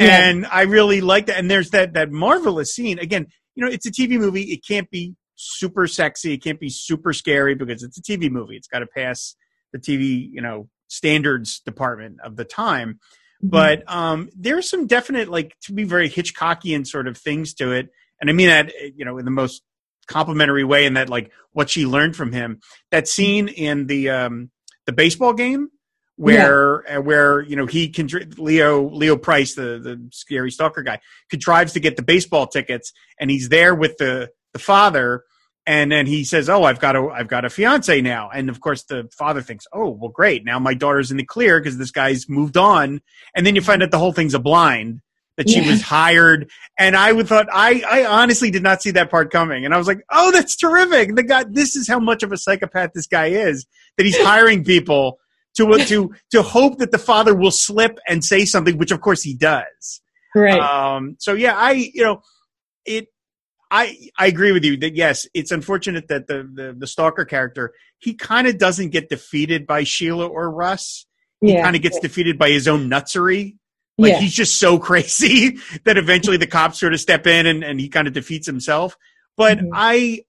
and 0.00 0.46
I 0.46 0.62
really 0.62 1.00
like 1.00 1.26
that. 1.26 1.38
And 1.38 1.50
there's 1.50 1.70
that 1.70 1.94
that 1.94 2.10
marvelous 2.10 2.72
scene. 2.72 2.98
Again, 2.98 3.26
you 3.54 3.64
know, 3.64 3.70
it's 3.70 3.86
a 3.86 3.90
TV 3.90 4.18
movie. 4.18 4.44
It 4.44 4.64
can't 4.66 4.90
be 4.90 5.14
super 5.36 5.86
sexy. 5.86 6.34
It 6.34 6.42
can't 6.42 6.60
be 6.60 6.68
super 6.68 7.12
scary 7.12 7.54
because 7.54 7.82
it's 7.82 7.98
a 7.98 8.02
TV 8.02 8.30
movie. 8.30 8.56
It's 8.56 8.68
got 8.68 8.80
to 8.80 8.86
pass 8.86 9.34
the 9.72 9.78
TV, 9.78 10.28
you 10.30 10.40
know, 10.40 10.68
standards 10.88 11.60
department 11.60 12.18
of 12.24 12.36
the 12.36 12.44
time. 12.44 12.94
Mm-hmm. 13.42 13.48
But 13.48 13.90
um, 13.90 14.28
there's 14.36 14.68
some 14.68 14.86
definite, 14.86 15.28
like, 15.28 15.56
to 15.62 15.72
be 15.72 15.84
very 15.84 16.10
Hitchcockian 16.10 16.86
sort 16.86 17.08
of 17.08 17.16
things 17.16 17.54
to 17.54 17.72
it. 17.72 17.88
And 18.20 18.28
I 18.28 18.32
mean 18.32 18.48
that, 18.48 18.72
you 18.94 19.04
know, 19.04 19.18
in 19.18 19.24
the 19.24 19.30
most 19.30 19.62
complimentary 20.06 20.64
way, 20.64 20.84
in 20.84 20.94
that, 20.94 21.08
like, 21.08 21.30
what 21.52 21.70
she 21.70 21.86
learned 21.86 22.16
from 22.16 22.32
him. 22.32 22.60
That 22.90 23.08
scene 23.08 23.48
in 23.48 23.86
the 23.86 24.10
um, 24.10 24.50
the 24.86 24.92
baseball 24.92 25.32
game 25.32 25.68
where 26.20 26.84
yeah. 26.86 26.98
Uh, 26.98 27.00
where 27.00 27.40
you 27.40 27.56
know 27.56 27.64
he 27.64 27.88
can 27.88 28.06
Leo 28.36 28.90
Leo 28.90 29.16
Price 29.16 29.54
the 29.54 29.80
the 29.82 30.08
scary 30.12 30.50
stalker 30.50 30.82
guy 30.82 31.00
contrives 31.30 31.72
to 31.72 31.80
get 31.80 31.96
the 31.96 32.02
baseball 32.02 32.46
tickets 32.46 32.92
and 33.18 33.30
he's 33.30 33.48
there 33.48 33.74
with 33.74 33.96
the 33.96 34.30
the 34.52 34.58
father 34.58 35.24
and 35.66 35.90
then 35.90 36.04
he 36.04 36.24
says 36.24 36.50
oh 36.50 36.64
I've 36.64 36.78
got 36.78 36.94
a 36.94 37.08
I've 37.08 37.28
got 37.28 37.46
a 37.46 37.50
fiance 37.50 38.02
now. 38.02 38.28
And 38.28 38.50
of 38.50 38.60
course 38.60 38.82
the 38.82 39.08
father 39.16 39.40
thinks 39.40 39.66
oh 39.72 39.88
well 39.88 40.10
great. 40.10 40.44
Now 40.44 40.58
my 40.58 40.74
daughter's 40.74 41.10
in 41.10 41.16
the 41.16 41.24
clear 41.24 41.58
because 41.58 41.78
this 41.78 41.90
guy's 41.90 42.28
moved 42.28 42.58
on. 42.58 43.00
And 43.34 43.46
then 43.46 43.54
you 43.54 43.62
find 43.62 43.82
out 43.82 43.90
the 43.90 43.98
whole 43.98 44.12
thing's 44.12 44.34
a 44.34 44.38
blind 44.38 45.00
that 45.38 45.48
she 45.48 45.62
yeah. 45.62 45.70
was 45.70 45.80
hired. 45.80 46.50
And 46.78 46.94
I 46.94 47.12
would 47.12 47.28
thought 47.28 47.46
I 47.50 47.82
I 47.88 48.04
honestly 48.04 48.50
did 48.50 48.62
not 48.62 48.82
see 48.82 48.90
that 48.90 49.10
part 49.10 49.30
coming. 49.30 49.64
And 49.64 49.72
I 49.72 49.78
was 49.78 49.86
like 49.86 50.02
oh 50.10 50.30
that's 50.32 50.54
terrific. 50.54 51.16
The 51.16 51.22
guy 51.22 51.44
this 51.48 51.76
is 51.76 51.88
how 51.88 51.98
much 51.98 52.22
of 52.22 52.30
a 52.30 52.36
psychopath 52.36 52.90
this 52.94 53.06
guy 53.06 53.28
is 53.28 53.64
that 53.96 54.04
he's 54.04 54.20
hiring 54.20 54.64
people 54.64 55.18
to 55.56 55.84
to 55.86 56.14
to 56.30 56.42
hope 56.42 56.78
that 56.78 56.90
the 56.90 56.98
father 56.98 57.34
will 57.34 57.50
slip 57.50 57.98
and 58.08 58.24
say 58.24 58.44
something, 58.44 58.78
which 58.78 58.92
of 58.92 59.00
course 59.00 59.22
he 59.22 59.34
does. 59.34 60.00
Right. 60.34 60.60
Um, 60.60 61.16
so 61.18 61.34
yeah, 61.34 61.56
I 61.56 61.72
you 61.72 62.02
know 62.02 62.22
it. 62.84 63.08
I 63.72 64.10
I 64.18 64.26
agree 64.26 64.52
with 64.52 64.64
you 64.64 64.76
that 64.78 64.96
yes, 64.96 65.26
it's 65.34 65.50
unfortunate 65.50 66.08
that 66.08 66.26
the 66.26 66.48
the, 66.52 66.74
the 66.76 66.86
stalker 66.86 67.24
character 67.24 67.72
he 68.00 68.14
kind 68.14 68.46
of 68.46 68.58
doesn't 68.58 68.90
get 68.90 69.08
defeated 69.08 69.66
by 69.66 69.84
Sheila 69.84 70.26
or 70.26 70.50
Russ. 70.50 71.06
He 71.40 71.52
yeah. 71.52 71.62
kind 71.62 71.76
of 71.76 71.82
gets 71.82 71.96
yeah. 71.96 72.02
defeated 72.02 72.38
by 72.38 72.50
his 72.50 72.66
own 72.66 72.88
nutsery. 72.88 73.56
Like 73.98 74.12
yeah. 74.12 74.20
he's 74.20 74.34
just 74.34 74.58
so 74.58 74.78
crazy 74.80 75.58
that 75.84 75.98
eventually 75.98 76.38
the 76.38 76.46
cops 76.46 76.80
sort 76.80 76.94
of 76.94 77.00
step 77.00 77.26
in 77.26 77.46
and, 77.46 77.62
and 77.62 77.78
he 77.78 77.88
kind 77.88 78.08
of 78.08 78.14
defeats 78.14 78.46
himself. 78.46 78.96
But 79.36 79.58
mm-hmm. 79.58 79.68
I 79.72 80.22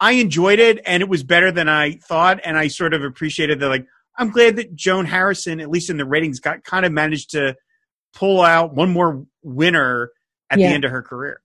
I 0.00 0.12
enjoyed 0.12 0.58
it 0.58 0.80
and 0.86 1.02
it 1.02 1.08
was 1.08 1.22
better 1.22 1.52
than 1.52 1.68
I 1.68 1.96
thought 1.96 2.40
and 2.44 2.56
I 2.56 2.68
sort 2.68 2.94
of 2.94 3.04
appreciated 3.04 3.60
that 3.60 3.68
like 3.68 3.86
I'm 4.16 4.30
glad 4.30 4.56
that 4.56 4.74
Joan 4.74 5.06
Harrison, 5.06 5.60
at 5.60 5.70
least 5.70 5.90
in 5.90 5.96
the 5.96 6.04
ratings, 6.04 6.40
got 6.40 6.64
kind 6.64 6.84
of 6.84 6.92
managed 6.92 7.30
to 7.30 7.56
pull 8.14 8.40
out 8.40 8.74
one 8.74 8.90
more 8.90 9.24
winner 9.42 10.10
at 10.50 10.58
yeah. 10.58 10.68
the 10.68 10.74
end 10.74 10.84
of 10.84 10.90
her 10.90 11.02
career. 11.02 11.40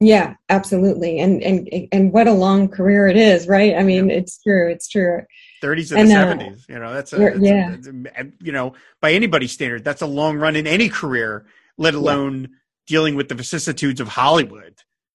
Yeah, 0.00 0.34
absolutely. 0.48 1.18
And 1.18 1.42
and 1.42 1.68
and 1.92 2.12
what 2.12 2.26
a 2.26 2.32
long 2.32 2.68
career 2.68 3.06
it 3.06 3.16
is, 3.16 3.46
right? 3.46 3.76
I 3.76 3.82
mean, 3.82 4.10
yeah. 4.10 4.16
it's 4.16 4.42
true. 4.42 4.68
It's 4.70 4.88
true. 4.88 5.22
30s 5.62 5.92
and, 5.92 6.00
and 6.00 6.10
the 6.10 6.44
uh, 6.44 6.50
70s, 6.50 6.68
you 6.68 6.78
know, 6.78 6.92
that's 6.92 7.12
a, 7.12 7.16
that's 7.16 7.38
yeah. 7.38 7.68
A, 7.68 7.70
that's 7.70 7.88
a, 7.88 8.32
you 8.40 8.52
know, 8.52 8.74
by 9.00 9.12
anybody's 9.12 9.52
standard, 9.52 9.82
that's 9.82 10.02
a 10.02 10.06
long 10.06 10.36
run 10.36 10.56
in 10.56 10.66
any 10.66 10.88
career, 10.88 11.46
let 11.78 11.94
alone 11.94 12.42
yeah. 12.42 12.48
dealing 12.86 13.14
with 13.14 13.28
the 13.28 13.34
vicissitudes 13.34 14.00
of 14.00 14.08
Hollywood. 14.08 14.74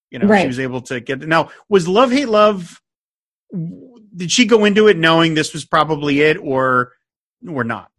You 0.10 0.20
know, 0.20 0.28
right. 0.28 0.42
she 0.42 0.48
was 0.48 0.60
able 0.60 0.82
to 0.84 1.00
get 1.00 1.20
now 1.20 1.52
was 1.68 1.88
Love 1.88 2.12
Hate 2.12 2.30
Love 2.30 2.82
did 4.16 4.32
she 4.32 4.46
go 4.46 4.66
into 4.66 4.88
it 4.88 4.98
knowing 4.98 5.34
this 5.34 5.54
was 5.54 5.66
probably 5.66 6.22
it 6.22 6.38
or 6.38 6.94
or 7.48 7.64
not? 7.64 7.92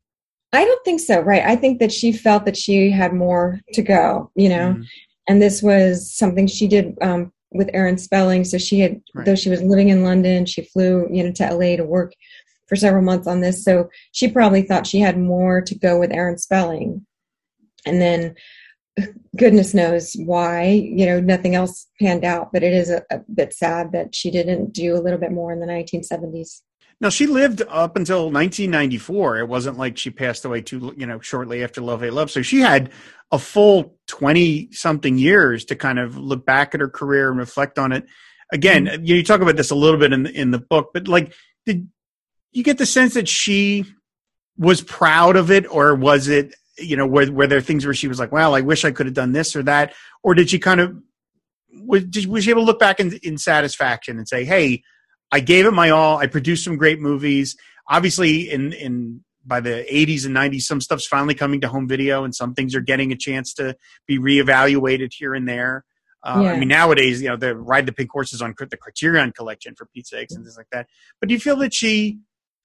I 0.52 0.64
don't 0.64 0.84
think 0.84 1.00
so, 1.00 1.20
right? 1.20 1.42
I 1.44 1.56
think 1.56 1.78
that 1.78 1.92
she 1.92 2.12
felt 2.12 2.44
that 2.44 2.56
she 2.56 2.90
had 2.90 3.12
more 3.12 3.60
to 3.72 3.82
go, 3.82 4.30
you 4.34 4.48
know, 4.48 4.72
mm-hmm. 4.72 4.82
and 5.28 5.40
this 5.40 5.62
was 5.62 6.12
something 6.12 6.46
she 6.46 6.66
did 6.66 6.98
um, 7.00 7.32
with 7.52 7.70
Aaron 7.72 7.98
Spelling. 7.98 8.44
So 8.44 8.58
she 8.58 8.80
had, 8.80 9.00
right. 9.14 9.24
though 9.24 9.36
she 9.36 9.48
was 9.50 9.62
living 9.62 9.90
in 9.90 10.02
London, 10.02 10.46
she 10.46 10.62
flew, 10.62 11.06
you 11.10 11.22
know, 11.22 11.32
to 11.32 11.54
LA 11.54 11.76
to 11.76 11.84
work 11.84 12.12
for 12.66 12.74
several 12.74 13.02
months 13.02 13.28
on 13.28 13.40
this. 13.40 13.64
So 13.64 13.90
she 14.12 14.28
probably 14.28 14.62
thought 14.62 14.86
she 14.86 14.98
had 14.98 15.18
more 15.18 15.60
to 15.60 15.74
go 15.76 15.98
with 15.98 16.12
Aaron 16.12 16.38
Spelling, 16.38 17.06
and 17.86 18.00
then 18.00 18.34
goodness 19.36 19.74
knows 19.74 20.14
why 20.24 20.64
you 20.64 21.06
know 21.06 21.20
nothing 21.20 21.54
else 21.54 21.86
panned 22.00 22.24
out 22.24 22.52
but 22.52 22.62
it 22.62 22.72
is 22.72 22.90
a, 22.90 23.02
a, 23.10 23.20
bit 23.34 23.52
sad 23.52 23.92
that 23.92 24.14
she 24.14 24.30
didn't 24.30 24.72
do 24.72 24.94
a 24.94 25.00
little 25.00 25.18
bit 25.18 25.32
more 25.32 25.52
in 25.52 25.60
the 25.60 25.66
1970s 25.66 26.62
now 27.00 27.08
she 27.08 27.26
lived 27.26 27.62
up 27.62 27.96
until 27.96 28.30
1994 28.30 29.38
it 29.38 29.48
wasn't 29.48 29.78
like 29.78 29.96
she 29.96 30.10
passed 30.10 30.44
away 30.44 30.60
too 30.60 30.94
you 30.96 31.06
know 31.06 31.18
shortly 31.20 31.64
after 31.64 31.80
love 31.80 32.02
hate 32.02 32.12
love. 32.12 32.30
So 32.30 32.42
she 32.42 32.60
had 32.60 32.90
a 33.32 33.38
full 33.38 33.96
20 34.08 34.72
something 34.72 35.16
years 35.16 35.64
to 35.66 35.76
kind 35.76 35.98
of 35.98 36.16
look 36.18 36.44
back 36.44 36.74
at 36.74 36.80
her 36.80 36.88
career 36.88 37.30
and 37.30 37.38
reflect 37.38 37.78
on 37.78 37.92
it. 37.92 38.04
Again 38.52 38.86
mm-hmm. 38.86 39.04
you 39.04 39.22
talk 39.22 39.40
about 39.40 39.56
this 39.56 39.70
a 39.70 39.74
little 39.74 39.98
bit 39.98 40.12
in 40.12 40.24
the, 40.24 40.32
in 40.32 40.50
the 40.50 40.58
book 40.58 40.90
but 40.92 41.08
like 41.08 41.32
did 41.64 41.88
you 42.52 42.62
get 42.62 42.78
the 42.78 42.86
sense 42.86 43.14
that 43.14 43.28
she 43.28 43.86
was 44.58 44.82
proud 44.82 45.36
of 45.36 45.50
it 45.50 45.66
or 45.72 45.94
was 45.94 46.28
it 46.28 46.54
you 46.80 46.96
know, 46.96 47.06
were, 47.06 47.30
were 47.30 47.46
there 47.46 47.60
things 47.60 47.84
where 47.84 47.94
she 47.94 48.08
was 48.08 48.18
like, 48.18 48.32
well, 48.32 48.54
I 48.54 48.60
wish 48.60 48.84
I 48.84 48.90
could 48.90 49.06
have 49.06 49.14
done 49.14 49.32
this 49.32 49.54
or 49.54 49.62
that? 49.64 49.94
Or 50.22 50.34
did 50.34 50.50
she 50.50 50.58
kind 50.58 50.80
of, 50.80 50.96
was, 51.72 52.04
did, 52.04 52.26
was 52.26 52.44
she 52.44 52.50
able 52.50 52.62
to 52.62 52.66
look 52.66 52.78
back 52.78 53.00
in, 53.00 53.18
in 53.22 53.38
satisfaction 53.38 54.18
and 54.18 54.28
say, 54.28 54.44
hey, 54.44 54.82
I 55.32 55.40
gave 55.40 55.66
it 55.66 55.72
my 55.72 55.90
all. 55.90 56.18
I 56.18 56.26
produced 56.26 56.64
some 56.64 56.76
great 56.76 57.00
movies. 57.00 57.56
Obviously, 57.88 58.50
in, 58.50 58.72
in, 58.72 59.24
by 59.44 59.60
the 59.60 59.86
80s 59.90 60.26
and 60.26 60.36
90s, 60.36 60.62
some 60.62 60.80
stuff's 60.80 61.06
finally 61.06 61.34
coming 61.34 61.60
to 61.60 61.68
home 61.68 61.88
video 61.88 62.24
and 62.24 62.34
some 62.34 62.54
things 62.54 62.74
are 62.74 62.80
getting 62.80 63.12
a 63.12 63.16
chance 63.16 63.54
to 63.54 63.76
be 64.06 64.18
reevaluated 64.18 65.12
here 65.12 65.34
and 65.34 65.48
there. 65.48 65.84
Uh, 66.22 66.40
yeah. 66.42 66.52
I 66.52 66.58
mean, 66.58 66.68
nowadays, 66.68 67.22
you 67.22 67.28
know, 67.28 67.36
the 67.36 67.56
ride 67.56 67.86
the 67.86 67.92
pink 67.92 68.10
horses 68.10 68.42
on 68.42 68.54
the 68.58 68.76
Criterion 68.76 69.32
collection 69.32 69.74
for 69.74 69.86
Pete's 69.86 70.10
sakes 70.10 70.34
and 70.34 70.44
things 70.44 70.56
like 70.56 70.68
that. 70.70 70.86
But 71.18 71.28
do 71.28 71.34
you 71.34 71.40
feel 71.40 71.56
that 71.56 71.72
she 71.72 72.18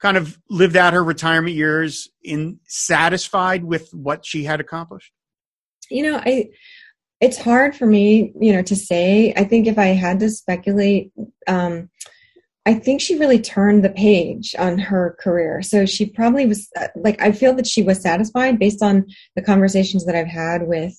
kind 0.06 0.18
of 0.18 0.40
lived 0.52 0.78
out 0.78 0.94
her 0.94 1.04
retirement 1.04 1.56
years 1.56 2.08
in 2.24 2.60
satisfied 2.68 3.64
with 3.64 3.92
what 3.92 4.24
she 4.24 4.44
had 4.44 4.60
accomplished? 4.60 5.12
You 5.90 6.04
know, 6.04 6.22
I 6.24 6.50
it's 7.22 7.40
hard 7.40 7.76
for 7.76 7.88
me, 7.88 8.32
you 8.40 8.54
know, 8.54 8.62
to 8.62 8.76
say. 8.76 9.34
I 9.36 9.46
think 9.46 9.66
if 9.66 9.80
I 9.80 9.88
had 9.88 10.20
to 10.20 10.30
speculate, 10.30 11.12
um, 11.48 11.90
I 12.68 12.76
think 12.76 13.02
she 13.02 13.18
really 13.18 13.40
turned 13.40 13.84
the 13.84 13.90
page 13.90 14.54
on 14.60 14.78
her 14.78 15.18
career. 15.20 15.64
So 15.64 15.88
she 15.88 16.06
probably 16.06 16.46
was 16.46 16.70
like, 16.96 17.20
I 17.20 17.32
feel 17.32 17.56
that 17.56 17.66
she 17.66 17.82
was 17.82 18.00
satisfied 18.00 18.60
based 18.60 18.84
on 18.84 19.08
the 19.36 19.42
conversations 19.42 20.06
that 20.06 20.16
I've 20.16 20.28
had 20.28 20.68
with 20.68 20.94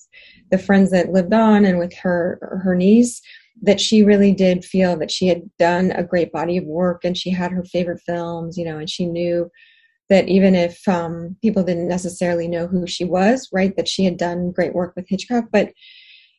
the 0.51 0.57
friends 0.57 0.91
that 0.91 1.13
lived 1.13 1.33
on 1.33 1.63
and 1.63 1.79
with 1.79 1.93
her 1.95 2.59
her 2.61 2.75
niece 2.75 3.21
that 3.61 3.81
she 3.81 4.03
really 4.03 4.33
did 4.33 4.63
feel 4.63 4.97
that 4.97 5.11
she 5.11 5.27
had 5.27 5.49
done 5.57 5.91
a 5.91 6.03
great 6.03 6.31
body 6.31 6.57
of 6.57 6.63
work 6.65 7.03
and 7.03 7.17
she 7.17 7.31
had 7.31 7.51
her 7.51 7.63
favorite 7.65 8.01
films, 8.05 8.57
you 8.57 8.65
know, 8.65 8.77
and 8.77 8.89
she 8.89 9.05
knew 9.05 9.49
that 10.09 10.27
even 10.29 10.55
if 10.55 10.87
um, 10.87 11.35
people 11.41 11.63
didn't 11.63 11.87
necessarily 11.87 12.47
know 12.47 12.67
who 12.67 12.87
she 12.87 13.03
was, 13.03 13.49
right, 13.51 13.75
that 13.75 13.87
she 13.87 14.05
had 14.05 14.17
done 14.17 14.51
great 14.51 14.73
work 14.73 14.93
with 14.95 15.07
Hitchcock. 15.09 15.45
But 15.51 15.73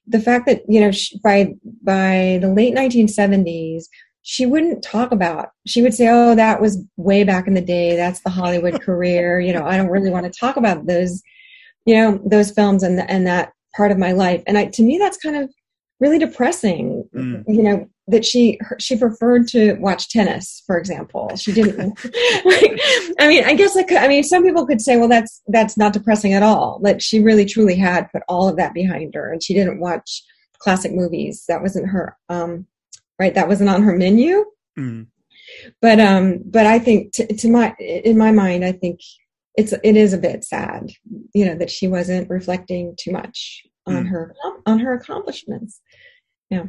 the 0.06 0.20
fact 0.20 0.46
that 0.46 0.62
you 0.68 0.80
know 0.80 0.90
she, 0.90 1.18
by 1.18 1.54
by 1.82 2.38
the 2.40 2.52
late 2.52 2.74
1970s, 2.74 3.84
she 4.22 4.46
wouldn't 4.46 4.82
talk 4.82 5.12
about. 5.12 5.50
She 5.66 5.82
would 5.82 5.94
say, 5.94 6.08
"Oh, 6.08 6.34
that 6.34 6.60
was 6.60 6.82
way 6.96 7.24
back 7.24 7.46
in 7.46 7.54
the 7.54 7.60
day. 7.60 7.94
That's 7.94 8.20
the 8.20 8.30
Hollywood 8.30 8.80
career." 8.82 9.38
You 9.38 9.52
know, 9.52 9.66
I 9.66 9.76
don't 9.76 9.90
really 9.90 10.10
want 10.10 10.24
to 10.24 10.38
talk 10.38 10.56
about 10.56 10.86
those, 10.86 11.22
you 11.84 11.94
know, 11.94 12.20
those 12.24 12.50
films 12.50 12.82
and 12.82 12.98
and 13.10 13.26
that 13.26 13.52
part 13.76 13.90
of 13.92 13.98
my 13.98 14.12
life. 14.12 14.42
And 14.46 14.56
I, 14.56 14.66
to 14.66 14.82
me, 14.82 14.98
that's 14.98 15.18
kind 15.18 15.36
of 15.36 15.50
really 16.00 16.18
depressing 16.18 16.97
mm. 17.18 17.44
you 17.46 17.62
know 17.62 17.88
that 18.06 18.24
she 18.24 18.58
she 18.78 18.96
preferred 18.96 19.46
to 19.48 19.74
watch 19.74 20.08
tennis 20.08 20.62
for 20.66 20.78
example 20.78 21.30
she 21.36 21.52
didn't 21.52 21.88
like, 22.44 22.80
i 23.18 23.28
mean 23.28 23.44
i 23.44 23.54
guess 23.54 23.76
i 23.76 23.82
could 23.82 23.98
i 23.98 24.08
mean 24.08 24.22
some 24.22 24.42
people 24.42 24.66
could 24.66 24.80
say 24.80 24.96
well 24.96 25.08
that's 25.08 25.42
that's 25.48 25.76
not 25.76 25.92
depressing 25.92 26.32
at 26.32 26.42
all 26.42 26.80
that 26.82 27.02
she 27.02 27.20
really 27.20 27.44
truly 27.44 27.76
had 27.76 28.10
put 28.10 28.22
all 28.28 28.48
of 28.48 28.56
that 28.56 28.74
behind 28.74 29.14
her 29.14 29.32
and 29.32 29.42
she 29.42 29.54
didn't 29.54 29.80
watch 29.80 30.22
classic 30.58 30.92
movies 30.92 31.44
that 31.48 31.62
wasn't 31.62 31.88
her 31.88 32.16
um 32.28 32.66
right 33.18 33.34
that 33.34 33.48
wasn't 33.48 33.68
on 33.68 33.82
her 33.82 33.96
menu 33.96 34.44
mm. 34.78 35.06
but 35.80 36.00
um 36.00 36.38
but 36.46 36.66
i 36.66 36.78
think 36.78 37.12
to, 37.12 37.26
to 37.34 37.48
my 37.48 37.74
in 37.78 38.16
my 38.16 38.32
mind 38.32 38.64
i 38.64 38.72
think 38.72 39.00
it's 39.56 39.72
it 39.72 39.96
is 39.96 40.12
a 40.12 40.18
bit 40.18 40.44
sad 40.44 40.88
you 41.34 41.44
know 41.44 41.54
that 41.54 41.70
she 41.70 41.88
wasn't 41.88 42.28
reflecting 42.30 42.94
too 42.98 43.12
much 43.12 43.64
on 43.88 44.04
mm. 44.04 44.08
her 44.08 44.34
on 44.66 44.78
her 44.78 44.94
accomplishments. 44.94 45.80
Yeah. 46.50 46.66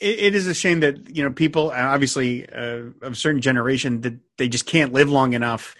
It, 0.00 0.18
it 0.20 0.34
is 0.34 0.46
a 0.46 0.54
shame 0.54 0.80
that 0.80 1.14
you 1.14 1.22
know 1.22 1.30
people, 1.30 1.70
obviously 1.70 2.48
uh, 2.48 2.90
of 3.02 3.12
a 3.12 3.14
certain 3.14 3.40
generation, 3.40 4.00
that 4.02 4.14
they 4.38 4.48
just 4.48 4.66
can't 4.66 4.92
live 4.92 5.10
long 5.10 5.32
enough 5.34 5.74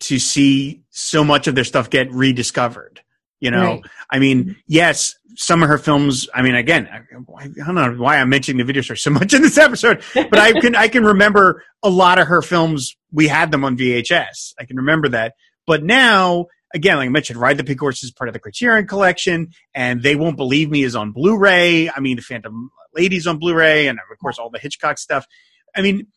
to 0.00 0.18
see 0.18 0.82
so 0.90 1.24
much 1.24 1.46
of 1.46 1.54
their 1.54 1.64
stuff 1.64 1.90
get 1.90 2.10
rediscovered. 2.12 3.02
You 3.40 3.52
know, 3.52 3.64
right. 3.64 3.82
I 4.10 4.18
mean, 4.18 4.44
mm-hmm. 4.44 4.52
yes, 4.66 5.14
some 5.36 5.62
of 5.62 5.68
her 5.68 5.78
films. 5.78 6.28
I 6.34 6.42
mean, 6.42 6.56
again, 6.56 6.88
I, 6.90 6.98
I, 7.44 7.64
don't 7.64 7.74
know 7.74 7.92
why 7.92 8.18
I'm 8.18 8.28
mentioning 8.28 8.58
the 8.58 8.64
video 8.64 8.82
store 8.82 8.96
so 8.96 9.10
much 9.10 9.32
in 9.32 9.42
this 9.42 9.58
episode, 9.58 10.02
but 10.14 10.38
I 10.38 10.52
can 10.52 10.74
I 10.74 10.88
can 10.88 11.04
remember 11.04 11.64
a 11.82 11.90
lot 11.90 12.18
of 12.18 12.26
her 12.28 12.42
films. 12.42 12.96
We 13.12 13.28
had 13.28 13.52
them 13.52 13.64
on 13.64 13.76
VHS. 13.76 14.54
I 14.58 14.64
can 14.64 14.76
remember 14.76 15.08
that. 15.10 15.34
But 15.66 15.84
now 15.84 16.46
again, 16.74 16.96
like 16.96 17.06
I 17.06 17.10
mentioned, 17.10 17.40
Ride 17.40 17.58
the 17.58 17.64
Pink 17.64 17.80
Horse 17.80 18.02
is 18.02 18.10
part 18.10 18.28
of 18.28 18.34
the 18.34 18.40
Criterion 18.40 18.86
collection, 18.86 19.52
and 19.74 20.02
They 20.02 20.16
Won't 20.16 20.36
Believe 20.36 20.70
Me 20.70 20.82
is 20.82 20.96
on 20.96 21.12
Blu-ray. 21.12 21.90
I 21.90 22.00
mean, 22.00 22.16
The 22.16 22.22
Phantom 22.22 22.70
Lady's 22.98 23.26
on 23.26 23.38
Blu-ray, 23.38 23.86
and 23.86 23.98
of 23.98 24.18
course 24.18 24.38
all 24.38 24.50
the 24.50 24.58
Hitchcock 24.58 24.98
stuff. 24.98 25.26
I 25.74 25.82
mean, 25.82 26.08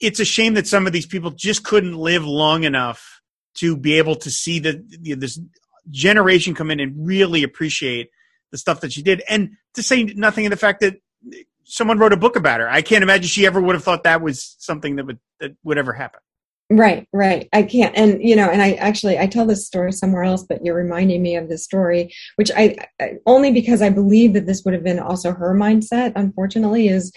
it's 0.00 0.20
a 0.20 0.24
shame 0.24 0.54
that 0.54 0.66
some 0.66 0.86
of 0.86 0.92
these 0.92 1.06
people 1.06 1.32
just 1.32 1.64
couldn't 1.64 1.96
live 1.96 2.24
long 2.24 2.64
enough 2.64 3.20
to 3.54 3.76
be 3.76 3.98
able 3.98 4.14
to 4.14 4.30
see 4.30 4.60
the, 4.60 4.84
this 5.16 5.40
generation 5.90 6.54
come 6.54 6.70
in 6.70 6.78
and 6.78 6.94
really 7.06 7.42
appreciate 7.42 8.10
the 8.52 8.58
stuff 8.58 8.80
that 8.80 8.92
she 8.92 9.02
did, 9.02 9.22
and 9.28 9.50
to 9.74 9.82
say 9.82 10.04
nothing 10.04 10.46
of 10.46 10.50
the 10.50 10.56
fact 10.56 10.80
that 10.80 10.96
someone 11.64 11.98
wrote 11.98 12.12
a 12.12 12.16
book 12.16 12.36
about 12.36 12.60
her. 12.60 12.68
I 12.68 12.82
can't 12.82 13.02
imagine 13.02 13.26
she 13.26 13.46
ever 13.46 13.60
would 13.60 13.74
have 13.74 13.84
thought 13.84 14.04
that 14.04 14.22
was 14.22 14.56
something 14.58 14.96
that 14.96 15.06
would 15.06 15.18
that 15.40 15.52
would 15.64 15.76
ever 15.76 15.92
happen. 15.92 16.20
Right, 16.70 17.08
right. 17.14 17.48
I 17.54 17.62
can't, 17.62 17.96
and 17.96 18.22
you 18.22 18.36
know, 18.36 18.50
and 18.50 18.60
I 18.60 18.72
actually 18.72 19.18
I 19.18 19.26
tell 19.26 19.46
this 19.46 19.66
story 19.66 19.90
somewhere 19.90 20.22
else, 20.24 20.44
but 20.46 20.62
you're 20.62 20.74
reminding 20.74 21.22
me 21.22 21.34
of 21.34 21.48
this 21.48 21.64
story, 21.64 22.12
which 22.36 22.50
I, 22.54 22.76
I 23.00 23.12
only 23.24 23.52
because 23.52 23.80
I 23.80 23.88
believe 23.88 24.34
that 24.34 24.44
this 24.46 24.64
would 24.64 24.74
have 24.74 24.84
been 24.84 24.98
also 24.98 25.32
her 25.32 25.54
mindset. 25.54 26.12
Unfortunately, 26.14 26.88
is 26.88 27.10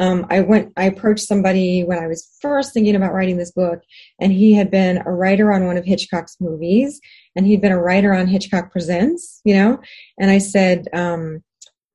um, 0.00 0.26
I 0.30 0.40
went, 0.40 0.72
I 0.76 0.86
approached 0.86 1.26
somebody 1.26 1.84
when 1.84 1.98
I 1.98 2.08
was 2.08 2.28
first 2.40 2.72
thinking 2.74 2.96
about 2.96 3.12
writing 3.12 3.36
this 3.36 3.52
book, 3.52 3.80
and 4.20 4.32
he 4.32 4.52
had 4.54 4.68
been 4.70 4.98
a 5.06 5.12
writer 5.12 5.52
on 5.52 5.66
one 5.66 5.76
of 5.76 5.84
Hitchcock's 5.84 6.36
movies, 6.40 7.00
and 7.36 7.46
he'd 7.46 7.60
been 7.60 7.72
a 7.72 7.80
writer 7.82 8.12
on 8.12 8.26
Hitchcock 8.26 8.72
Presents, 8.72 9.40
you 9.44 9.54
know, 9.54 9.78
and 10.18 10.30
I 10.30 10.38
said, 10.38 10.88
um, 10.92 11.42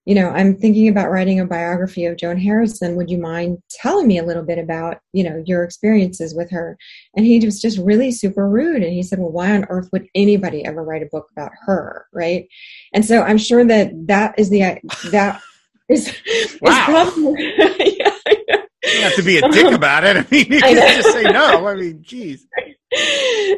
you 0.05 0.15
know, 0.15 0.29
I'm 0.29 0.55
thinking 0.55 0.89
about 0.89 1.09
writing 1.09 1.39
a 1.39 1.45
biography 1.45 2.05
of 2.05 2.17
Joan 2.17 2.37
Harrison. 2.37 2.95
Would 2.95 3.09
you 3.09 3.17
mind 3.17 3.59
telling 3.69 4.07
me 4.07 4.17
a 4.17 4.23
little 4.23 4.43
bit 4.43 4.59
about, 4.59 4.97
you 5.13 5.23
know, 5.23 5.41
your 5.45 5.63
experiences 5.63 6.35
with 6.35 6.51
her? 6.51 6.77
And 7.15 7.25
he 7.25 7.43
was 7.43 7.61
just 7.61 7.77
really 7.77 8.11
super 8.11 8.49
rude. 8.49 8.83
And 8.83 8.93
he 8.93 9.03
said, 9.03 9.19
well, 9.19 9.31
why 9.31 9.51
on 9.51 9.65
earth 9.69 9.89
would 9.93 10.07
anybody 10.13 10.65
ever 10.65 10.83
write 10.83 11.03
a 11.03 11.09
book 11.11 11.27
about 11.31 11.51
her? 11.65 12.07
Right. 12.13 12.47
And 12.93 13.05
so 13.05 13.21
I'm 13.21 13.37
sure 13.37 13.63
that 13.65 13.91
that 14.07 14.37
is 14.37 14.49
the, 14.49 14.79
that 15.11 15.41
is, 15.89 16.13
is 16.25 16.59
wow. 16.61 16.85
probably, 16.85 17.53
yeah, 17.57 18.13
You 18.85 19.01
have 19.01 19.15
to 19.15 19.23
be 19.23 19.37
a 19.37 19.49
dick 19.49 19.67
um, 19.67 19.73
about 19.73 20.03
it. 20.03 20.17
I 20.17 20.25
mean, 20.29 20.51
you 20.51 20.59
can't 20.59 21.01
just 21.01 21.13
say 21.13 21.23
no. 21.23 21.65
I 21.67 21.75
mean, 21.75 22.01
geez. 22.01 22.45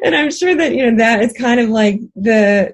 And 0.01 0.15
I'm 0.15 0.31
sure 0.31 0.55
that, 0.55 0.73
you 0.73 0.89
know, 0.89 0.97
that 0.97 1.22
is 1.22 1.34
kind 1.34 1.59
of 1.59 1.67
like 1.67 1.99
the, 2.15 2.73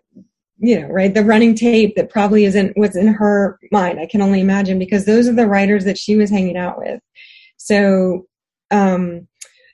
you 0.62 0.80
know, 0.80 0.88
right, 0.88 1.14
the 1.14 1.26
running 1.26 1.56
tape 1.56 1.96
that 1.96 2.12
probably 2.12 2.46
isn't 2.46 2.78
what's 2.78 2.96
in 2.96 3.08
her 3.08 3.60
mind. 3.72 4.00
I 4.00 4.06
can 4.06 4.22
only 4.22 4.42
imagine 4.42 4.78
because 4.78 5.06
those 5.06 5.28
are 5.28 5.34
the 5.34 5.48
writers 5.48 5.86
that 5.86 5.98
she 5.98 6.16
was 6.16 6.30
hanging 6.30 6.56
out 6.56 6.78
with. 6.78 7.02
So, 7.58 8.28
um, 8.70 9.28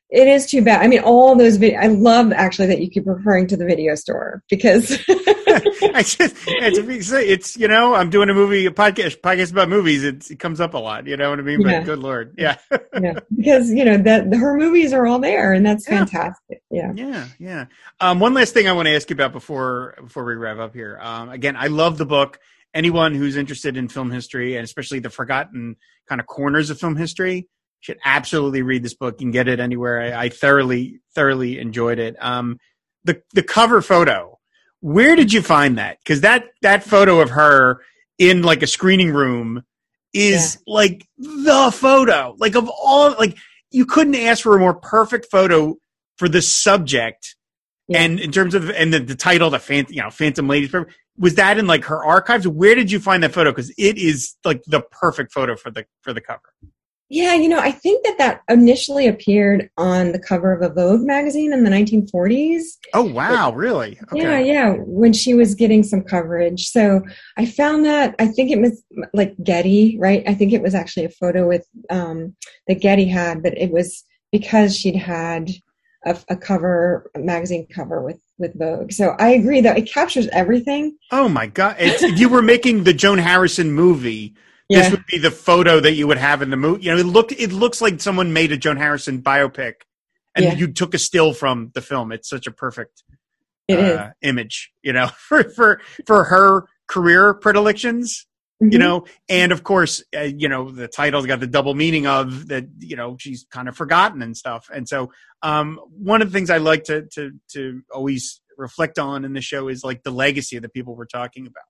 it 0.09 0.27
is 0.27 0.45
too 0.45 0.61
bad. 0.61 0.81
I 0.81 0.87
mean, 0.87 1.01
all 1.01 1.35
those 1.35 1.57
videos. 1.57 1.79
I 1.79 1.87
love 1.87 2.31
actually 2.31 2.67
that 2.67 2.79
you 2.79 2.89
keep 2.89 3.05
referring 3.05 3.47
to 3.47 3.57
the 3.57 3.65
video 3.65 3.93
store 3.95 4.41
because 4.49 4.91
I 5.09 6.03
just 6.03 6.35
it's, 6.47 7.11
it's 7.11 7.57
you 7.57 7.67
know 7.67 7.93
I'm 7.93 8.09
doing 8.09 8.29
a 8.29 8.33
movie 8.33 8.65
a 8.65 8.71
podcast 8.71 9.19
podcast 9.19 9.51
about 9.51 9.67
movies. 9.67 10.05
It, 10.05 10.29
it 10.31 10.39
comes 10.39 10.61
up 10.61 10.73
a 10.73 10.77
lot. 10.77 11.07
You 11.07 11.17
know 11.17 11.29
what 11.29 11.39
I 11.39 11.41
mean? 11.41 11.61
But 11.61 11.83
good 11.83 11.99
lord, 11.99 12.35
yeah, 12.37 12.55
yeah. 13.01 13.19
Because 13.35 13.69
you 13.69 13.83
know 13.83 13.97
that 13.97 14.33
her 14.33 14.57
movies 14.57 14.93
are 14.93 15.05
all 15.05 15.19
there, 15.19 15.51
and 15.51 15.65
that's 15.65 15.87
yeah. 15.87 15.97
fantastic. 15.97 16.61
Yeah, 16.71 16.93
yeah, 16.95 17.27
yeah. 17.37 17.65
Um, 17.99 18.21
one 18.21 18.33
last 18.33 18.53
thing 18.53 18.69
I 18.69 18.73
want 18.73 18.87
to 18.87 18.95
ask 18.95 19.09
you 19.09 19.15
about 19.15 19.33
before 19.33 19.95
before 20.01 20.23
we 20.23 20.35
wrap 20.35 20.57
up 20.57 20.73
here. 20.73 20.97
Um, 21.01 21.29
again, 21.29 21.57
I 21.57 21.67
love 21.67 21.97
the 21.97 22.05
book. 22.05 22.39
Anyone 22.73 23.13
who's 23.13 23.35
interested 23.35 23.75
in 23.75 23.87
film 23.87 24.11
history 24.11 24.55
and 24.55 24.63
especially 24.63 24.99
the 24.99 25.09
forgotten 25.09 25.77
kind 26.07 26.21
of 26.21 26.27
corners 26.27 26.69
of 26.69 26.79
film 26.79 26.95
history 26.95 27.47
should 27.79 27.97
absolutely 28.03 28.61
read 28.61 28.83
this 28.83 28.93
book. 28.93 29.15
You 29.19 29.25
can 29.25 29.31
get 29.31 29.47
it 29.47 29.59
anywhere. 29.59 30.01
I, 30.01 30.25
I 30.25 30.29
thoroughly, 30.29 30.99
thoroughly 31.15 31.59
enjoyed 31.59 31.99
it. 31.99 32.15
Um, 32.19 32.59
the 33.03 33.21
the 33.33 33.43
cover 33.43 33.81
photo. 33.81 34.39
Where 34.79 35.15
did 35.15 35.33
you 35.33 35.41
find 35.41 35.77
that? 35.77 35.97
Because 35.99 36.21
that 36.21 36.45
that 36.61 36.83
photo 36.83 37.19
of 37.19 37.31
her 37.31 37.81
in 38.19 38.43
like 38.43 38.63
a 38.63 38.67
screening 38.67 39.11
room 39.11 39.63
is 40.13 40.57
yeah. 40.67 40.73
like 40.73 41.07
the 41.17 41.71
photo. 41.73 42.35
Like 42.37 42.55
of 42.55 42.69
all, 42.69 43.11
like 43.17 43.37
you 43.71 43.85
couldn't 43.85 44.15
ask 44.15 44.43
for 44.43 44.55
a 44.55 44.59
more 44.59 44.75
perfect 44.75 45.27
photo 45.31 45.75
for 46.17 46.29
the 46.29 46.41
subject. 46.41 47.35
Yeah. 47.87 48.01
And 48.01 48.19
in 48.19 48.31
terms 48.31 48.53
of 48.53 48.69
and 48.69 48.93
the, 48.93 48.99
the 48.99 49.15
title, 49.15 49.49
the 49.49 49.59
phantom, 49.59 49.93
you 49.93 50.01
know, 50.01 50.09
Phantom 50.09 50.47
Ladies, 50.47 50.73
was 51.17 51.35
that 51.35 51.57
in 51.57 51.67
like 51.67 51.85
her 51.85 52.03
archives? 52.03 52.47
Where 52.47 52.75
did 52.75 52.91
you 52.91 52.99
find 52.99 53.23
that 53.23 53.33
photo? 53.33 53.51
Because 53.51 53.71
it 53.77 53.97
is 53.97 54.35
like 54.43 54.61
the 54.67 54.81
perfect 54.81 55.31
photo 55.31 55.55
for 55.55 55.71
the 55.71 55.85
for 56.01 56.13
the 56.13 56.21
cover. 56.21 56.53
Yeah, 57.09 57.35
you 57.35 57.47
know, 57.47 57.59
I 57.59 57.71
think 57.71 58.03
that 58.05 58.17
that 58.17 58.41
initially 58.49 59.07
appeared 59.07 59.69
on 59.77 60.11
the 60.11 60.19
cover 60.19 60.51
of 60.51 60.61
a 60.61 60.73
Vogue 60.73 61.05
magazine 61.05 61.53
in 61.53 61.63
the 61.63 61.69
1940s. 61.69 62.63
Oh, 62.93 63.03
wow, 63.03 63.53
really? 63.53 63.97
Okay. 64.11 64.21
Yeah, 64.21 64.39
yeah, 64.39 64.75
when 64.79 65.13
she 65.13 65.33
was 65.33 65.55
getting 65.55 65.83
some 65.83 66.01
coverage. 66.01 66.67
So 66.67 67.01
I 67.37 67.45
found 67.45 67.85
that, 67.85 68.15
I 68.19 68.27
think 68.27 68.51
it 68.51 68.59
was 68.59 68.83
like 69.13 69.35
Getty, 69.41 69.97
right? 69.99 70.21
I 70.27 70.33
think 70.33 70.51
it 70.51 70.61
was 70.61 70.75
actually 70.75 71.05
a 71.05 71.09
photo 71.09 71.47
with 71.47 71.65
um, 71.89 72.35
that 72.67 72.81
Getty 72.81 73.07
had, 73.07 73.41
but 73.41 73.57
it 73.57 73.71
was 73.71 74.03
because 74.33 74.75
she'd 74.75 74.97
had 74.97 75.49
a, 76.05 76.17
a 76.29 76.35
cover, 76.35 77.09
a 77.15 77.19
magazine 77.19 77.67
cover 77.73 78.01
with 78.01 78.19
with 78.37 78.57
Vogue. 78.57 78.91
So 78.91 79.15
I 79.19 79.29
agree 79.29 79.61
that 79.61 79.77
it 79.77 79.91
captures 79.91 80.27
everything. 80.27 80.97
Oh 81.11 81.27
my 81.27 81.47
god! 81.47 81.77
You 82.01 82.29
were 82.29 82.41
making 82.41 82.83
the 82.83 82.93
Joan 82.93 83.17
Harrison 83.17 83.71
movie, 83.71 84.35
Yeah. 84.69 84.81
this 84.81 84.91
would 84.91 85.05
be 85.05 85.17
the 85.17 85.31
photo 85.31 85.79
that 85.79 85.93
you 85.93 86.07
would 86.07 86.17
have 86.17 86.41
in 86.41 86.49
the 86.49 86.57
movie. 86.57 86.83
You 86.83 86.91
know, 86.93 86.97
it 86.99 87.05
look 87.05 87.31
it 87.31 87.51
looks 87.53 87.81
like 87.81 88.01
someone 88.01 88.33
made 88.33 88.51
a 88.51 88.57
Joan 88.57 88.77
Harrison 88.77 89.21
biopic, 89.21 89.75
and 90.35 90.43
Yeah. 90.45 90.53
you 90.55 90.71
took 90.73 90.93
a 90.93 90.97
still 90.99 91.33
from 91.33 91.71
the 91.73 91.81
film. 91.81 92.11
It's 92.11 92.29
such 92.29 92.47
a 92.47 92.51
perfect 92.51 93.03
uh, 93.69 94.09
image, 94.21 94.71
you 94.81 94.93
know, 94.93 95.07
for 95.17 95.43
for 95.51 95.81
for 96.05 96.25
her 96.25 96.65
career 96.87 97.33
predilections. 97.33 98.25
you 98.59 98.69
Mhm. 98.69 98.79
know 98.79 99.05
and 99.29 99.51
of 99.51 99.61
course 99.63 100.03
uh, 100.17 100.21
you 100.21 100.49
know 100.49 100.71
the 100.71 100.87
title's 100.87 101.27
got 101.27 101.39
the 101.39 101.45
double 101.45 101.75
meaning 101.75 102.07
of 102.07 102.47
that 102.47 102.65
you 102.79 102.95
know 102.95 103.15
she's 103.19 103.45
kind 103.51 103.67
of 103.69 103.77
forgotten 103.77 104.19
and 104.23 104.35
stuff 104.35 104.67
and 104.73 104.89
so 104.89 105.11
um 105.43 105.79
one 105.91 106.23
of 106.23 106.27
the 106.31 106.33
things 106.35 106.49
i 106.49 106.57
like 106.57 106.83
to 106.85 107.03
to 107.13 107.33
to 107.47 107.83
always 107.93 108.41
reflect 108.57 108.97
on 108.97 109.25
in 109.25 109.33
the 109.33 109.41
show 109.41 109.67
is 109.67 109.83
like 109.83 110.01
the 110.01 110.09
legacy 110.09 110.55
of 110.55 110.63
the 110.63 110.69
people 110.69 110.95
we're 110.95 111.05
talking 111.05 111.45
about 111.45 111.65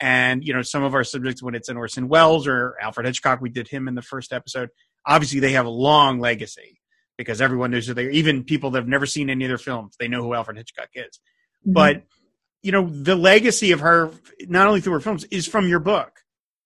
and 0.00 0.44
you 0.44 0.52
know 0.52 0.62
some 0.62 0.82
of 0.82 0.94
our 0.94 1.04
subjects 1.04 1.42
when 1.42 1.54
it's 1.54 1.68
an 1.68 1.76
orson 1.76 2.08
welles 2.08 2.46
or 2.46 2.76
alfred 2.80 3.06
hitchcock 3.06 3.40
we 3.40 3.48
did 3.50 3.68
him 3.68 3.88
in 3.88 3.94
the 3.94 4.02
first 4.02 4.32
episode. 4.32 4.68
Obviously 5.06 5.40
they 5.40 5.52
have 5.52 5.66
a 5.66 5.70
long 5.70 6.20
legacy 6.20 6.80
because 7.16 7.40
everyone 7.40 7.70
knows 7.70 7.86
who 7.86 7.94
they 7.94 8.06
are. 8.06 8.10
Even 8.10 8.44
people 8.44 8.70
that 8.70 8.78
have 8.78 8.88
never 8.88 9.06
seen 9.06 9.28
any 9.30 9.44
of 9.44 9.48
their 9.48 9.58
films 9.58 9.96
they 9.98 10.08
know 10.08 10.22
who 10.22 10.34
alfred 10.34 10.56
hitchcock 10.56 10.88
is. 10.94 11.18
Mhm. 11.66 11.72
but 11.72 12.02
you 12.62 12.72
know 12.72 12.88
the 12.88 13.16
legacy 13.16 13.72
of 13.72 13.80
her 13.80 14.10
not 14.46 14.66
only 14.66 14.80
through 14.80 14.92
her 14.94 15.00
films 15.00 15.24
is 15.30 15.46
from 15.48 15.68
your 15.68 15.80
book. 15.80 16.20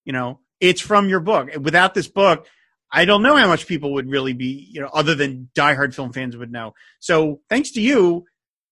You 0.04 0.12
know 0.12 0.40
it's 0.60 0.80
from 0.80 1.08
your 1.08 1.20
book. 1.20 1.48
Without 1.60 1.94
this 1.94 2.08
book 2.08 2.46
i 2.94 3.06
don't 3.06 3.22
know 3.22 3.36
how 3.36 3.46
much 3.48 3.66
people 3.66 3.94
would 3.94 4.06
really 4.10 4.34
be 4.34 4.68
you 4.70 4.78
know 4.78 4.90
other 4.92 5.14
than 5.14 5.48
diehard 5.54 5.94
film 5.94 6.12
fans 6.12 6.36
would 6.36 6.52
know. 6.52 6.74
So 7.00 7.40
thanks 7.48 7.70
to 7.72 7.80
you 7.80 8.24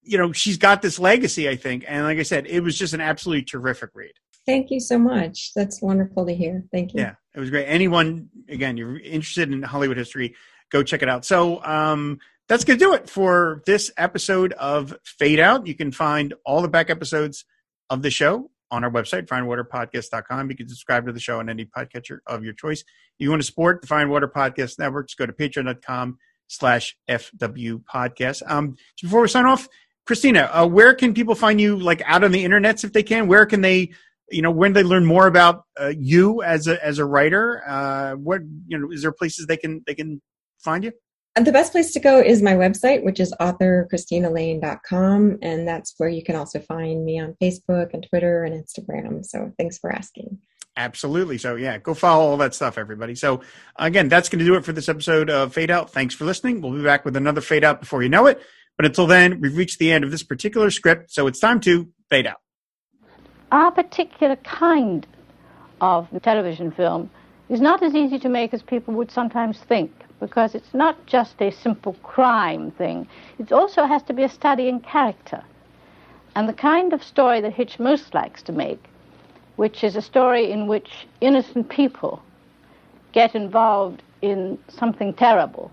you 0.03 0.19
know 0.19 0.33
she's 0.33 0.57
got 0.59 0.83
this 0.83 0.99
legacy 0.99 1.49
i 1.49 1.57
think. 1.57 1.85
And 1.89 2.05
like 2.05 2.19
i 2.19 2.23
said 2.23 2.47
it 2.47 2.61
was 2.61 2.77
just 2.77 2.93
an 2.95 3.01
absolutely 3.01 3.45
terrific 3.45 3.91
read 3.95 4.13
Thank 4.47 4.71
you 4.71 4.81
so 4.81 4.99
much. 4.99 5.53
That's 5.55 5.81
wonderful 5.81 6.27
to 6.27 6.35
hear. 6.35 6.65
Thank 6.73 6.95
you. 6.95 7.01
yeah 7.01 7.15
it 7.35 7.41
was 7.41 7.51
great. 7.51 7.67
Anyone 7.67 8.29
again 8.49 8.77
you're 8.77 8.99
interested 8.99 9.53
in 9.53 9.63
hollywood 9.63 9.97
history 9.97 10.35
go 10.71 10.83
check 10.83 11.03
it 11.03 11.09
out. 11.09 11.25
So 11.25 11.63
um 11.65 12.19
that's 12.49 12.65
gonna 12.65 12.79
do 12.79 12.95
it 12.95 13.09
for 13.09 13.63
this 13.67 13.93
episode 13.97 14.53
of 14.55 14.97
fade 15.05 15.41
out. 15.41 15.67
You 15.67 15.75
can 15.75 15.93
find 15.93 16.35
all 16.45 16.63
the 16.63 16.69
back 16.69 16.91
episodes 16.91 17.45
of 17.89 18.03
the 18.03 18.11
show 18.11 18.51
on 18.73 18.85
our 18.85 18.91
website 18.91 19.27
fireandwaterpodcast.com 19.27 20.49
you 20.49 20.57
can 20.57 20.69
subscribe 20.69 21.05
to 21.05 21.13
the 21.13 21.19
show 21.19 21.41
on 21.41 21.49
any 21.49 21.65
podcatcher 21.65 22.19
of 22.27 22.45
your 22.45 22.53
choice. 22.53 22.81
If 22.81 22.87
you 23.19 23.31
want 23.31 23.43
to 23.43 23.47
support 23.47 23.83
the 23.83 23.95
and 23.95 24.11
water 24.11 24.29
podcast 24.29 24.79
network 24.79 25.09
just 25.09 25.19
go 25.19 25.27
to 25.27 25.33
patreon.com 25.33 26.19
slash 26.49 26.97
fw 27.09 27.85
podcast. 27.85 28.43
Um 28.49 28.77
before 29.01 29.23
we 29.23 29.29
sign 29.29 29.47
off 29.47 29.69
christina 30.07 30.51
uh, 30.53 30.67
where 30.67 30.95
can 30.95 31.15
people 31.15 31.37
find 31.37 31.61
you 31.61 31.79
like 31.79 32.03
out 32.05 32.25
on 32.25 32.33
the 32.33 32.45
internets 32.45 32.83
if 32.85 32.93
they 32.93 33.03
can? 33.03 33.29
Where 33.29 33.47
can 33.47 33.61
they 33.61 33.91
you 34.31 34.43
know 34.43 34.51
when 34.51 34.73
they 34.73 34.83
learn 34.83 35.05
more 35.05 35.27
about 35.27 35.65
uh, 35.81 35.93
you 35.97 36.43
as 36.43 36.67
a 36.67 36.85
as 36.85 36.99
a 36.99 37.05
writer 37.05 37.63
uh 37.67 38.13
what 38.13 38.41
you 38.67 38.79
know 38.79 38.91
is 38.91 39.03
there 39.03 39.13
places 39.13 39.47
they 39.47 39.57
can 39.57 39.83
they 39.87 39.95
can 39.95 40.21
find 40.63 40.85
you? 40.85 40.93
And 41.37 41.47
the 41.47 41.53
best 41.53 41.71
place 41.73 41.93
to 41.93 42.01
go 42.01 42.21
is 42.21 42.43
my 42.43 42.55
website, 42.55 43.05
which 43.05 43.21
is 43.21 43.33
authorchristinalane.com. 43.41 45.39
And 45.43 45.69
that's 45.69 45.95
where 45.97 46.09
you 46.09 46.25
can 46.25 46.35
also 46.35 46.59
find 46.59 47.05
me 47.05 47.21
on 47.21 47.37
Facebook 47.41 47.95
and 47.95 48.05
Twitter 48.09 48.43
and 48.43 48.53
Instagram. 48.53 49.25
So 49.25 49.53
thanks 49.57 49.79
for 49.79 49.93
asking. 49.93 50.39
absolutely. 50.77 51.39
So 51.39 51.55
yeah 51.57 51.79
go 51.79 51.95
follow 51.95 52.25
all 52.25 52.37
that 52.39 52.55
stuff 52.55 52.79
everybody. 52.79 53.15
So 53.15 53.43
again 53.77 54.09
that's 54.09 54.29
going 54.29 54.41
to 54.41 54.45
do 54.45 54.57
it 54.57 54.65
for 54.65 54.73
this 54.73 54.89
episode 54.89 55.31
of 55.31 55.55
fade 55.55 55.71
out. 55.71 55.91
Thanks 55.93 56.15
for 56.15 56.25
listening. 56.25 56.61
We'll 56.61 56.73
be 56.73 56.83
back 56.83 57.05
with 57.05 57.17
another 57.17 57.41
fade 57.41 57.65
out 57.65 57.81
before 57.81 58.03
you 58.03 58.09
know 58.09 58.27
it. 58.27 58.43
But 58.77 58.87
until 58.87 59.07
then 59.07 59.41
we've 59.41 59.57
reached 59.57 59.79
the 59.79 59.93
end 59.93 60.05
of 60.05 60.11
this 60.11 60.25
particular 60.25 60.71
script. 60.71 61.13
So 61.13 61.27
it's 61.27 61.39
time 61.39 61.61
to 61.61 61.89
fade 62.09 62.27
out 62.27 62.41
our 63.53 63.71
particular 63.71 64.37
kind 64.37 65.07
of 65.81 66.09
television 66.23 66.71
film 66.71 67.11
is 67.49 67.61
not 67.61 67.83
as 67.83 67.95
easy 67.95 68.19
to 68.19 68.29
make 68.29 68.55
as 68.55 68.63
people 68.63 68.95
would 68.95 69.11
sometimes 69.11 69.59
think 69.61 69.91
because 70.21 70.55
it's 70.55 70.75
not 70.75 71.07
just 71.07 71.41
a 71.41 71.51
simple 71.51 71.95
crime 72.03 72.71
thing. 72.73 73.09
It 73.39 73.51
also 73.53 73.87
has 73.87 74.03
to 74.05 74.13
be 74.13 74.23
a 74.23 74.29
study 74.29 74.69
in 74.69 74.81
character. 74.81 75.43
And 76.37 76.49
the 76.49 76.53
kind 76.53 76.93
of 76.93 77.03
story 77.03 77.41
that 77.41 77.55
Hitch 77.55 77.79
most 77.79 78.15
likes 78.15 78.43
to 78.43 78.53
make, 78.53 78.83
which 79.57 79.83
is 79.83 79.97
a 79.97 80.03
story 80.03 80.51
in 80.53 80.69
which 80.69 81.07
innocent 81.21 81.69
people 81.69 82.23
get 83.13 83.35
involved 83.35 84.03
in 84.23 84.59
something 84.69 85.13
terrible, 85.15 85.71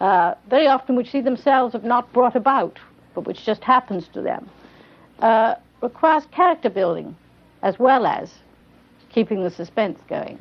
uh, 0.00 0.34
very 0.48 0.66
often 0.66 0.96
which 0.96 1.12
they 1.12 1.20
themselves 1.20 1.72
have 1.74 1.84
not 1.84 2.10
brought 2.12 2.36
about, 2.36 2.78
but 3.14 3.26
which 3.26 3.44
just 3.44 3.62
happens 3.62 4.08
to 4.08 4.22
them, 4.22 4.48
uh, 5.18 5.54
requires 5.82 6.24
character 6.30 6.70
building 6.70 7.14
as 7.62 7.78
well 7.78 8.06
as 8.06 8.32
keeping 9.10 9.42
the 9.42 9.50
suspense 9.50 9.98
going. 10.08 10.38